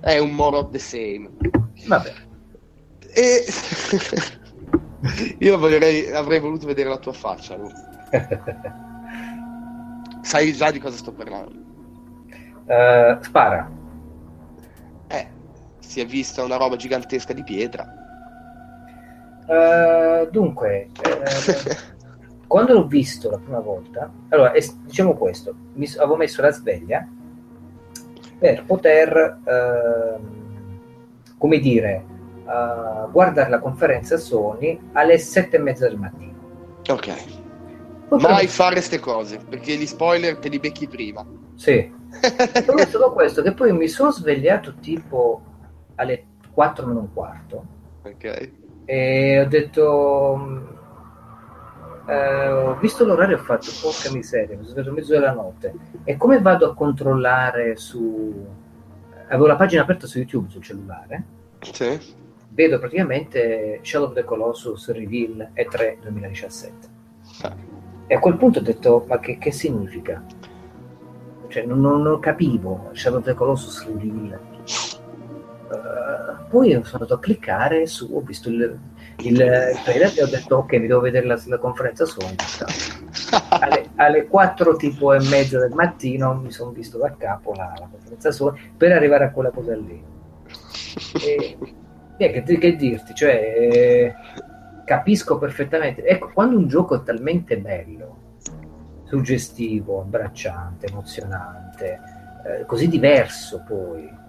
è 0.00 0.18
un 0.18 0.30
more 0.30 0.56
of 0.56 0.70
the 0.70 0.78
same. 0.78 1.30
Vabbè. 1.86 2.12
E 3.14 3.44
io 5.38 5.58
vorrei, 5.58 6.10
avrei 6.10 6.40
voluto 6.40 6.66
vedere 6.66 6.88
la 6.88 6.98
tua 6.98 7.12
faccia. 7.12 7.58
Sai 10.22 10.52
già 10.52 10.70
di 10.70 10.78
cosa 10.78 10.96
sto 10.96 11.12
parlando. 11.12 11.66
Uh, 12.66 13.22
spara 13.22 13.77
si 15.88 16.00
è 16.00 16.06
vista 16.06 16.44
una 16.44 16.56
roba 16.56 16.76
gigantesca 16.76 17.32
di 17.32 17.42
pietra. 17.42 17.86
Uh, 19.46 20.28
dunque, 20.30 20.88
eh, 21.00 21.76
quando 22.46 22.74
l'ho 22.74 22.86
visto 22.86 23.30
la 23.30 23.38
prima 23.38 23.60
volta, 23.60 24.12
allora 24.28 24.52
es- 24.52 24.76
diciamo 24.82 25.14
questo: 25.14 25.54
mi 25.72 25.90
avevo 25.96 26.16
messo 26.16 26.42
la 26.42 26.50
sveglia 26.50 27.08
per 28.38 28.64
poter, 28.66 29.38
uh, 29.42 30.20
come 31.38 31.58
dire, 31.58 32.04
uh, 32.44 33.10
guardare 33.10 33.48
la 33.48 33.58
conferenza 33.58 34.18
Sony 34.18 34.78
alle 34.92 35.16
sette 35.16 35.56
e 35.56 35.60
mezza 35.60 35.88
del 35.88 35.96
mattino. 35.96 36.36
Ok. 36.86 37.14
Poi 38.08 38.20
Mai 38.20 38.40
però... 38.40 38.48
fare 38.50 38.74
queste 38.74 38.98
cose 38.98 39.38
perché 39.38 39.74
gli 39.76 39.86
spoiler 39.86 40.36
te 40.36 40.50
li 40.50 40.58
becchi 40.58 40.86
prima. 40.86 41.24
Sì. 41.54 41.96
È 42.20 42.86
solo 42.90 43.12
questo 43.14 43.40
che 43.40 43.52
poi 43.52 43.72
mi 43.72 43.88
sono 43.88 44.10
svegliato 44.10 44.74
tipo 44.80 45.47
alle 45.98 46.24
4 46.52 46.86
meno 46.86 47.00
un 47.00 47.12
quarto. 47.12 47.64
Ok. 48.02 48.50
E 48.84 49.40
ho 49.40 49.46
detto... 49.46 50.36
Mm, 50.38 50.66
eh, 52.08 52.48
ho 52.48 52.78
visto 52.78 53.04
l'orario 53.04 53.36
ho 53.36 53.40
fatto 53.40 53.70
porca 53.82 54.10
miseria, 54.10 54.56
mi 54.56 54.62
sono 54.62 54.72
svegliato 54.72 54.94
mezzo 54.94 55.12
della 55.12 55.32
notte. 55.32 55.74
E 56.04 56.16
come 56.16 56.40
vado 56.40 56.70
a 56.70 56.74
controllare 56.74 57.76
su... 57.76 58.46
Avevo 59.26 59.46
la 59.46 59.56
pagina 59.56 59.82
aperta 59.82 60.06
su 60.06 60.18
YouTube 60.18 60.48
sul 60.48 60.62
cellulare. 60.62 61.24
Sì. 61.60 62.16
Vedo 62.48 62.78
praticamente 62.78 63.80
Shadow 63.82 64.08
of 64.08 64.14
the 64.14 64.24
Colossus 64.24 64.90
Reveal 64.90 65.50
E3 65.54 65.98
2017. 66.00 66.88
Ah. 67.42 67.54
E 68.06 68.14
a 68.14 68.18
quel 68.18 68.36
punto 68.36 68.60
ho 68.60 68.62
detto, 68.62 69.04
ma 69.06 69.18
che, 69.18 69.36
che 69.36 69.52
significa? 69.52 70.24
Cioè, 71.48 71.64
non, 71.64 71.80
non, 71.80 72.00
non 72.00 72.20
capivo 72.20 72.88
Shadow 72.94 73.18
of 73.18 73.24
the 73.26 73.34
Colossus 73.34 73.86
Reveal 73.86 74.47
Uh, 75.70 76.48
poi 76.48 76.70
sono 76.70 76.84
andato 76.92 77.14
a 77.14 77.18
cliccare 77.18 77.86
su, 77.86 78.08
ho 78.10 78.20
visto 78.20 78.48
il, 78.48 78.78
il, 79.18 79.32
il 79.32 79.80
trailer 79.84 80.12
e 80.16 80.22
ho 80.22 80.26
detto 80.26 80.56
ok, 80.56 80.72
mi 80.74 80.86
devo 80.86 81.00
vedere 81.00 81.26
la, 81.26 81.38
la 81.46 81.58
conferenza 81.58 82.06
Sony. 82.06 82.34
alle, 83.50 83.90
alle 83.96 84.26
4 84.26 84.76
tipo 84.76 85.12
e 85.12 85.20
mezza 85.28 85.58
del 85.58 85.72
mattino 85.72 86.34
mi 86.34 86.50
sono 86.50 86.70
visto 86.70 86.96
da 86.96 87.14
capo 87.18 87.52
la, 87.54 87.72
la 87.78 87.88
conferenza 87.90 88.30
Sony 88.30 88.58
per 88.76 88.92
arrivare 88.92 89.24
a 89.24 89.30
quella 89.30 89.50
cosa 89.50 89.74
lì. 89.76 90.02
E, 91.22 91.58
e 92.16 92.42
che, 92.42 92.58
che, 92.58 92.76
dirti, 92.76 93.14
cioè 93.14 93.32
eh, 93.32 94.14
capisco 94.84 95.38
perfettamente. 95.38 96.02
Ecco, 96.04 96.30
quando 96.32 96.56
un 96.56 96.66
gioco 96.66 96.96
è 96.96 97.02
talmente 97.02 97.58
bello, 97.58 98.16
suggestivo, 99.04 100.00
abbracciante, 100.00 100.86
emozionante, 100.86 102.00
eh, 102.44 102.64
così 102.64 102.88
diverso 102.88 103.62
poi. 103.66 104.26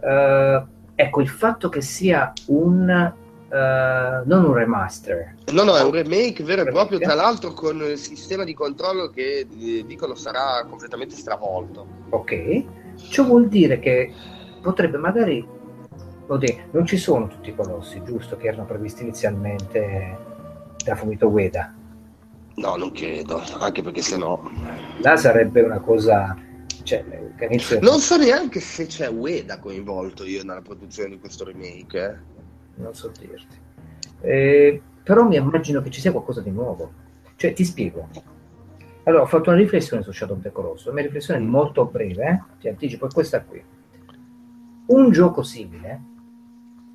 Uh, 0.00 0.66
ecco, 0.94 1.20
il 1.20 1.28
fatto 1.28 1.68
che 1.68 1.80
sia 1.80 2.32
un 2.46 3.12
Uh, 3.50 4.22
non 4.26 4.44
un 4.44 4.52
remaster. 4.52 5.34
No, 5.52 5.64
no, 5.64 5.74
è 5.74 5.82
un 5.82 5.90
remake 5.90 6.44
vero 6.44 6.62
e 6.62 6.70
proprio, 6.70 7.00
tra 7.00 7.14
l'altro 7.14 7.52
con 7.52 7.82
il 7.82 7.98
sistema 7.98 8.44
di 8.44 8.54
controllo 8.54 9.08
che 9.08 9.40
eh, 9.40 9.84
dicono 9.84 10.14
sarà 10.14 10.64
completamente 10.68 11.16
stravolto. 11.16 11.84
Ok, 12.10 12.64
ciò 13.08 13.24
vuol 13.24 13.48
dire 13.48 13.80
che 13.80 14.12
potrebbe 14.62 14.98
magari... 14.98 15.44
Oddio, 16.28 16.56
non 16.70 16.86
ci 16.86 16.96
sono 16.96 17.26
tutti 17.26 17.48
i 17.50 17.54
colossi, 17.56 18.00
giusto, 18.04 18.36
che 18.36 18.46
erano 18.46 18.66
previsti 18.66 19.02
inizialmente 19.02 20.16
da 20.84 20.94
Fumito 20.94 21.26
Ueda. 21.26 21.74
No, 22.54 22.76
non 22.76 22.92
credo, 22.92 23.42
anche 23.58 23.82
perché 23.82 24.00
se 24.00 24.16
no... 24.16 24.48
Là 25.00 25.16
sarebbe 25.16 25.62
una 25.62 25.80
cosa... 25.80 26.36
Cioè, 26.82 27.04
non 27.80 27.98
so 27.98 28.16
neanche 28.16 28.60
se 28.60 28.86
c'è 28.86 29.08
Ueda 29.08 29.58
coinvolto 29.58 30.24
io 30.24 30.42
nella 30.44 30.62
produzione 30.62 31.10
di 31.10 31.18
questo 31.18 31.44
remake. 31.44 31.98
Eh 31.98 32.38
non 32.80 32.94
so 32.94 33.12
dirti. 33.18 33.56
Eh, 34.20 34.82
però 35.02 35.26
mi 35.26 35.36
immagino 35.36 35.80
che 35.82 35.90
ci 35.90 36.00
sia 36.00 36.10
qualcosa 36.10 36.40
di 36.40 36.50
nuovo. 36.50 36.92
Cioè, 37.36 37.52
ti 37.52 37.64
spiego. 37.64 38.08
Allora, 39.04 39.22
ho 39.22 39.26
fatto 39.26 39.50
una 39.50 39.58
riflessione 39.58 40.02
su 40.02 40.12
Shadow 40.12 40.36
of 40.36 40.42
the 40.42 40.52
Colossus. 40.52 40.86
La 40.86 40.92
mia 40.92 41.04
riflessione 41.04 41.40
è 41.40 41.42
molto 41.42 41.86
breve, 41.86 42.28
eh? 42.28 42.42
ti 42.58 42.68
anticipo, 42.68 43.06
è 43.06 43.10
questa 43.10 43.42
qui. 43.42 43.62
Un 44.86 45.10
gioco 45.10 45.42
simile, 45.42 46.02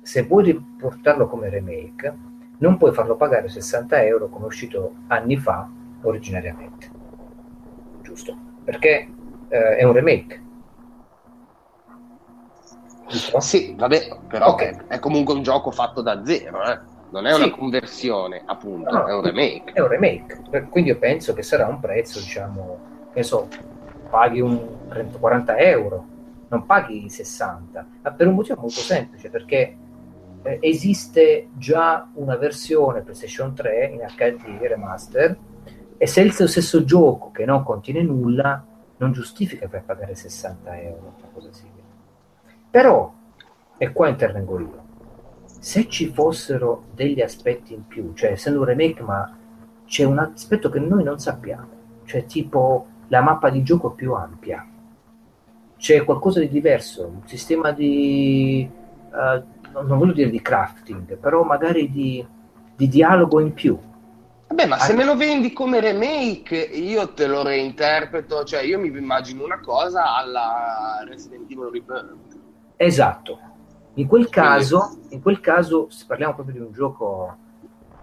se 0.02 0.22
vuoi 0.22 0.44
riportarlo 0.44 1.26
come 1.26 1.48
remake, 1.48 2.14
non 2.58 2.76
puoi 2.76 2.92
farlo 2.92 3.16
pagare 3.16 3.48
60 3.48 4.04
euro 4.04 4.28
come 4.28 4.44
è 4.44 4.48
uscito 4.48 4.94
anni 5.08 5.36
fa 5.36 5.68
originariamente. 6.02 6.90
Giusto? 8.02 8.36
Perché 8.64 9.08
eh, 9.48 9.76
è 9.76 9.84
un 9.84 9.92
remake 9.92 10.44
sì, 13.08 13.74
vabbè, 13.76 14.18
però 14.26 14.50
okay. 14.50 14.76
è 14.88 14.98
comunque 14.98 15.34
un 15.34 15.42
gioco 15.42 15.70
fatto 15.70 16.02
da 16.02 16.24
zero, 16.24 16.62
eh? 16.64 16.78
non 17.10 17.26
è 17.26 17.32
sì. 17.32 17.42
una 17.42 17.50
conversione, 17.50 18.42
appunto, 18.44 18.90
no, 18.90 19.06
è 19.06 19.14
un 19.14 19.22
remake. 19.22 19.72
È 19.72 19.80
un 19.80 19.88
remake, 19.88 20.66
quindi 20.68 20.90
io 20.90 20.98
penso 20.98 21.32
che 21.32 21.42
sarà 21.42 21.66
un 21.66 21.78
prezzo, 21.78 22.18
diciamo, 22.18 22.78
che 23.12 23.22
so, 23.22 23.48
paghi 24.10 24.40
un 24.40 24.88
30, 24.88 25.18
40 25.18 25.56
euro, 25.58 26.04
non 26.48 26.66
paghi 26.66 27.08
60, 27.08 27.86
ma 28.02 28.10
per 28.10 28.26
un 28.26 28.34
motivo 28.34 28.60
molto 28.60 28.80
semplice, 28.80 29.30
perché 29.30 29.76
eh, 30.42 30.58
esiste 30.60 31.48
già 31.54 32.08
una 32.14 32.36
versione 32.36 33.02
PlayStation 33.02 33.54
3 33.54 33.86
in 33.92 34.04
HD 34.16 34.58
remaster 34.60 35.38
e 35.96 36.06
se 36.06 36.20
è 36.20 36.24
il 36.24 36.32
stesso 36.32 36.84
gioco 36.84 37.30
che 37.30 37.44
non 37.44 37.62
contiene 37.62 38.02
nulla, 38.02 38.64
non 38.98 39.12
giustifica 39.12 39.68
per 39.68 39.82
pagare 39.84 40.14
60 40.14 40.80
euro, 40.80 41.14
una 41.18 41.28
cosa 41.32 41.52
simile. 41.52 41.82
Però, 42.70 43.12
e 43.76 43.92
qua 43.92 44.08
intervengo 44.08 44.58
io, 44.58 44.84
se 45.58 45.88
ci 45.88 46.08
fossero 46.08 46.84
degli 46.94 47.20
aspetti 47.20 47.74
in 47.74 47.86
più, 47.86 48.12
cioè 48.14 48.32
essendo 48.32 48.60
un 48.60 48.66
remake 48.66 49.02
ma 49.02 49.36
c'è 49.84 50.04
un 50.04 50.18
aspetto 50.18 50.68
che 50.68 50.78
noi 50.78 51.02
non 51.02 51.18
sappiamo, 51.18 51.68
cioè 52.04 52.24
tipo 52.26 52.86
la 53.08 53.20
mappa 53.20 53.50
di 53.50 53.62
gioco 53.62 53.90
più 53.90 54.12
ampia, 54.14 54.66
c'è 55.76 56.04
qualcosa 56.04 56.40
di 56.40 56.48
diverso, 56.48 57.06
un 57.06 57.26
sistema 57.26 57.70
di, 57.70 58.68
uh, 59.10 59.80
non 59.82 59.98
voglio 59.98 60.12
dire 60.12 60.30
di 60.30 60.40
crafting, 60.40 61.16
però 61.16 61.44
magari 61.44 61.90
di, 61.90 62.26
di 62.74 62.88
dialogo 62.88 63.40
in 63.40 63.52
più. 63.52 63.78
Vabbè, 64.48 64.66
ma 64.66 64.78
se 64.78 64.94
me 64.94 65.04
lo 65.04 65.16
vendi 65.16 65.52
come 65.52 65.80
remake, 65.80 66.56
io 66.56 67.12
te 67.14 67.26
lo 67.26 67.42
reinterpreto, 67.42 68.44
cioè 68.44 68.62
io 68.62 68.78
mi 68.78 68.88
immagino 68.88 69.44
una 69.44 69.58
cosa 69.58 70.14
alla 70.16 71.04
Resident 71.04 71.50
Evil 71.50 71.68
Rebirth 71.72 72.14
Esatto. 72.76 73.38
In 73.94 74.06
quel 74.06 74.28
caso, 74.28 74.98
in 75.08 75.22
quel 75.22 75.40
caso 75.40 75.88
parliamo 76.06 76.34
proprio 76.34 76.56
di 76.56 76.60
un 76.60 76.72
gioco 76.72 77.36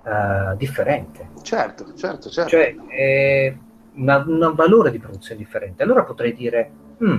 uh, 0.03 0.55
differente. 0.57 1.29
Certo, 1.43 1.93
certo, 1.93 2.29
certo. 2.29 2.49
Cioè, 2.49 2.75
è 2.87 3.55
un 3.95 4.53
valore 4.55 4.89
di 4.89 4.99
produzione 4.99 5.39
differente. 5.39 5.83
Allora 5.83 6.03
potrei 6.03 6.33
dire, 6.33 6.71
mm, 7.03 7.17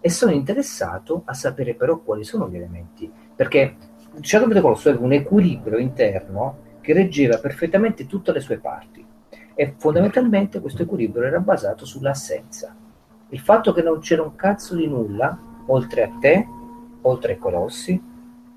e 0.00 0.10
sono 0.10 0.32
interessato 0.32 1.22
a 1.24 1.34
sapere 1.34 1.74
però 1.74 1.98
quali 1.98 2.24
sono 2.24 2.48
gli 2.48 2.56
elementi. 2.56 3.10
Perché 3.34 3.76
Shadow 4.20 4.48
of 4.48 4.54
the 4.54 4.60
Colossus 4.60 4.86
aveva 4.86 5.04
un 5.04 5.12
equilibrio 5.12 5.78
interno 5.78 6.68
che 6.80 6.92
reggeva 6.92 7.38
perfettamente 7.38 8.06
tutte 8.06 8.32
le 8.32 8.40
sue 8.40 8.58
parti. 8.58 9.04
E 9.54 9.74
fondamentalmente 9.76 10.60
questo 10.60 10.82
equilibrio 10.82 11.26
era 11.26 11.40
basato 11.40 11.84
sull'assenza. 11.84 12.74
Il 13.28 13.40
fatto 13.40 13.72
che 13.72 13.82
non 13.82 14.00
c'era 14.00 14.22
un 14.22 14.34
cazzo 14.34 14.74
di 14.74 14.86
nulla 14.86 15.38
oltre 15.66 16.02
a 16.02 16.10
te 16.20 16.46
oltre 17.02 17.32
ai 17.32 17.38
colossi, 17.38 18.08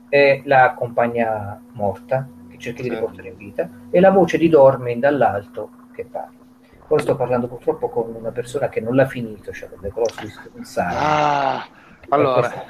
e 0.09 0.41
la 0.45 0.75
compagna 0.75 1.59
morta 1.71 2.27
che 2.47 2.57
cerca 2.59 2.83
di 2.83 2.89
riportare 2.89 3.29
in 3.29 3.37
vita 3.37 3.67
e 3.89 3.99
la 3.99 4.11
voce 4.11 4.37
di 4.37 4.47
Dormin 4.47 4.99
dall'alto 4.99 5.71
che 5.91 6.05
parla. 6.05 6.41
Poi 6.85 6.99
sto 6.99 7.15
parlando 7.15 7.47
purtroppo 7.47 7.89
con 7.89 8.13
una 8.13 8.29
persona 8.29 8.69
che 8.69 8.79
non 8.79 8.93
l'ha 8.93 9.07
finito, 9.07 9.51
cioè 9.51 9.69
The 9.81 9.89
Colossus 9.89 10.49
non 10.53 10.63
sa. 10.63 11.57
Ah, 11.57 11.67
allora, 12.13 12.65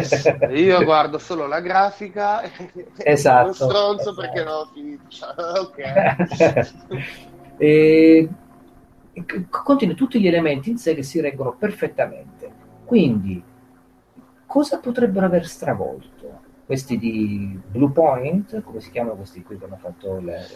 io 0.50 0.84
guardo 0.84 1.18
solo 1.18 1.46
la 1.46 1.60
grafica 1.60 2.42
esatto, 2.96 3.46
lo 3.46 3.52
stronzo 3.52 4.10
esatto. 4.10 4.20
perché 4.20 4.44
non 4.44 4.54
ho 4.54 4.70
finito. 4.72 5.02
ok. 5.60 6.72
e, 7.56 8.28
contiene 9.48 9.94
tutti 9.94 10.20
gli 10.20 10.26
elementi 10.26 10.70
in 10.70 10.78
sé 10.78 10.94
che 10.94 11.02
si 11.02 11.20
reggono 11.20 11.54
perfettamente. 11.54 12.62
Quindi 12.84 13.42
cosa 14.46 14.78
potrebbero 14.78 15.26
aver 15.26 15.46
stravolto? 15.46 16.42
Questi 16.66 16.96
di 16.96 17.60
Blue 17.66 17.90
Point, 17.90 18.62
come 18.62 18.80
si 18.80 18.90
chiamano 18.90 19.16
questi 19.16 19.42
qui 19.42 19.58
che 19.58 19.64
hanno 19.66 19.76
fatto 19.76 20.18
le... 20.18 20.46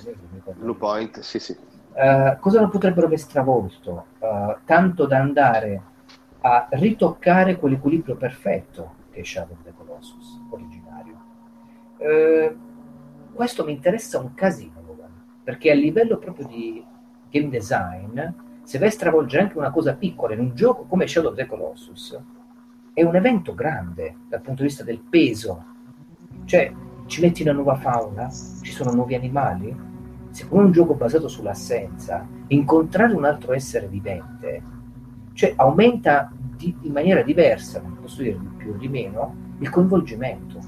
Blue 0.55 0.75
Point, 0.75 1.21
sì, 1.21 1.39
sì. 1.39 1.57
Uh, 1.93 2.39
cosa 2.39 2.61
lo 2.61 2.69
potrebbero 2.69 3.07
aver 3.07 3.19
stravolto? 3.19 4.07
Uh, 4.19 4.57
tanto 4.65 5.07
da 5.07 5.19
andare 5.19 5.83
a 6.41 6.69
ritoccare 6.71 7.57
quell'equilibrio 7.57 8.17
perfetto 8.17 8.95
che 9.11 9.21
è 9.21 9.25
Shadow 9.25 9.57
of 9.57 9.63
the 9.65 9.73
Colossus 9.77 10.41
originario. 10.51 11.17
Uh, 11.99 12.57
questo 13.33 13.65
mi 13.65 13.73
interessa 13.73 14.19
un 14.19 14.35
casino, 14.35 14.83
Logan, 14.87 15.11
perché 15.43 15.71
a 15.71 15.75
livello 15.75 16.19
proprio 16.19 16.47
di 16.47 16.85
game 17.31 17.49
design, 17.49 18.21
se 18.63 18.79
vai 18.79 18.89
a 18.89 18.93
stravolgere 18.93 19.43
anche 19.43 19.59
una 19.59 19.71
cosa 19.71 19.95
piccola 19.95 20.35
in 20.35 20.41
un 20.41 20.55
gioco 20.55 20.85
come 20.85 21.07
Shadow 21.07 21.31
of 21.31 21.37
the 21.37 21.47
Colossus, 21.47 22.21
è 22.93 23.03
un 23.03 23.15
evento 23.15 23.55
grande 23.55 24.17
dal 24.29 24.41
punto 24.41 24.63
di 24.63 24.69
vista 24.69 24.85
del 24.85 25.01
peso. 25.01 25.65
Cioè, 26.45 26.73
ci 27.07 27.21
metti 27.21 27.43
una 27.43 27.53
nuova 27.53 27.77
fauna, 27.77 28.29
ci 28.29 28.73
sono 28.73 28.93
nuovi 28.93 29.15
animali. 29.15 29.87
Siccome 30.31 30.63
è 30.63 30.65
un 30.65 30.73
gioco 30.73 30.95
basato 30.95 31.29
sull'assenza, 31.29 32.27
incontrare 32.49 33.15
un 33.15 33.25
altro 33.25 33.53
essere 33.53 33.87
vivente, 33.87 34.63
cioè 35.39 35.53
aumenta 35.55 36.33
di, 36.57 36.77
in 36.81 36.91
maniera 36.91 37.23
diversa, 37.23 37.81
non 37.81 37.99
posso 38.01 38.23
dire 38.23 38.37
di 38.37 38.49
più 38.57 38.73
o 38.73 38.77
di 38.77 38.89
meno, 38.89 39.37
il 39.61 39.71
coinvolgimento, 39.71 40.59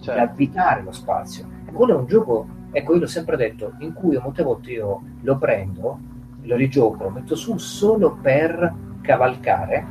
certo. 0.00 0.18
l'abitare 0.18 0.82
lo 0.82 0.92
spazio. 0.92 1.46
E 1.66 1.72
quello 1.72 1.92
è 1.92 1.98
un 1.98 2.06
gioco, 2.06 2.46
ecco, 2.70 2.94
io 2.94 3.00
l'ho 3.00 3.06
sempre 3.06 3.36
detto, 3.36 3.74
in 3.80 3.92
cui 3.92 4.16
molte 4.16 4.42
volte 4.42 4.70
io 4.70 5.02
lo 5.20 5.36
prendo, 5.36 5.98
lo 6.40 6.56
rigioco, 6.56 7.02
lo 7.02 7.10
metto 7.10 7.36
su 7.36 7.58
solo 7.58 8.16
per 8.22 8.74
cavalcare 9.02 9.86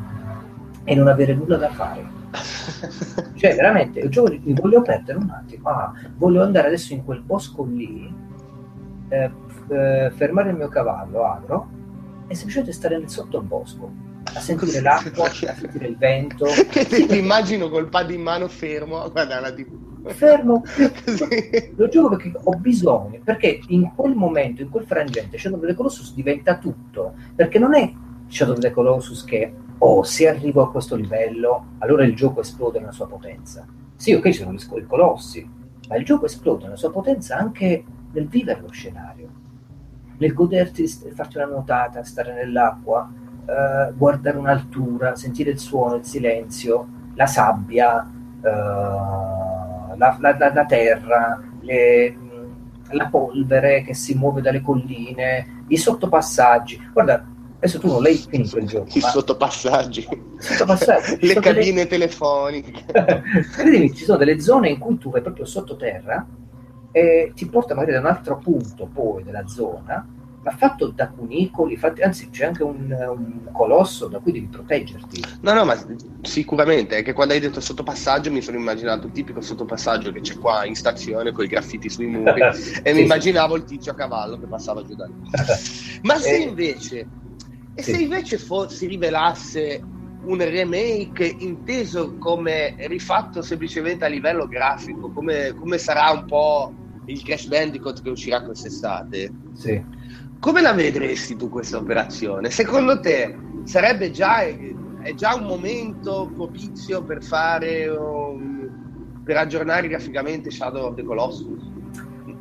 e 0.84 0.96
non 0.96 1.10
avere 1.10 1.36
nulla 1.36 1.58
da 1.58 1.70
fare. 1.70 2.04
cioè, 3.36 3.54
veramente, 3.54 4.00
il 4.00 4.10
gioco 4.10 4.32
mi 4.32 4.54
voglio 4.54 4.82
perdere 4.82 5.20
un 5.20 5.30
attimo. 5.30 5.70
Ah, 5.70 5.94
voglio 6.16 6.42
andare 6.42 6.66
adesso 6.66 6.92
in 6.92 7.06
quel 7.06 7.22
bosco 7.22 7.64
lì, 7.66 8.12
eh, 9.10 9.32
eh, 9.68 10.12
fermare 10.16 10.50
il 10.50 10.56
mio 10.56 10.70
cavallo, 10.70 11.24
agro, 11.24 11.68
e 12.26 12.34
semplicemente 12.34 12.74
stare 12.74 12.98
nel 12.98 13.10
sottobosco 13.10 14.07
a 14.38 14.40
sentire 14.40 14.82
l'acqua, 14.82 15.26
a 15.26 15.32
sentire 15.32 15.88
il 15.88 15.98
vento. 15.98 16.46
Che 16.70 16.86
ti 16.86 17.18
immagino 17.18 17.70
col 17.70 17.90
pad 17.90 18.12
in 18.12 18.22
mano 18.22 18.48
fermo 18.48 19.02
a 19.02 19.10
guardare 19.10 19.42
la 19.42 19.54
TV. 19.54 19.86
Fermo, 20.14 20.64
lo 21.76 21.88
gioco 21.90 22.16
perché 22.16 22.32
ho 22.42 22.52
bisogno, 22.52 23.20
perché 23.24 23.60
in 23.68 23.92
quel 23.94 24.16
momento, 24.16 24.62
in 24.62 24.70
quel 24.70 24.86
frangente, 24.86 25.38
Shadow 25.38 25.60
of 25.60 25.66
the 25.66 25.74
Colossus 25.74 26.14
diventa 26.14 26.58
tutto, 26.58 27.14
perché 27.36 27.60
non 27.60 27.76
è 27.76 27.92
Shadow 28.28 28.54
of 28.54 28.60
the 28.60 28.72
Colossus 28.72 29.24
che 29.26 29.54
o 29.80 30.04
se 30.04 30.28
arrivo 30.28 30.62
a 30.62 30.72
questo 30.72 30.96
livello, 30.96 31.76
allora 31.80 32.04
il 32.04 32.16
gioco 32.16 32.42
esplode 32.42 32.80
nella 32.80 32.92
sua 32.92 33.08
potenza. 33.08 33.66
Sì, 33.96 34.14
ok, 34.14 34.30
ci 34.30 34.34
sono 34.34 34.54
i 34.54 34.86
colossi, 34.86 35.48
ma 35.88 35.96
il 35.98 36.06
gioco 36.06 36.26
esplode 36.26 36.64
nella 36.64 36.76
sua 36.78 36.92
potenza 36.92 37.38
anche 37.38 37.84
nel 38.12 38.28
vivere 38.28 38.62
lo 38.62 38.72
scenario, 38.72 39.30
nel 40.18 40.34
goderti, 40.34 40.88
farti 40.88 41.38
una 41.38 41.48
nuotata, 41.48 42.04
stare 42.04 42.34
nell'acqua, 42.34 43.10
eh, 43.48 43.94
guardare 43.96 44.38
un'altura, 44.38 45.16
sentire 45.16 45.52
il 45.52 45.60
suono, 45.60 45.96
il 45.96 46.04
silenzio, 46.04 46.88
la 47.16 47.28
sabbia, 47.28 48.06
eh, 48.44 48.50
la, 48.50 50.18
la, 50.20 50.36
la, 50.38 50.54
la, 50.54 50.66
terra, 50.66 51.42
le, 51.62 52.18
la 52.90 53.08
polvere 53.08 53.84
che 53.84 53.94
si 53.94 54.16
muove 54.16 54.42
dalle 54.42 54.62
colline, 54.62 55.64
i 55.70 55.78
sottopassaggi. 55.78 56.90
Guarda, 56.92 57.26
adesso 57.56 57.80
tu 57.80 57.88
non 57.88 58.02
l'hai 58.02 58.16
finito 58.16 58.58
il 58.58 58.68
gioco. 58.68 58.90
I 58.94 59.00
ma... 59.00 59.08
sottopassaggi. 59.08 60.08
sottopassaggi. 60.38 61.26
Le 61.26 61.34
cabine 61.36 61.72
delle... 61.72 61.88
telefoniche. 61.88 62.84
Credimi, 63.54 63.94
ci 63.94 64.04
sono 64.04 64.18
delle 64.18 64.42
zone 64.42 64.70
in 64.70 64.78
cui 64.78 64.98
tu 64.98 65.10
vai 65.10 65.22
proprio 65.22 65.46
sottoterra 65.46 66.28
e 66.92 67.32
ti 67.34 67.48
porta 67.48 67.76
magari 67.76 67.94
da 67.94 68.00
un 68.00 68.08
altro 68.08 68.38
punto 68.40 68.90
poi 68.92 69.24
della 69.24 69.48
zona 69.48 70.06
ma 70.48 70.56
fatto 70.56 70.92
da 70.96 71.10
cunicoli, 71.10 71.76
fatti, 71.76 72.02
anzi 72.02 72.30
c'è 72.30 72.46
anche 72.46 72.64
un, 72.64 72.90
un, 72.90 73.50
colosso 73.52 74.08
da 74.08 74.20
cui 74.20 74.32
devi 74.32 74.48
proteggerti. 74.48 75.22
No, 75.42 75.54
no, 75.54 75.66
ma 75.66 75.78
sicuramente, 76.22 76.98
è 76.98 77.04
che 77.04 77.12
quando 77.12 77.34
hai 77.34 77.42
detto 77.42 77.60
sottopassaggio 77.60 78.32
mi 78.32 78.42
sono 78.42 78.58
immaginato 78.58 79.08
il 79.08 79.12
tipico 79.12 79.42
sottopassaggio 79.42 80.14
che 80.14 80.22
c'è 80.22 80.38
qua 80.38 80.66
in 80.66 80.76
stazione 80.76 81.34
con 81.34 81.44
i 81.44 81.48
graffiti 81.48 81.90
sui 81.90 82.08
muri 82.08 82.40
e 82.48 82.54
sì, 82.54 82.94
mi 82.94 83.02
immaginavo 83.02 83.56
sì. 83.56 83.60
il 83.60 83.68
tizio 83.68 83.92
a 83.92 83.96
cavallo 83.96 84.40
che 84.40 84.48
passava 84.48 84.84
giù 84.84 84.96
da 84.96 85.06
lì. 85.06 85.14
ma 86.04 86.16
se 86.16 86.32
eh, 86.38 86.40
invece, 86.40 87.08
e 87.74 87.84
se 87.84 87.98
invece 87.98 88.38
for- 88.38 88.72
si 88.72 88.88
rivelasse 88.88 89.82
un 90.24 90.38
remake 90.38 91.36
inteso 91.40 92.18
come 92.18 92.76
rifatto 92.88 93.42
semplicemente 93.42 94.06
a 94.06 94.08
livello 94.08 94.48
grafico, 94.48 95.12
come, 95.12 95.54
come 95.60 95.78
sarà 95.78 96.10
un 96.12 96.24
po' 96.26 96.74
il 97.06 97.22
Crash 97.22 97.48
Bandicoot 97.48 98.02
che 98.02 98.10
uscirà 98.10 98.42
quest'estate? 98.42 99.32
Sì 99.54 99.96
come 100.40 100.62
la 100.62 100.74
vedresti 100.74 101.36
tu 101.36 101.50
questa 101.50 101.78
operazione? 101.78 102.50
Secondo 102.50 103.00
te 103.00 103.36
sarebbe 103.64 104.12
già, 104.12 104.42
è 104.44 105.14
già 105.16 105.36
un 105.36 105.46
momento 105.46 106.30
propizio 106.34 107.04
per 107.04 107.24
fare 107.24 107.88
um, 107.88 109.22
per 109.24 109.36
aggiornare 109.36 109.88
graficamente 109.88 110.52
Shadow 110.52 110.88
of 110.88 110.96
the 110.96 111.04
Colossus? 111.04 111.70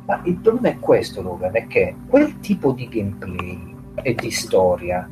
Ma 0.05 0.21
il 0.23 0.37
problema 0.37 0.69
è 0.69 0.79
questo, 0.79 1.21
Logan, 1.21 1.55
è 1.55 1.67
che 1.67 1.95
quel 2.07 2.39
tipo 2.39 2.71
di 2.71 2.87
gameplay 2.87 3.75
e 4.03 4.15
di 4.15 4.31
storia 4.31 5.09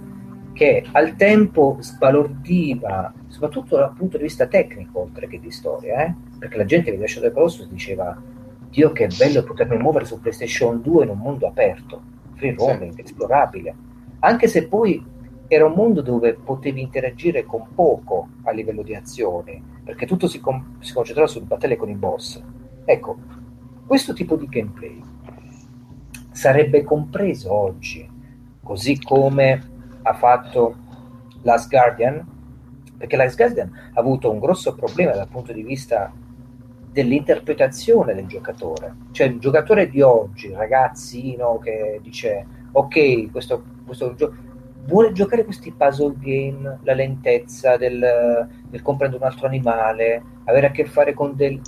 che 0.54 0.86
al 0.94 1.18
tempo 1.18 1.78
sbalordiva, 1.82 3.14
soprattutto 3.28 3.76
dal 3.76 3.94
punto 3.94 4.16
di 4.16 4.24
vista 4.24 4.48
tecnico, 4.48 5.02
oltre 5.02 5.28
che 5.28 5.42
di 5.42 5.52
storia, 5.52 6.06
eh? 6.06 6.16
perché 6.40 6.56
la 6.56 6.64
gente 6.64 6.86
che 6.86 6.92
vedeva 6.92 7.10
Shadow 7.10 7.28
of 7.28 7.34
the 7.34 7.40
Colossus 7.40 7.68
diceva 7.68 8.22
Dio 8.70 8.92
che 8.94 9.08
bello 9.08 9.44
potermi 9.44 9.78
muovere 9.78 10.06
su 10.06 10.20
PlayStation 10.20 10.82
2 10.82 11.04
in 11.04 11.10
un 11.10 11.18
mondo 11.18 11.46
aperto 11.46 12.14
free 12.36 12.56
roaming, 12.56 13.00
esplorabile, 13.00 13.76
anche 14.20 14.48
se 14.48 14.68
poi 14.68 15.04
era 15.48 15.66
un 15.66 15.74
mondo 15.74 16.02
dove 16.02 16.34
potevi 16.34 16.82
interagire 16.82 17.46
con 17.46 17.68
poco 17.74 18.30
a 18.44 18.52
livello 18.52 18.82
di 18.82 18.96
azioni, 18.96 19.62
perché 19.84 20.06
tutto 20.06 20.28
si, 20.28 20.40
com- 20.40 20.80
si 20.80 20.94
concentrava 20.94 21.30
sulle 21.30 21.46
battaglie 21.46 21.76
con 21.76 21.90
i 21.90 21.96
boss. 21.96 22.42
Ecco, 22.84 23.18
questo 23.86 24.14
tipo 24.14 24.36
di 24.36 24.48
gameplay 24.48 25.02
sarebbe 26.32 26.84
compreso 26.84 27.52
oggi, 27.52 28.08
così 28.64 29.00
come 29.00 29.74
ha 30.02 30.14
fatto 30.14 30.76
Last 31.44 31.70
Guardian, 31.70 32.26
perché 32.98 33.16
Last 33.16 33.38
Guardian 33.38 33.72
ha 33.94 34.00
avuto 34.00 34.32
un 34.32 34.40
grosso 34.40 34.74
problema 34.74 35.12
dal 35.12 35.28
punto 35.28 35.54
di 35.54 35.62
vista 35.62 36.12
dell'interpretazione 36.96 38.16
del 38.16 38.26
giocatore. 38.26 38.96
Cioè 39.12 39.28
il 39.28 39.38
giocatore 39.40 39.90
di 39.90 40.02
oggi, 40.02 40.48
il 40.48 40.56
ragazzino 40.56 41.60
che 41.60 42.00
dice 42.02 42.46
ok, 42.72 43.32
questo, 43.32 43.64
questo 43.86 44.16
gioco 44.16 44.36
vuole 44.86 45.12
giocare 45.12 45.44
questi 45.44 45.74
puzzle 45.74 46.14
game, 46.18 46.80
la 46.84 46.94
lentezza 46.94 47.76
del, 47.76 48.48
del 48.70 48.82
comprendere 48.82 49.22
un 49.22 49.30
altro 49.30 49.48
animale, 49.48 50.24
avere 50.46 50.68
a 50.68 50.72
che 50.72 50.86
fare 50.86 51.14
con 51.14 51.36
del, 51.36 51.60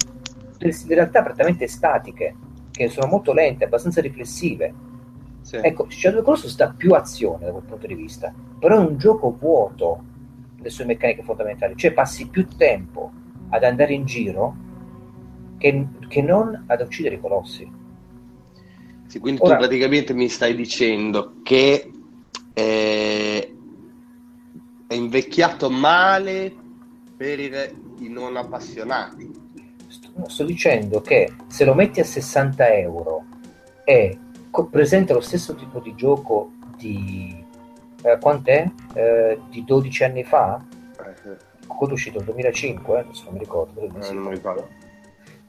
delle 0.57 0.75
realtà 0.87 1.23
prettamente 1.23 1.67
statiche, 1.67 2.35
che 2.71 2.87
sono 2.87 3.07
molto 3.07 3.33
lente, 3.33 3.65
abbastanza 3.65 3.99
riflessive. 3.99 4.73
Sì. 5.41 5.57
Ecco, 5.61 5.89
Shadow 5.89 6.21
Colossus 6.21 6.51
sta 6.51 6.73
più 6.75 6.93
azione 6.93 7.45
da 7.45 7.51
quel 7.51 7.63
punto 7.63 7.87
di 7.87 7.95
vista, 7.95 8.33
però 8.57 8.75
è 8.75 8.79
un 8.79 8.97
gioco 8.97 9.35
vuoto 9.37 10.03
le 10.61 10.69
sue 10.69 10.85
meccaniche 10.85 11.23
fondamentali, 11.23 11.75
cioè 11.75 11.91
passi 11.91 12.29
più 12.29 12.47
tempo 12.47 13.11
ad 13.49 13.63
andare 13.63 13.93
in 13.93 14.05
giro 14.05 14.65
che, 15.57 15.87
che 16.07 16.21
non 16.21 16.63
ad 16.67 16.81
uccidere 16.81 17.15
i 17.15 17.19
colossi. 17.19 17.69
Sì, 19.07 19.19
quindi 19.19 19.39
Ora, 19.41 19.53
tu 19.53 19.59
praticamente 19.61 20.13
mi 20.13 20.27
stai 20.27 20.55
dicendo 20.55 21.35
che 21.43 21.91
è, 22.53 23.49
è 24.87 24.93
invecchiato 24.93 25.69
male 25.69 26.53
per 27.15 27.39
i 27.39 28.09
non 28.09 28.35
appassionati. 28.35 29.45
Sto, 29.87 30.27
sto 30.27 30.43
dicendo 30.43 31.01
che 31.01 31.33
se 31.47 31.63
lo 31.63 31.73
metti 31.73 31.99
a 31.99 32.03
60 32.03 32.73
euro 32.73 33.25
e 33.85 34.17
presenta 34.69 35.13
lo 35.13 35.21
stesso 35.21 35.55
tipo 35.55 35.79
di 35.79 35.95
gioco 35.95 36.51
di 36.75 37.45
eh, 38.03 38.17
quant'è? 38.19 38.69
Eh, 38.93 39.39
di 39.49 39.63
12 39.63 40.03
anni 40.03 40.23
fa? 40.23 40.63
Eh. 40.99 41.37
Quando 41.65 41.89
è 41.89 41.93
uscito? 41.93 42.19
Il 42.19 42.25
2005? 42.25 42.99
Adesso 42.99 43.23
non 43.25 43.33
mi 43.33 43.39
ricordo. 43.39 43.81
Eh, 43.81 44.13
non 44.13 44.23
mi 44.23 44.31
ricordo. 44.31 44.67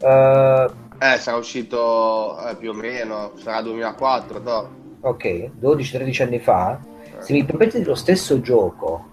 Uh, 0.01 0.71
eh, 1.01 1.19
sarà 1.19 1.37
uscito 1.37 2.39
eh, 2.47 2.57
più 2.57 2.71
o 2.71 2.75
meno, 2.75 3.33
sarà 3.37 3.63
2004, 3.63 4.41
no? 4.41 4.71
Ok, 5.01 5.51
12-13 5.61 6.23
anni 6.23 6.39
fa. 6.39 6.79
Eh. 7.03 7.23
Se 7.23 7.33
mi 7.33 7.45
permettete 7.45 7.85
lo 7.85 7.95
stesso 7.95 8.41
gioco, 8.41 9.07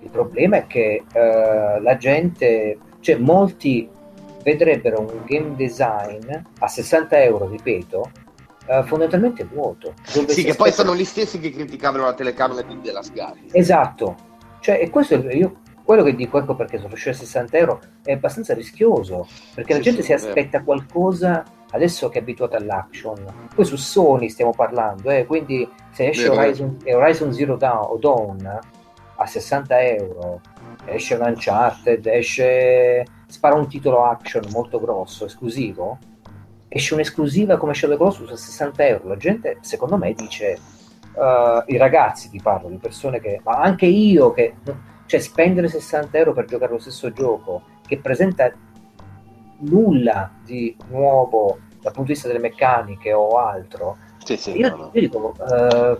il 0.00 0.10
problema 0.10 0.56
è 0.56 0.66
che 0.66 1.04
uh, 1.06 1.80
la 1.82 1.96
gente, 1.96 2.78
cioè 3.00 3.16
molti 3.16 3.88
vedrebbero 4.42 5.00
un 5.00 5.20
game 5.24 5.54
design 5.54 6.28
a 6.58 6.68
60 6.68 7.22
euro, 7.22 7.48
ripeto, 7.48 8.10
uh, 8.66 8.82
fondamentalmente 8.84 9.44
vuoto. 9.44 9.94
Sì, 10.02 10.24
che 10.24 10.32
aspetta... 10.32 10.54
poi 10.56 10.72
sono 10.72 10.96
gli 10.96 11.04
stessi 11.04 11.38
che 11.38 11.52
criticavano 11.52 12.04
la 12.04 12.14
telecamera 12.14 12.62
della 12.80 13.02
Sky. 13.02 13.46
Esatto, 13.52 14.16
cioè, 14.58 14.80
e 14.80 14.90
questo 14.90 15.14
io 15.14 15.60
quello 15.84 16.02
che 16.02 16.14
dico, 16.14 16.38
ecco 16.38 16.54
perché 16.54 16.76
sono 16.76 16.88
riuscito 16.88 17.10
a 17.10 17.18
60 17.18 17.58
euro, 17.58 17.80
è 18.02 18.12
abbastanza 18.12 18.54
rischioso, 18.54 19.26
perché 19.54 19.72
sì, 19.72 19.78
la 19.78 19.84
gente 19.84 20.00
sì, 20.00 20.06
si 20.06 20.12
aspetta 20.12 20.62
qualcosa 20.62 21.44
adesso 21.70 22.08
che 22.08 22.18
è 22.18 22.22
abituata 22.22 22.56
all'action. 22.56 23.24
Poi 23.54 23.64
su 23.64 23.76
Sony 23.76 24.28
stiamo 24.28 24.52
parlando, 24.52 25.10
eh, 25.10 25.26
quindi 25.26 25.68
se 25.90 26.08
esce 26.08 26.28
Horizon, 26.28 26.78
Horizon, 26.84 27.32
Zero 27.32 27.56
Dawn, 27.56 27.86
o 27.90 27.96
Dawn 27.98 28.60
a 29.16 29.26
60 29.26 29.80
euro, 29.82 30.40
esce 30.84 31.14
un 31.14 31.22
Uncharted, 31.22 32.06
esce 32.06 33.04
spara 33.26 33.54
un 33.54 33.68
titolo 33.68 34.04
action 34.04 34.44
molto 34.50 34.78
grosso, 34.78 35.24
esclusivo, 35.24 35.98
esce 36.68 36.94
un'esclusiva 36.94 37.56
come 37.56 37.74
Shadow 37.74 37.96
Colossus 37.96 38.30
a 38.30 38.36
60 38.36 38.86
euro, 38.86 39.08
la 39.08 39.16
gente 39.16 39.58
secondo 39.60 39.96
me 39.96 40.12
dice, 40.12 40.58
uh, 41.14 41.62
i 41.66 41.76
ragazzi 41.76 42.30
ti 42.30 42.40
parlo, 42.42 42.68
di 42.68 42.78
persone 42.78 43.20
che, 43.20 43.40
ma 43.44 43.56
anche 43.56 43.86
io 43.86 44.32
che 44.32 44.54
cioè 45.12 45.20
spendere 45.20 45.68
60 45.68 46.16
euro 46.16 46.32
per 46.32 46.46
giocare 46.46 46.72
lo 46.72 46.78
stesso 46.78 47.12
gioco 47.12 47.64
che 47.86 47.98
presenta 47.98 48.50
nulla 49.58 50.32
di 50.42 50.74
nuovo 50.88 51.58
dal 51.82 51.92
punto 51.92 52.04
di 52.04 52.12
vista 52.14 52.28
delle 52.28 52.40
meccaniche 52.40 53.12
o 53.12 53.36
altro, 53.36 53.98
sì, 54.24 54.38
sì, 54.38 54.56
io, 54.56 54.70
no, 54.70 54.76
no. 54.76 54.90
io, 54.94 55.00
dico 55.02 55.34
uh, 55.36 55.98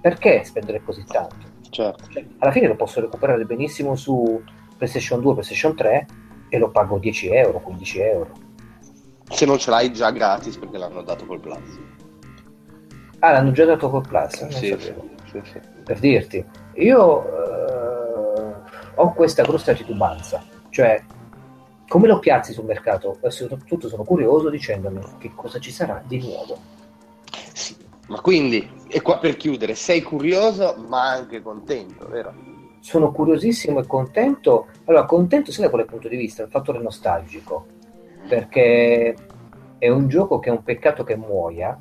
perché 0.00 0.42
spendere 0.42 0.82
così 0.82 1.04
tanto? 1.04 1.46
Certo. 1.70 2.10
Cioè, 2.10 2.26
alla 2.38 2.50
fine 2.50 2.66
lo 2.66 2.74
posso 2.74 3.00
recuperare 3.00 3.44
benissimo 3.44 3.94
su 3.94 4.42
PlayStation 4.76 5.20
2, 5.20 5.34
PlayStation 5.34 5.76
3 5.76 6.06
e 6.48 6.58
lo 6.58 6.70
pago 6.70 6.98
10 6.98 7.28
euro, 7.28 7.60
15 7.60 7.98
euro. 8.00 8.32
Se 9.30 9.46
non 9.46 9.58
ce 9.58 9.70
l'hai 9.70 9.92
già 9.92 10.10
gratis 10.10 10.56
perché 10.56 10.76
l'hanno 10.76 11.02
dato 11.02 11.24
col 11.24 11.38
Plus. 11.38 11.78
Ah, 13.20 13.30
l'hanno 13.30 13.52
già 13.52 13.64
dato 13.64 13.88
col 13.90 14.04
Plus? 14.08 14.48
Sì, 14.48 14.76
sì, 14.76 15.40
sì, 15.44 15.60
Per 15.84 15.98
dirti, 16.00 16.44
io 16.74 17.18
uh, 17.18 17.73
ho 18.96 19.12
questa 19.12 19.42
grossa 19.42 19.72
titubanza, 19.72 20.42
cioè 20.70 21.02
come 21.86 22.08
lo 22.08 22.18
piazzi 22.18 22.52
sul 22.52 22.64
mercato? 22.64 23.18
E 23.20 23.30
soprattutto 23.30 23.88
sono 23.88 24.04
curioso 24.04 24.48
dicendomi 24.48 25.00
che 25.18 25.32
cosa 25.34 25.58
ci 25.58 25.70
sarà 25.70 26.02
di 26.06 26.18
nuovo. 26.18 26.58
Sì, 27.52 27.76
ma 28.08 28.20
quindi, 28.20 28.68
e 28.88 29.00
qua 29.00 29.18
per 29.18 29.36
chiudere, 29.36 29.74
sei 29.74 30.02
curioso 30.02 30.74
ma 30.88 31.10
anche 31.10 31.42
contento, 31.42 32.08
vero? 32.08 32.34
Sono 32.80 33.12
curiosissimo 33.12 33.80
e 33.80 33.86
contento. 33.86 34.66
Allora, 34.84 35.04
contento 35.04 35.52
sia 35.52 35.64
da 35.64 35.70
quale 35.70 35.84
punto 35.84 36.08
di 36.08 36.16
vista, 36.16 36.42
il 36.42 36.50
fattore 36.50 36.80
nostalgico, 36.80 37.66
perché 38.28 39.14
è 39.78 39.88
un 39.88 40.08
gioco 40.08 40.38
che 40.38 40.48
è 40.48 40.52
un 40.52 40.62
peccato 40.62 41.04
che 41.04 41.16
muoia, 41.16 41.78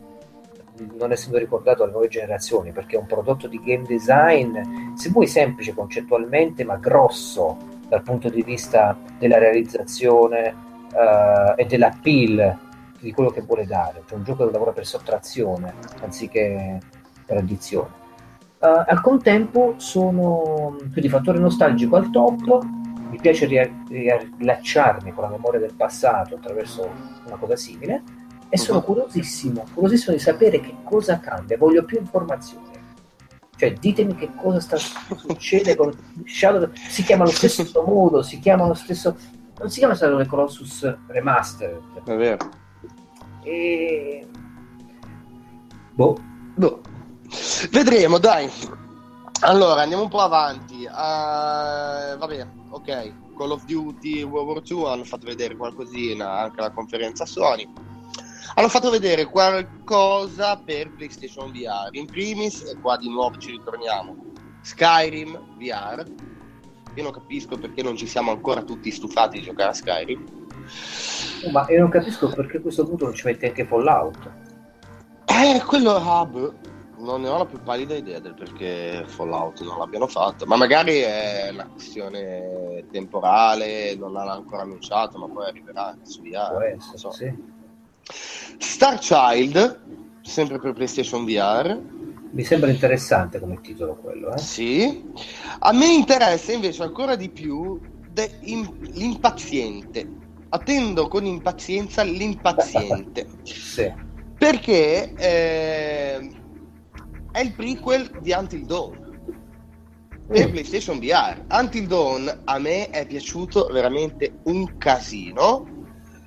non 0.97 1.11
essendo 1.11 1.37
ricordato 1.37 1.83
alle 1.83 1.91
nuove 1.91 2.07
generazioni, 2.07 2.71
perché 2.71 2.95
è 2.95 2.99
un 2.99 3.05
prodotto 3.05 3.47
di 3.47 3.59
game 3.61 3.83
design, 3.83 4.95
se 4.95 5.09
vuoi 5.09 5.27
semplice 5.27 5.73
concettualmente, 5.73 6.63
ma 6.63 6.77
grosso 6.77 7.57
dal 7.87 8.01
punto 8.01 8.29
di 8.29 8.41
vista 8.41 8.97
della 9.19 9.37
realizzazione 9.37 10.55
uh, 10.93 11.53
e 11.55 11.65
dell'appeal 11.65 12.57
di 12.99 13.11
quello 13.11 13.29
che 13.29 13.41
vuole 13.41 13.65
dare, 13.65 14.03
cioè 14.07 14.17
un 14.17 14.23
gioco 14.23 14.45
che 14.45 14.51
lavora 14.51 14.71
per 14.71 14.85
sottrazione 14.85 15.73
anziché 16.01 16.79
per 17.25 17.37
addizione. 17.37 18.01
Uh, 18.59 18.83
al 18.87 19.01
contempo 19.01 19.73
sono 19.77 20.77
quindi 20.91 21.09
fattore 21.09 21.37
nostalgico 21.37 21.97
al 21.97 22.09
top, 22.09 22.63
mi 23.09 23.19
piace 23.19 23.45
riallacciarmi 23.45 25.13
con 25.13 25.23
la 25.23 25.29
memoria 25.29 25.59
del 25.59 25.75
passato 25.75 26.35
attraverso 26.35 26.89
una 27.25 27.35
cosa 27.35 27.55
simile, 27.55 28.01
e 28.53 28.57
sono 28.59 28.83
curiosissimo, 28.83 29.65
curiosissimo 29.73 30.15
di 30.15 30.21
sapere 30.21 30.59
che 30.59 30.75
cosa 30.83 31.19
cambia, 31.19 31.57
voglio 31.57 31.83
più 31.85 31.97
informazioni. 31.97 32.69
Cioè 33.57 33.73
ditemi 33.73 34.13
che 34.13 34.29
cosa 34.35 34.59
sta 34.59 34.77
succede 34.77 35.75
con 35.75 35.91
Shadow. 36.23 36.69
Si 36.71 37.01
chiama 37.01 37.23
lo 37.23 37.31
stesso 37.31 37.65
modo, 37.83 38.21
si 38.21 38.37
chiama 38.37 38.67
lo 38.67 38.75
stesso. 38.75 39.17
Non 39.57 39.71
si 39.71 39.79
chiama 39.79 39.95
Shadow 39.95 40.17
of 40.17 40.21
the 40.21 40.29
Colossus 40.29 40.97
Remastered. 41.07 42.03
È 42.03 42.15
vero. 42.15 42.49
E. 43.41 44.27
Boh. 45.93 46.15
Boh. 46.53 46.81
Vedremo, 47.71 48.19
dai. 48.19 48.47
Allora, 49.39 49.81
andiamo 49.81 50.03
un 50.03 50.09
po' 50.09 50.21
avanti. 50.21 50.85
Uh, 50.85 52.17
vabbè, 52.19 52.47
ok. 52.69 53.13
Call 53.35 53.49
of 53.49 53.65
Duty 53.65 54.21
World 54.21 54.47
War 54.47 54.61
II 54.63 54.91
hanno 54.91 55.05
fatto 55.05 55.25
vedere 55.25 55.55
qualcosina 55.55 56.37
anche 56.37 56.59
alla 56.59 56.69
conferenza 56.69 57.25
Sony. 57.25 57.91
Hanno 58.55 58.69
fatto 58.69 58.91
vedere 58.91 59.25
qualcosa 59.25 60.57
per 60.57 60.91
PlayStation 60.91 61.51
VR. 61.51 61.89
In 61.91 62.05
primis, 62.05 62.61
e 62.63 62.79
qua 62.79 62.97
di 62.97 63.09
nuovo 63.09 63.37
ci 63.37 63.51
ritorniamo, 63.51 64.15
Skyrim 64.61 65.57
VR. 65.57 66.05
Io 66.95 67.03
non 67.03 67.11
capisco 67.11 67.57
perché 67.57 67.81
non 67.81 67.95
ci 67.95 68.05
siamo 68.05 68.29
ancora 68.29 68.61
tutti 68.61 68.91
stufati 68.91 69.39
di 69.39 69.45
giocare 69.45 69.71
a 69.71 69.73
Skyrim. 69.73 70.25
Ma 71.51 71.65
io 71.69 71.79
non 71.79 71.89
capisco 71.89 72.29
perché 72.29 72.57
a 72.57 72.61
questo 72.61 72.85
punto 72.85 73.05
non 73.05 73.15
ci 73.15 73.25
mette 73.25 73.47
anche 73.47 73.65
Fallout. 73.65 74.31
Eh, 75.25 75.63
quello 75.65 75.97
hub. 75.97 76.53
Ah, 76.55 76.71
non 76.99 77.21
ne 77.21 77.29
ho 77.29 77.37
la 77.39 77.45
più 77.45 77.59
pallida 77.61 77.95
idea 77.95 78.19
del 78.19 78.35
perché 78.35 79.03
Fallout 79.07 79.61
non 79.61 79.79
l'abbiano 79.79 80.05
fatto, 80.07 80.45
ma 80.45 80.55
magari 80.55 80.99
è 80.99 81.49
una 81.51 81.67
questione 81.67 82.85
temporale, 82.91 83.95
non 83.95 84.13
l'hanno 84.13 84.31
ancora 84.31 84.61
annunciato, 84.61 85.17
ma 85.17 85.27
poi 85.27 85.47
arriverà 85.47 85.97
su 86.03 86.21
VR. 86.21 86.49
Può 86.49 86.61
essere, 86.61 86.97
so. 86.97 87.11
sì. 87.11 87.52
Star 88.57 88.99
Child, 88.99 89.81
sempre 90.21 90.59
per 90.59 90.73
PlayStation 90.73 91.25
VR. 91.25 91.79
Mi 92.31 92.43
sembra 92.43 92.69
interessante 92.69 93.39
come 93.39 93.61
titolo 93.61 93.95
quello, 93.95 94.33
eh? 94.33 94.37
Sì. 94.37 95.11
A 95.59 95.71
me 95.71 95.87
interessa 95.87 96.51
invece 96.51 96.83
ancora 96.83 97.15
di 97.15 97.29
più 97.29 97.79
de- 98.09 98.37
in- 98.41 98.77
l'impaziente. 98.93 100.21
Attendo 100.49 101.07
con 101.07 101.25
impazienza 101.25 102.03
l'impaziente. 102.03 103.27
sì. 103.43 103.91
Perché... 104.37 105.13
Eh 105.15 106.41
è 107.33 107.39
il 107.39 107.51
prequel 107.53 108.19
di 108.21 108.31
Until 108.31 108.65
Dawn 108.65 109.01
per 110.27 110.47
mm. 110.47 110.51
PlayStation 110.51 110.99
VR. 110.99 111.43
Until 111.49 111.87
Dawn 111.87 112.41
a 112.45 112.59
me 112.59 112.89
è 112.91 113.05
piaciuto 113.07 113.67
veramente 113.71 114.39
un 114.43 114.77
casino 114.77 115.72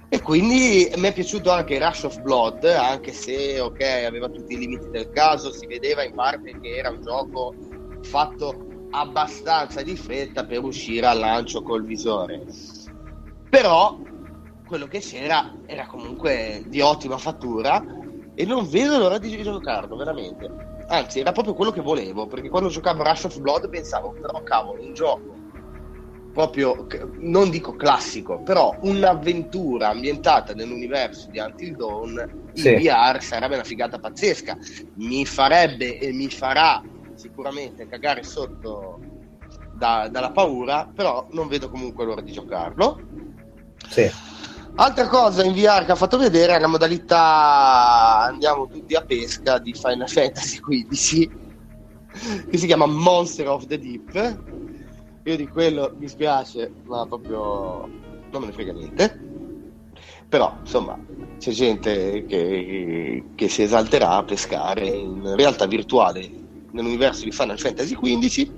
e 0.09 0.23
quindi 0.23 0.93
mi 0.97 1.09
è 1.09 1.13
piaciuto 1.13 1.51
anche 1.51 1.79
Rush 1.79 2.05
of 2.05 2.21
Blood, 2.21 2.65
anche 2.65 3.13
se 3.13 3.59
ok, 3.59 3.81
aveva 4.07 4.29
tutti 4.29 4.55
i 4.55 4.59
limiti 4.59 4.89
del 4.91 5.11
caso, 5.11 5.51
si 5.51 5.67
vedeva 5.67 6.05
in 6.05 6.15
parte 6.15 6.59
che 6.61 6.77
era 6.77 6.91
un 6.91 7.03
gioco 7.03 7.55
fatto 8.03 8.89
abbastanza 8.91 9.83
di 9.83 9.97
fretta 9.97 10.45
per 10.45 10.63
uscire 10.63 11.07
al 11.07 11.19
lancio 11.19 11.63
col 11.63 11.85
visore. 11.85 12.45
Però 13.51 13.99
quello 14.65 14.87
che 14.87 15.01
c'era 15.01 15.53
era 15.67 15.87
comunque 15.87 16.63
di 16.67 16.81
ottima 16.81 17.19
fattura 17.19 17.85
e 18.35 18.45
non 18.45 18.69
vedo 18.69 18.99
l'ora 18.99 19.19
di 19.19 19.43
giocarlo, 19.43 19.97
veramente. 19.97 20.49
Anzi, 20.89 21.19
era 21.19 21.33
proprio 21.33 21.55
quello 21.55 21.73
che 21.73 21.81
volevo, 21.81 22.29
perché 22.29 22.49
quando 22.49 22.69
giocavo 22.69 23.03
Rush 23.03 23.25
of 23.25 23.41
Blood 23.41 23.69
pensavo, 23.69 24.13
però 24.13 24.41
cavolo, 24.45 24.83
un 24.83 24.95
gioco 24.95 25.36
proprio, 26.37 26.87
non 27.21 27.49
dico 27.49 27.77
classico, 27.77 28.43
però 28.43 28.77
un'avventura 28.83 29.89
ambientata 29.89 30.53
nell'universo 30.53 31.31
di 31.31 31.39
Until 31.39 31.75
Dawn 31.75 32.51
sì. 32.53 32.75
in 32.75 32.79
VR 32.83 33.23
sarebbe 33.23 33.55
una 33.55 33.65
figata 33.65 33.99
pazzesca. 33.99 34.55
Mi 34.97 35.25
farebbe 35.25 35.99
e 35.99 36.13
mi 36.13 36.29
farà 36.29 36.83
sicuramente 37.15 37.89
cagare 37.89 38.23
sotto 38.23 39.01
da, 39.73 40.09
dalla 40.11 40.31
paura, 40.31 40.87
però 40.95 41.27
non 41.31 41.49
vedo 41.49 41.71
comunque 41.71 42.05
l'ora 42.05 42.21
di 42.21 42.33
giocarlo. 42.33 43.01
Sì. 43.89 44.11
Altra 44.75 45.09
cosa 45.09 45.43
in 45.43 45.55
VR 45.55 45.87
che 45.87 45.93
ha 45.93 45.97
fatto 45.97 46.19
vedere 46.19 46.55
è 46.55 46.59
la 46.59 46.67
modalità 46.67 48.25
andiamo 48.25 48.67
tutti 48.67 48.95
a 48.95 49.01
pesca 49.01 49.57
di 49.57 49.73
Final 49.73 50.07
Fantasy 50.07 50.61
XV 50.61 51.31
che 52.51 52.59
si 52.59 52.67
chiama 52.67 52.85
Monster 52.85 53.49
of 53.49 53.65
the 53.65 53.79
Deep. 53.79 54.66
Io 55.27 55.35
di 55.35 55.49
quello 55.49 55.93
mi 55.99 56.07
spiace, 56.07 56.73
ma 56.85 57.05
proprio 57.05 57.89
non 58.31 58.41
me 58.41 58.47
ne 58.47 58.53
frega 58.53 58.73
niente. 58.73 59.21
Però, 60.29 60.57
insomma, 60.61 60.97
c'è 61.39 61.51
gente 61.51 62.25
che, 62.27 63.25
che 63.35 63.49
si 63.49 63.63
esalterà 63.63 64.11
a 64.11 64.23
pescare 64.23 64.87
in 64.87 65.35
realtà 65.35 65.67
virtuale 65.67 66.31
nell'universo 66.71 67.25
di 67.25 67.33
Final 67.33 67.59
Fantasy 67.59 67.97
XV. 67.97 68.53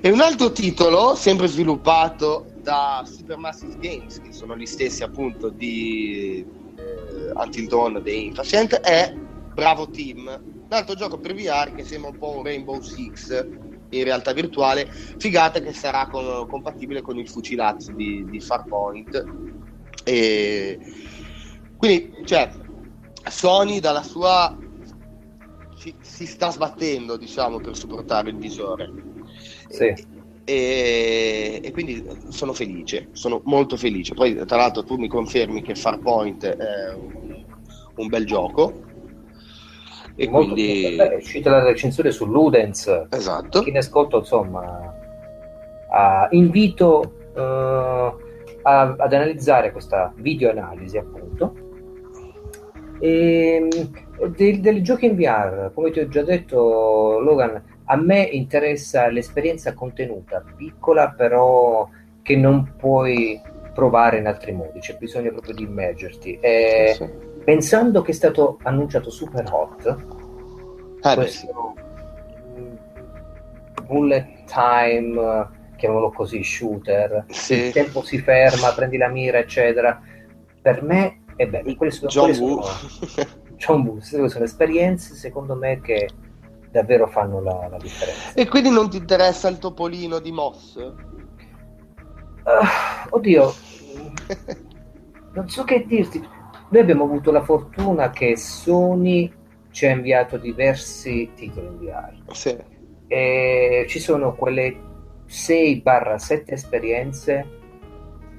E 0.00 0.10
un 0.10 0.20
altro 0.20 0.50
titolo, 0.50 1.14
sempre 1.14 1.46
sviluppato 1.46 2.46
da 2.60 3.04
Supermassive 3.06 3.76
Games, 3.78 4.20
che 4.20 4.32
sono 4.32 4.56
gli 4.56 4.66
stessi 4.66 5.04
appunto 5.04 5.48
di 5.48 6.44
eh, 6.76 7.30
Until 7.34 7.68
Dawn 7.68 8.00
dei 8.02 8.26
Infacient, 8.26 8.74
è 8.80 9.14
Bravo 9.54 9.88
Team, 9.90 10.26
un 10.26 10.66
altro 10.70 10.96
gioco 10.96 11.18
per 11.18 11.34
VR 11.34 11.72
che 11.72 11.84
sembra 11.84 12.10
un 12.10 12.18
po' 12.18 12.36
un 12.36 12.42
Rainbow 12.42 12.80
Six 12.80 13.66
in 13.90 14.04
realtà 14.04 14.32
virtuale, 14.32 14.86
figata 14.90 15.60
che 15.60 15.72
sarà 15.72 16.06
con, 16.06 16.46
compatibile 16.46 17.00
con 17.00 17.18
il 17.18 17.28
fucilazzo 17.28 17.92
di, 17.92 18.24
di 18.28 18.40
Farpoint. 18.40 19.24
E 20.04 20.78
quindi, 21.76 22.12
cioè, 22.24 22.50
Sony 23.28 23.80
dalla 23.80 24.02
sua 24.02 24.56
si, 25.76 25.94
si, 26.00 26.26
sta 26.26 26.50
sbattendo, 26.50 27.16
diciamo, 27.16 27.60
per 27.60 27.76
supportare 27.76 28.30
il 28.30 28.36
visore. 28.36 28.92
Sì 29.68 30.16
e, 30.48 31.60
e, 31.62 31.70
quindi 31.72 32.02
sono 32.30 32.54
felice, 32.54 33.10
sono 33.12 33.42
molto 33.44 33.76
felice. 33.76 34.14
Poi, 34.14 34.34
tra 34.46 34.56
l'altro, 34.56 34.82
tu 34.82 34.96
mi 34.96 35.06
confermi 35.06 35.60
che 35.60 35.74
Farpoint 35.74 36.46
è 36.46 36.94
un, 36.94 37.44
un 37.96 38.06
bel 38.06 38.24
gioco. 38.24 38.86
E 40.20 40.28
molto 40.28 40.54
quindi 40.54 40.96
è 40.96 41.14
uscita 41.14 41.48
la 41.48 41.62
recensione 41.62 42.10
su 42.10 42.26
Ludens. 42.26 43.06
Esatto. 43.08 43.62
Chi 43.62 43.70
ne 43.70 43.78
ascolta, 43.78 44.16
insomma, 44.16 44.92
uh, 45.88 46.34
invito 46.34 47.14
uh, 47.34 47.40
a, 47.40 48.16
ad 48.62 49.12
analizzare 49.12 49.70
questa 49.70 50.12
video 50.16 50.50
analisi, 50.50 50.98
appunto. 50.98 51.54
E, 52.98 53.68
del, 54.34 54.60
del 54.60 54.82
gioco 54.82 55.04
in 55.04 55.14
VR, 55.14 55.70
come 55.72 55.92
ti 55.92 56.00
ho 56.00 56.08
già 56.08 56.22
detto, 56.22 57.20
Logan 57.20 57.62
a 57.84 57.96
me 57.96 58.22
interessa 58.22 59.08
l'esperienza 59.08 59.72
contenuta, 59.72 60.44
piccola 60.56 61.10
però 61.10 61.88
che 62.22 62.36
non 62.36 62.74
puoi 62.76 63.40
provare 63.72 64.18
in 64.18 64.26
altri 64.26 64.52
modi, 64.52 64.80
c'è 64.80 64.96
bisogno 64.98 65.30
proprio 65.30 65.54
di 65.54 65.62
immergerti. 65.62 66.38
E 66.40 66.92
sì. 66.96 67.27
Pensando 67.48 68.02
che 68.02 68.10
è 68.10 68.14
stato 68.14 68.58
annunciato 68.64 69.08
Super 69.08 69.50
Hot, 69.50 69.96
ah, 71.00 71.14
questo 71.14 71.74
sì. 72.54 73.82
bullet 73.86 74.44
time, 74.44 75.48
chiamiamolo 75.76 76.10
così, 76.10 76.44
shooter, 76.44 77.24
sì. 77.28 77.54
il 77.54 77.72
tempo 77.72 78.02
si 78.02 78.18
ferma, 78.18 78.74
prendi 78.74 78.98
la 78.98 79.08
mira, 79.08 79.38
eccetera. 79.38 79.98
Per 80.60 80.82
me 80.82 81.22
è 81.36 81.46
bello. 81.46 81.74
Quelle 81.74 81.90
sono, 81.90 82.10
John 82.12 82.36
Woo. 82.36 82.60
Sono, 82.60 83.26
John 83.56 83.80
Woo, 83.80 83.98
sono 84.28 84.44
esperienze 84.44 85.14
secondo 85.14 85.54
me 85.54 85.80
che 85.80 86.06
davvero 86.70 87.06
fanno 87.06 87.40
la, 87.40 87.66
la, 87.70 87.78
differenza. 87.78 88.34
E 88.34 88.46
quindi 88.46 88.68
non 88.68 88.90
ti 88.90 88.98
interessa 88.98 89.48
il 89.48 89.56
topolino 89.56 90.18
di 90.18 90.32
Moss? 90.32 90.74
Uh, 90.74 90.92
oddio, 93.08 93.54
non 95.32 95.48
so 95.48 95.64
che 95.64 95.86
dirti. 95.86 96.36
Noi 96.70 96.82
abbiamo 96.82 97.04
avuto 97.04 97.30
la 97.30 97.42
fortuna 97.42 98.10
che 98.10 98.36
Sony 98.36 99.32
ci 99.70 99.86
ha 99.86 99.90
inviato 99.90 100.36
diversi 100.36 101.30
titoli 101.34 101.66
in 101.66 101.78
VR. 101.78 102.32
Sì. 102.32 102.56
E 103.06 103.86
ci 103.88 103.98
sono 103.98 104.34
quelle 104.34 104.76
6-7 105.28 106.42
esperienze 106.46 107.46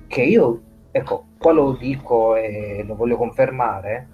che 0.08 0.22
io, 0.22 0.62
ecco, 0.92 1.26
qua 1.38 1.52
lo 1.52 1.74
dico 1.74 2.36
e 2.36 2.84
lo 2.86 2.96
voglio 2.96 3.18
confermare, 3.18 4.08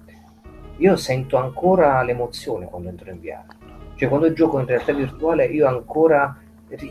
io 0.78 0.96
sento 0.96 1.38
ancora 1.38 2.02
l'emozione 2.04 2.66
quando 2.66 2.90
entro 2.90 3.10
in 3.12 3.20
VR 3.20 3.64
cioè, 3.96 4.10
quando 4.10 4.32
gioco 4.34 4.60
in 4.60 4.66
realtà 4.66 4.94
virtuale, 4.94 5.46
io 5.46 5.68
ancora, 5.68 6.38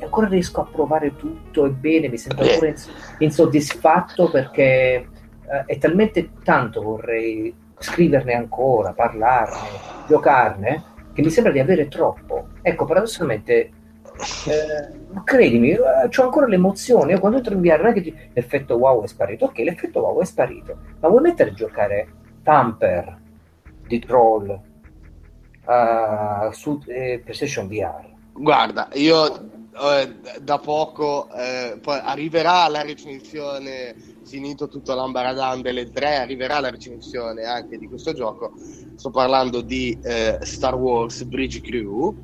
ancora 0.01 0.27
riesco 0.27 0.63
a 0.63 0.65
provare 0.65 1.17
tutto 1.17 1.67
e 1.67 1.71
bene, 1.71 2.09
mi 2.09 2.17
sento 2.17 2.43
ancora 2.43 2.73
insoddisfatto 3.19 4.31
perché 4.31 5.09
eh, 5.51 5.65
è 5.67 5.79
talmente 5.79 6.31
tanto 6.43 6.83
vorrei 6.83 7.55
scriverne 7.79 8.35
ancora, 8.35 8.93
parlarne, 8.93 9.69
giocarne, 10.07 10.85
che 11.13 11.23
mi 11.23 11.31
sembra 11.31 11.53
di 11.53 11.59
avere 11.59 11.89
troppo. 11.89 12.49
Ecco, 12.63 12.85
paradossalmente, 12.85 13.53
eh, 13.53 13.73
credimi, 15.25 15.71
eh, 15.71 15.79
ho 15.79 16.23
ancora 16.23 16.47
l'emozione. 16.47 17.13
Io 17.13 17.21
quando 17.21 17.39
entro 17.39 17.55
in 17.55 17.61
VR 17.61 17.83
non 17.83 17.93
è 17.93 17.93
che 18.01 18.31
l'effetto 18.33 18.77
wow 18.77 19.03
è 19.03 19.07
sparito. 19.07 19.47
Ok, 19.47 19.59
l'effetto 19.59 20.01
wow 20.01 20.21
è 20.21 20.25
sparito, 20.25 20.77
ma 21.01 21.09
vuoi 21.09 21.23
mettere 21.23 21.51
a 21.51 21.55
giocare 21.55 22.09
Tamper 22.43 23.21
di 23.87 23.99
Troll 23.99 24.49
uh, 25.67 26.51
su 26.53 26.81
eh, 26.87 27.21
PlayStation 27.23 27.69
VR. 27.69 28.13
Guarda, 28.33 28.89
io 28.95 29.53
eh, 29.75 30.15
da 30.41 30.59
poco 30.59 31.29
eh, 31.33 31.79
poi 31.81 32.01
arriverà 32.03 32.69
la 32.69 32.83
recensione 32.83 33.95
finito 34.25 34.69
tutto 34.69 34.95
l'ambaradan 34.95 35.63
delle 35.63 35.91
tre 35.91 36.17
arriverà 36.17 36.61
la 36.61 36.71
recensione 36.71 37.45
anche 37.45 37.79
di 37.79 37.87
questo 37.87 38.13
gioco. 38.13 38.53
Sto 38.97 39.11
parlando 39.11 39.61
di 39.61 39.99
eh, 40.03 40.39
Star 40.43 40.75
Wars 40.75 41.25
Bridge 41.25 41.61
Crew 41.61 42.15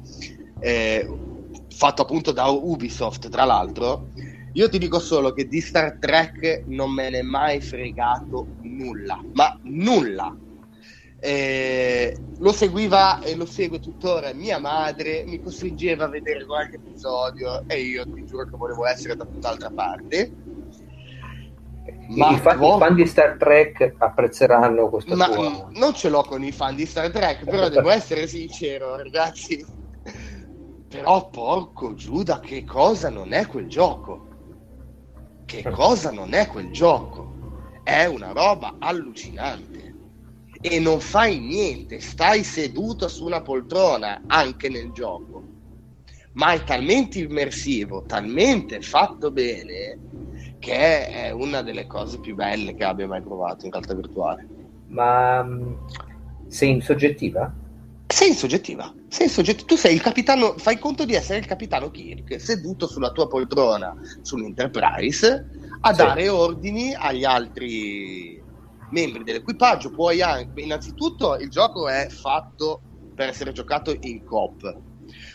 eh, 0.60 1.06
fatto 1.68 2.02
appunto 2.02 2.32
da 2.32 2.46
Ubisoft 2.48 3.28
tra 3.28 3.44
l'altro. 3.44 4.08
Io 4.54 4.68
ti 4.68 4.78
dico 4.78 4.98
solo 4.98 5.32
che 5.32 5.46
di 5.46 5.60
Star 5.60 5.98
Trek 5.98 6.64
non 6.66 6.92
me 6.92 7.08
ne 7.10 7.18
è 7.18 7.22
mai 7.22 7.60
fregato 7.60 8.48
nulla 8.62 9.22
ma 9.32 9.58
nulla. 9.62 10.34
Eh, 11.22 12.16
lo 12.38 12.52
seguiva 12.52 13.20
e 13.20 13.36
lo 13.36 13.44
segue 13.44 13.78
tuttora 13.78 14.32
mia 14.32 14.58
madre, 14.58 15.24
mi 15.26 15.38
costringeva 15.38 16.06
a 16.06 16.08
vedere 16.08 16.46
qualche 16.46 16.76
episodio 16.76 17.66
e 17.66 17.82
io 17.82 18.04
ti 18.04 18.24
giuro 18.24 18.46
che 18.46 18.56
volevo 18.56 18.86
essere 18.86 19.14
da 19.14 19.26
tutt'altra 19.26 19.70
parte. 19.70 20.32
Ma 22.16 22.30
I, 22.30 22.38
fan, 22.38 22.58
vo- 22.58 22.76
i 22.76 22.78
fan 22.78 22.94
di 22.94 23.06
Star 23.06 23.36
Trek 23.36 23.94
apprezzeranno 23.98 24.88
questo 24.88 25.14
ma 25.14 25.28
tua... 25.28 25.68
non 25.74 25.94
ce 25.94 26.08
l'ho 26.08 26.22
con 26.22 26.42
i 26.42 26.50
fan 26.50 26.74
di 26.74 26.84
Star 26.84 27.10
Trek, 27.10 27.44
però 27.44 27.68
devo 27.70 27.90
essere 27.90 28.26
sincero, 28.26 28.96
ragazzi. 28.96 29.64
Però 30.88 31.30
porco 31.30 31.94
Giuda, 31.94 32.40
che 32.40 32.64
cosa 32.64 33.10
non 33.10 33.32
è 33.32 33.46
quel 33.46 33.68
gioco? 33.68 34.26
Che 35.44 35.62
cosa 35.70 36.10
non 36.10 36.32
è 36.34 36.48
quel 36.48 36.72
gioco? 36.72 37.78
È 37.84 38.06
una 38.06 38.32
roba 38.32 38.74
allucinante 38.78 39.94
e 40.60 40.80
non 40.80 41.00
fai 41.00 41.38
niente, 41.38 42.00
stai 42.00 42.42
seduto 42.42 43.06
su 43.06 43.24
una 43.24 43.40
poltrona 43.40 44.22
anche 44.26 44.68
nel 44.68 44.90
gioco, 44.90 45.42
ma 46.32 46.52
è 46.52 46.64
talmente 46.64 47.20
immersivo, 47.20 48.02
talmente 48.04 48.80
fatto 48.80 49.30
bene 49.30 49.98
che 50.60 51.08
è 51.08 51.30
una 51.30 51.62
delle 51.62 51.86
cose 51.86 52.20
più 52.20 52.36
belle 52.36 52.74
che 52.74 52.84
abbia 52.84 53.08
mai 53.08 53.22
provato 53.22 53.64
in 53.64 53.72
realtà 53.72 53.94
virtuale. 53.94 54.46
Ma 54.88 55.42
mm, 55.42 55.72
sei 56.46 56.70
in 56.70 56.82
soggettiva? 56.82 57.52
Sei 58.06 58.28
in 58.28 58.34
soggettiva, 58.34 58.92
sei 59.08 59.26
in 59.26 59.32
soggettiva. 59.32 59.66
tu 59.66 59.76
sei 59.76 59.94
il 59.94 60.02
capitano, 60.02 60.54
fai 60.58 60.78
conto 60.78 61.04
di 61.04 61.14
essere 61.14 61.38
il 61.38 61.46
capitano 61.46 61.90
Kirk 61.90 62.40
seduto 62.40 62.86
sulla 62.86 63.10
tua 63.10 63.26
poltrona 63.26 63.96
sull'Enterprise 64.20 65.48
a 65.80 65.92
sì. 65.92 65.96
dare 65.96 66.28
ordini 66.28 66.94
agli 66.94 67.24
altri 67.24 68.42
membri 68.90 69.22
dell'equipaggio, 69.22 69.90
puoi 69.90 70.20
anche, 70.20 70.60
innanzitutto 70.60 71.36
il 71.36 71.48
gioco 71.48 71.88
è 71.88 72.08
fatto 72.10 72.82
per 73.14 73.28
essere 73.28 73.52
giocato 73.52 73.96
in 74.00 74.24
coop, 74.24 74.76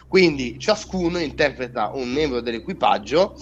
quindi 0.07 0.59
ciascuno 0.59 1.17
interpreta 1.17 1.91
un 1.93 2.11
membro 2.11 2.41
dell'equipaggio, 2.41 3.35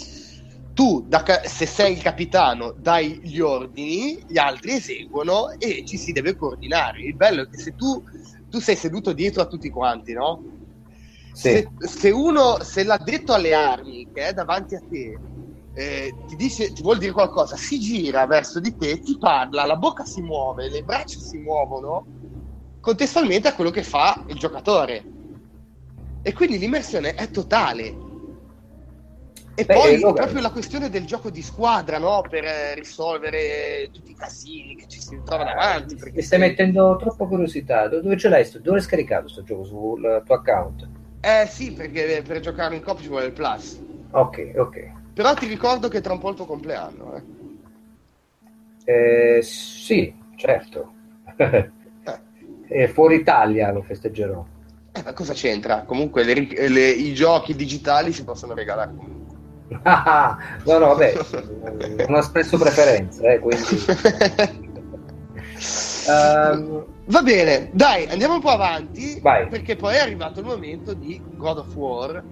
tu 0.74 1.06
da, 1.08 1.24
se 1.44 1.66
sei 1.66 1.94
il 1.94 2.02
capitano 2.02 2.74
dai 2.78 3.20
gli 3.22 3.40
ordini, 3.40 4.24
gli 4.28 4.38
altri 4.38 4.74
eseguono 4.74 5.52
e 5.58 5.84
ci 5.86 5.98
si 5.98 6.12
deve 6.12 6.36
coordinare. 6.36 7.02
Il 7.02 7.16
bello 7.16 7.44
è 7.44 7.48
che 7.48 7.58
se 7.58 7.72
tu, 7.72 8.02
tu 8.50 8.60
sei 8.60 8.76
seduto 8.76 9.14
dietro 9.14 9.42
a 9.42 9.48
tutti 9.48 9.70
quanti, 9.70 10.14
no? 10.14 10.44
Sì. 11.34 11.50
Se, 11.50 11.72
se 11.78 12.10
uno, 12.12 12.58
se 12.62 12.84
l'addetto 12.84 13.34
alle 13.34 13.54
armi 13.54 14.08
che 14.12 14.28
è 14.28 14.34
davanti 14.34 14.76
a 14.76 14.84
te 14.88 15.20
eh, 15.74 16.14
ti, 16.28 16.36
dice, 16.36 16.72
ti 16.72 16.82
vuol 16.82 17.00
dire 17.00 17.12
qualcosa, 17.12 17.56
si 17.56 17.80
gira 17.80 18.26
verso 18.28 18.60
di 18.60 18.76
te, 18.76 19.00
ti 19.00 19.18
parla, 19.18 19.66
la 19.66 19.76
bocca 19.76 20.04
si 20.06 20.22
muove, 20.22 20.70
le 20.70 20.84
braccia 20.84 21.20
si 21.20 21.40
muovono 21.40 22.08
contestualmente 22.80 23.48
a 23.48 23.56
quello 23.56 23.72
che 23.72 23.84
fa 23.84 24.24
il 24.28 24.38
giocatore. 24.38 25.06
E 26.22 26.34
quindi 26.34 26.58
l'immersione 26.58 27.16
è 27.16 27.30
totale. 27.30 27.96
E 29.56 29.66
Beh, 29.66 29.74
poi 29.74 29.96
allora... 29.96 30.14
proprio 30.14 30.42
la 30.42 30.50
questione 30.50 30.90
del 30.90 31.06
gioco 31.06 31.30
di 31.30 31.44
squadra, 31.44 32.00
no? 32.00 32.24
Per 32.28 32.44
eh, 32.44 32.74
risolvere 32.74 33.90
tutti 33.92 34.12
i 34.12 34.16
casini 34.16 34.76
che 34.76 34.88
ci 34.88 35.00
si 35.00 35.20
trova 35.24 35.44
davanti. 35.44 35.96
Mi 36.12 36.22
stai 36.24 36.40
mettendo 36.40 36.96
troppa 37.00 37.26
curiosità. 37.26 37.88
Dove 37.88 38.18
ce 38.18 38.30
l'hai? 38.30 38.50
Dove 38.62 38.78
hai 38.78 38.84
scaricato 38.84 39.24
questo 39.24 39.44
gioco 39.44 39.64
sul 39.64 40.24
tuo 40.26 40.36
account? 40.36 40.88
Eh 41.22 41.46
sì, 41.48 41.72
perché 41.72 42.24
per 42.26 42.40
giocare 42.40 42.76
in 42.76 42.82
coppia 42.82 43.04
ci 43.04 43.10
vuole 43.10 43.28
il 43.28 43.34
plus. 43.34 43.80
Ok, 44.12 44.54
ok. 44.56 44.92
Però 45.14 45.34
ti 45.36 45.46
ricordo 45.46 45.88
che 45.88 46.02
tra 46.02 46.14
un 46.14 46.20
po' 46.20 46.30
il 46.30 46.36
tuo 46.36 46.46
compleanno. 46.46 47.16
Eh. 48.86 49.38
Eh, 49.38 49.42
sì, 49.44 50.14
certo. 50.36 50.94
eh. 51.36 52.88
fuori 52.92 53.16
Italia 53.16 53.72
lo 53.72 53.84
festeggerò. 53.84 54.44
Eh, 54.92 55.02
ma 55.04 55.14
cosa 55.14 55.34
c'entra? 55.34 55.84
Comunque 55.84 56.24
le, 56.24 56.34
le, 56.68 56.90
i 56.90 57.14
giochi 57.14 57.56
digitali 57.56 58.12
si 58.12 58.24
possono 58.24 58.54
regalare 58.54 58.94
comunque. 58.96 59.23
No, 59.68 60.78
no, 60.78 60.88
vabbè, 60.88 61.14
non 62.08 62.16
ho 62.16 62.18
espresso 62.18 62.58
preferenza, 62.58 63.32
eh, 63.32 63.40
quindi... 63.40 63.86
um, 66.08 66.86
Va 67.06 67.22
bene, 67.22 67.70
dai, 67.74 68.08
andiamo 68.08 68.36
un 68.36 68.40
po' 68.40 68.50
avanti, 68.50 69.20
Vai. 69.22 69.48
perché 69.50 69.76
poi 69.76 69.96
è 69.96 70.00
arrivato 70.00 70.40
il 70.40 70.46
momento 70.46 70.94
di 70.94 71.22
God 71.36 71.58
of 71.58 71.76
War, 71.76 72.24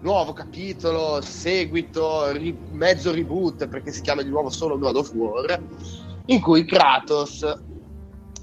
nuovo 0.00 0.32
capitolo, 0.32 1.20
seguito, 1.20 2.32
ri- 2.32 2.58
mezzo 2.72 3.12
reboot 3.12 3.68
perché 3.68 3.92
si 3.92 4.00
chiama 4.00 4.22
di 4.22 4.28
nuovo 4.28 4.50
solo 4.50 4.76
God 4.76 4.96
of 4.96 5.12
War, 5.14 5.62
in 6.26 6.40
cui 6.40 6.64
Kratos 6.64 7.44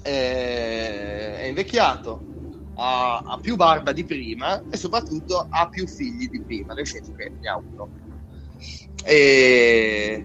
è, 0.00 1.36
è 1.40 1.44
invecchiato, 1.44 2.22
ha, 2.74 3.18
ha, 3.18 3.38
più 3.38 3.56
barba 3.56 3.92
di 3.92 4.04
prima 4.04 4.62
e 4.70 4.76
soprattutto 4.76 5.46
ha 5.48 5.68
più 5.68 5.86
figli 5.86 6.28
di 6.28 6.40
prima, 6.40 6.74
nel 6.74 6.86
senso 6.86 7.12
che 7.14 7.32
ne 7.40 7.48
ha 7.48 7.56
uno. 7.56 7.88
E... 9.04 10.24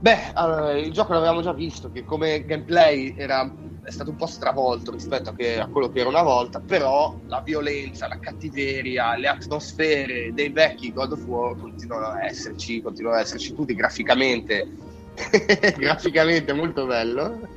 Beh, 0.00 0.32
allora, 0.34 0.78
il 0.78 0.92
gioco 0.92 1.12
l'avevamo 1.12 1.42
già 1.42 1.52
visto, 1.52 1.90
che 1.90 2.04
come 2.04 2.44
gameplay 2.44 3.14
era 3.16 3.50
è 3.88 3.90
stato 3.90 4.10
un 4.10 4.16
po' 4.16 4.26
stravolto 4.26 4.90
rispetto 4.90 5.30
a, 5.30 5.34
che, 5.34 5.58
a, 5.58 5.66
quello 5.66 5.90
che 5.90 6.00
era 6.00 6.10
una 6.10 6.22
volta, 6.22 6.60
però 6.60 7.18
la 7.26 7.40
violenza, 7.40 8.06
la 8.06 8.18
cattiveria, 8.18 9.16
le 9.16 9.28
atmosfere 9.28 10.30
dei 10.34 10.50
vecchi 10.50 10.92
God 10.92 11.12
of 11.12 11.24
War 11.24 11.56
continuano 11.56 12.08
a 12.08 12.26
esserci, 12.26 12.82
continuano 12.82 13.16
a 13.16 13.20
esserci 13.20 13.54
tutti 13.54 13.74
graficamente, 13.74 14.68
graficamente 15.78 16.52
molto 16.52 16.84
bello. 16.84 17.48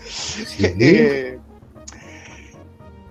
Sì. 0.00 0.62
E, 0.62 1.40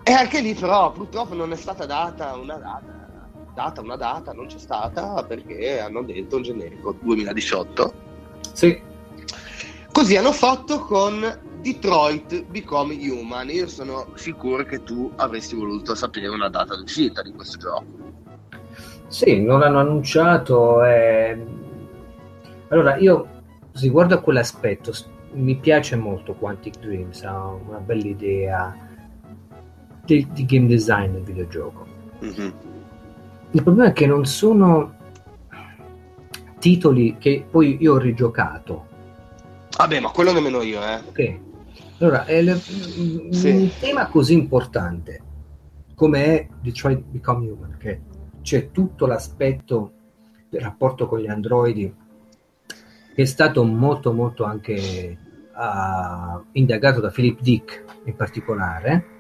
e, 0.10 0.14
anche 0.14 0.42
lì 0.42 0.56
però 0.56 0.92
purtroppo 0.92 1.36
non 1.36 1.52
è 1.52 1.56
stata 1.56 1.86
data 1.86 2.36
una 2.36 2.56
data, 2.56 3.08
data 3.54 3.82
una 3.82 3.96
data, 3.96 4.34
non 4.34 4.48
c'è 4.48 4.58
stata 4.58 5.24
perché 5.24 5.80
hanno 5.80 6.02
detto 6.02 6.38
un 6.38 6.42
generico 6.42 6.96
2018. 7.00 7.94
Sì. 8.54 8.82
Così 9.92 10.18
hanno 10.18 10.32
fatto 10.32 10.80
con 10.80 11.40
Detroit 11.62 12.46
Become 12.46 12.96
Human. 12.96 13.50
Io 13.52 13.68
sono 13.68 14.08
sicuro 14.16 14.64
che 14.64 14.82
tu 14.82 15.12
avresti 15.18 15.56
voluto 15.56 15.94
sapere 15.94 16.28
una 16.28 16.50
data 16.50 16.76
d'uscita 16.76 17.22
di 17.22 17.32
questo 17.32 17.58
gioco. 17.60 17.86
Sì, 19.10 19.40
non 19.44 19.60
l'hanno 19.60 19.80
annunciato. 19.80 20.84
Eh... 20.84 21.46
Allora, 22.70 22.98
io 22.98 23.28
se 23.74 23.90
guardo 23.90 24.16
a 24.16 24.22
quell'aspetto, 24.22 24.92
mi 25.34 25.56
piace 25.56 25.96
molto 25.96 26.34
Quantic 26.34 26.80
Dreams, 26.80 27.22
ha 27.24 27.46
una 27.46 27.78
bella 27.78 28.08
idea 28.08 28.89
di, 30.16 30.28
di 30.32 30.46
game 30.46 30.68
design 30.68 31.12
del 31.12 31.24
videogioco. 31.24 31.86
Mm-hmm. 32.24 32.50
Il 33.52 33.64
problema 33.64 33.90
è 33.90 33.94
che 33.94 34.08
non 34.08 34.26
sono 34.26 34.96
titoli 36.60 37.18
che 37.18 37.46
poi 37.50 37.78
io 37.80 37.94
ho 37.94 37.98
rigiocato. 37.98 38.88
Vabbè, 39.78 40.00
ma 40.00 40.10
quello 40.10 40.34
nemmeno 40.34 40.62
io, 40.62 40.82
eh. 40.82 40.96
Ok. 41.08 41.40
Allora, 42.00 42.26
le, 42.28 42.56
sì. 42.56 43.50
un 43.50 43.70
tema 43.80 44.08
così 44.08 44.34
importante 44.34 45.22
come 45.96 46.26
è 46.26 46.48
Detroit 46.62 47.04
Become 47.04 47.50
Human, 47.50 47.76
che 47.78 48.02
c'è 48.42 48.72
tutto 48.72 49.06
l'aspetto 49.06 49.92
del 50.50 50.62
rapporto 50.62 51.08
con 51.08 51.20
gli 51.20 51.28
androidi, 51.28 51.94
che 53.14 53.22
è 53.22 53.26
stato 53.26 53.66
molto 53.66 54.14
molto 54.14 54.46
anche 54.46 55.18
uh, 55.54 56.42
indagato 56.54 57.02
da 57.02 57.10
Philip 57.10 57.42
Dick 57.42 57.84
in 58.06 58.16
particolare, 58.16 59.19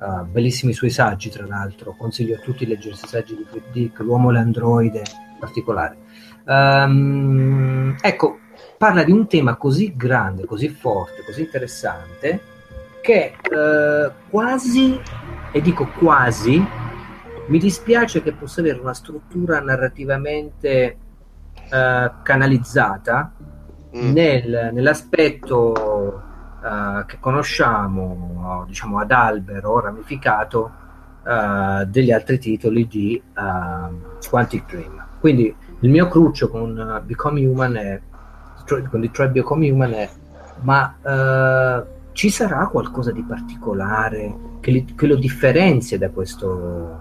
uh, 0.00 0.24
bellissimi 0.24 0.72
suoi 0.72 0.90
saggi 0.90 1.30
tra 1.30 1.46
l'altro, 1.46 1.94
consiglio 1.96 2.36
a 2.36 2.38
tutti 2.38 2.64
di 2.64 2.72
leggere 2.72 2.94
i 2.94 2.98
saggi 2.98 3.36
di 3.36 3.44
Philip 3.48 3.70
Dick, 3.70 4.00
L'uomo 4.00 4.30
e 4.30 4.32
l'androide 4.32 4.98
in 4.98 5.38
particolare. 5.38 5.96
Um, 6.46 7.96
ecco, 8.00 8.38
parla 8.76 9.04
di 9.04 9.12
un 9.12 9.26
tema 9.28 9.56
così 9.56 9.94
grande, 9.94 10.46
così 10.46 10.68
forte, 10.68 11.22
così 11.24 11.42
interessante, 11.42 12.40
che 13.00 13.34
eh, 13.40 14.12
quasi, 14.28 15.00
e 15.52 15.60
dico 15.60 15.86
quasi, 15.98 16.64
mi 17.46 17.58
dispiace 17.58 18.22
che 18.22 18.32
possa 18.32 18.60
avere 18.60 18.78
una 18.78 18.94
struttura 18.94 19.60
narrativamente 19.60 20.96
eh, 21.68 22.10
canalizzata 22.22 23.32
mm. 23.96 24.12
nel, 24.12 24.70
nell'aspetto 24.72 26.28
eh, 26.62 27.04
che 27.06 27.18
conosciamo, 27.18 28.64
diciamo 28.66 28.98
ad 28.98 29.10
albero 29.10 29.80
ramificato 29.80 30.70
uh, 31.24 31.84
degli 31.84 32.10
altri 32.10 32.38
titoli 32.38 32.86
di 32.86 33.22
uh, 33.36 34.28
Quantic 34.28 34.66
Dream. 34.66 35.06
Quindi 35.20 35.54
il 35.80 35.90
mio 35.90 36.08
cruccio 36.08 36.48
con 36.48 36.76
uh, 36.76 37.04
Become 37.04 37.44
Human 37.46 37.76
è 37.76 38.00
con 38.88 39.00
Detroit 39.00 39.32
Become 39.32 39.68
Human 39.68 39.92
è 39.92 40.08
ma 40.60 40.94
uh, 41.00 42.12
ci 42.12 42.30
sarà 42.30 42.68
qualcosa 42.68 43.10
di 43.10 43.22
particolare 43.22 44.36
che, 44.60 44.70
li, 44.70 44.84
che 44.84 45.06
lo 45.06 45.16
differenzia 45.16 45.98
da 45.98 46.10
questo, 46.10 47.00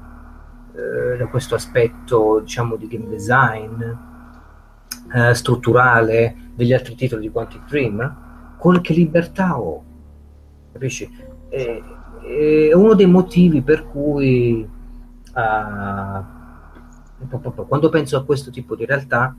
da 1.18 1.26
questo 1.28 1.56
aspetto 1.56 2.40
diciamo 2.40 2.76
di 2.76 2.88
game 2.88 3.10
design 3.10 3.84
uh, 5.14 5.34
strutturale 5.34 6.36
degli 6.56 6.74
altri 6.74 6.96
titoli 6.96 7.24
di 7.24 7.30
Quantic 7.30 7.68
Dream? 7.68 8.29
Con 8.60 8.82
che 8.82 8.94
libertà 8.94 9.60
ho? 9.60 9.84
Capisci? 10.74 11.10
È, 11.48 11.82
è 12.22 12.74
uno 12.74 12.94
dei 12.94 13.08
motivi 13.08 13.62
per 13.62 13.88
cui 13.88 14.68
quando 17.68 17.90
penso 17.90 18.18
a 18.18 18.26
questo 18.26 18.52
tipo 18.52 18.76
di 18.76 18.86
realtà 18.86 19.36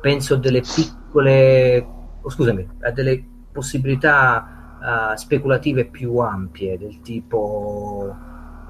penso 0.00 0.34
a 0.34 0.38
delle 0.38 0.60
piccole 0.60 1.86
oh, 2.20 2.30
scusami, 2.30 2.68
a 2.82 2.90
delle 2.90 3.24
possibilità 3.50 5.10
uh, 5.12 5.16
speculative 5.16 5.86
più 5.86 6.18
ampie 6.18 6.78
del 6.78 7.00
tipo 7.00 8.14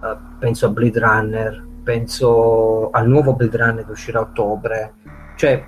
uh, 0.00 0.16
penso 0.38 0.66
a 0.66 0.68
Blade 0.70 0.98
Runner 0.98 1.66
penso 1.82 2.90
al 2.90 3.08
nuovo 3.08 3.34
Blade 3.34 3.56
Runner 3.56 3.84
che 3.84 3.90
uscirà 3.90 4.20
a 4.20 4.22
ottobre 4.22 4.94
cioè 5.36 5.64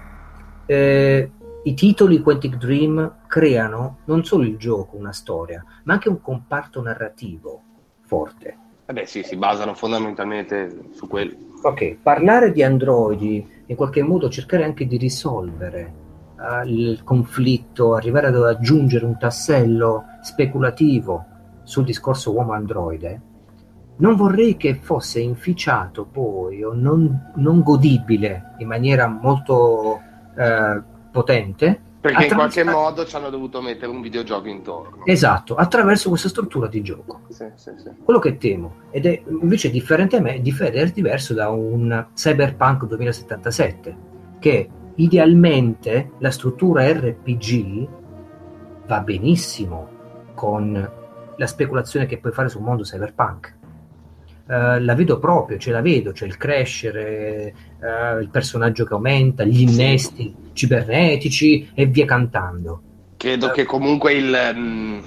eh, 0.66 1.30
i 1.66 1.74
titoli 1.74 2.20
Quantic 2.20 2.56
Dream 2.56 3.20
creano 3.26 3.98
non 4.04 4.22
solo 4.22 4.44
il 4.44 4.58
gioco, 4.58 4.96
una 4.96 5.12
storia, 5.12 5.64
ma 5.84 5.94
anche 5.94 6.10
un 6.10 6.20
comparto 6.20 6.82
narrativo 6.82 7.62
forte. 8.02 8.58
Eh 8.84 8.92
beh, 8.92 9.06
sì, 9.06 9.22
si 9.22 9.36
basano 9.36 9.72
fondamentalmente 9.72 10.90
su 10.92 11.08
quello. 11.08 11.34
Ok, 11.62 11.96
parlare 12.02 12.52
di 12.52 12.62
androidi, 12.62 13.46
in 13.64 13.76
qualche 13.76 14.02
modo 14.02 14.28
cercare 14.28 14.64
anche 14.64 14.86
di 14.86 14.98
risolvere 14.98 15.94
uh, 16.36 16.66
il 16.68 17.02
conflitto, 17.02 17.94
arrivare 17.94 18.26
ad 18.26 18.36
aggiungere 18.36 19.06
un 19.06 19.16
tassello 19.16 20.04
speculativo 20.20 21.24
sul 21.62 21.84
discorso 21.84 22.34
uomo-androide, 22.34 23.20
non 23.96 24.16
vorrei 24.16 24.58
che 24.58 24.74
fosse 24.74 25.20
inficiato 25.20 26.04
poi 26.04 26.62
o 26.62 26.74
non, 26.74 27.32
non 27.36 27.62
godibile 27.62 28.54
in 28.58 28.66
maniera 28.66 29.06
molto 29.06 29.98
uh, 30.34 30.92
potente 31.14 31.80
perché 32.00 32.26
in 32.26 32.34
qualche 32.34 32.64
modo 32.64 33.06
ci 33.06 33.16
hanno 33.16 33.30
dovuto 33.30 33.62
mettere 33.62 33.86
un 33.86 34.02
videogioco 34.02 34.48
intorno. 34.48 35.06
Esatto, 35.06 35.54
attraverso 35.54 36.10
questa 36.10 36.28
struttura 36.28 36.66
di 36.66 36.82
gioco. 36.82 37.20
Sì, 37.28 37.46
sì, 37.54 37.70
sì. 37.78 37.90
Quello 38.02 38.18
che 38.18 38.36
temo, 38.36 38.74
ed 38.90 39.06
è 39.06 39.22
invece 39.26 39.70
differente 39.70 40.16
a 40.16 40.20
me, 40.20 40.34
è 40.34 40.90
diverso 40.90 41.32
da 41.32 41.48
un 41.48 42.08
Cyberpunk 42.12 42.84
2077, 42.84 43.96
che 44.38 44.68
idealmente 44.96 46.10
la 46.18 46.30
struttura 46.30 46.86
RPG 46.92 47.88
va 48.86 49.00
benissimo 49.00 49.88
con 50.34 50.90
la 51.36 51.46
speculazione 51.46 52.04
che 52.04 52.18
puoi 52.18 52.32
fare 52.32 52.50
sul 52.50 52.60
mondo 52.60 52.82
cyberpunk. 52.82 53.56
Uh, 54.46 54.78
la 54.78 54.94
vedo 54.94 55.18
proprio, 55.18 55.56
ce 55.56 55.70
la 55.70 55.80
vedo, 55.80 56.12
c'è 56.12 56.26
il 56.26 56.36
crescere, 56.36 57.54
uh, 57.80 58.20
il 58.20 58.28
personaggio 58.28 58.84
che 58.84 58.92
aumenta, 58.92 59.42
gli 59.42 59.62
innesti 59.62 60.34
cibernetici 60.52 61.70
e 61.72 61.86
via 61.86 62.04
cantando. 62.04 62.82
Credo 63.16 63.50
che 63.50 63.64
comunque 63.64 64.12
il, 64.12 64.52
um, 64.54 65.02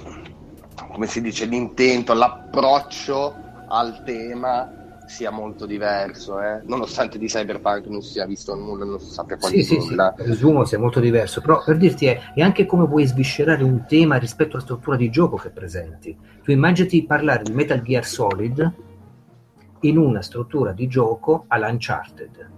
come 0.90 1.06
si 1.06 1.20
dice, 1.20 1.44
l'intento, 1.44 2.14
l'approccio 2.14 3.32
al 3.68 4.02
tema 4.02 4.72
sia 5.08 5.30
molto 5.30 5.66
diverso, 5.66 6.40
eh? 6.40 6.60
nonostante 6.66 7.18
di 7.18 7.26
Cyberpunk 7.26 7.86
non 7.86 8.02
si 8.02 8.12
sia 8.12 8.26
visto 8.26 8.54
nulla, 8.54 8.84
non 8.84 9.00
si 9.00 9.10
sappia 9.10 9.36
quanto 9.36 9.58
sì, 9.60 9.78
nulla. 9.78 10.12
Sì, 10.16 10.22
sì, 10.22 10.28
presumo 10.28 10.64
sia 10.64 10.78
molto 10.78 11.00
diverso, 11.00 11.40
però 11.40 11.62
per 11.64 11.76
dirti 11.78 12.06
è, 12.06 12.20
è, 12.34 12.42
anche 12.42 12.66
come 12.66 12.86
vuoi 12.86 13.06
sviscerare 13.06 13.62
un 13.62 13.84
tema 13.86 14.16
rispetto 14.16 14.56
alla 14.56 14.64
struttura 14.64 14.96
di 14.96 15.08
gioco 15.10 15.36
che 15.36 15.48
presenti. 15.48 16.16
Tu 16.42 16.50
immaginati 16.50 17.04
parlare 17.04 17.42
di 17.42 17.52
Metal 17.52 17.80
Gear 17.80 18.04
Solid 18.04 18.72
in 19.80 19.98
una 19.98 20.22
struttura 20.22 20.72
di 20.72 20.88
gioco 20.88 21.44
all'Uncharted. 21.48 22.50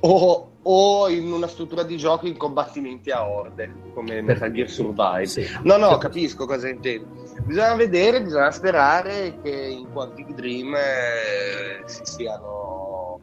O, 0.00 0.50
o 0.62 1.08
in 1.08 1.32
una 1.32 1.46
struttura 1.46 1.82
di 1.82 1.96
gioco 1.96 2.26
in 2.26 2.36
combattimenti 2.36 3.10
a 3.10 3.26
orde, 3.26 3.72
come 3.94 4.20
Metal 4.20 4.50
Gear 4.52 4.68
Survive. 4.68 5.26
Sì. 5.26 5.46
No, 5.62 5.76
no, 5.76 5.96
capisco 5.98 6.46
cosa 6.46 6.68
intendi. 6.68 7.26
Bisogna 7.44 7.74
vedere, 7.74 8.22
bisogna 8.22 8.50
sperare 8.50 9.38
che 9.42 9.50
in 9.50 9.90
Quantic 9.90 10.34
Dream 10.34 10.74
eh, 10.74 11.82
si 11.86 12.02
siano 12.04 13.20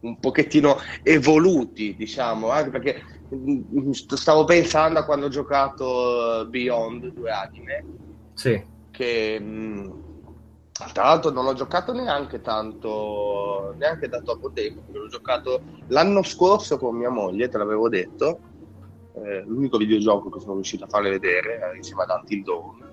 un 0.00 0.18
pochettino 0.18 0.76
evoluti, 1.02 1.94
diciamo, 1.96 2.50
anche 2.50 2.70
perché 2.70 3.02
mm, 3.34 3.90
stavo 3.90 4.44
pensando 4.44 4.98
a 4.98 5.04
quando 5.04 5.26
ho 5.26 5.30
giocato 5.30 6.46
Beyond, 6.48 7.12
due 7.12 7.30
anime, 7.30 7.84
sì. 8.34 8.62
che... 8.90 9.40
Mh, 9.40 9.44
mm, 9.44 10.03
tra 10.92 11.04
l'altro 11.04 11.30
non 11.30 11.46
ho 11.46 11.52
giocato 11.52 11.92
neanche 11.92 12.40
tanto, 12.40 13.74
neanche 13.78 14.08
da 14.08 14.20
troppo 14.20 14.50
tempo, 14.52 14.82
l'ho 14.90 15.08
giocato 15.08 15.62
l'anno 15.88 16.22
scorso 16.24 16.78
con 16.78 16.96
mia 16.96 17.10
moglie, 17.10 17.48
te 17.48 17.58
l'avevo 17.58 17.88
detto, 17.88 18.40
eh, 19.14 19.44
l'unico 19.46 19.78
videogioco 19.78 20.30
che 20.30 20.40
sono 20.40 20.54
riuscito 20.54 20.84
a 20.84 20.88
farle 20.88 21.10
vedere 21.10 21.72
eh, 21.72 21.76
insieme 21.76 22.02
ad 22.02 22.10
Until 22.10 22.42
Dawn, 22.42 22.92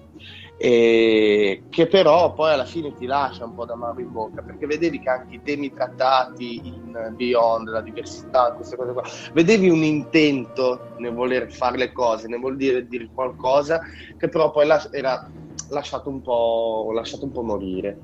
e 0.58 1.64
che 1.72 1.88
però 1.88 2.34
poi 2.34 2.52
alla 2.54 2.66
fine 2.66 2.94
ti 2.94 3.08
lascia 3.08 3.46
un 3.46 3.56
po' 3.56 3.66
da 3.66 3.74
mano 3.74 4.00
in 4.00 4.12
bocca, 4.12 4.44
perché 4.44 4.68
vedevi 4.68 5.00
che 5.00 5.10
anche 5.10 5.36
i 5.36 5.42
temi 5.42 5.74
trattati 5.74 6.62
in 6.64 7.14
Beyond, 7.16 7.68
la 7.68 7.82
diversità, 7.82 8.54
queste 8.54 8.76
cose 8.76 8.94
qua, 8.94 9.02
vedevi 9.34 9.70
un 9.70 9.84
intento 9.84 10.94
nel 10.98 11.16
voler 11.16 11.52
fare 11.52 11.78
le 11.78 11.92
cose, 11.92 12.28
nel 12.28 12.40
voler 12.40 12.58
dire, 12.58 12.88
dire 12.88 13.10
qualcosa, 13.12 13.82
che 14.16 14.30
però 14.30 14.52
poi 14.52 14.70
era 14.92 15.32
lasciato 15.72 16.10
un 16.10 16.22
po', 16.22 16.92
lasciato 16.94 17.26
un 17.26 17.32
po 17.32 17.42
morire. 17.42 17.98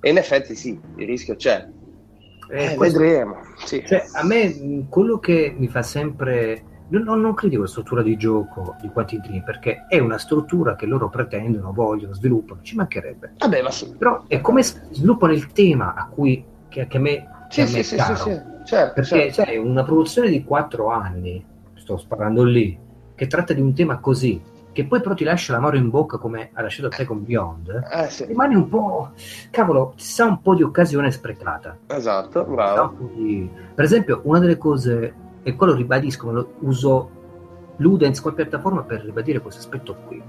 E 0.00 0.10
in 0.10 0.16
effetti 0.16 0.54
sì, 0.54 0.80
il 0.96 1.06
rischio 1.06 1.36
c'è. 1.36 1.68
Eh, 2.48 2.72
eh, 2.72 2.76
vedremo. 2.76 3.36
Sì. 3.64 3.84
Cioè, 3.84 4.04
a 4.14 4.24
me 4.24 4.86
quello 4.88 5.18
che 5.18 5.54
mi 5.56 5.68
fa 5.68 5.82
sempre... 5.82 6.62
Non, 6.88 7.20
non 7.20 7.34
credivo 7.34 7.62
alla 7.62 7.70
struttura 7.70 8.00
di 8.00 8.16
gioco 8.16 8.76
di 8.80 8.88
Quantic 8.88 9.26
Dream 9.26 9.42
perché 9.42 9.86
è 9.88 9.98
una 9.98 10.18
struttura 10.18 10.76
che 10.76 10.86
loro 10.86 11.08
pretendono, 11.08 11.72
vogliono, 11.72 12.14
sviluppano, 12.14 12.60
ci 12.62 12.76
mancherebbe. 12.76 13.32
Vabbè, 13.38 13.60
ma 13.60 13.72
sì. 13.72 13.92
Però 13.98 14.22
è 14.28 14.40
come 14.40 14.62
sviluppano 14.62 15.32
il 15.32 15.48
tema 15.48 15.94
a 15.94 16.06
cui 16.06 16.44
che, 16.68 16.86
che 16.86 16.96
a 16.96 17.00
me, 17.00 17.28
sì, 17.48 17.64
che 17.64 17.68
a 17.68 17.72
me 17.72 17.82
sì, 17.82 17.96
caro. 17.96 18.14
Sì, 18.14 18.40
certo, 18.66 18.92
perché 18.94 19.32
certo. 19.32 19.32
Sai, 19.32 19.56
una 19.56 19.82
produzione 19.82 20.28
di 20.28 20.44
quattro 20.44 20.90
anni, 20.90 21.44
sto 21.74 21.96
sparando 21.96 22.44
lì, 22.44 22.78
che 23.16 23.26
tratta 23.26 23.52
di 23.52 23.60
un 23.60 23.74
tema 23.74 23.98
così, 23.98 24.40
che 24.76 24.84
poi 24.84 25.00
però 25.00 25.14
ti 25.14 25.24
lascia 25.24 25.54
l'amaro 25.54 25.78
in 25.78 25.88
bocca 25.88 26.18
come 26.18 26.50
ha 26.52 26.60
lasciato 26.60 26.88
a 26.88 26.90
te 26.90 27.06
con 27.06 27.24
Beyond, 27.24 27.84
eh, 27.90 28.10
sì. 28.10 28.26
rimani 28.26 28.56
un 28.56 28.68
po'... 28.68 29.12
cavolo, 29.50 29.94
sa 29.96 30.26
un 30.26 30.42
po' 30.42 30.54
di 30.54 30.62
occasione 30.62 31.10
sprecata. 31.10 31.78
Esatto, 31.86 32.44
bravo. 32.44 33.08
Di... 33.14 33.48
Per 33.74 33.82
esempio, 33.82 34.20
una 34.24 34.38
delle 34.38 34.58
cose, 34.58 35.14
e 35.42 35.56
quello 35.56 35.72
ribadisco, 35.72 36.30
lo 36.30 36.52
uso 36.58 37.10
Ludens 37.76 38.20
come 38.20 38.34
piattaforma 38.34 38.82
per 38.82 39.02
ribadire 39.02 39.40
questo 39.40 39.60
aspetto 39.60 39.96
qui. 40.06 40.22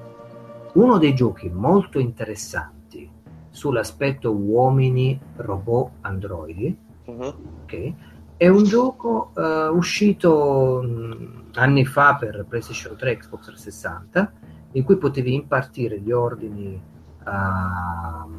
Uno 0.75 0.97
dei 0.97 1.13
giochi 1.13 1.49
molto 1.49 1.99
interessanti 1.99 3.11
sull'aspetto 3.49 4.31
uomini, 4.31 5.19
robot, 5.35 5.89
androidi, 6.01 6.77
uh-huh. 7.03 7.33
okay, 7.63 7.93
è 8.37 8.47
un 8.47 8.63
gioco 8.63 9.31
uh, 9.35 9.75
uscito 9.75 10.81
mh, 10.83 11.51
anni 11.55 11.85
fa 11.85 12.15
per 12.15 12.45
PlayStation 12.47 12.95
3 12.95 13.11
e 13.11 13.17
Xbox 13.17 13.45
360 13.45 14.31
in 14.73 14.83
cui 14.83 14.97
potevi 14.97 15.33
impartire 15.33 15.99
gli 15.99 16.11
ordini 16.11 16.79
uh, 17.25 18.29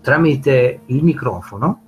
tramite 0.00 0.80
il 0.86 1.04
microfono, 1.04 1.82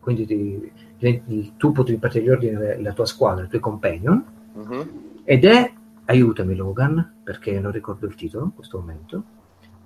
quindi 0.00 0.26
ti, 0.26 0.72
ti, 0.98 1.52
tu 1.56 1.70
potevi 1.70 1.94
impartire 1.94 2.24
gli 2.24 2.30
ordini 2.30 2.54
alla 2.54 2.92
tua 2.92 3.06
squadra, 3.06 3.44
ai 3.44 3.48
tuoi 3.48 3.60
companion, 3.60 4.24
uh-huh. 4.54 5.20
ed 5.22 5.44
è, 5.44 5.72
aiutami 6.06 6.56
Logan, 6.56 7.20
perché 7.22 7.60
non 7.60 7.70
ricordo 7.70 8.06
il 8.06 8.14
titolo 8.14 8.44
in 8.44 8.54
questo 8.54 8.78
momento, 8.78 9.22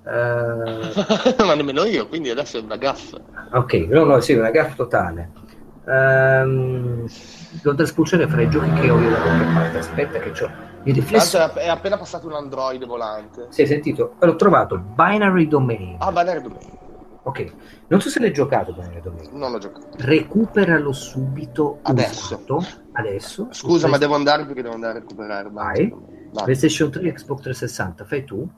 Uh, 0.05 0.83
ma 1.47 1.55
nemmeno 1.55 1.85
io, 1.85 2.09
quindi 2.09 2.29
adesso 2.29 2.59
è 2.59 2.61
una 2.61 2.77
gaffa. 2.77 3.21
Ok, 3.53 3.75
no, 3.89 4.03
no, 4.03 4.19
sì, 4.19 4.33
una 4.33 4.51
gaffa 4.51 4.75
totale. 4.75 5.31
Um, 5.85 7.09
devo 7.63 7.75
traspucciare 7.75 8.29
fra 8.29 8.43
i 8.43 8.49
giochi 8.49 8.71
che 8.73 8.91
ho 8.91 9.01
io 9.01 9.11
da 9.11 9.21
qualche 9.21 9.45
parte. 9.53 9.79
Aspetta, 9.79 10.19
che 10.19 10.45
ho 10.45 10.51
il 10.85 10.95
riflesso. 10.95 11.39
È 11.55 11.69
appena 11.69 11.97
passato 11.97 12.27
un 12.27 12.35
Android 12.35 12.85
volante. 12.87 13.47
Si 13.51 13.63
è 13.63 13.67
sentito? 13.67 14.15
L'ho 14.19 14.37
trovato 14.37 14.79
Binary 14.79 15.49
Domain. 15.49 15.97
Ah, 15.99 16.11
Binary 16.11 16.43
Domain. 16.43 16.81
Ok, 17.25 17.53
non 17.87 18.01
so 18.01 18.09
se 18.09 18.19
l'hai 18.19 18.33
giocato 18.33 18.73
Binary 18.73 19.01
Domain. 19.01 19.29
Non 19.33 19.53
l'ho 19.53 19.59
giocato. 19.59 19.87
Recuperalo 19.99 20.93
subito. 20.93 21.79
Adesso. 21.83 22.35
Usato. 22.35 22.67
Adesso. 22.93 23.49
Scusa, 23.51 23.89
ma 23.89 23.99
devo 23.99 24.15
andare 24.15 24.45
perché 24.45 24.63
devo 24.63 24.75
andare 24.75 24.99
a 24.99 25.01
recuperare. 25.01 25.51
Vai. 25.51 25.89
Vai. 26.33 26.45
PlayStation 26.45 26.91
3 26.91 27.13
Xbox 27.13 27.43
360, 27.43 28.05
fai 28.05 28.25
tu? 28.25 28.49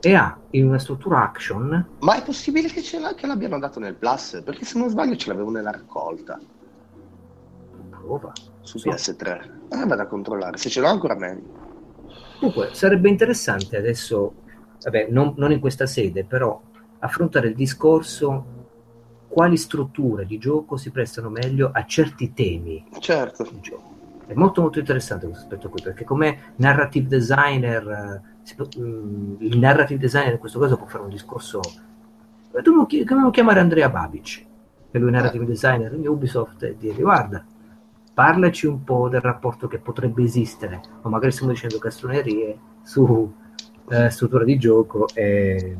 E 0.00 0.14
ha 0.14 0.38
in 0.50 0.68
una 0.68 0.78
struttura 0.78 1.22
action. 1.22 1.88
Ma 2.00 2.16
è 2.16 2.22
possibile 2.22 2.68
che, 2.68 2.82
ce 2.82 2.98
che 3.16 3.26
l'abbiano 3.26 3.58
dato 3.58 3.80
nel 3.80 3.94
Plus? 3.94 4.42
Perché 4.44 4.64
se 4.64 4.78
non 4.78 4.88
sbaglio 4.88 5.16
ce 5.16 5.28
l'avevo 5.28 5.50
nella 5.50 5.70
raccolta. 5.70 6.38
Prova. 7.90 8.32
Su 8.60 8.78
so. 8.78 8.90
PS3. 8.90 9.50
Eh, 9.68 9.86
vado 9.86 10.02
a 10.02 10.06
controllare. 10.06 10.56
Se 10.56 10.68
ce 10.68 10.80
l'ho 10.80 10.88
ancora 10.88 11.14
meglio. 11.14 11.64
Comunque, 12.38 12.70
sarebbe 12.72 13.08
interessante 13.08 13.76
adesso, 13.76 14.34
vabbè, 14.82 15.08
non, 15.10 15.34
non 15.36 15.52
in 15.52 15.60
questa 15.60 15.86
sede, 15.86 16.24
però 16.24 16.60
affrontare 16.98 17.48
il 17.48 17.54
discorso 17.54 18.54
quali 19.28 19.56
strutture 19.56 20.24
di 20.24 20.38
gioco 20.38 20.76
si 20.76 20.90
prestano 20.90 21.28
meglio 21.28 21.70
a 21.72 21.84
certi 21.84 22.32
temi. 22.32 22.84
Certo. 23.00 23.44
È 24.26 24.34
molto 24.34 24.60
molto 24.60 24.78
interessante 24.78 25.26
questo 25.26 25.44
aspetto 25.44 25.68
qui, 25.68 25.82
perché 25.82 26.04
come 26.04 26.54
narrative 26.56 27.06
designer, 27.06 27.88
eh, 27.88 28.35
il 28.68 29.58
narrative 29.58 29.98
designer 29.98 30.32
in 30.32 30.38
questo 30.38 30.58
caso 30.58 30.76
può 30.76 30.86
fare 30.86 31.04
un 31.04 31.10
discorso... 31.10 31.60
Dobbiamo 32.50 33.30
chiamare 33.30 33.60
Andrea 33.60 33.90
Babic, 33.90 34.44
che 34.90 34.98
lui 34.98 35.08
è 35.08 35.12
narrative 35.12 35.44
eh. 35.44 35.48
designer 35.48 35.92
in 35.92 36.08
Ubisoft, 36.08 36.62
e 36.62 36.76
dire 36.78 37.02
guarda, 37.02 37.44
parlaci 38.14 38.66
un 38.66 38.82
po' 38.82 39.10
del 39.10 39.20
rapporto 39.20 39.66
che 39.66 39.78
potrebbe 39.78 40.22
esistere, 40.22 40.80
o 41.02 41.10
magari 41.10 41.32
stiamo 41.32 41.52
dicendo 41.52 41.78
castronerie, 41.78 42.58
su 42.82 43.30
eh, 43.90 44.08
struttura 44.08 44.44
di 44.44 44.58
gioco 44.58 45.06
e, 45.12 45.76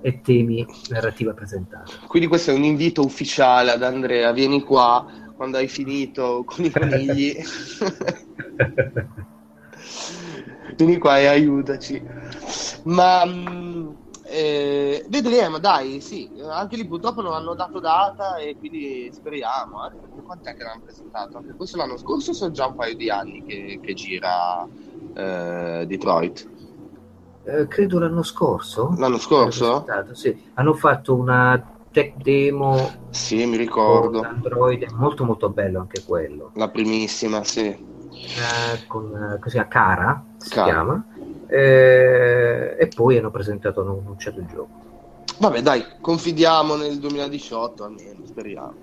e 0.00 0.20
temi 0.22 0.66
narrativa 0.88 1.34
presentata. 1.34 1.92
Quindi 2.06 2.28
questo 2.28 2.52
è 2.52 2.54
un 2.54 2.64
invito 2.64 3.04
ufficiale 3.04 3.72
ad 3.72 3.82
Andrea, 3.82 4.32
vieni 4.32 4.62
qua 4.62 5.06
quando 5.36 5.58
hai 5.58 5.68
finito 5.68 6.42
con 6.46 6.64
i 6.64 6.70
conigli. 6.72 7.36
Vieni 10.76 10.98
qua 10.98 11.18
e 11.18 11.26
aiutaci. 11.26 12.02
Ma 12.84 13.24
mh, 13.24 13.96
eh, 14.34 15.04
vedremo, 15.08 15.58
dai, 15.58 16.00
sì, 16.00 16.30
anche 16.48 16.76
lì 16.76 16.86
purtroppo 16.86 17.20
non 17.20 17.34
hanno 17.34 17.54
dato 17.54 17.80
data 17.80 18.36
e 18.36 18.56
quindi 18.58 19.10
speriamo. 19.12 19.86
Eh. 19.86 20.22
Quant'è 20.22 20.56
che 20.56 20.62
l'hanno 20.62 20.80
presentato? 20.84 21.36
Anche 21.36 21.52
questo 21.52 21.76
l'anno 21.76 21.98
scorso 21.98 22.32
sono 22.32 22.50
già 22.50 22.66
un 22.66 22.74
paio 22.74 22.96
di 22.96 23.10
anni 23.10 23.44
che, 23.44 23.78
che 23.82 23.92
gira 23.92 24.66
eh, 25.14 25.84
Detroit. 25.86 26.48
Eh, 27.44 27.68
credo 27.68 27.98
l'anno 27.98 28.22
scorso. 28.22 28.94
L'anno 28.96 29.18
scorso? 29.18 29.84
Sì. 30.12 30.50
Hanno 30.54 30.72
fatto 30.72 31.14
una 31.14 31.62
tech 31.90 32.16
demo. 32.16 32.90
Sì, 33.10 33.44
mi 33.44 33.58
ricordo. 33.58 34.22
Android, 34.22 34.90
molto 34.92 35.24
molto 35.24 35.50
bello 35.50 35.80
anche 35.80 36.02
quello. 36.04 36.52
La 36.54 36.70
primissima, 36.70 37.44
sì. 37.44 37.66
Eh, 37.66 38.86
con 38.86 39.34
eh, 39.34 39.38
così 39.40 39.58
a 39.58 39.66
Cara 39.66 40.24
si 40.42 40.50
Cara. 40.50 40.64
chiama. 40.64 41.04
Eh, 41.46 42.76
e 42.78 42.88
poi 42.94 43.18
hanno 43.18 43.30
presentato, 43.30 43.80
hanno 43.80 43.98
annunciato 43.98 44.40
il 44.40 44.46
gioco. 44.46 44.80
Vabbè, 45.38 45.62
dai, 45.62 45.84
confidiamo 46.00 46.76
nel 46.76 46.98
2018 46.98 47.84
almeno, 47.84 48.20
speriamo. 48.24 48.74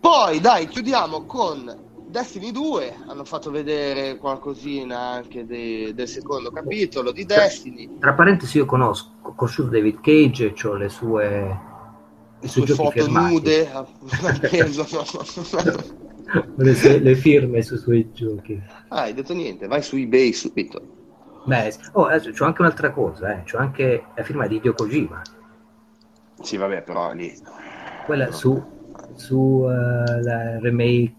Poi, 0.00 0.40
dai, 0.40 0.68
chiudiamo 0.68 1.24
con 1.24 1.86
Destiny 2.08 2.52
2 2.52 2.94
hanno 3.06 3.24
fatto 3.24 3.50
vedere 3.50 4.16
qualcosina 4.16 4.98
anche 4.98 5.44
de, 5.44 5.92
del 5.94 6.08
secondo 6.08 6.50
capitolo 6.50 7.12
di 7.12 7.26
Destiny. 7.26 7.98
Tra 7.98 8.14
parentesi, 8.14 8.56
io 8.56 8.64
conosco, 8.64 9.10
ho 9.22 9.34
conosciuto 9.34 9.68
David 9.70 10.00
Cage, 10.00 10.54
ho 10.66 10.74
le 10.74 10.88
sue 10.88 11.66
le 12.40 12.48
sue 12.48 12.66
foto 12.66 12.90
firmati. 12.90 13.32
nude 13.32 13.68
le, 16.56 16.74
sue, 16.74 16.98
le, 16.98 17.14
firme 17.14 17.62
sui 17.62 17.78
suoi 17.78 18.10
giochi. 18.12 18.60
Ah, 18.88 19.02
hai 19.02 19.14
detto 19.14 19.34
niente, 19.34 19.66
vai 19.66 19.82
su 19.82 19.96
eBay 19.96 20.32
subito. 20.32 20.96
Beh, 21.44 21.74
oh, 21.92 22.04
adesso 22.04 22.30
c'ho 22.30 22.44
anche 22.44 22.60
un'altra 22.60 22.90
cosa, 22.90 23.38
eh. 23.38 23.42
c'ho 23.44 23.56
anche 23.56 24.04
la 24.14 24.22
firma 24.22 24.46
di 24.46 24.56
Hideo 24.56 24.74
Kojima. 24.74 25.22
Sì, 26.40 26.56
vabbè, 26.56 26.82
però 26.82 27.12
lì... 27.12 27.34
Quella 28.04 28.26
no. 28.26 28.32
su, 28.32 28.62
su 29.14 29.36
uh, 29.36 29.66
la 29.68 30.58
remake 30.60 31.14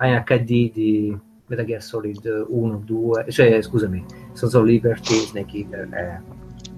in 0.00 0.22
HD 0.24 0.72
di 0.72 1.18
Metal 1.46 1.64
Gear 1.64 1.82
Solid 1.82 2.46
1, 2.48 2.82
2, 2.84 3.26
cioè 3.30 3.60
scusami, 3.62 4.04
Sons 4.32 4.54
of 4.54 4.64
Liberty, 4.64 5.14
Snake 5.14 5.56
Eater, 5.56 5.88
eh. 5.92 6.20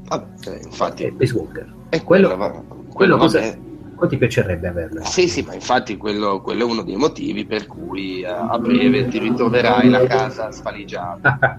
Vabbè, 0.09 0.61
infatti... 0.65 1.05
E 1.05 1.11
Space 1.11 1.35
Walker. 1.35 1.75
E 1.91 2.03
quello, 2.03 2.35
quello, 2.35 2.87
quello 2.93 3.17
cosa, 3.19 3.41
o 3.97 4.07
ti 4.07 4.17
piacerebbe 4.17 4.69
averlo? 4.69 5.05
Sì, 5.05 5.29
sì, 5.29 5.43
ma 5.43 5.55
infatti 5.55 5.97
quello, 5.97 6.41
quello, 6.41 6.67
è 6.67 6.71
uno 6.71 6.83
dei 6.83 6.97
motivi 6.97 7.47
per 7.47 7.67
cui 7.67 8.23
uh, 8.23 8.29
a 8.29 8.59
breve 8.59 9.09
ti 9.09 9.19
ritroverai 9.19 9.89
la 9.89 10.07
casa 10.07 10.51
sfaligiata. 10.51 11.39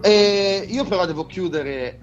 e 0.00 0.66
io 0.68 0.84
però 0.84 1.06
devo 1.06 1.26
chiudere 1.26 2.00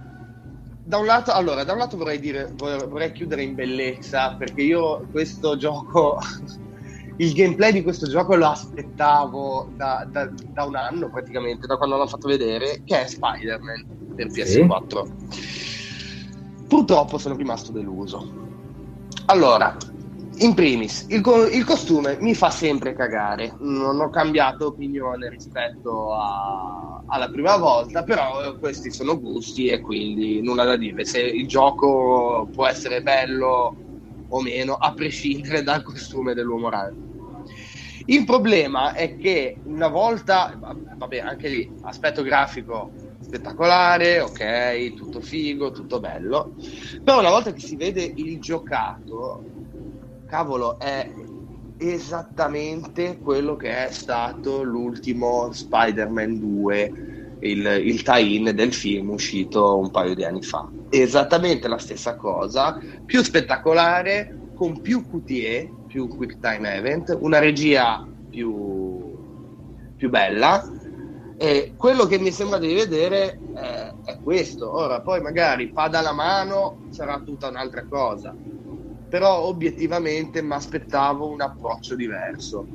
da 0.85 0.97
un 0.97 1.05
lato, 1.05 1.31
allora, 1.31 1.63
da 1.63 1.71
un 1.71 1.79
lato 1.79 1.97
vorrei 1.97 2.19
dire, 2.19 2.51
vorrei, 2.55 2.87
vorrei 2.87 3.11
chiudere 3.13 3.41
in 3.41 3.55
bellezza 3.55 4.35
perché 4.35 4.61
io 4.61 5.07
questo 5.11 5.55
gioco, 5.55 6.19
il 7.17 7.33
gameplay 7.33 7.71
di 7.71 7.83
questo 7.83 8.07
gioco 8.07 8.35
lo 8.35 8.47
aspettavo 8.47 9.69
da, 9.75 10.05
da, 10.09 10.29
da, 10.29 10.65
un 10.65 10.75
anno 10.75 11.09
praticamente, 11.09 11.67
da 11.67 11.77
quando 11.77 11.95
l'hanno 11.95 12.09
fatto 12.09 12.27
vedere, 12.27 12.81
che 12.83 13.03
è 13.03 13.07
Spider-Man 13.07 14.13
per 14.15 14.27
PS4. 14.27 15.03
Sì. 15.39 15.72
Purtroppo 16.73 17.19
sono 17.19 17.35
rimasto 17.35 17.71
deluso. 17.71 18.49
Allora, 19.27 19.77
in 20.37 20.55
primis, 20.55 21.05
il, 21.09 21.21
co- 21.21 21.45
il, 21.45 21.63
costume 21.65 22.17
mi 22.19 22.33
fa 22.33 22.49
sempre 22.49 22.95
cagare. 22.95 23.55
Non 23.59 23.99
ho 23.99 24.09
cambiato 24.09 24.65
opinione 24.65 25.29
rispetto 25.29 26.15
a- 26.15 27.03
alla 27.05 27.29
prima 27.29 27.57
volta, 27.57 28.01
però 28.01 28.57
questi 28.57 28.89
sono 28.89 29.19
gusti 29.19 29.67
e 29.67 29.81
quindi 29.81 30.41
nulla 30.41 30.63
da 30.63 30.75
dire. 30.75 31.05
Se 31.05 31.21
il 31.21 31.47
gioco 31.47 32.49
può 32.51 32.65
essere 32.65 33.03
bello 33.03 33.75
o 34.29 34.41
meno, 34.41 34.73
a 34.73 34.93
prescindere 34.95 35.61
dal 35.61 35.83
costume 35.83 36.33
dell'uomo 36.33 36.69
ragno. 36.69 37.43
Il 38.07 38.25
problema 38.25 38.93
è 38.93 39.15
che 39.15 39.59
una 39.65 39.89
volta, 39.89 40.59
vabbè, 40.97 41.19
anche 41.19 41.49
lì, 41.49 41.71
aspetto 41.81 42.23
grafico 42.23 42.93
spettacolare, 43.33 44.19
ok, 44.19 44.93
tutto 44.93 45.19
figo, 45.19 45.71
tutto 45.71 45.99
bello. 45.99 46.53
Però 47.03 47.19
una 47.19 47.31
volta 47.31 47.51
che 47.51 47.59
si 47.59 47.75
vede 47.75 48.13
il 48.17 48.39
giocato, 48.39 49.41
cavolo, 50.27 50.77
è 50.77 51.09
esattamente 51.77 53.17
quello 53.17 53.55
che 53.55 53.87
è 53.87 53.89
stato 53.89 54.61
l'ultimo 54.61 55.51
Spider-Man 55.51 56.39
2, 56.39 56.93
il, 57.39 57.65
il 57.83 58.03
tie-in 58.03 58.51
del 58.53 58.71
film 58.71 59.09
uscito 59.09 59.79
un 59.79 59.89
paio 59.89 60.13
di 60.13 60.23
anni 60.23 60.43
fa. 60.43 60.69
Esattamente 60.89 61.67
la 61.67 61.79
stessa 61.79 62.15
cosa, 62.15 62.77
più 63.03 63.23
spettacolare, 63.23 64.51
con 64.53 64.79
più 64.79 65.07
QTE, 65.07 65.71
più 65.87 66.07
Quick 66.07 66.37
Time 66.39 66.75
Event, 66.75 67.17
una 67.19 67.39
regia 67.39 68.07
più, 68.29 69.11
più 69.97 70.09
bella 70.11 70.63
e 71.43 71.73
quello 71.75 72.05
che 72.05 72.19
mi 72.19 72.31
sembra 72.31 72.57
di 72.57 72.73
vedere 72.73 73.43
è, 73.51 73.93
è 74.01 74.17
questo. 74.21 74.73
Ora, 74.73 75.01
poi 75.01 75.19
magari 75.19 75.73
pada 75.73 75.99
la 75.99 76.13
mano 76.13 76.83
sarà 76.87 77.19
tutta 77.19 77.49
un'altra 77.49 77.85
cosa, 77.85 78.37
però 79.05 79.39
obiettivamente 79.41 80.41
mi 80.41 80.53
aspettavo 80.53 81.27
un 81.27 81.41
approccio 81.41 81.95
diverso 81.95 82.69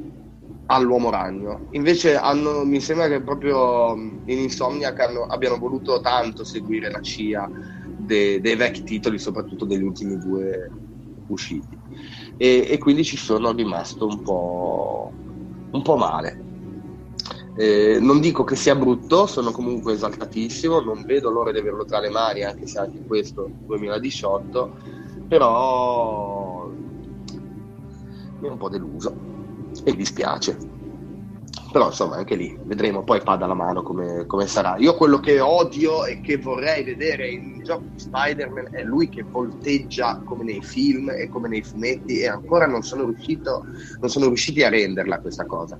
all'uomo 0.67 1.09
ragno. 1.09 1.65
Invece 1.71 2.17
hanno, 2.17 2.67
mi 2.67 2.79
sembra 2.83 3.09
che 3.09 3.23
proprio 3.23 3.95
in 3.95 4.23
Insomniac 4.27 5.01
hanno, 5.01 5.23
abbiano 5.25 5.57
voluto 5.57 6.01
tanto 6.01 6.45
seguire 6.45 6.91
la 6.91 7.01
scia 7.01 7.51
de, 7.95 8.39
dei 8.43 8.55
vecchi 8.55 8.83
titoli, 8.83 9.19
soprattutto 9.19 9.65
degli 9.65 9.83
ultimi 9.83 10.19
due 10.19 10.75
usciti. 11.29 11.81
E, 12.37 12.67
e 12.69 12.77
quindi 12.77 13.03
ci 13.03 13.17
sono 13.17 13.51
rimasto 13.53 14.07
un 14.07 14.21
po', 14.21 15.17
un 15.71 15.81
po' 15.83 15.97
male. 15.97 16.48
Eh, 17.61 17.99
non 18.01 18.21
dico 18.21 18.45
che 18.45 18.55
sia 18.55 18.77
brutto, 18.77 19.27
sono 19.27 19.51
comunque 19.51 19.95
esaltatissimo, 19.95 20.79
non 20.79 21.03
vedo 21.05 21.29
l'ora 21.29 21.51
di 21.51 21.59
averlo 21.59 21.85
tra 21.85 21.99
le 21.99 22.09
mani, 22.09 22.45
anche 22.45 22.69
se 22.69 22.79
anche 22.79 23.03
questo 23.05 23.51
2018, 23.67 24.77
però 25.27 26.69
mi 28.39 28.47
è 28.47 28.49
un 28.49 28.59
po' 28.59 28.69
deluso 28.69 29.13
e 29.83 29.93
dispiace. 29.97 30.57
Però 31.73 31.87
insomma 31.87 32.15
anche 32.15 32.37
lì 32.37 32.57
vedremo 32.63 33.03
poi 33.03 33.21
pada 33.23 33.47
la 33.47 33.55
mano 33.55 33.83
come, 33.83 34.25
come, 34.27 34.47
sarà. 34.47 34.77
Io 34.79 34.95
quello 34.95 35.19
che 35.19 35.41
odio 35.41 36.07
e 36.07 36.21
che 36.21 36.39
vorrei 36.39 36.85
vedere 36.85 37.29
in 37.29 37.65
gioco 37.65 37.87
di 37.93 37.99
Spider-Man 37.99 38.69
è 38.71 38.85
lui 38.85 39.09
che 39.09 39.25
volteggia 39.25 40.23
come 40.25 40.45
nei 40.45 40.63
film 40.63 41.11
e 41.11 41.29
come 41.29 41.49
nei 41.49 41.63
fumetti 41.63 42.21
e 42.21 42.29
ancora 42.29 42.69
non 42.69 42.83
sono, 42.83 43.05
riuscito, 43.05 43.65
non 43.99 44.09
sono 44.09 44.27
riusciti 44.27 44.63
a 44.63 44.69
renderla 44.69 45.19
questa 45.19 45.45
cosa 45.45 45.77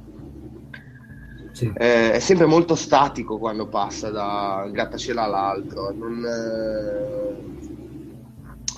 sì. 1.59 1.73
eh, 1.77 2.13
è 2.13 2.19
sempre 2.21 2.47
molto 2.47 2.75
statico 2.75 3.39
quando 3.39 3.67
passa 3.67 4.11
da 4.11 4.63
un 4.65 4.73
grattacielo 4.73 5.21
all'altro. 5.21 5.93
Non, 5.93 6.25
eh, 6.25 7.37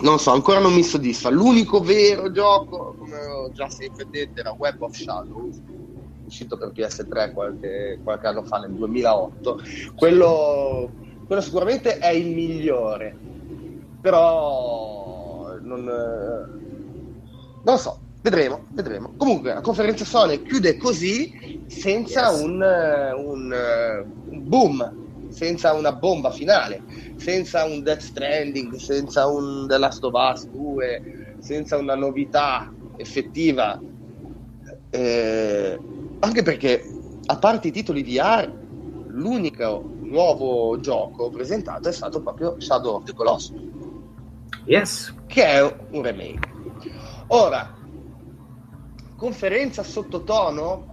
non 0.01 0.19
so, 0.19 0.31
ancora 0.31 0.59
non 0.61 0.73
mi 0.73 0.82
soddisfa. 0.82 1.28
L'unico 1.28 1.81
vero 1.81 2.31
gioco, 2.32 2.94
come 2.98 3.23
ho 3.24 3.52
già 3.52 3.69
sempre 3.69 4.07
detto, 4.09 4.40
era 4.40 4.52
Web 4.52 4.81
of 4.81 4.94
Shadows, 4.97 5.61
uscito 6.24 6.57
per 6.57 6.73
PS3 6.74 7.32
qualche, 7.32 8.01
qualche 8.02 8.27
anno 8.27 8.44
fa, 8.44 8.59
nel 8.59 8.73
2008. 8.73 9.61
Quello 9.94 11.09
quello 11.31 11.44
sicuramente 11.44 11.98
è 11.98 12.09
il 12.09 12.35
migliore, 12.35 13.16
però 14.01 15.57
non, 15.62 15.85
non 15.85 17.62
lo 17.62 17.77
so, 17.77 18.01
vedremo, 18.20 18.65
vedremo. 18.70 19.12
Comunque 19.16 19.55
la 19.55 19.61
conferenza 19.61 20.05
Sony 20.05 20.43
chiude 20.43 20.77
così 20.77 21.49
senza 21.70 22.30
yes. 22.30 22.40
un, 22.42 22.60
un, 23.16 23.55
un 24.30 24.48
boom, 24.48 25.28
senza 25.28 25.72
una 25.72 25.92
bomba 25.92 26.30
finale, 26.30 26.82
senza 27.16 27.64
un 27.64 27.82
Death 27.82 28.01
Stranding, 28.01 28.74
senza 28.74 29.26
un 29.28 29.66
The 29.68 29.78
Last 29.78 30.02
of 30.02 30.12
Us 30.14 30.47
2, 30.48 31.36
senza 31.38 31.76
una 31.76 31.94
novità 31.94 32.72
effettiva. 32.97 33.80
Eh, 34.90 35.78
anche 36.18 36.42
perché, 36.42 36.84
a 37.26 37.38
parte 37.38 37.68
i 37.68 37.70
titoli 37.70 38.02
VR, 38.02 38.52
l'unico 39.06 39.88
nuovo 40.01 40.80
gioco 40.80 41.30
presentato 41.30 41.88
è 41.88 41.92
stato 41.92 42.20
proprio 42.20 42.56
Shadow 42.59 42.97
of 42.97 43.05
the 43.05 43.14
Colossus. 43.14 43.55
Yes. 44.64 45.14
Che 45.26 45.44
è 45.44 45.76
un 45.90 46.02
remake. 46.02 46.48
Ora, 47.28 47.72
conferenza 49.16 49.84
sottotono, 49.84 50.89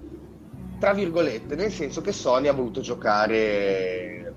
tra 0.79 0.93
virgolette, 0.93 1.55
nel 1.55 1.71
senso 1.71 2.01
che 2.01 2.11
Sony 2.11 2.47
ha 2.47 2.53
voluto 2.53 2.81
giocare, 2.81 4.33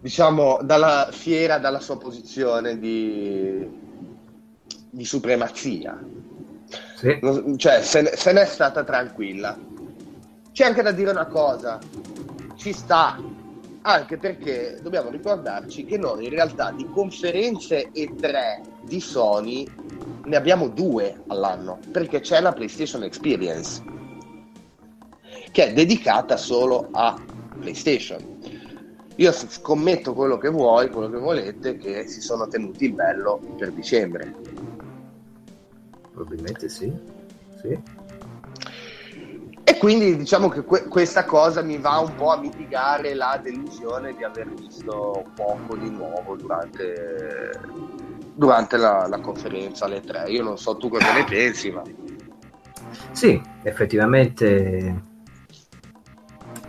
diciamo, 0.00 0.60
dalla 0.62 1.08
fiera, 1.10 1.58
dalla 1.58 1.80
sua 1.80 1.98
posizione 1.98 2.78
di, 2.78 3.68
di 4.90 5.04
supremazia. 5.04 5.98
Sì. 6.94 7.18
Cioè, 7.56 7.82
se, 7.82 8.12
se 8.14 8.32
n'è 8.32 8.44
stata 8.44 8.84
tranquilla. 8.84 9.58
C'è 10.52 10.64
anche 10.64 10.82
da 10.82 10.92
dire 10.92 11.10
una 11.10 11.26
cosa, 11.26 11.78
ci 12.56 12.72
sta, 12.72 13.18
anche 13.82 14.18
perché 14.18 14.78
dobbiamo 14.82 15.08
ricordarci 15.08 15.84
che 15.84 15.96
noi 15.96 16.24
in 16.24 16.30
realtà 16.30 16.70
di 16.72 16.86
conferenze 16.90 17.90
e 17.92 18.14
tre 18.20 18.60
di 18.82 19.00
Sony 19.00 19.66
ne 20.24 20.36
abbiamo 20.36 20.68
due 20.68 21.22
all'anno, 21.28 21.78
perché 21.90 22.20
c'è 22.20 22.40
la 22.40 22.52
PlayStation 22.52 23.02
Experience, 23.04 23.82
che 25.50 25.68
è 25.68 25.72
dedicata 25.72 26.36
solo 26.36 26.88
a 26.92 27.18
PlayStation. 27.58 28.38
Io 29.16 29.32
scommetto 29.32 30.14
quello 30.14 30.38
che 30.38 30.48
vuoi, 30.48 30.88
quello 30.88 31.10
che 31.10 31.18
volete, 31.18 31.76
che 31.76 32.06
si 32.06 32.20
sono 32.20 32.48
tenuti 32.48 32.86
il 32.86 32.94
bello 32.94 33.38
per 33.58 33.70
dicembre. 33.72 34.34
Probabilmente 36.12 36.68
sì. 36.68 36.90
sì. 37.60 37.78
E 39.62 39.76
quindi 39.76 40.16
diciamo 40.16 40.48
che 40.48 40.62
que- 40.64 40.84
questa 40.88 41.24
cosa 41.24 41.60
mi 41.60 41.76
va 41.76 41.98
un 41.98 42.14
po' 42.14 42.32
a 42.32 42.38
mitigare 42.38 43.14
la 43.14 43.38
delusione 43.42 44.16
di 44.16 44.24
aver 44.24 44.48
visto 44.54 45.24
poco 45.34 45.76
di 45.76 45.90
nuovo 45.90 46.34
durante, 46.36 47.60
durante 48.34 48.76
la, 48.78 49.06
la, 49.06 49.20
conferenza 49.20 49.84
alle 49.84 50.00
tre. 50.00 50.30
Io 50.30 50.42
non 50.42 50.56
so 50.56 50.76
tu 50.76 50.88
cosa 50.88 51.12
ne 51.12 51.24
pensi, 51.24 51.70
ma... 51.70 51.82
Sì, 53.12 53.40
effettivamente, 53.62 55.09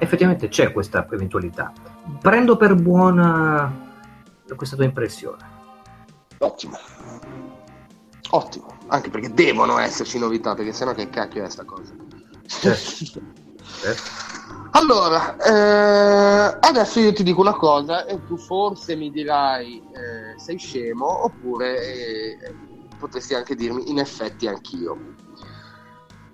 effettivamente 0.01 0.47
c'è 0.47 0.71
questa 0.71 1.07
eventualità. 1.11 1.71
Prendo 2.19 2.57
per 2.57 2.73
buona 2.75 3.89
questa 4.55 4.75
tua 4.75 4.85
impressione. 4.85 5.37
Ottimo. 6.39 6.77
Ottimo, 8.31 8.77
anche 8.87 9.09
perché 9.09 9.31
devono 9.31 9.77
esserci 9.77 10.17
novità, 10.17 10.55
perché 10.55 10.73
sennò 10.73 10.93
che 10.93 11.09
cacchio 11.09 11.43
è 11.43 11.49
sta 11.49 11.63
cosa? 11.65 11.93
Certo. 12.47 13.21
Allora, 14.73 15.35
eh, 15.37 16.57
adesso 16.61 16.99
io 16.99 17.11
ti 17.11 17.23
dico 17.23 17.41
una 17.41 17.55
cosa 17.55 18.05
e 18.05 18.23
tu 18.25 18.37
forse 18.37 18.95
mi 18.95 19.11
dirai 19.11 19.77
eh, 19.77 20.39
sei 20.39 20.57
scemo 20.57 21.25
oppure 21.25 22.39
eh, 22.39 22.55
potresti 22.97 23.33
anche 23.33 23.55
dirmi 23.55 23.89
in 23.89 23.99
effetti 23.99 24.47
anch'io. 24.47 24.97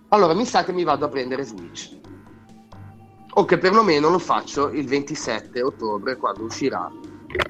Allora, 0.10 0.34
mi 0.36 0.46
sa 0.46 0.64
che 0.64 0.72
mi 0.72 0.84
vado 0.84 1.06
a 1.06 1.10
prendere 1.10 1.44
Switch. 1.44 1.98
O 3.38 3.46
che 3.46 3.60
perlomeno 3.60 4.10
lo 4.10 4.18
faccio 4.18 4.70
il 4.70 4.88
27 4.88 5.62
ottobre 5.62 6.16
quando 6.16 6.46
uscirà 6.46 6.92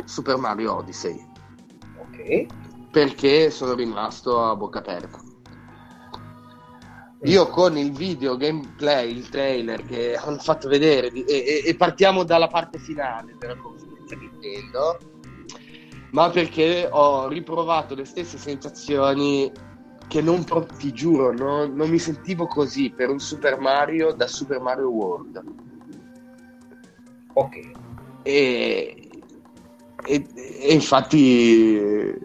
Super 0.03 0.35
Mario 0.35 0.75
Odyssey. 0.75 1.17
Ok. 1.97 2.45
Perché 2.91 3.49
sono 3.49 3.73
rimasto 3.73 4.43
a 4.43 4.53
bocca 4.57 4.79
aperta. 4.79 5.21
Io 7.23 7.47
con 7.47 7.77
il 7.77 7.93
video 7.93 8.35
gameplay, 8.35 9.15
il 9.15 9.29
trailer 9.29 9.85
che 9.85 10.15
hanno 10.15 10.39
fatto 10.39 10.67
vedere, 10.67 11.07
e, 11.07 11.23
e, 11.25 11.63
e 11.65 11.75
partiamo 11.75 12.23
dalla 12.23 12.47
parte 12.47 12.79
finale 12.79 13.37
della 13.39 13.55
conferenza 13.55 14.13
Nintendo, 14.17 14.97
ma 16.11 16.29
perché 16.29 16.85
ho 16.91 17.29
riprovato 17.29 17.95
le 17.95 18.03
stesse 18.03 18.37
sensazioni 18.37 19.49
che 20.09 20.21
non 20.21 20.43
ti 20.77 20.91
giuro, 20.91 21.31
no, 21.31 21.65
non 21.65 21.89
mi 21.89 21.97
sentivo 21.97 22.45
così 22.45 22.89
per 22.89 23.09
un 23.09 23.19
Super 23.19 23.57
Mario 23.57 24.11
da 24.11 24.27
Super 24.27 24.59
Mario 24.59 24.89
World. 24.89 25.65
Ok. 27.37 27.71
E, 28.23 29.09
e, 30.05 30.27
e 30.33 30.73
infatti 30.73 32.15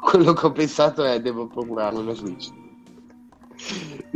quello 0.00 0.32
che 0.32 0.46
ho 0.46 0.52
pensato 0.52 1.04
è 1.04 1.20
devo 1.20 1.48
procurarmi 1.48 1.98
una 1.98 2.14
Switch. 2.14 2.48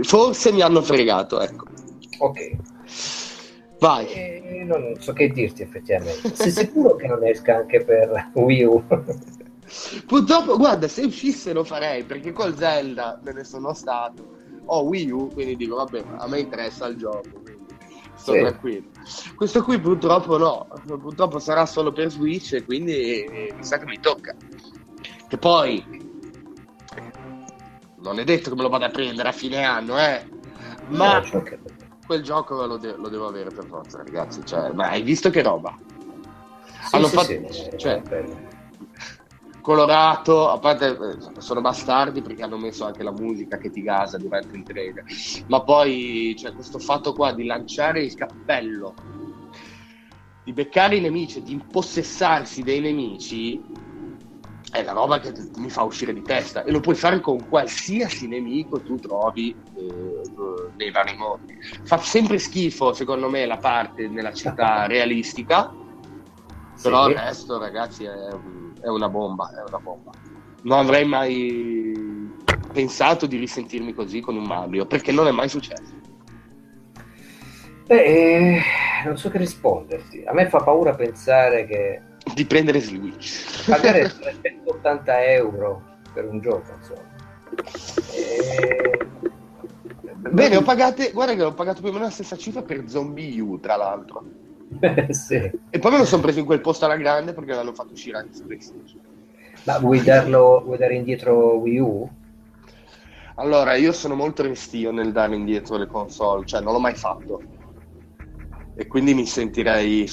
Forse 0.03 0.53
mi 0.53 0.61
hanno 0.61 0.83
fregato, 0.83 1.41
ecco. 1.41 1.67
Ok. 2.19 2.57
Vai. 3.81 4.07
Eh, 4.07 4.65
non 4.65 4.95
so 5.01 5.13
che 5.13 5.31
dirti 5.31 5.63
effettivamente. 5.63 6.31
Sei 6.35 6.53
sicuro 6.53 6.95
che 6.95 7.09
non 7.09 7.25
esca 7.27 7.57
anche 7.57 7.85
per 7.85 8.31
Wii 8.35 8.65
U? 8.65 8.85
Purtroppo, 10.07 10.57
guarda, 10.57 10.87
se 10.87 11.03
uscisse 11.03 11.53
lo 11.53 11.65
farei, 11.65 12.05
perché 12.05 12.31
col 12.33 12.57
Zelda 12.57 13.19
me 13.25 13.33
ne 13.33 13.43
sono 13.43 13.75
stato. 13.75 14.43
Ho 14.67 14.83
Wii 14.83 15.11
U, 15.11 15.31
quindi 15.33 15.57
dico, 15.57 15.75
vabbè, 15.75 16.05
a 16.19 16.29
me 16.29 16.39
interessa 16.39 16.87
il 16.87 16.97
gioco, 16.97 17.41
quindi 17.43 17.75
sto 18.15 18.33
sì. 18.33 18.39
tranquillo. 18.39 18.94
Questo 19.35 19.63
qui 19.63 19.79
purtroppo 19.81 20.39
no, 20.39 20.67
purtroppo 20.85 21.39
sarà 21.39 21.67
solo 21.67 21.93
per 21.93 22.11
Switch 22.11 22.55
e 22.55 22.65
quindi 22.65 23.25
eh, 23.25 23.53
mi 23.57 23.65
sa 23.65 23.79
che 23.79 23.85
mi 23.85 23.99
tocca. 24.01 24.35
Che 25.29 25.39
poi 25.39 25.85
non 27.99 28.19
è 28.19 28.25
detto 28.25 28.51
che 28.51 28.57
me 28.57 28.63
lo 28.63 28.69
vada 28.69 28.87
a 28.87 28.91
prendere 28.91 29.29
a 29.29 29.33
fine 29.33 29.65
anno, 29.65 29.99
eh. 29.99 30.27
Ma 30.89 31.21
no, 31.21 31.43
quel 32.07 32.23
gioco 32.23 32.67
lo, 32.67 32.77
de- 32.77 32.97
lo, 32.97 33.09
devo 33.09 33.27
avere 33.27 33.51
per 33.51 33.65
forza, 33.67 33.99
ragazzi. 33.99 34.45
Cioè, 34.45 34.73
ma 34.73 34.91
hai 34.91 35.03
visto 35.03 35.31
che 35.31 35.43
roba? 35.43 35.77
Sì, 36.83 36.97
Hanno 36.97 37.09
sì, 37.09 37.17
fatto, 37.17 37.53
sì, 37.53 37.71
cioè, 37.77 38.03
colorato, 39.65 40.51
a 40.51 40.59
parte 40.59 40.89
eh, 40.89 41.41
sono 41.41 41.63
bastardi 41.63 42.21
perché 42.21 42.43
hanno 42.43 42.59
messo 42.59 42.85
anche 42.85 43.03
la 43.03 43.13
musica 43.13 43.57
che 43.57 43.71
ti 43.71 43.81
gasa 43.81 44.19
durante 44.19 44.55
il 44.55 44.63
trailer. 44.63 45.05
Ma 45.47 45.63
poi 45.63 46.35
c'è 46.37 46.49
cioè, 46.49 46.55
questo 46.55 46.79
fatto 46.79 47.15
qua 47.15 47.33
di 47.33 47.47
lanciare 47.47 48.03
il 48.03 48.15
cappello, 48.15 48.95
di 50.45 50.53
beccare 50.53 50.97
i 50.97 51.01
nemici, 51.01 51.43
di 51.43 51.53
impossessarsi 51.53 52.63
dei 52.63 52.81
nemici 52.81 53.59
è 54.71 54.83
la 54.83 54.93
roba 54.93 55.19
che 55.19 55.33
mi 55.57 55.71
fa 55.71 55.83
uscire 55.83 56.13
di 56.13 56.21
testa 56.21 56.65
e 56.65 56.71
lo 56.71 56.81
puoi 56.81 56.97
fare 56.97 57.21
con 57.21 57.49
qualsiasi 57.49 58.27
nemico 58.27 58.83
tu 58.83 58.97
trovi 58.97 59.57
eh, 59.77 60.21
nei 60.77 60.91
vari 60.91 61.17
mondi. 61.17 61.57
Fa 61.85 61.97
sempre 61.97 62.39
schifo, 62.39 62.93
secondo 62.93 63.31
me, 63.31 63.47
la 63.47 63.57
parte 63.57 64.09
nella 64.09 64.35
città 64.35 64.85
realistica, 64.89 65.73
però 66.83 67.05
sì. 67.05 67.13
il 67.13 67.17
resto, 67.17 67.59
ragazzi, 67.59 68.05
è, 68.05 68.29
è, 68.85 68.89
una 68.89 69.09
bomba, 69.09 69.51
è 69.51 69.69
una 69.69 69.79
bomba. 69.79 70.11
Non 70.63 70.79
avrei 70.79 71.05
mai 71.05 72.33
pensato 72.73 73.27
di 73.27 73.37
risentirmi 73.39 73.95
così 73.95 74.21
con 74.21 74.37
un 74.37 74.45
Mario, 74.45 74.87
perché 74.87 75.13
non 75.13 75.27
è 75.27 75.31
mai 75.31 75.49
successo. 75.49 75.93
Beh, 77.87 78.05
eh, 78.05 78.63
non 79.05 79.17
so 79.17 79.31
che 79.31 79.39
risponderti. 79.39 80.25
A 80.27 80.33
me 80.33 80.49
fa 80.49 80.59
paura 80.59 80.95
pensare 80.95 81.67
che 81.67 82.03
di 82.35 82.45
prendere 82.47 82.81
Switch. 82.81 83.69
Pagare 83.69 84.09
380 84.21 85.25
euro 85.33 85.83
per 86.13 86.27
un 86.27 86.41
gioco, 86.41 86.73
insomma. 86.77 87.13
E... 88.13 88.99
Bene, 90.31 90.57
ho 90.57 90.63
pagato, 90.63 91.03
guarda 91.13 91.35
che 91.35 91.43
ho 91.43 91.53
pagato 91.53 91.81
più 91.81 91.91
o 91.91 91.93
meno 91.93 92.05
la 92.05 92.11
stessa 92.11 92.37
cifra 92.37 92.63
per 92.63 92.89
Zombie 92.89 93.39
U, 93.41 93.61
tra 93.61 93.77
l'altro. 93.77 94.25
sì. 95.11 95.51
E 95.71 95.79
poi 95.79 95.91
me 95.91 95.99
lo 95.99 96.05
sono 96.05 96.23
preso 96.23 96.39
in 96.39 96.45
quel 96.45 96.61
posto 96.61 96.85
alla 96.85 96.97
grande 96.97 97.33
perché 97.33 97.53
l'hanno 97.53 97.75
fatto 97.75 97.93
uscire 97.93 98.19
anche 98.19 98.35
su 98.35 98.45
PlayStation. 98.45 99.01
Ma 99.65 99.79
vuoi, 99.79 100.03
darlo, 100.03 100.63
vuoi 100.65 100.77
dare 100.77 100.95
indietro 100.95 101.55
Wii 101.55 101.79
U? 101.79 102.11
Allora, 103.37 103.75
io 103.75 103.93
sono 103.93 104.15
molto 104.15 104.43
restio 104.43 104.93
nel 104.93 105.11
dare 105.11 105.35
indietro 105.35 105.77
le 105.77 105.87
console, 105.87 106.45
cioè 106.45 106.61
non 106.61 106.73
l'ho 106.73 106.79
mai 106.81 106.95
fatto. 106.95 107.43
E 108.75 108.87
quindi 108.87 109.15
mi 109.15 109.27
sentirei 109.27 110.09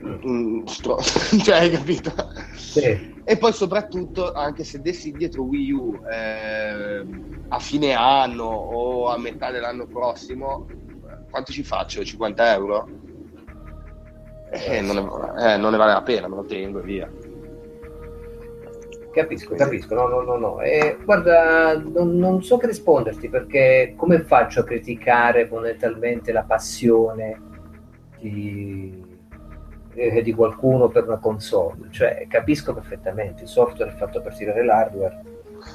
un 0.00 0.62
stro... 0.66 0.98
cioè, 1.42 1.56
hai 1.56 1.70
capito? 1.70 2.12
Sì. 2.54 3.14
E 3.24 3.36
poi 3.38 3.52
soprattutto, 3.52 4.32
anche 4.32 4.64
se 4.64 4.80
dessi 4.80 5.12
dietro 5.12 5.42
Wii 5.42 5.72
U 5.72 6.00
eh, 6.10 7.06
a 7.48 7.58
fine 7.58 7.92
anno 7.94 8.44
o 8.44 9.08
a 9.08 9.18
metà 9.18 9.50
dell'anno 9.50 9.86
prossimo, 9.86 10.66
quanto 11.30 11.52
ci 11.52 11.62
faccio? 11.62 12.04
50 12.04 12.52
euro? 12.52 12.88
Eh, 14.50 14.80
non, 14.80 14.96
ne, 14.96 15.54
eh, 15.54 15.56
non 15.56 15.72
ne 15.72 15.76
vale 15.76 15.92
la 15.92 16.02
pena, 16.02 16.28
me 16.28 16.36
lo 16.36 16.44
tengo 16.44 16.80
e 16.80 16.82
via. 16.82 17.10
Capisco, 19.16 19.54
capisco, 19.54 19.94
no, 19.94 20.08
no, 20.08 20.20
no, 20.20 20.36
no. 20.36 20.60
Eh, 20.60 20.98
guarda, 21.02 21.74
non, 21.78 22.18
non, 22.18 22.42
so 22.42 22.58
che 22.58 22.66
risponderti 22.66 23.30
perché 23.30 23.94
come 23.96 24.20
faccio 24.20 24.60
a 24.60 24.64
criticare 24.64 25.46
fondamentalmente 25.46 26.32
la 26.32 26.42
passione 26.42 27.40
di, 28.20 29.02
eh, 29.94 30.20
di 30.20 30.32
qualcuno 30.34 30.88
per 30.88 31.04
una 31.04 31.16
console? 31.16 31.88
Cioè, 31.90 32.26
capisco 32.28 32.74
perfettamente, 32.74 33.44
il 33.44 33.48
software 33.48 33.90
è 33.90 33.94
fatto 33.94 34.20
per 34.20 34.36
tirare 34.36 34.62
l'hardware, 34.62 35.22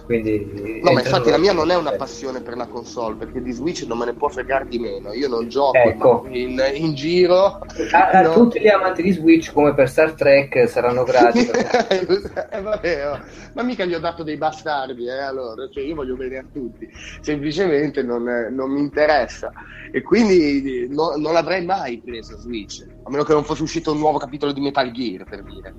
quindi, 0.05 0.81
no, 0.84 0.91
ma 0.91 0.99
infatti 1.01 1.30
la 1.30 1.38
mia 1.38 1.53
non 1.53 1.72
è 1.72 1.76
una 1.76 1.91
passione 1.91 2.41
per 2.41 2.57
la 2.57 2.68
console, 2.68 3.15
perché 3.15 3.41
di 3.41 3.51
Switch 3.51 3.84
non 3.84 3.97
me 3.99 4.05
ne 4.05 4.13
può 4.13 4.27
fregare 4.27 4.68
di 4.68 4.80
meno. 4.80 5.13
Io 5.13 5.27
non 5.27 5.47
gioco 5.47 5.77
ecco. 5.77 6.26
in, 6.30 6.61
in, 6.73 6.93
giro. 6.93 7.59
A, 7.91 8.09
a 8.09 8.22
no. 8.22 8.34
tutti 8.34 8.59
gli 8.59 8.68
amanti 8.68 9.01
di 9.01 9.11
Switch, 9.11 9.51
come 9.53 9.73
per 9.73 9.89
Star 9.89 10.13
Trek, 10.13 10.68
saranno 10.68 11.03
grati. 11.03 11.47
eh, 11.49 12.61
vabbè, 12.61 13.11
oh. 13.11 13.19
Ma 13.53 13.63
mica 13.63 13.85
gli 13.85 13.93
ho 13.93 13.99
dato 13.99 14.23
dei 14.23 14.38
bastardi, 14.38 15.05
eh, 15.05 15.22
allora. 15.22 15.68
Cioè, 15.72 15.84
io 15.84 15.95
voglio 15.95 16.15
bene 16.15 16.38
a 16.38 16.45
tutti. 16.51 16.89
Semplicemente 17.22 18.01
non, 18.03 18.23
non 18.51 18.72
mi 18.72 18.80
interessa. 18.80 19.51
E 19.91 20.01
quindi 20.01 20.88
no, 20.89 21.15
non 21.15 21.34
l'avrei 21.34 21.63
mai 21.65 22.01
preso 22.03 22.38
Switch, 22.38 22.85
a 23.03 23.09
meno 23.09 23.23
che 23.23 23.34
non 23.34 23.43
fosse 23.43 23.63
uscito 23.63 23.91
un 23.91 23.99
nuovo 23.99 24.18
capitolo 24.18 24.51
di 24.51 24.61
Metal 24.61 24.91
Gear, 24.91 25.23
per 25.23 25.43
dire. 25.43 25.73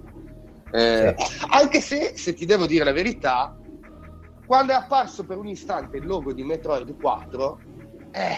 Eh, 0.72 1.14
sì. 1.18 1.44
Anche 1.50 1.80
se, 1.80 2.12
se 2.16 2.32
ti 2.32 2.46
devo 2.46 2.66
dire 2.66 2.84
la 2.84 2.92
verità, 2.92 3.54
quando 4.52 4.72
è 4.72 4.74
apparso 4.74 5.24
per 5.24 5.38
un 5.38 5.48
istante 5.48 5.96
il 5.96 6.04
logo 6.04 6.34
di 6.34 6.42
Metroid 6.42 7.00
4, 7.00 7.58
eh, 8.10 8.36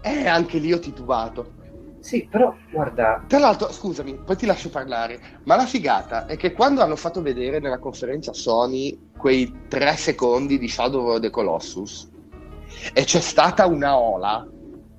eh 0.00 0.26
anche 0.28 0.58
lì 0.58 0.72
ho 0.72 0.78
titubato. 0.78 1.54
Sì, 1.98 2.28
però 2.30 2.54
guarda. 2.70 3.24
Tra 3.26 3.40
l'altro, 3.40 3.72
scusami, 3.72 4.14
poi 4.24 4.36
ti 4.36 4.46
lascio 4.46 4.70
parlare. 4.70 5.40
Ma 5.42 5.56
la 5.56 5.66
figata 5.66 6.26
è 6.26 6.36
che 6.36 6.52
quando 6.52 6.82
hanno 6.82 6.94
fatto 6.94 7.20
vedere 7.20 7.58
nella 7.58 7.80
conferenza 7.80 8.32
Sony 8.32 9.10
quei 9.16 9.66
tre 9.66 9.96
secondi 9.96 10.56
di 10.56 10.68
Shadow 10.68 11.08
of 11.08 11.18
the 11.18 11.30
Colossus 11.30 12.08
e 12.92 13.02
c'è 13.02 13.20
stata 13.20 13.66
una 13.66 13.98
ola 13.98 14.48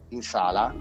in 0.09 0.21
sala, 0.21 0.75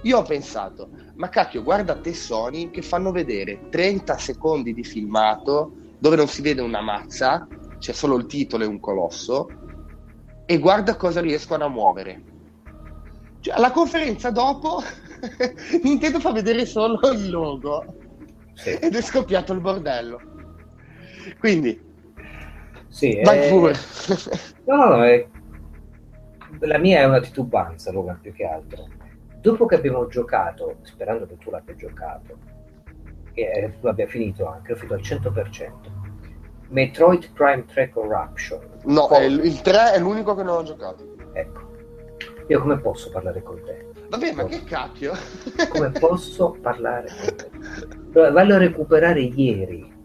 io 0.00 0.16
ho 0.16 0.22
pensato, 0.22 0.88
ma 1.16 1.28
cacchio, 1.28 1.62
guarda 1.62 1.94
te 1.94 2.14
Sony 2.14 2.70
che 2.70 2.80
fanno 2.80 3.12
vedere 3.12 3.68
30 3.68 4.16
secondi 4.16 4.72
di 4.72 4.82
filmato 4.82 5.74
dove 5.98 6.16
non 6.16 6.26
si 6.26 6.40
vede 6.40 6.62
una 6.62 6.80
mazza 6.80 7.46
c'è 7.78 7.92
solo 7.92 8.16
il 8.16 8.26
titolo 8.26 8.64
e 8.64 8.66
un 8.66 8.80
colosso, 8.80 9.48
e 10.46 10.58
guarda 10.58 10.96
cosa 10.96 11.20
riescono 11.20 11.64
a 11.64 11.68
muovere. 11.68 12.22
Cioè, 13.40 13.54
alla 13.54 13.70
conferenza 13.70 14.30
dopo 14.30 14.82
Nintendo 15.82 16.20
fa 16.20 16.32
vedere 16.32 16.66
solo 16.66 16.98
il 17.12 17.30
logo 17.30 17.84
sì. 18.54 18.70
ed 18.70 18.94
è 18.94 19.02
scoppiato 19.02 19.52
il 19.52 19.60
bordello. 19.60 20.20
Quindi, 21.38 21.78
sì, 22.88 23.20
vai 23.22 23.40
è... 23.40 23.48
pure. 23.48 23.74
no, 24.64 24.76
no, 24.76 24.96
no, 24.96 25.04
è... 25.04 25.26
la 26.60 26.78
mia 26.78 27.00
è 27.00 27.04
una 27.04 27.20
titubanza, 27.20 27.92
Logan, 27.92 28.18
più 28.20 28.32
che 28.32 28.44
altro. 28.44 28.86
Dopo 29.40 29.66
che 29.66 29.76
abbiamo 29.76 30.06
giocato, 30.08 30.78
sperando 30.82 31.26
che 31.26 31.36
tu 31.38 31.50
l'abbia 31.50 31.76
giocato, 31.76 32.36
e 33.34 33.72
tu 33.80 33.86
abbia 33.86 34.06
finito 34.06 34.48
anche, 34.48 34.72
ho 34.72 34.76
finito 34.76 34.94
al 34.94 35.00
100%, 35.00 35.72
Metroid 36.68 37.30
Prime 37.32 37.64
3 37.64 37.90
Corruption. 37.90 38.60
No, 38.84 39.08
il, 39.20 39.44
il 39.44 39.60
3 39.60 39.92
è 39.92 39.98
l'unico 39.98 40.34
che 40.34 40.42
non 40.42 40.56
ho 40.58 40.62
giocato. 40.62 41.06
Ecco. 41.32 41.66
Io 42.48 42.60
come 42.60 42.78
posso 42.78 43.10
parlare 43.10 43.42
con 43.42 43.60
te? 43.64 43.86
Vabbè, 44.08 44.32
ma 44.32 44.44
che 44.44 44.64
cacchio? 44.64 45.12
come 45.68 45.90
posso 45.98 46.56
parlare 46.60 47.08
con 47.08 47.34
te? 47.36 48.30
Vallo 48.30 48.54
a 48.54 48.58
recuperare 48.58 49.20
ieri. 49.20 49.96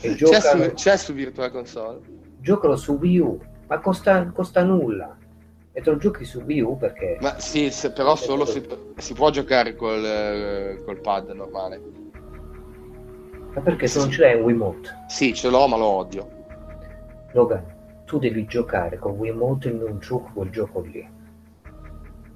E 0.00 0.14
c'è, 0.14 0.40
su, 0.40 0.72
c'è 0.74 0.96
su 0.98 1.14
Virtual 1.14 1.50
Console? 1.50 2.00
Giocano 2.40 2.76
su 2.76 2.92
Wii 2.92 3.18
U, 3.20 3.40
ma 3.68 3.80
costa, 3.80 4.30
costa 4.32 4.62
nulla. 4.62 5.16
E 5.72 5.80
te 5.80 5.90
lo 5.90 5.96
giochi 5.96 6.24
su 6.24 6.40
Wii 6.40 6.60
U 6.60 6.76
perché... 6.76 7.16
Ma 7.20 7.40
sì, 7.40 7.70
se, 7.70 7.90
però 7.90 8.14
solo 8.14 8.44
si, 8.44 8.62
si, 8.98 9.14
può 9.14 9.30
giocare 9.30 9.74
col, 9.74 10.04
eh, 10.04 10.82
col 10.84 11.00
pad 11.00 11.30
normale. 11.30 11.80
Ma 13.54 13.60
perché 13.60 13.86
se 13.86 14.00
non 14.00 14.10
ce 14.10 14.20
l'hai 14.20 14.34
un 14.34 14.42
Wiimote? 14.42 15.04
Sì, 15.06 15.32
ce 15.32 15.48
l'ho, 15.48 15.68
ma 15.68 15.76
lo 15.76 15.86
odio. 15.86 16.28
Logan, 17.32 17.64
tu 18.04 18.18
devi 18.18 18.44
giocare 18.46 18.98
con 18.98 19.12
Wiimote 19.12 19.68
e 19.68 19.72
non 19.72 19.98
gioco 20.00 20.30
quel 20.34 20.50
gioco 20.50 20.80
lì. 20.80 21.08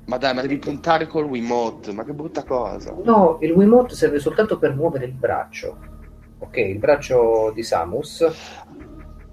Ma 0.07 0.17
dai, 0.17 0.33
ma 0.33 0.43
devi 0.43 0.59
puntare 0.59 1.07
col 1.07 1.25
Wiimote, 1.25 1.93
ma 1.93 2.05
che 2.05 2.13
brutta 2.13 2.45
cosa. 2.45 2.95
No, 3.03 3.39
il 3.41 3.51
Wiimote 3.51 3.95
serve 3.95 4.21
soltanto 4.21 4.59
per 4.59 4.75
muovere 4.75 5.07
il 5.07 5.13
braccio. 5.13 5.77
Ok, 6.39 6.57
il 6.57 6.79
braccio 6.79 7.51
di 7.53 7.65
Samus. 7.65 8.23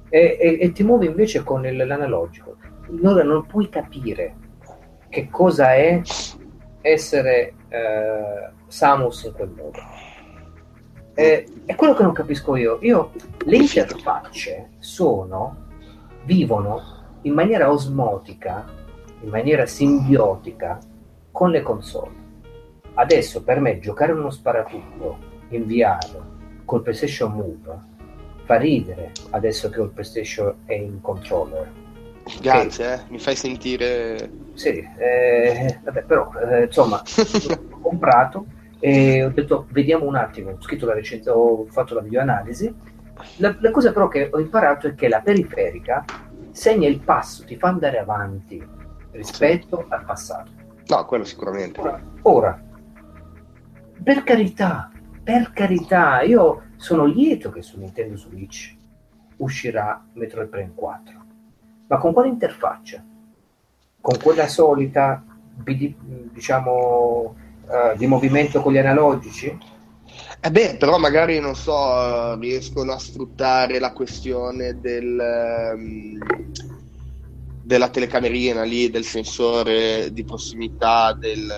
E, 0.10 0.38
e, 0.40 0.58
e 0.60 0.72
ti 0.72 0.84
muovi 0.84 1.06
invece 1.06 1.44
con 1.44 1.62
l'analogico. 1.62 2.58
Allora 2.90 3.24
non 3.24 3.46
puoi 3.46 3.70
capire 3.70 4.36
che 5.10 5.30
cosa 5.30 5.76
è 5.76 6.02
essere 6.82 7.54
eh, 7.70 8.52
Samus 8.68 9.24
in 9.24 9.34
quel 9.34 9.50
modo 9.50 9.95
eh, 11.16 11.48
è 11.66 11.76
quello 11.76 11.94
che 11.94 12.04
non 12.04 12.14
capisco 12.14 12.56
io. 12.56 12.78
Io 12.82 13.12
le 13.46 13.56
interfacce 13.56 14.72
sono, 14.80 15.64
vivono 16.26 17.04
in 17.22 17.34
maniera 17.34 17.72
osmotica, 17.72 18.66
in 19.22 19.30
maniera 19.30 19.66
simbiotica 19.66 20.78
con 21.32 21.50
le 21.50 21.62
console. 21.62 22.24
Adesso 22.94 23.44
per 23.44 23.60
me 23.60 23.80
giocare 23.80 24.12
uno 24.12 24.30
sparatutto 24.30 25.18
in 25.50 25.66
VR 25.66 26.22
col 26.66 26.82
PlayStation 26.82 27.32
Move 27.32 27.94
fa 28.46 28.58
ridere 28.58 29.12
adesso 29.32 29.70
che 29.70 29.82
il 29.82 29.90
PlayStation 29.90 30.54
è 30.66 30.74
in 30.74 31.02
controller. 31.02 31.72
Grazie, 32.42 32.94
eh, 32.94 33.00
mi 33.10 33.20
fai 33.20 33.36
sentire. 33.36 34.30
Sì, 34.54 34.88
eh, 34.98 35.80
vabbè, 35.84 36.04
però 36.04 36.32
eh, 36.50 36.64
insomma, 36.64 37.02
ho 37.72 37.80
comprato 37.80 38.46
e 38.88 39.24
ho 39.24 39.30
detto 39.30 39.66
vediamo 39.72 40.06
un 40.06 40.16
attimo, 40.16 40.52
ho 40.52 40.62
scritto 40.62 40.86
la 40.86 40.94
recensione, 40.94 41.40
ho 41.40 41.66
fatto 41.66 41.96
la 41.96 42.02
videoanalisi. 42.02 42.72
La, 43.38 43.56
la 43.60 43.72
cosa 43.72 43.92
però 43.92 44.08
che 44.08 44.30
ho 44.32 44.40
imparato 44.40 44.86
è 44.86 44.94
che 44.94 45.08
la 45.08 45.22
periferica 45.22 46.06
segna 46.52 46.88
il 46.88 47.00
passo, 47.00 47.44
ti 47.46 47.56
fa 47.56 47.70
andare 47.70 47.98
avanti 47.98 48.64
rispetto 49.10 49.86
al 49.90 50.06
passato. 50.06 50.52
No, 50.86 51.04
quello 51.06 51.24
sicuramente. 51.24 51.80
Ora, 51.80 52.00
ora, 52.22 52.64
per 54.04 54.24
carità, 54.24 54.92
per 55.24 55.52
carità, 55.52 56.22
io 56.22 56.66
sono 56.76 57.06
lieto 57.06 57.50
che 57.50 57.64
su 57.64 57.80
Nintendo 57.80 58.18
Switch 58.18 58.78
uscirà 59.38 60.06
Metroid 60.14 60.50
Prime 60.50 60.74
4. 60.76 61.26
Ma 61.88 61.98
con 61.98 62.14
quale 62.14 62.28
interfaccia? 62.28 63.04
Con 64.00 64.20
quella 64.22 64.48
solita, 64.48 65.24
diciamo, 65.64 67.36
uh, 67.68 67.98
di 67.98 68.08
movimento 68.08 68.62
con 68.62 68.74
gli 68.74 68.78
analogici? 68.78 69.74
Eh 70.40 70.52
beh, 70.52 70.78
però 70.78 70.98
magari 70.98 71.40
non 71.40 71.56
so, 71.56 72.38
riescono 72.40 72.92
a 72.92 73.00
sfruttare 73.00 73.80
la 73.80 73.94
questione 73.94 74.80
del, 74.80 75.74
um, 75.76 76.20
della 77.64 77.90
telecamerina 77.90 78.64
lì, 78.64 78.92
del 78.92 79.06
sensore 79.06 80.14
di 80.14 80.24
prossimità 80.24 81.14
del, 81.14 81.52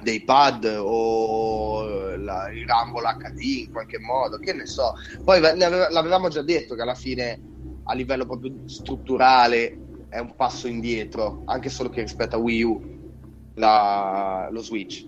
dei 0.00 0.24
pad 0.24 0.78
o 0.80 2.16
la, 2.16 2.50
il 2.50 2.66
Rumble 2.66 3.16
HD 3.18 3.66
in 3.66 3.72
qualche 3.72 3.98
modo, 3.98 4.38
che 4.38 4.54
ne 4.54 4.64
so. 4.64 4.94
Poi 5.22 5.40
l'avevamo 5.40 6.28
già 6.28 6.42
detto 6.42 6.74
che 6.74 6.82
alla 6.82 6.94
fine 6.94 7.40
a 7.84 7.94
livello 7.94 8.24
proprio 8.24 8.52
strutturale 8.64 9.78
è 10.08 10.18
un 10.18 10.34
passo 10.34 10.66
indietro, 10.66 11.42
anche 11.44 11.68
solo 11.68 11.90
che 11.90 12.00
rispetto 12.00 12.36
a 12.36 12.38
Wii 12.38 12.62
U 12.62 12.97
la, 13.58 14.48
lo 14.50 14.62
Switch 14.62 15.06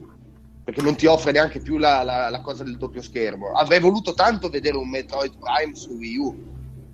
perché 0.62 0.82
non 0.82 0.94
ti 0.94 1.06
offre 1.06 1.32
neanche 1.32 1.58
più 1.58 1.78
la, 1.78 2.02
la, 2.02 2.28
la, 2.28 2.40
cosa 2.42 2.62
del 2.62 2.76
doppio 2.76 3.02
schermo. 3.02 3.52
Avrei 3.52 3.80
voluto 3.80 4.14
tanto 4.14 4.48
vedere 4.48 4.76
un 4.76 4.88
Metroid 4.88 5.32
Prime 5.36 5.74
su 5.74 5.94
Wii 5.94 6.16
U, 6.18 6.44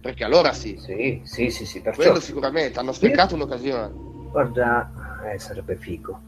perché 0.00 0.24
allora 0.24 0.54
sì. 0.54 0.78
Sì, 0.78 1.20
sì, 1.24 1.50
sì, 1.50 1.66
sì 1.66 1.82
perciò... 1.82 2.02
Quello 2.02 2.20
sicuramente, 2.20 2.78
hanno 2.78 2.92
sprecato 2.92 3.36
Io... 3.36 3.42
un'occasione. 3.42 3.92
Guarda, 4.30 4.90
eh, 5.30 5.38
sarebbe 5.38 5.76
figo. 5.76 6.18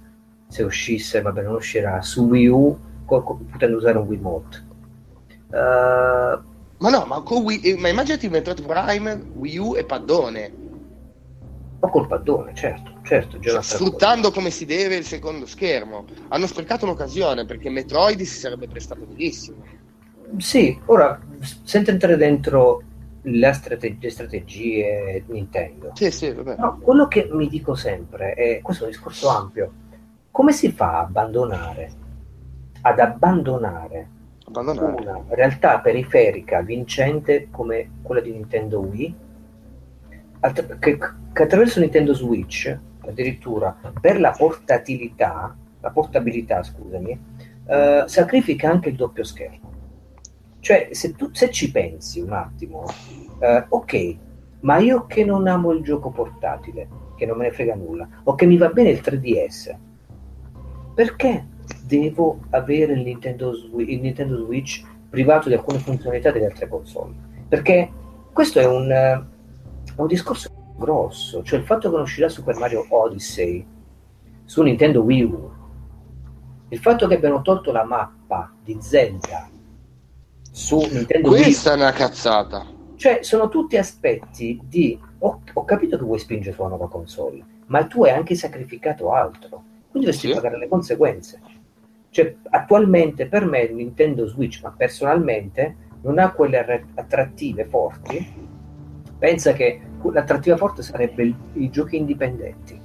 Se 0.48 0.62
uscisse, 0.62 1.22
vabbè, 1.22 1.42
non 1.42 1.54
uscirà 1.54 2.02
su 2.02 2.24
Wii 2.24 2.46
U 2.48 2.78
potendo 3.06 3.78
usare 3.78 3.96
un 3.96 4.06
Wiimote. 4.06 4.66
Uh... 5.48 6.46
Ma 6.80 6.90
no, 6.90 7.04
ma, 7.06 7.22
con 7.22 7.44
Wii, 7.44 7.76
ma 7.78 7.88
immaginati 7.88 8.28
Metroid 8.28 8.62
Prime, 8.62 9.14
Wii 9.36 9.58
U 9.58 9.74
e 9.74 9.84
paddone 9.84 10.66
o 11.80 11.90
col 11.90 12.06
paddone, 12.06 12.54
certo, 12.54 12.92
certo. 13.08 13.40
Cioè, 13.40 13.62
sfruttando 13.62 14.30
come 14.30 14.50
si 14.50 14.66
deve 14.66 14.96
il 14.96 15.04
secondo 15.04 15.46
schermo. 15.46 16.04
Hanno 16.28 16.46
sprecato 16.46 16.84
un'occasione 16.84 17.46
perché 17.46 17.70
Metroid 17.70 18.20
si 18.20 18.38
sarebbe 18.38 18.68
prestato 18.68 19.06
benissimo. 19.06 19.64
Sì, 20.36 20.78
ora, 20.86 21.18
senza 21.62 21.90
entrare 21.90 22.16
dentro 22.16 22.82
le 23.22 23.52
strategie, 23.52 24.10
strategie 24.10 25.24
Nintendo. 25.26 25.92
Sì, 25.94 26.10
sì, 26.10 26.30
vabbè. 26.30 26.56
No, 26.58 26.78
quello 26.80 27.08
che 27.08 27.28
mi 27.32 27.48
dico 27.48 27.74
sempre, 27.74 28.34
è, 28.34 28.60
questo 28.60 28.84
è 28.84 28.86
un 28.86 28.92
discorso 28.92 29.28
ampio, 29.28 29.72
come 30.30 30.52
si 30.52 30.70
fa 30.70 30.98
a 30.98 31.00
abbandonare, 31.00 31.90
ad 32.82 32.98
abbandonare, 32.98 34.08
abbandonare 34.44 35.02
una 35.02 35.24
realtà 35.30 35.80
periferica 35.80 36.60
vincente 36.60 37.48
come 37.50 37.90
quella 38.02 38.20
di 38.20 38.32
Nintendo 38.32 38.80
Wii, 38.80 39.14
che, 40.78 40.98
che 41.32 41.42
attraverso 41.42 41.80
Nintendo 41.80 42.14
Switch, 42.14 42.78
addirittura 43.08 43.76
per 44.00 44.20
la 44.20 44.30
portatilità, 44.36 45.56
la 45.80 45.90
portabilità, 45.90 46.62
scusami, 46.62 47.18
eh, 47.66 48.04
sacrifica 48.06 48.70
anche 48.70 48.90
il 48.90 48.96
doppio 48.96 49.24
schermo. 49.24 49.72
Cioè, 50.60 50.88
se, 50.92 51.14
tu, 51.14 51.30
se 51.32 51.50
ci 51.50 51.70
pensi 51.70 52.20
un 52.20 52.32
attimo, 52.32 52.84
eh, 53.40 53.64
ok, 53.68 54.16
ma 54.60 54.78
io 54.78 55.06
che 55.06 55.24
non 55.24 55.46
amo 55.46 55.72
il 55.72 55.82
gioco 55.82 56.10
portatile, 56.10 56.88
che 57.16 57.26
non 57.26 57.36
me 57.36 57.44
ne 57.44 57.52
frega 57.52 57.74
nulla, 57.74 58.08
o 58.24 58.34
che 58.34 58.46
mi 58.46 58.56
va 58.56 58.68
bene 58.68 58.90
il 58.90 59.00
3DS, 59.02 59.76
perché 60.94 61.46
devo 61.84 62.40
avere 62.50 62.94
il 62.94 63.02
Nintendo, 63.02 63.52
Switch, 63.54 63.88
il 63.90 64.00
Nintendo 64.00 64.44
Switch 64.44 64.84
privato 65.08 65.48
di 65.48 65.54
alcune 65.54 65.78
funzionalità 65.78 66.32
delle 66.32 66.46
altre 66.46 66.68
console? 66.68 67.14
Perché 67.48 67.90
questo 68.32 68.58
è 68.58 68.66
un, 68.66 68.90
è 68.90 69.20
un 69.96 70.06
discorso 70.06 70.50
grosso, 70.78 71.42
cioè 71.42 71.58
il 71.58 71.64
fatto 71.64 71.88
che 71.88 71.94
non 71.94 72.04
uscirà 72.04 72.28
Super 72.28 72.56
Mario 72.56 72.86
Odyssey 72.88 73.66
su 74.44 74.62
Nintendo 74.62 75.02
Wii 75.02 75.22
U, 75.24 75.50
il 76.68 76.78
fatto 76.78 77.06
che 77.06 77.16
abbiano 77.16 77.42
tolto 77.42 77.72
la 77.72 77.84
mappa 77.84 78.52
di 78.62 78.76
Zelda 78.80 79.50
su 80.50 80.78
Nintendo 80.78 81.30
Wii 81.30 81.42
Questa 81.42 81.72
è 81.72 81.74
una 81.74 81.92
cazzata. 81.92 82.66
Cioè, 82.96 83.20
sono 83.22 83.48
tutti 83.48 83.76
aspetti 83.76 84.60
di... 84.64 84.98
Ho, 85.20 85.42
ho 85.52 85.64
capito 85.64 85.96
che 85.96 86.04
vuoi 86.04 86.18
spingere 86.18 86.54
sulla 86.54 86.68
nuova 86.68 86.88
console, 86.88 87.44
ma 87.66 87.84
tu 87.86 88.04
hai 88.04 88.10
anche 88.10 88.34
sacrificato 88.34 89.12
altro, 89.12 89.62
quindi 89.90 90.08
dovresti 90.08 90.28
sì. 90.28 90.34
pagare 90.34 90.58
le 90.58 90.68
conseguenze. 90.68 91.40
Cioè, 92.10 92.36
attualmente 92.50 93.26
per 93.26 93.44
me 93.44 93.60
il 93.60 93.74
Nintendo 93.74 94.26
Switch, 94.26 94.62
ma 94.62 94.72
personalmente, 94.76 95.76
non 96.02 96.18
ha 96.18 96.32
quelle 96.32 96.86
attrattive 96.94 97.64
forti. 97.64 98.46
Pensa 99.18 99.52
che 99.52 99.80
l'attrattiva 100.12 100.56
forte 100.56 100.82
sarebbe 100.82 101.22
il, 101.22 101.34
i 101.54 101.70
giochi 101.70 101.96
indipendenti. 101.96 102.80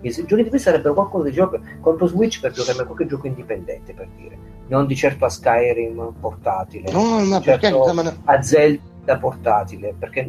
I 0.00 0.10
giochi 0.10 0.20
indipendenti 0.20 0.58
sarebbero 0.58 0.94
qualcosa 0.94 1.28
di 1.28 1.32
gioco. 1.32 1.60
Compro 1.80 2.06
Switch 2.06 2.40
per 2.40 2.52
giocare 2.52 2.80
a 2.80 2.84
qualche 2.84 3.06
gioco 3.06 3.26
indipendente, 3.26 3.92
per 3.92 4.08
dire. 4.16 4.38
Non 4.68 4.86
di 4.86 4.96
certo 4.96 5.24
a 5.24 5.28
Skyrim 5.28 6.14
portatile. 6.18 6.90
No, 6.90 7.24
ma 7.24 7.40
certo 7.40 7.82
perché? 7.92 8.16
A 8.24 8.42
Zelda 8.42 9.18
portatile, 9.18 9.94
perché 9.98 10.24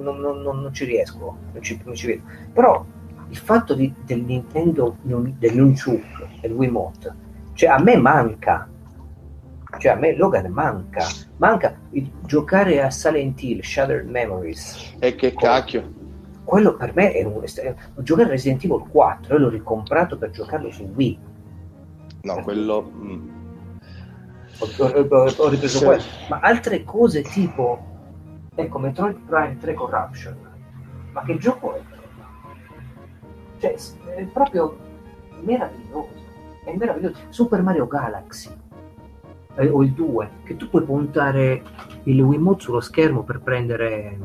non, 0.00 0.18
non, 0.18 0.42
non, 0.42 0.60
non 0.60 0.74
ci 0.74 0.84
riesco, 0.84 1.36
non 1.52 1.62
ci, 1.62 1.80
ci, 1.94 2.06
vedo. 2.06 2.22
Però 2.52 2.84
il 3.28 3.36
fatto 3.36 3.74
di, 3.74 3.92
del 4.04 4.22
Nintendo, 4.22 4.96
del 5.02 5.54
Nunchuk, 5.54 6.40
del 6.40 6.52
Wiimote, 6.52 7.14
cioè 7.54 7.70
a 7.70 7.80
me 7.80 7.96
manca 7.96 8.68
cioè 9.78 9.92
a 9.92 9.96
me 9.96 10.14
Logan 10.16 10.50
manca. 10.50 11.06
Manca 11.36 11.76
il, 11.90 12.10
giocare 12.24 12.82
a 12.82 12.90
Silent 12.90 13.42
Hill 13.42 13.62
Shattered 13.62 14.08
Memories. 14.08 14.94
E 14.98 15.14
che 15.14 15.34
cacchio. 15.34 15.92
quello 16.44 16.76
per 16.76 16.94
me 16.94 17.12
è 17.12 17.24
un, 17.24 17.42
giocare 17.98 18.28
a 18.28 18.30
Resident 18.32 18.64
Evil 18.64 18.86
4 18.88 19.36
e 19.36 19.38
l'ho 19.38 19.48
ricomprato 19.48 20.16
per 20.18 20.30
giocarlo 20.30 20.70
su 20.70 20.84
Wii. 20.94 21.18
No 22.22 22.40
quello 22.42 22.92
mm. 22.94 23.28
ho, 24.58 24.66
ho, 24.84 25.32
ho, 25.36 25.48
ripreso 25.48 25.78
sì. 25.78 25.84
quello 25.84 26.02
ma 26.28 26.38
altre 26.38 26.84
cose 26.84 27.22
tipo 27.22 27.84
ecco 28.54 28.78
Metroid 28.78 29.18
Prime 29.26 29.56
3 29.58 29.74
Corruption. 29.74 30.36
Ma 31.12 31.22
che 31.22 31.36
gioco 31.38 31.74
è? 31.74 31.80
cioè 33.58 33.74
è 34.14 34.24
proprio 34.24 34.76
meraviglioso. 35.40 36.20
È 36.64 36.72
meraviglioso. 36.76 37.16
Super 37.30 37.62
Mario 37.62 37.86
Galaxy 37.86 38.61
eh, 39.56 39.68
o 39.68 39.82
il 39.82 39.92
2, 39.92 40.30
che 40.44 40.56
tu 40.56 40.68
puoi 40.68 40.82
puntare 40.82 41.62
il 42.04 42.20
Wiimote 42.20 42.62
sullo 42.62 42.80
schermo 42.80 43.22
per 43.22 43.40
prendere 43.40 44.18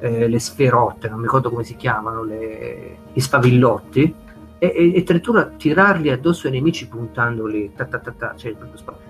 eh, 0.00 0.28
le 0.28 0.38
sferotte, 0.38 1.08
non 1.08 1.18
mi 1.18 1.24
ricordo 1.24 1.50
come 1.50 1.64
si 1.64 1.76
chiamano, 1.76 2.22
le, 2.22 2.98
gli 3.12 3.20
sfavillotti, 3.20 4.14
e, 4.58 4.66
e, 4.66 4.94
e 4.94 5.00
addirittura 5.00 5.46
tirarli 5.46 6.10
addosso 6.10 6.46
ai 6.46 6.52
nemici 6.54 6.88
puntandoli, 6.88 7.72
ta 7.74 7.84
ta 7.86 7.98
ta 7.98 8.12
ta, 8.12 8.34
cioè, 8.36 8.54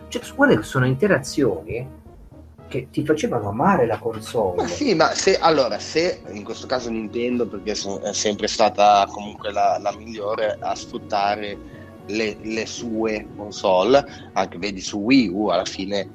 cioè, 0.08 0.22
quelle 0.34 0.62
sono 0.62 0.86
interazioni 0.86 2.02
che 2.66 2.88
ti 2.90 3.04
facevano 3.04 3.50
amare 3.50 3.86
la 3.86 3.98
console. 3.98 4.62
Ma 4.62 4.66
sì, 4.66 4.94
ma 4.94 5.10
se 5.10 5.38
allora, 5.38 5.78
se 5.78 6.22
in 6.32 6.42
questo 6.42 6.66
caso 6.66 6.90
Nintendo, 6.90 7.46
perché 7.46 7.72
è 7.72 8.12
sempre 8.12 8.48
stata 8.48 9.06
comunque 9.10 9.52
la, 9.52 9.78
la 9.80 9.94
migliore 9.96 10.56
a 10.58 10.74
sfruttare 10.74 11.73
le, 12.06 12.36
le, 12.42 12.66
sue 12.66 13.26
console, 13.36 14.04
anche 14.32 14.58
vedi 14.58 14.80
su 14.80 14.98
Wii 14.98 15.28
U 15.28 15.46
alla 15.48 15.64
fine, 15.64 16.08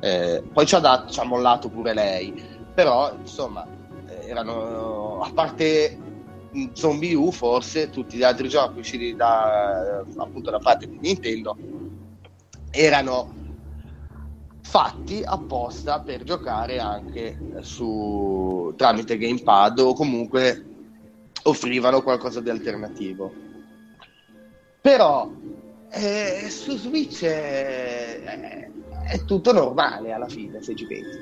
eh, 0.00 0.42
poi 0.52 0.66
ci 0.66 0.74
ha, 0.74 0.80
dato, 0.80 1.12
ci 1.12 1.20
ha 1.20 1.24
mollato 1.24 1.68
pure 1.68 1.94
lei, 1.94 2.34
però 2.74 3.14
insomma 3.18 3.66
eh, 4.08 4.28
erano, 4.28 5.20
a 5.20 5.30
parte 5.32 5.98
Zombie 6.72 7.14
U 7.14 7.30
forse, 7.30 7.90
tutti 7.90 8.16
gli 8.16 8.22
altri 8.22 8.48
giochi 8.48 8.80
usciti 8.80 9.14
da, 9.14 10.04
appunto 10.16 10.50
da 10.50 10.58
parte 10.58 10.88
di 10.88 10.98
Nintendo 11.00 11.56
erano 12.70 13.40
fatti 14.62 15.22
apposta 15.24 16.00
per 16.00 16.24
giocare 16.24 16.78
anche 16.78 17.36
su 17.60 18.72
tramite 18.76 19.18
gamepad 19.18 19.78
o 19.80 19.92
comunque 19.92 20.64
offrivano 21.42 22.02
qualcosa 22.02 22.40
di 22.40 22.48
alternativo 22.48 23.50
però 24.82 25.30
eh, 25.90 26.48
su 26.50 26.76
Switch 26.76 27.24
è, 27.24 28.20
è, 29.04 29.24
tutto 29.24 29.52
normale 29.52 30.12
alla 30.12 30.28
fine, 30.28 30.60
se 30.60 30.74
ci 30.74 30.86
pensi. 30.86 31.20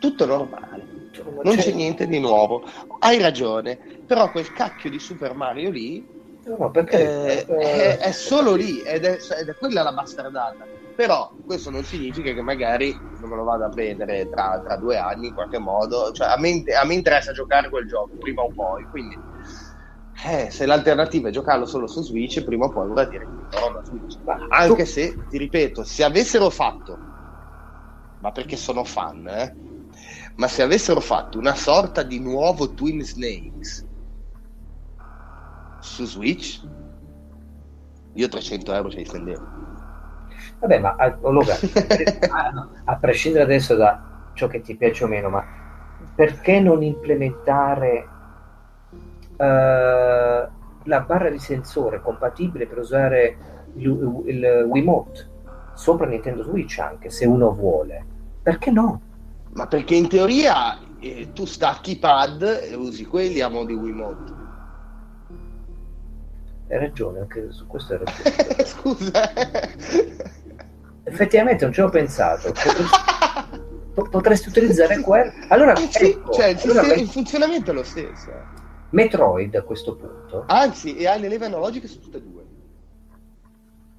Tutto 0.00 0.26
normale. 0.26 0.96
Non 1.42 1.56
c'è 1.56 1.72
niente 1.72 2.08
di 2.08 2.18
nuovo. 2.18 2.64
Hai 2.98 3.20
ragione, 3.20 3.78
però 4.04 4.30
quel 4.32 4.52
cacchio 4.52 4.90
di 4.90 4.98
Super 4.98 5.34
Mario 5.34 5.70
lì 5.70 6.04
no, 6.44 6.70
perché, 6.70 7.44
eh, 7.44 7.46
è, 7.46 7.98
è, 7.98 8.12
solo 8.12 8.54
lì 8.54 8.80
ed 8.82 9.04
è, 9.04 9.18
ed 9.38 9.48
è 9.48 9.54
quella 9.54 9.82
la 9.82 9.92
bastardata. 9.92 10.66
Però 10.96 11.30
questo 11.46 11.70
non 11.70 11.84
significa 11.84 12.32
che 12.32 12.42
magari 12.42 12.98
non 13.20 13.30
me 13.30 13.36
lo 13.36 13.44
vado 13.44 13.66
a 13.66 13.68
prendere 13.68 14.28
tra, 14.28 14.60
tra 14.64 14.76
due 14.76 14.96
anni 14.96 15.28
in 15.28 15.34
qualche 15.34 15.58
modo. 15.58 16.10
Cioè, 16.10 16.26
a 16.26 16.36
me, 16.36 16.64
a 16.76 16.84
me 16.84 16.94
interessa 16.94 17.30
giocare 17.30 17.68
quel 17.68 17.86
gioco 17.86 18.16
prima 18.18 18.42
o 18.42 18.50
poi. 18.52 18.84
Quindi 18.90 19.16
eh, 20.24 20.50
se 20.50 20.66
l'alternativa 20.66 21.28
è 21.28 21.32
giocarlo 21.32 21.64
solo 21.64 21.86
su 21.86 22.02
Switch, 22.02 22.42
prima 22.42 22.64
o 22.64 22.70
poi 22.70 22.88
vorrà 22.88 23.04
dire 23.04 23.24
che 23.50 23.58
lo 23.60 23.80
Switch. 23.84 24.18
Anche 24.48 24.84
se, 24.84 25.16
ti 25.28 25.38
ripeto, 25.38 25.84
se 25.84 26.02
avessero 26.02 26.50
fatto, 26.50 26.98
ma 28.18 28.32
perché 28.32 28.56
sono 28.56 28.82
fan, 28.82 29.28
eh? 29.28 29.54
ma 30.36 30.48
se 30.48 30.62
avessero 30.62 31.00
fatto 31.00 31.38
una 31.38 31.54
sorta 31.54 32.02
di 32.02 32.18
nuovo 32.20 32.72
Twin 32.74 33.02
Snakes 33.04 33.86
su 35.80 36.04
Switch, 36.04 36.62
io 38.14 38.28
300 38.28 38.72
euro 38.72 38.90
ce 38.90 38.98
li 38.98 39.04
spendevo. 39.04 39.46
Vabbè, 40.58 40.78
ma 40.80 40.96
allora, 40.96 41.54
a, 42.30 42.68
a 42.84 42.96
prescindere 42.96 43.44
adesso 43.44 43.76
da 43.76 44.30
ciò 44.34 44.48
che 44.48 44.60
ti 44.60 44.76
piace 44.76 45.04
o 45.04 45.06
meno, 45.06 45.28
ma 45.28 45.44
perché 46.14 46.58
non 46.58 46.82
implementare 46.82 48.08
la 49.38 51.00
barra 51.00 51.30
di 51.30 51.38
sensore 51.38 52.00
compatibile 52.00 52.66
per 52.66 52.78
usare 52.78 53.36
il, 53.74 54.22
il 54.26 54.66
Wiimote 54.68 55.28
sopra 55.74 56.06
Nintendo 56.06 56.42
Switch 56.42 56.78
anche 56.78 57.10
se 57.10 57.24
uno 57.26 57.52
vuole. 57.52 58.04
Perché 58.42 58.70
no? 58.70 59.00
ma 59.58 59.66
perché 59.66 59.94
in 59.94 60.08
teoria 60.08 60.78
eh, 61.00 61.30
tu 61.32 61.44
stacchi 61.44 61.92
i 61.92 61.98
pad 61.98 62.42
e 62.42 62.74
usi 62.74 63.04
quelli 63.06 63.40
a 63.40 63.48
mo' 63.48 63.64
di 63.64 63.74
Wiimote. 63.74 64.32
Hai 66.70 66.78
ragione 66.78 67.20
anche 67.20 67.50
su 67.50 67.66
questo 67.66 67.94
hai 67.94 68.00
ragione. 68.04 68.64
Scusa. 68.66 69.32
Effettivamente 71.04 71.64
non 71.64 71.72
ci 71.72 71.80
ho 71.80 71.88
pensato. 71.88 72.52
Potresti 73.94 74.48
utilizzare 74.48 75.00
quello 75.00 75.32
allora, 75.48 75.74
sì, 75.74 76.10
ecco, 76.10 76.32
cioè, 76.32 76.56
allora, 76.62 76.94
il 76.94 77.08
funzionamento 77.08 77.72
è 77.72 77.74
lo 77.74 77.82
stesso 77.82 78.30
Metroid 78.90 79.54
a 79.54 79.62
questo 79.62 79.96
punto. 79.96 80.44
Anzi, 80.46 80.96
e 80.96 81.06
ha 81.06 81.16
le 81.16 81.28
leve 81.28 81.46
analogiche 81.46 81.86
su 81.86 82.00
tutte 82.00 82.16
e 82.16 82.22
due. 82.22 82.44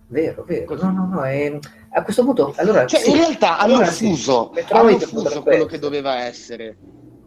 Vero, 0.07 0.43
vero. 0.43 0.65
Così. 0.65 0.83
No, 0.83 0.91
no, 0.91 1.05
no. 1.05 1.23
È... 1.23 1.59
A 1.91 2.03
questo 2.03 2.23
punto, 2.23 2.53
allora. 2.57 2.85
Cioè, 2.85 2.99
sì, 2.99 3.11
in 3.11 3.17
realtà 3.17 3.59
hanno 3.59 3.75
allora, 3.75 3.91
fuso, 3.91 4.51
sì. 4.55 4.65
hanno 4.73 4.99
fuso 4.99 5.43
quello 5.43 5.65
che 5.65 5.79
doveva 5.79 6.23
essere. 6.23 6.77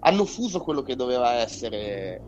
Hanno 0.01 0.25
fuso 0.25 0.61
quello 0.61 0.83
che 0.83 0.97
doveva 0.97 1.35
essere. 1.35 2.21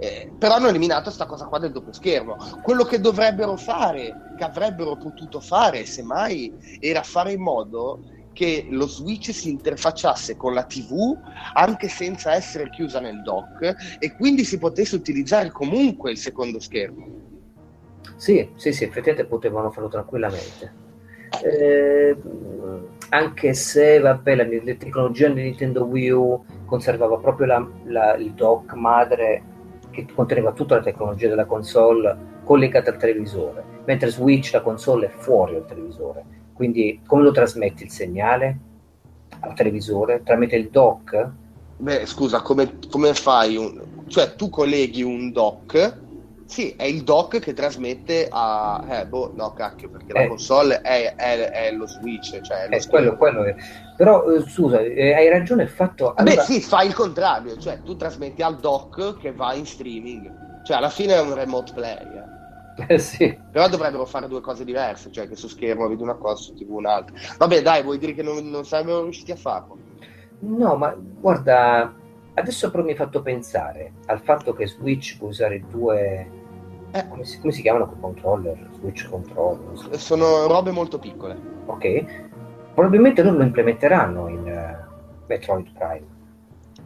Eh, 0.00 0.30
però 0.38 0.54
hanno 0.54 0.68
eliminato 0.68 1.04
questa 1.04 1.26
cosa 1.26 1.46
qua 1.46 1.58
del 1.58 1.72
doppio 1.72 1.92
schermo. 1.92 2.36
Quello 2.62 2.84
che 2.84 3.00
dovrebbero 3.00 3.56
fare, 3.56 4.34
che 4.36 4.44
avrebbero 4.44 4.96
potuto 4.96 5.40
fare, 5.40 5.86
semmai, 5.86 6.78
era 6.80 7.02
fare 7.02 7.32
in 7.32 7.40
modo 7.40 8.02
che 8.38 8.68
lo 8.70 8.86
switch 8.86 9.32
si 9.32 9.50
interfacciasse 9.50 10.36
con 10.36 10.54
la 10.54 10.62
TV 10.62 11.12
anche 11.54 11.88
senza 11.88 12.34
essere 12.34 12.70
chiusa 12.70 13.00
nel 13.00 13.20
dock 13.22 13.96
e 13.98 14.14
quindi 14.14 14.44
si 14.44 14.58
potesse 14.58 14.94
utilizzare 14.94 15.50
comunque 15.50 16.12
il 16.12 16.18
secondo 16.18 16.60
schermo. 16.60 17.04
Sì, 18.14 18.48
sì, 18.54 18.72
sì, 18.72 18.84
effettivamente 18.84 19.24
potevano 19.24 19.72
farlo 19.72 19.88
tranquillamente. 19.88 20.72
Eh, 21.42 22.16
anche 23.08 23.54
se 23.54 23.98
vabbè, 23.98 24.34
la, 24.36 24.44
la, 24.44 24.74
tecnologia 24.74 25.28
di 25.30 25.42
Nintendo 25.42 25.82
Wii 25.82 26.10
U 26.10 26.44
conservava 26.64 27.18
proprio 27.18 27.46
la, 27.46 27.68
la, 27.86 28.14
il 28.14 28.34
dock 28.34 28.72
madre 28.74 29.42
che 29.90 30.06
conteneva 30.14 30.52
tutta 30.52 30.76
la 30.76 30.82
tecnologia 30.82 31.26
della 31.26 31.44
console 31.44 32.16
collegata 32.44 32.90
al 32.90 32.98
televisore, 32.98 33.64
mentre 33.84 34.10
Switch 34.10 34.52
la 34.52 34.60
console 34.60 35.06
è 35.06 35.10
fuori 35.10 35.54
dal 35.54 35.66
televisore. 35.66 36.37
Quindi 36.58 37.00
come 37.06 37.22
lo 37.22 37.30
trasmetti 37.30 37.84
il 37.84 37.90
segnale 37.90 38.58
al 39.38 39.54
televisore? 39.54 40.22
Tramite 40.24 40.56
il 40.56 40.70
dock? 40.70 41.30
Beh, 41.76 42.04
scusa, 42.04 42.42
come, 42.42 42.78
come 42.90 43.14
fai? 43.14 43.56
Un... 43.56 43.80
Cioè, 44.08 44.34
tu 44.34 44.50
colleghi 44.50 45.02
un 45.02 45.30
dock 45.30 46.06
sì, 46.48 46.74
è 46.78 46.84
il 46.84 47.04
dock 47.04 47.40
che 47.40 47.52
trasmette 47.52 48.26
a... 48.30 48.82
Eh, 48.88 49.06
boh, 49.06 49.32
no, 49.36 49.52
cacchio, 49.52 49.90
perché 49.90 50.12
eh. 50.14 50.22
la 50.22 50.28
console 50.28 50.80
è, 50.80 51.14
è, 51.14 51.50
è, 51.50 51.72
lo 51.72 51.86
Switch, 51.86 52.40
cioè... 52.40 52.64
È 52.64 52.68
lo 52.70 52.76
eh, 52.76 52.88
quello, 52.88 53.16
quello 53.18 53.44
è. 53.44 53.54
Però, 53.98 54.24
eh, 54.32 54.48
scusa, 54.48 54.80
eh, 54.80 55.12
hai 55.12 55.28
ragione 55.28 55.64
il 55.64 55.68
fatto... 55.68 56.14
Allora... 56.14 56.36
Beh, 56.36 56.40
sì, 56.40 56.62
fai 56.62 56.86
il 56.86 56.94
contrario, 56.94 57.58
cioè 57.58 57.82
tu 57.82 57.96
trasmetti 57.96 58.40
al 58.40 58.56
dock 58.56 59.18
che 59.18 59.30
va 59.30 59.52
in 59.52 59.66
streaming. 59.66 60.62
Cioè, 60.64 60.78
alla 60.78 60.88
fine 60.88 61.16
è 61.16 61.20
un 61.20 61.34
remote 61.34 61.72
play, 61.74 61.98
eh. 62.86 62.98
Sì. 62.98 63.36
Però 63.50 63.68
dovrebbero 63.68 64.04
fare 64.04 64.28
due 64.28 64.40
cose 64.40 64.64
diverse, 64.64 65.10
cioè 65.10 65.28
che 65.28 65.36
su 65.36 65.48
schermo 65.48 65.88
vedi 65.88 66.02
una 66.02 66.14
cosa, 66.14 66.42
su 66.42 66.54
TV 66.54 66.70
un'altra. 66.70 67.16
Vabbè, 67.36 67.62
dai, 67.62 67.82
vuoi 67.82 67.98
dire 67.98 68.14
che 68.14 68.22
non, 68.22 68.48
non 68.48 68.64
sarebbero 68.64 69.02
riusciti 69.02 69.32
a 69.32 69.36
farlo? 69.36 69.76
No, 70.40 70.76
ma 70.76 70.94
guarda, 70.96 71.92
adesso 72.34 72.70
però 72.70 72.84
mi 72.84 72.90
hai 72.90 72.96
fatto 72.96 73.22
pensare 73.22 73.94
al 74.06 74.20
fatto 74.20 74.52
che 74.54 74.68
Switch 74.68 75.18
può 75.18 75.28
usare 75.28 75.64
due 75.68 76.30
eh, 76.92 77.06
come, 77.08 77.24
si, 77.24 77.38
come, 77.38 77.52
si, 77.52 77.60
chiamano 77.60 77.86
quei 77.86 78.00
controller? 78.00 78.68
Switch 78.72 79.08
controller? 79.08 79.98
Sono 79.98 80.46
robe 80.46 80.70
molto 80.70 80.98
piccole. 80.98 81.36
Ok. 81.66 82.04
Probabilmente 82.72 83.22
loro 83.22 83.36
lo 83.36 83.42
implementeranno 83.42 84.28
in 84.28 84.38
uh, 84.38 85.24
Metroid 85.26 85.70
Prime. 85.72 86.06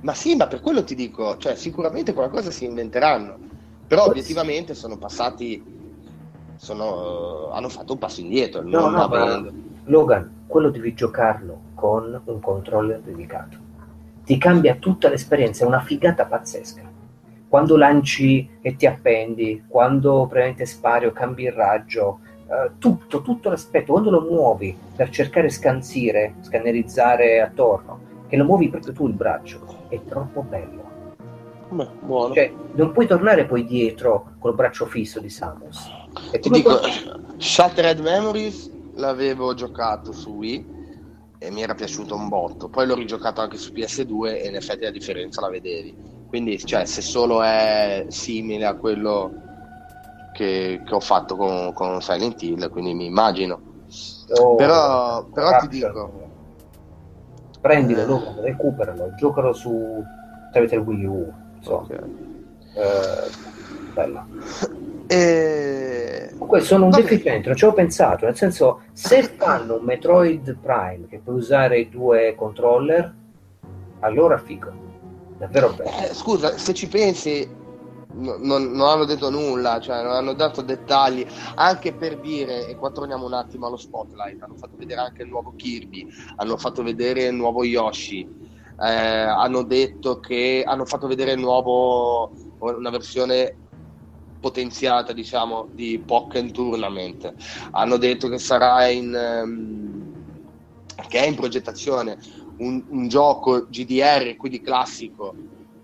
Ma 0.01 0.15
sì, 0.15 0.35
ma 0.35 0.49
per 0.49 0.61
quello 0.61 0.83
ti 0.83 0.97
dico, 0.97 1.37
cioè 1.37 1.55
sicuramente 1.55 2.15
qualcosa 2.15 2.51
si 2.51 2.65
inventeranno. 2.65 3.39
Però 3.87 4.07
obiettivamente 4.07 4.75
sono 4.75 4.97
passati, 4.97 5.63
sono, 6.63 7.49
uh, 7.49 7.53
hanno 7.53 7.69
fatto 7.69 7.95
un 7.95 7.99
passo 7.99 8.21
indietro. 8.21 8.63
No, 8.63 8.89
no, 8.89 9.09
ma, 9.09 9.45
Logan, 9.87 10.45
quello 10.47 10.71
devi 10.71 10.95
giocarlo 10.95 11.71
con 11.75 12.21
un 12.25 12.41
controller 12.41 13.01
dedicato. 13.01 13.57
Ti 14.25 14.39
cambia 14.39 14.77
tutta 14.77 15.09
l'esperienza, 15.09 15.65
è 15.65 15.67
una 15.67 15.81
figata 15.81 16.25
pazzesca 16.25 16.91
quando 17.49 17.77
lanci 17.77 18.49
e 18.63 18.77
ti 18.77 18.87
appendi, 18.87 19.65
quando 19.67 20.21
praticamente 20.21 20.65
spari 20.65 21.05
o 21.05 21.13
cambi 21.13 21.43
il 21.43 21.53
raggio, 21.53 22.21
eh, 22.47 22.71
tutto, 22.79 23.21
tutto 23.21 23.51
l'aspetto, 23.51 23.93
quando 23.93 24.11
lo 24.11 24.23
muovi 24.23 24.75
per 24.97 25.11
cercare 25.11 25.51
scansire, 25.51 26.37
scannerizzare 26.41 27.43
attorno, 27.43 27.99
che 28.29 28.37
lo 28.39 28.45
muovi 28.45 28.71
proprio 28.71 28.95
tu 28.95 29.07
il 29.07 29.13
braccio, 29.13 29.67
è 29.89 30.01
troppo 30.05 30.43
bello. 30.43 30.83
Beh, 31.69 31.89
buono. 32.01 32.33
Cioè, 32.33 32.53
non 32.73 32.93
puoi 32.93 33.07
tornare 33.07 33.45
poi 33.45 33.67
dietro 33.67 34.31
col 34.39 34.55
braccio 34.55 34.87
fisso 34.87 35.21
di 35.21 35.29
Samus. 35.29 36.02
Ti 36.41 36.49
dico. 36.51 36.79
Shattered 37.37 38.01
Memories 38.01 38.71
l'avevo 38.95 39.55
giocato 39.55 40.13
su 40.13 40.31
Wii 40.31 40.81
e 41.39 41.51
mi 41.51 41.63
era 41.63 41.75
piaciuto 41.75 42.15
un 42.15 42.29
botto. 42.29 42.69
Poi 42.69 42.87
l'ho 42.87 42.95
rigiocato 42.95 43.41
anche 43.41 43.57
su 43.57 43.73
PS2 43.73 44.43
e 44.43 44.49
in 44.49 44.55
effetti 44.55 44.85
la 44.85 44.91
differenza 44.91 45.41
la 45.41 45.49
vedevi 45.49 46.13
quindi, 46.33 46.57
cioè, 46.65 46.87
se 46.87 47.03
solo 47.03 47.43
è 47.43 48.07
simile 48.09 48.65
a 48.65 48.75
quello 48.75 49.33
che, 50.33 50.81
che 50.83 50.95
ho 50.95 50.99
fatto 50.99 51.37
con, 51.37 51.75
con, 51.75 52.01
Silent 52.01 52.41
Hill, 52.41 52.71
quindi 52.71 52.95
mi 52.95 53.05
immagino. 53.05 53.61
Oh, 54.41 54.55
però, 54.55 55.25
però 55.25 55.59
ti 55.59 55.69
dico... 55.69 56.31
Prendilo, 57.61 58.39
eh. 58.39 58.41
recuperalo, 58.41 59.15
giocalo 59.17 59.53
su 59.53 60.03
tramite 60.53 60.77
il 60.77 60.81
Wii 60.81 61.05
U. 61.05 61.33
So. 61.61 61.75
Okay. 61.81 61.99
Eh, 62.77 63.31
bella. 63.93 64.27
E... 65.13 66.29
Comunque 66.33 66.61
sono 66.61 66.87
un 66.87 66.91
deficiente, 66.91 67.49
non 67.49 67.57
ci 67.57 67.65
ho 67.65 67.73
pensato, 67.73 68.25
nel 68.25 68.37
senso 68.37 68.83
se 68.93 69.23
fanno 69.23 69.77
un 69.77 69.85
Metroid 69.85 70.57
Prime 70.61 71.07
che 71.09 71.19
puoi 71.19 71.37
usare 71.37 71.81
i 71.81 71.89
due 71.91 72.35
controller, 72.35 73.15
allora 74.01 74.39
figo 74.39 74.73
davvero 75.37 75.73
bello. 75.73 75.91
Eh, 75.91 76.15
scusa, 76.15 76.57
se 76.57 76.73
ci 76.73 76.89
pensi, 76.89 77.49
no, 78.13 78.37
non, 78.39 78.71
non, 78.73 78.89
hanno 78.89 79.05
detto 79.05 79.29
nulla, 79.29 79.81
cioè 79.81 80.03
non 80.03 80.13
hanno 80.13 80.33
dato 80.33 80.63
dettagli, 80.63 81.27
anche 81.57 81.93
per 81.93 82.19
dire, 82.19 82.67
e 82.67 82.77
qua 82.77 82.91
torniamo 82.91 83.27
un 83.27 83.35
attimo 83.35 83.67
allo 83.67 83.77
spotlight, 83.77 84.43
hanno 84.43 84.57
fatto 84.57 84.77
vedere 84.77 85.01
anche 85.01 85.23
il 85.23 85.29
nuovo 85.29 85.53
Kirby, 85.57 86.09
hanno 86.37 86.57
fatto 86.57 86.83
vedere 86.83 87.25
il 87.25 87.35
nuovo 87.35 87.65
Yoshi, 87.65 88.27
eh, 88.81 88.87
hanno 88.87 89.63
detto 89.63 90.21
che 90.21 90.63
hanno 90.67 90.87
fatto 90.87 91.07
vedere 91.07 91.33
il 91.33 91.41
nuovo, 91.41 92.33
una 92.59 92.91
versione 92.91 93.57
potenziata 94.43 95.15
diciamo 95.15 95.69
di 95.73 96.03
Pokémon 96.05 96.53
Tournament 96.53 97.33
hanno 97.71 97.97
detto 97.97 98.29
che 98.29 98.39
sarà 98.39 98.89
in 98.89 99.15
um, 99.15 100.13
che 101.09 101.21
è 101.21 101.27
in 101.27 101.35
progettazione 101.35 102.19
un, 102.59 102.85
un 102.89 103.09
gioco 103.09 103.67
GDR, 103.69 104.37
quindi 104.37 104.61
classico, 104.61 105.35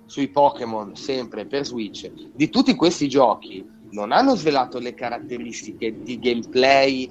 sui 0.07 0.29
Pokémon, 0.29 0.95
sempre 0.97 1.47
per 1.47 1.67
Switch, 1.67 2.11
di 2.35 2.49
tutti 2.49 2.75
questi 2.75 3.09
giochi 3.09 3.65
non 3.91 4.13
hanno 4.13 4.37
svelato 4.37 4.79
le 4.79 4.95
caratteristiche 4.95 6.03
di 6.03 6.19
gameplay 6.19 7.11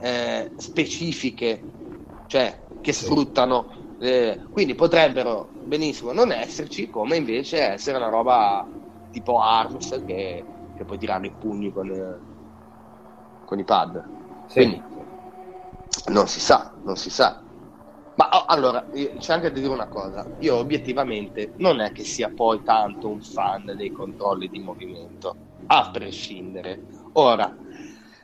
eh, 0.00 0.50
specifiche, 0.56 1.62
cioè 2.26 2.60
che 2.80 2.92
sfruttano. 2.92 3.76
Eh, 4.00 4.38
quindi 4.52 4.76
potrebbero 4.76 5.48
benissimo 5.64 6.12
non 6.12 6.30
esserci, 6.30 6.88
come 6.88 7.16
invece 7.16 7.72
essere 7.72 7.96
una 7.96 8.08
roba 8.08 8.64
tipo 9.10 9.40
ARMS 9.40 10.02
che, 10.06 10.44
che 10.78 10.84
puoi 10.84 10.96
tirare 10.96 11.26
i 11.26 11.32
pugni 11.36 11.72
con, 11.72 11.90
eh, 11.90 12.18
con 13.44 13.58
i 13.58 13.64
pad. 13.64 14.02
Sì. 14.46 14.60
Quindi 14.60 14.82
non 16.06 16.26
si 16.28 16.40
sa, 16.40 16.72
non 16.84 16.96
si 16.96 17.10
sa. 17.10 17.42
Ma 18.14 18.28
oh, 18.32 18.44
allora, 18.46 18.88
c'è 19.18 19.32
anche 19.32 19.52
da 19.52 19.58
dire 19.60 19.72
una 19.72 19.88
cosa, 19.88 20.26
io 20.38 20.56
obiettivamente 20.56 21.52
non 21.58 21.80
è 21.80 21.92
che 21.92 22.04
sia 22.04 22.32
poi 22.34 22.62
tanto 22.64 23.08
un 23.08 23.20
fan 23.20 23.74
dei 23.76 23.92
controlli 23.92 24.48
di 24.48 24.58
movimento, 24.58 25.36
a 25.66 25.90
prescindere. 25.92 26.80
Ora, 27.12 27.54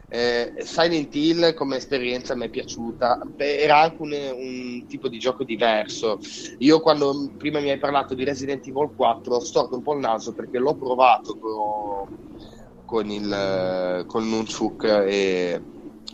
eh, 0.09 0.55
Silent 0.59 1.15
Hill 1.15 1.55
come 1.55 1.77
esperienza 1.77 2.35
mi 2.35 2.47
è 2.47 2.49
piaciuta, 2.49 3.21
Beh, 3.35 3.59
era 3.59 3.81
anche 3.81 4.03
un, 4.03 4.13
un, 4.13 4.87
tipo 4.87 5.09
di 5.09 5.19
gioco 5.19 5.45
diverso. 5.45 6.19
Io 6.59 6.81
quando 6.81 7.33
prima 7.37 7.61
mi 7.61 7.71
hai 7.71 7.79
parlato 7.79 8.15
di 8.15 8.25
Resident 8.25 8.67
Evil 8.67 8.93
4 8.95 9.37
ho 9.37 9.41
storto 9.41 9.77
un 9.77 9.83
po' 9.83 9.95
il 9.95 10.01
naso 10.01 10.33
perché 10.33 10.59
l'ho 10.59 10.77
provato 10.77 11.37
con, 11.39 11.51
con 12.85 13.11
il 13.11 14.05
con 14.07 14.29
Nunchuk 14.29 14.85
e 14.85 15.61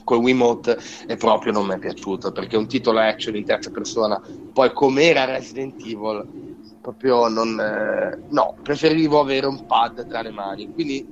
col 0.04 0.18
Wiimote 0.18 0.78
e 1.06 1.16
proprio 1.16 1.52
non 1.52 1.66
mi 1.66 1.74
è 1.74 1.78
piaciuto 1.78 2.32
perché 2.32 2.56
un 2.56 2.66
titolo 2.66 2.98
action 3.00 3.36
in 3.36 3.44
terza 3.44 3.70
persona 3.70 4.20
poi 4.52 4.72
com'era 4.72 5.24
Resident 5.24 5.74
Evil 5.84 6.48
proprio 6.80 7.28
non 7.28 7.58
eh, 7.60 8.18
no 8.30 8.56
preferivo 8.62 9.20
avere 9.20 9.46
un 9.46 9.66
pad 9.66 10.06
tra 10.06 10.22
le 10.22 10.30
mani. 10.30 10.72
Quindi 10.72 11.06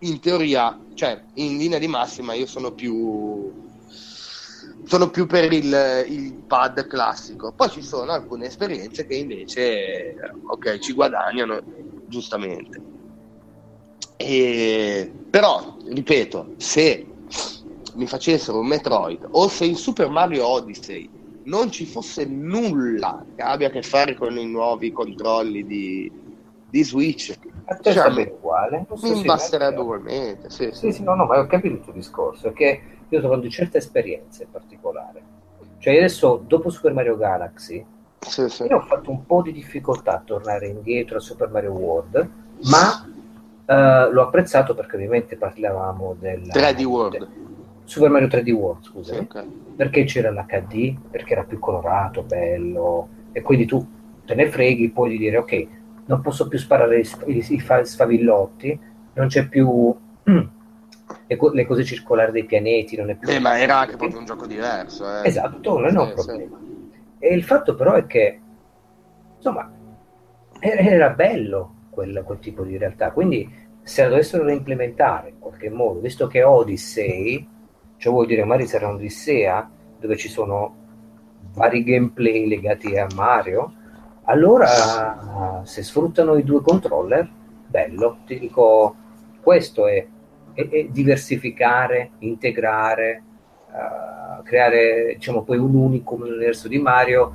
in 0.00 0.20
teoria 0.20 0.78
cioè 0.94 1.22
in 1.34 1.56
linea 1.56 1.78
di 1.78 1.86
massima 1.86 2.34
io 2.34 2.46
sono 2.46 2.72
più 2.72 3.64
sono 4.84 5.10
più 5.10 5.26
per 5.26 5.52
il, 5.52 6.04
il 6.08 6.34
pad 6.46 6.86
classico. 6.86 7.52
Poi 7.52 7.70
ci 7.70 7.82
sono 7.82 8.12
alcune 8.12 8.46
esperienze 8.46 9.06
che 9.06 9.14
invece 9.14 10.14
ok 10.46 10.78
ci 10.78 10.92
guadagnano 10.92 11.60
giustamente 12.06 12.94
e, 14.16 15.12
però 15.30 15.76
ripeto 15.86 16.54
se 16.56 17.06
mi 17.94 18.06
facessero 18.06 18.58
un 18.58 18.66
Metroid 18.66 19.26
o 19.30 19.48
se 19.48 19.64
in 19.64 19.76
Super 19.76 20.08
Mario 20.08 20.46
Odyssey 20.46 21.08
non 21.44 21.70
ci 21.70 21.86
fosse 21.86 22.24
nulla 22.24 23.24
che 23.34 23.42
abbia 23.42 23.68
a 23.68 23.70
che 23.70 23.82
fare 23.82 24.14
con 24.14 24.36
i 24.36 24.46
nuovi 24.46 24.92
controlli 24.92 25.64
di, 25.64 26.10
di 26.68 26.84
Switch, 26.84 27.36
cioè, 27.82 28.10
mi, 28.10 28.22
uguale. 28.22 28.86
Mi 29.02 29.22
basterebbe 29.24 29.80
ugualmente. 29.80 30.50
Sì, 30.50 30.70
sì, 30.72 30.92
sì, 30.92 31.02
no, 31.02 31.14
no, 31.14 31.24
ma 31.24 31.38
ho 31.38 31.46
capito 31.46 31.74
il 31.74 31.80
tuo 31.80 31.92
discorso. 31.92 32.52
Che 32.52 32.80
io 33.08 33.20
parlando 33.20 33.46
di 33.46 33.52
certe 33.52 33.78
esperienze 33.78 34.44
in 34.44 34.50
particolare. 34.50 35.22
Cioè, 35.78 35.96
adesso, 35.96 36.42
dopo 36.46 36.70
Super 36.70 36.92
Mario 36.92 37.16
Galaxy, 37.16 37.84
sì, 38.18 38.48
sì. 38.48 38.64
io 38.64 38.78
ho 38.78 38.82
fatto 38.82 39.10
un 39.10 39.24
po' 39.24 39.42
di 39.42 39.52
difficoltà 39.52 40.14
a 40.14 40.22
tornare 40.24 40.68
indietro 40.68 41.18
a 41.18 41.20
Super 41.20 41.48
Mario 41.48 41.72
World, 41.72 42.30
ma 42.64 43.08
uh, 43.66 44.10
l'ho 44.10 44.22
apprezzato 44.22 44.74
perché 44.74 44.96
ovviamente 44.96 45.36
parlavamo 45.36 46.16
del 46.18 46.42
3D 46.42 46.84
World. 46.84 47.28
Super 47.84 48.10
Mario 48.10 48.28
3D 48.28 48.50
World, 48.50 48.84
scusa, 48.84 49.14
sì, 49.14 49.20
okay. 49.20 49.46
perché 49.76 50.04
c'era 50.04 50.30
l'HD, 50.30 50.96
perché 51.08 51.32
era 51.32 51.44
più 51.44 51.60
colorato, 51.60 52.22
bello, 52.22 53.08
e 53.30 53.42
quindi 53.42 53.64
tu 53.64 53.86
te 54.24 54.34
ne 54.34 54.50
freghi 54.50 54.90
poi 54.90 55.10
di 55.10 55.18
dire 55.18 55.36
ok, 55.36 55.66
non 56.06 56.20
posso 56.20 56.48
più 56.48 56.58
sparare 56.58 56.98
i, 56.98 57.08
i, 57.26 57.46
i 57.48 57.62
sfavillotti, 57.84 58.78
non 59.12 59.28
c'è 59.28 59.46
più 59.46 59.94
le, 61.26 61.36
co- 61.36 61.52
le, 61.52 61.64
cose 61.64 61.84
circolari 61.84 62.32
dei 62.32 62.44
pianeti 62.44 62.96
non 62.96 63.10
è 63.10 63.14
più... 63.14 63.28
Beh, 63.28 63.38
ma 63.38 63.58
era 63.58 63.78
anche 63.78 63.96
proprio 63.96 64.18
un 64.18 64.24
gioco 64.24 64.46
diverso. 64.46 65.22
Eh. 65.22 65.28
Esatto, 65.28 65.78
non 65.78 65.96
è 65.96 66.00
un 66.00 66.12
problema. 66.12 66.58
E 67.18 67.34
il 67.34 67.44
fatto 67.44 67.76
però 67.76 67.94
è 67.94 68.06
che, 68.06 68.40
insomma, 69.36 69.70
era 70.58 71.10
bello 71.10 71.74
quel, 71.96 72.22
quel 72.26 72.38
tipo 72.38 72.62
di 72.62 72.76
realtà, 72.76 73.10
quindi 73.10 73.50
se 73.82 74.02
la 74.02 74.10
dovessero 74.10 74.44
reimplementare 74.44 75.30
in 75.30 75.38
qualche 75.38 75.70
modo, 75.70 76.00
visto 76.00 76.26
che 76.26 76.42
Odyssey, 76.42 77.48
cioè 77.96 78.12
vuol 78.12 78.26
dire 78.26 78.44
magari 78.44 78.66
sarà 78.66 78.88
un'Odissea 78.88 79.70
dove 79.98 80.16
ci 80.16 80.28
sono 80.28 80.74
vari 81.54 81.82
gameplay 81.82 82.46
legati 82.46 82.98
a 82.98 83.06
Mario, 83.14 83.72
allora 84.24 85.62
se 85.64 85.82
sfruttano 85.82 86.36
i 86.36 86.44
due 86.44 86.60
controller, 86.60 87.26
bello, 87.66 88.18
ti 88.26 88.38
dico, 88.38 88.94
questo 89.40 89.86
è, 89.86 90.06
è, 90.52 90.68
è 90.68 90.84
diversificare, 90.90 92.10
integrare, 92.18 93.22
uh, 93.68 94.42
creare 94.42 95.14
diciamo 95.14 95.42
poi 95.42 95.58
un 95.58 95.74
unico 95.74 96.16
universo 96.16 96.68
di 96.68 96.78
Mario, 96.78 97.34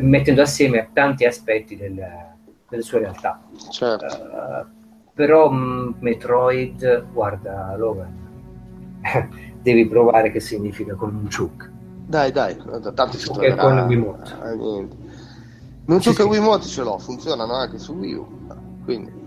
mettendo 0.00 0.42
assieme 0.42 0.90
tanti 0.92 1.24
aspetti 1.24 1.76
del, 1.76 2.31
delle 2.72 2.82
sue 2.82 3.00
realtà. 3.00 3.38
Certo. 3.70 4.06
Uh, 4.06 4.66
però 5.12 5.50
mh, 5.50 5.56
mm, 5.56 5.90
Metroid, 5.98 7.04
guarda 7.12 7.76
Logan, 7.76 8.10
devi 9.60 9.86
provare 9.86 10.32
che 10.32 10.40
significa 10.40 10.94
con 10.94 11.14
un 11.14 11.28
chuk. 11.28 11.70
Dai, 12.06 12.32
dai, 12.32 12.56
tanto 12.94 13.16
si 13.18 13.30
troverà... 13.30 13.56
con 13.56 13.78
Wiimote. 13.86 14.32
Ah. 14.40 14.54
Non 15.84 16.00
so 16.00 16.10
sì, 16.10 16.16
che 16.16 16.22
sì. 16.22 16.28
Wiimote 16.28 16.66
ce 16.66 16.82
l'ho, 16.82 16.98
funzionano 16.98 17.52
anche 17.52 17.78
su 17.78 17.92
Wii 17.92 18.14
U, 18.14 18.26
quindi... 18.84 19.20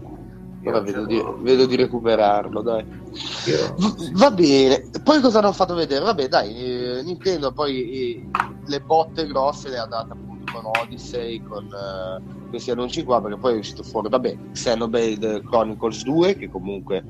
Ora 0.68 0.80
vedo 0.80 1.06
di, 1.06 1.24
vedo 1.42 1.68
di, 1.68 1.76
recuperarlo, 1.76 2.64
dai. 2.64 2.84
V- 2.84 4.14
va 4.14 4.32
bene. 4.32 4.90
Poi 5.04 5.22
cosa 5.22 5.38
hanno 5.38 5.52
fatto 5.52 5.76
vedere? 5.76 6.04
Vabbè, 6.04 6.28
dai, 6.28 6.56
eh, 6.56 7.04
Nintendo 7.04 7.52
poi 7.52 7.92
eh, 7.92 8.30
le 8.66 8.82
botte 8.82 9.28
grosse 9.28 9.70
le 9.70 9.78
ha 9.78 9.86
date 9.86 10.14
appunto 10.14 10.35
con 10.56 10.72
Odyssey, 10.80 11.42
con... 11.44 11.66
Eh, 11.66 12.50
questi 12.50 12.72
annunci 12.72 13.04
qua 13.04 13.22
perché 13.22 13.38
poi 13.38 13.56
è 13.56 13.58
uscito 13.58 13.84
fuori, 13.84 14.10
vabbè, 14.10 14.38
Xenoblade 14.52 15.42
Chronicles 15.44 16.04
2 16.04 16.36
che 16.38 16.50
comunque 16.50 17.04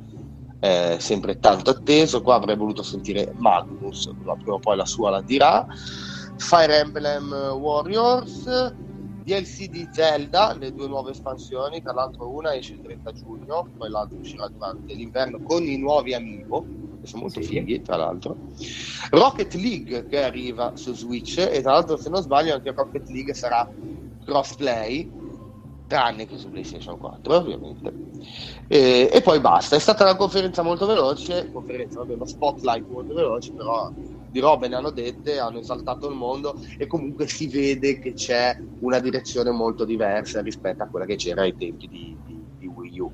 è 0.60 0.98
sempre 1.00 1.40
tanto 1.40 1.70
atteso, 1.70 2.22
qua 2.22 2.36
avrei 2.36 2.56
voluto 2.56 2.82
sentire 2.82 3.34
Magnus, 3.38 4.12
ma 4.24 4.36
prima 4.36 4.54
o 4.54 4.60
poi 4.60 4.76
la 4.76 4.86
sua 4.86 5.12
la 5.12 5.22
dirà, 5.22 5.68
Fire 6.38 6.80
Emblem 6.80 7.32
Warriors, 7.32 8.74
DLC 9.24 9.70
di 9.70 9.88
Zelda, 9.92 10.56
le 10.58 10.74
due 10.74 10.88
nuove 10.88 11.12
espansioni, 11.12 11.82
tra 11.82 11.94
l'altro 11.94 12.30
una 12.30 12.56
esce 12.56 12.74
il 12.74 12.82
30 12.82 13.12
giugno, 13.14 13.68
poi 13.78 13.90
l'altra 13.90 14.18
uscirà 14.18 14.48
durante 14.48 14.94
l'inverno 14.94 15.40
con 15.44 15.64
i 15.64 15.78
nuovi 15.78 16.14
amiibo, 16.14 16.66
che 17.06 17.11
sono 17.11 17.22
molto 17.22 17.41
sì. 17.41 17.48
fighi 17.48 17.82
tra 17.82 17.95
l'altro, 17.95 18.36
Rocket 19.11 19.53
League 19.53 20.07
che 20.07 20.23
arriva 20.23 20.76
su 20.76 20.94
Switch 20.94 21.38
e 21.38 21.61
tra 21.61 21.73
l'altro 21.73 21.95
se 21.95 22.10
non 22.10 22.22
sbaglio 22.22 22.56
anche 22.56 22.72
Rocket 22.72 23.07
League 23.10 23.34
sarà 23.34 23.69
crossplay 24.26 25.23
tranne 25.88 26.26
che 26.26 26.38
su 26.38 26.49
PlayStation 26.49 26.98
4 26.98 27.36
ovviamente. 27.36 27.94
E, 28.68 29.10
e, 29.11 29.22
poi 29.22 29.40
basta. 29.40 29.76
È 29.76 29.80
stata 29.80 30.03
una 30.03 30.15
conferenza 30.15 30.64
molto 30.64 30.88
veloce 30.88 31.52
conferenza, 31.52 31.99
vabbè, 31.99 32.14
uno 32.14 32.26
spotlight 32.26 32.88
molto 32.90 33.14
veloce 33.14 33.52
però 33.53 33.91
di 34.36 34.40
robe 34.41 34.68
ne 34.68 34.76
hanno 34.76 34.90
dette 34.90 35.40
hanno 35.40 35.60
esaltato 35.60 36.10
il 36.10 36.15
mondo 36.15 36.60
e 36.77 36.88
comunque 36.88 37.26
si 37.27 37.48
vede 37.48 37.99
che 37.99 38.14
c'è 38.14 38.60
una 38.80 38.99
direzione 38.99 39.52
molto 39.52 39.86
diversa 39.86 40.41
rispetto 40.41 40.84
a 40.84 40.88
quella 40.88 41.06
che 41.06 41.15
c'era 41.15 41.44
ai 41.44 41.56
tempi 41.56 41.88
di, 41.88 42.18
di, 42.26 42.44
di 42.57 42.68
Wii 42.68 42.99
U 42.99 43.11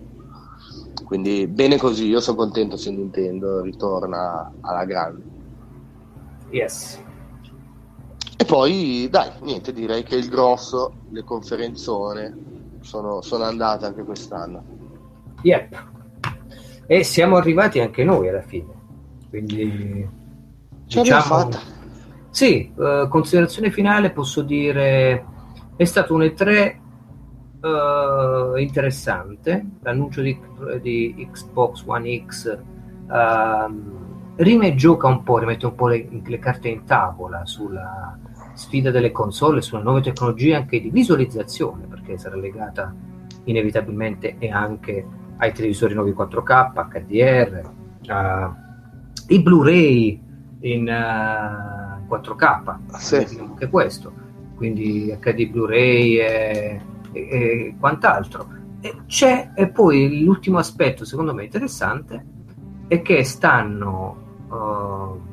quindi 1.05 1.47
bene 1.47 1.77
così 1.77 2.07
io 2.07 2.19
sono 2.19 2.37
contento 2.37 2.77
se 2.77 2.91
Nintendo 2.91 3.61
ritorna 3.61 4.51
alla 4.61 4.85
grande 4.85 5.23
yes 6.49 7.03
e 8.41 8.45
poi, 8.45 9.07
dai, 9.07 9.29
niente, 9.41 9.71
direi 9.71 10.01
che 10.01 10.15
il 10.15 10.27
grosso, 10.27 10.93
le 11.11 11.23
conferenzone, 11.23 12.35
sono, 12.79 13.21
sono 13.21 13.43
andate 13.43 13.85
anche 13.85 14.03
quest'anno. 14.03 14.63
Yep. 15.43 15.85
E 16.87 17.03
siamo 17.03 17.35
arrivati 17.35 17.79
anche 17.79 18.03
noi 18.03 18.29
alla 18.29 18.41
fine. 18.41 18.65
Quindi 19.29 20.09
ce 20.87 21.01
diciamo, 21.03 21.21
fatta. 21.21 21.59
Sì, 22.31 22.73
uh, 22.75 23.07
considerazione 23.09 23.69
finale 23.69 24.09
posso 24.09 24.41
dire 24.41 25.23
è 25.75 25.85
stato 25.85 26.15
un 26.15 26.21
E3 26.21 26.75
uh, 26.75 26.80
eh, 27.61 28.61
interessante, 28.61 29.65
l'annuncio 29.81 30.21
di, 30.21 30.37
di, 30.81 31.27
Xbox 31.31 31.83
One 31.85 32.23
X 32.25 32.59
uh, 33.07 34.33
rime 34.35 34.75
gioca 34.75 35.07
un 35.07 35.21
po', 35.21 35.37
rimette 35.37 35.67
un 35.67 35.75
po' 35.75 35.87
le, 35.87 36.07
le 36.23 36.39
carte 36.39 36.69
in 36.69 36.83
tavola 36.85 37.45
sulla 37.45 38.17
sfida 38.53 38.91
delle 38.91 39.11
console 39.11 39.61
sulle 39.61 39.83
nuove 39.83 40.01
tecnologie 40.01 40.55
anche 40.55 40.81
di 40.81 40.89
visualizzazione, 40.89 41.85
perché 41.85 42.17
sarà 42.17 42.35
legata 42.35 42.93
inevitabilmente 43.43 44.35
e 44.39 44.49
anche 44.49 45.05
ai 45.37 45.53
televisori 45.53 45.93
nuovi 45.93 46.11
4K, 46.11 46.87
HDR, 46.89 47.61
uh, 48.07 48.53
i 49.27 49.41
Blu-ray 49.41 50.21
in 50.61 50.87
uh, 50.87 52.11
4K, 52.11 52.95
sì. 52.97 53.39
anche 53.39 53.69
questo, 53.69 54.11
quindi 54.55 55.15
HD 55.19 55.47
Blu-ray 55.47 56.17
e, 56.17 56.81
e, 57.11 57.75
quant'altro. 57.79 58.59
E 58.79 59.01
c'è 59.05 59.51
e 59.55 59.67
poi 59.69 60.23
l'ultimo 60.23 60.57
aspetto 60.57 61.05
secondo 61.05 61.33
me 61.33 61.43
interessante 61.43 62.25
è 62.87 63.01
che 63.01 63.23
stanno 63.23 64.43
uh, 64.49 65.29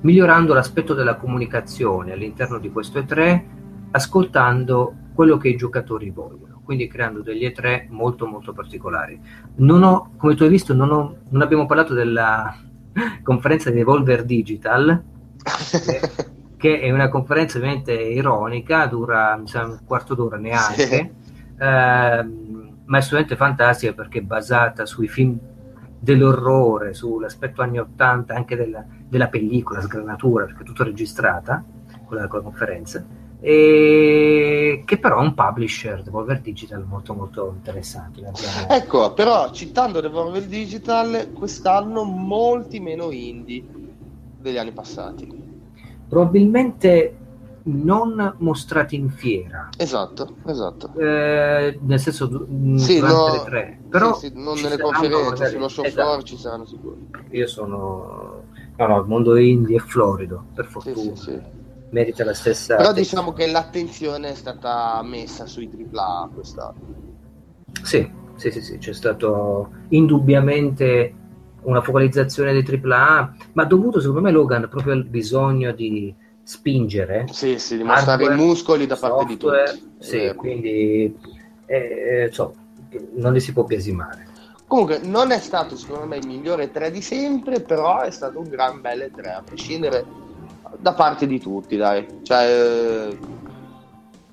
migliorando 0.00 0.54
l'aspetto 0.54 0.94
della 0.94 1.16
comunicazione 1.16 2.12
all'interno 2.12 2.58
di 2.58 2.70
questo 2.70 2.98
E3, 2.98 3.42
ascoltando 3.90 4.94
quello 5.14 5.36
che 5.36 5.48
i 5.48 5.56
giocatori 5.56 6.10
vogliono, 6.10 6.60
quindi 6.64 6.88
creando 6.88 7.20
degli 7.20 7.44
E3 7.44 7.88
molto 7.90 8.26
molto 8.26 8.52
particolari. 8.52 9.20
Non 9.56 9.82
ho, 9.82 10.12
come 10.16 10.34
tu 10.34 10.44
hai 10.44 10.48
visto, 10.48 10.74
non, 10.74 10.90
ho, 10.90 11.16
non 11.28 11.42
abbiamo 11.42 11.66
parlato 11.66 11.94
della 11.94 12.54
conferenza 13.22 13.70
di 13.70 13.80
Evolver 13.80 14.24
Digital, 14.24 15.02
che 16.64 16.80
è 16.80 16.90
una 16.90 17.10
conferenza 17.10 17.58
ovviamente 17.58 17.92
ironica, 17.92 18.86
dura 18.86 19.38
sa, 19.44 19.64
un 19.64 19.80
quarto 19.84 20.14
d'ora 20.14 20.38
neanche, 20.38 20.86
sì. 20.86 20.94
eh, 20.94 21.12
ma 21.58 22.96
è 22.96 22.96
assolutamente 22.96 23.36
fantastica 23.36 23.92
perché 23.92 24.20
è 24.20 24.22
basata 24.22 24.86
sui 24.86 25.06
film 25.06 25.38
dell'orrore, 25.98 26.94
sull'aspetto 26.94 27.60
anni 27.60 27.80
80 27.80 28.34
anche 28.34 28.56
della, 28.56 28.82
della 29.06 29.28
pellicola, 29.28 29.82
sgranatura, 29.82 30.46
perché 30.46 30.62
è 30.62 30.64
tutto 30.64 30.84
registrata, 30.84 31.62
quella 32.06 32.26
della 32.26 32.40
conferenza, 32.42 33.04
e 33.40 34.84
che 34.86 34.98
però 34.98 35.18
è 35.18 35.22
un 35.22 35.34
publisher, 35.34 36.02
Devolver 36.02 36.40
Digital, 36.40 36.82
molto 36.88 37.12
molto 37.12 37.52
interessante. 37.54 38.22
Ecco, 38.70 39.12
però 39.12 39.50
citando 39.52 40.00
Devolver 40.00 40.46
Digital, 40.46 41.30
quest'anno 41.34 42.04
molti 42.04 42.80
meno 42.80 43.10
indie 43.10 43.62
degli 44.40 44.56
anni 44.56 44.72
passati. 44.72 45.43
Probabilmente 46.14 47.16
non 47.64 48.36
mostrati 48.38 48.94
in 48.94 49.10
fiera. 49.10 49.68
Esatto, 49.76 50.36
esatto. 50.46 50.92
Eh, 50.96 51.76
nel 51.82 51.98
senso 51.98 52.46
mm, 52.48 52.76
sì, 52.76 53.00
no, 53.00 53.32
le 53.32 53.42
tre. 53.44 53.80
Però 53.88 54.14
sì, 54.14 54.28
sì, 54.28 54.32
non 54.36 54.60
nelle 54.60 54.78
conferenze, 54.78 55.48
sullo 55.48 55.66
show 55.66 55.84
esatto. 55.84 56.02
floor 56.02 56.22
ci 56.22 56.36
saranno 56.36 56.66
sicuri. 56.66 57.08
Io 57.30 57.48
sono... 57.48 58.42
No, 58.76 58.86
no, 58.86 59.00
il 59.00 59.06
mondo 59.08 59.36
indie 59.36 59.78
è 59.78 59.80
florido, 59.80 60.44
per 60.54 60.66
fortuna. 60.66 61.16
Sì, 61.16 61.36
Merita 61.90 62.24
la 62.24 62.34
stessa... 62.34 62.76
Però 62.76 62.92
diciamo 62.92 63.32
che 63.32 63.50
l'attenzione 63.50 64.30
è 64.30 64.34
stata 64.34 65.02
messa 65.02 65.46
sui 65.46 65.68
AAA 65.92 66.30
quest'anno. 66.32 66.94
Sì, 67.82 68.08
sì, 68.36 68.52
sì, 68.52 68.60
sì, 68.60 68.78
c'è 68.78 68.92
stato 68.92 69.70
indubbiamente 69.88 71.12
una 71.64 71.80
focalizzazione 71.82 72.52
dei 72.52 72.64
AAA, 72.64 73.34
ma 73.52 73.64
dovuto 73.64 74.00
secondo 74.00 74.22
me 74.22 74.30
Logan 74.30 74.68
proprio 74.68 74.92
al 74.92 75.04
bisogno 75.04 75.72
di 75.72 76.14
spingere. 76.42 77.26
Sì, 77.30 77.58
sì, 77.58 77.76
dimostrare 77.76 78.24
i 78.24 78.36
muscoli 78.36 78.86
da 78.86 78.96
parte 78.96 79.24
di 79.24 79.36
tutti. 79.36 79.92
Sì, 79.98 80.24
eh, 80.24 80.34
quindi 80.34 81.16
eh, 81.66 82.28
so, 82.30 82.54
non 83.14 83.32
li 83.32 83.40
si 83.40 83.52
può 83.52 83.64
biasimare. 83.64 84.32
Comunque 84.66 85.00
non 85.02 85.30
è 85.30 85.38
stato 85.38 85.76
secondo 85.76 86.06
me 86.06 86.16
il 86.16 86.26
migliore 86.26 86.70
3 86.70 86.90
di 86.90 87.02
sempre, 87.02 87.60
però 87.60 88.00
è 88.00 88.10
stato 88.10 88.38
un 88.38 88.48
gran 88.48 88.80
bel 88.80 89.10
3, 89.14 89.30
a 89.30 89.42
prescindere 89.42 90.04
da 90.78 90.92
parte 90.94 91.26
di 91.26 91.40
tutti, 91.40 91.76
dai. 91.76 92.06
Cioè, 92.22 93.08
eh, 93.10 93.18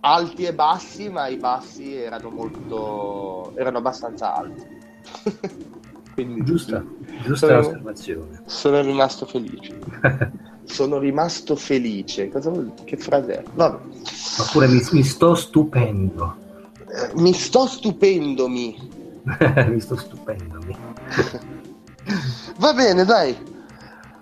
alti 0.01 0.45
e 0.45 0.53
bassi, 0.53 1.09
ma 1.09 1.27
i 1.27 1.37
bassi 1.37 1.95
erano 1.95 2.29
molto... 2.29 3.53
erano 3.55 3.77
abbastanza 3.77 4.35
alti. 4.35 4.79
Quindi, 6.23 6.43
giusta, 6.43 6.83
giusta 7.23 7.47
sono, 7.47 7.59
osservazione. 7.59 8.41
Sono 8.45 8.81
rimasto 8.81 9.25
felice. 9.25 9.79
sono 10.63 10.99
rimasto 10.99 11.55
felice. 11.55 12.29
Cosa 12.29 12.49
vuol... 12.51 12.73
Che 12.83 12.97
frase 12.97 13.39
è? 13.39 13.43
Vabbè. 13.53 13.79
Oppure 14.39 14.67
mi, 14.67 14.81
mi 14.91 15.03
sto 15.03 15.33
stupendo. 15.33 16.37
Eh, 16.77 17.11
mi 17.15 17.33
sto 17.33 17.65
stupendomi. 17.65 18.89
mi 19.67 19.79
sto 19.79 19.95
stupendomi. 19.95 20.75
Va 22.57 22.73
bene, 22.73 23.03
dai. 23.03 23.35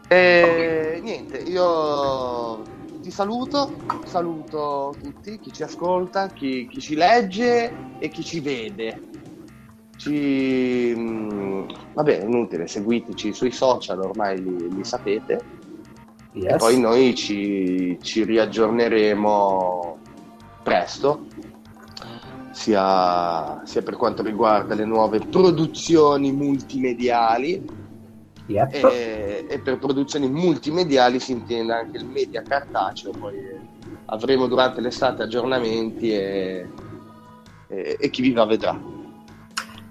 E, 0.08 1.00
niente, 1.04 1.38
io 1.38 2.62
ti 3.02 3.12
saluto, 3.12 3.74
saluto 4.06 4.96
tutti, 5.02 5.40
chi 5.40 5.52
ci 5.52 5.64
ascolta, 5.64 6.28
chi, 6.28 6.68
chi 6.68 6.80
ci 6.80 6.96
legge 6.96 7.98
e 8.00 8.08
chi 8.10 8.24
ci 8.24 8.40
vede. 8.40 9.09
Ci... 10.00 10.94
mm, 10.96 11.64
Vabbè, 11.94 12.24
inutile, 12.24 12.68
seguiteci 12.68 13.34
sui 13.34 13.52
social, 13.52 14.00
ormai 14.00 14.42
li, 14.42 14.74
li 14.74 14.84
sapete. 14.86 15.34
E 15.34 16.40
Yes. 16.42 16.58
poi 16.58 16.80
noi 16.80 17.16
ci, 17.16 17.98
ci 18.02 18.24
riaggiorneremo 18.24 19.98
presto, 20.64 21.26
sia, 22.52 23.62
sia 23.66 23.82
per 23.82 23.98
quanto 23.98 24.24
riguarda 24.24 24.74
le 24.74 24.86
nuove 24.86 25.20
produzioni 25.20 26.32
multimediali 26.32 27.62
Yep. 28.46 28.74
e, 28.74 29.46
e 29.50 29.60
per 29.60 29.80
produzioni 29.80 30.30
multimediali 30.30 31.20
si 31.20 31.34
intende 31.34 31.74
anche 31.74 31.98
il 31.98 32.06
media 32.06 32.42
cartaceo, 32.42 33.12
poi 33.12 33.36
avremo 34.06 34.48
durante 34.48 34.80
l'estate 34.82 35.24
aggiornamenti 35.24 36.14
e, 36.14 36.66
e- 37.68 37.98
e 38.00 38.10
chi 38.10 38.22
viva 38.22 38.46
vedrà. 38.46 38.80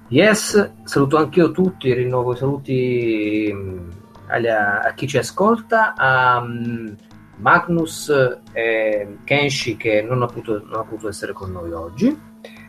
Yes, 0.08 0.70
saluto 0.84 1.18
anch'io 1.18 1.50
tutti, 1.50 1.92
rinnovo 1.92 2.32
i 2.32 2.36
saluti 2.36 3.52
mh, 3.52 3.88
agli- 4.28 4.46
a, 4.46 4.92
chi 4.94 5.06
ci 5.06 5.18
ascolta, 5.18 5.94
a 5.94 6.40
mh, 6.40 6.96
Magnus 7.36 8.10
e 8.52 9.18
Kenshi 9.24 9.76
che 9.76 10.00
non 10.02 10.22
ha, 10.22 10.26
potuto, 10.26 10.62
non 10.64 10.80
ha 10.80 10.84
potuto 10.84 11.08
essere 11.08 11.32
con 11.32 11.52
noi 11.52 11.72
oggi. 11.72 12.18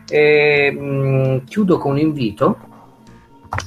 E, 0.08 0.70
mh, 0.70 1.44
chiudo 1.44 1.78
con 1.78 1.92
un 1.92 1.98
invito, 1.98 2.58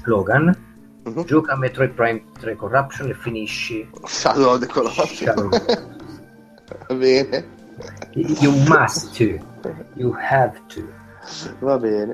Logan, 0.03 0.71
Mhm. 1.05 1.23
gioca 1.25 1.51
a 1.53 1.57
Metroid 1.57 1.91
Prime 1.91 2.23
3 2.39 2.55
Corruption 2.55 3.09
e 3.09 3.13
finisci 3.13 3.85
Shadow 4.05 4.53
of 4.53 4.59
the 4.59 4.67
Colossus. 4.67 5.19
The 5.33 5.33
Va 6.87 6.95
bene, 6.95 7.45
You 8.13 8.51
must 8.69 9.13
to, 9.17 9.37
you 9.95 10.15
have 10.17 10.57
to. 10.67 10.87
va 11.59 11.77
bene. 11.77 12.13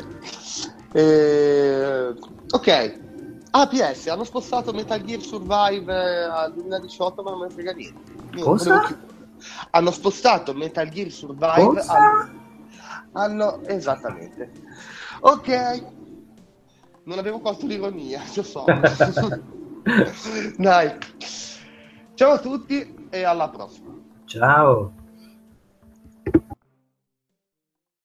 Eh, 0.91 2.14
ok. 2.52 2.99
Ah, 3.52 3.68
PS, 3.68 4.07
hanno 4.07 4.24
spostato 4.24 4.72
Metal 4.72 5.02
Gear 5.02 5.22
Survive 5.22 5.91
eh, 5.91 6.24
al 6.24 6.53
2018, 6.53 7.24
ma 7.24 7.32
non 7.32 7.40
me 7.40 7.48
ne 7.48 7.53
frega 7.53 7.72
niente. 7.74 8.11
Io 8.36 8.44
Cosa? 8.44 8.98
Hanno 9.72 9.91
spostato 9.91 10.53
Metal 10.53 10.88
Gear 10.90 11.10
Survive 11.10 11.66
Cosa? 11.66 11.94
al... 11.94 12.30
hanno... 13.14 13.61
Esattamente. 13.66 14.52
Ok. 15.22 15.84
Non 17.03 17.18
avevo 17.18 17.40
colto 17.40 17.66
l'ironia, 17.66 18.22
lo 18.36 18.44
so. 18.44 18.66
Dai. 20.57 20.98
Ciao 22.14 22.32
a 22.32 22.40
tutti 22.40 23.07
e 23.10 23.24
alla 23.24 23.49
prossima. 23.49 23.95
Ciao. 24.26 24.94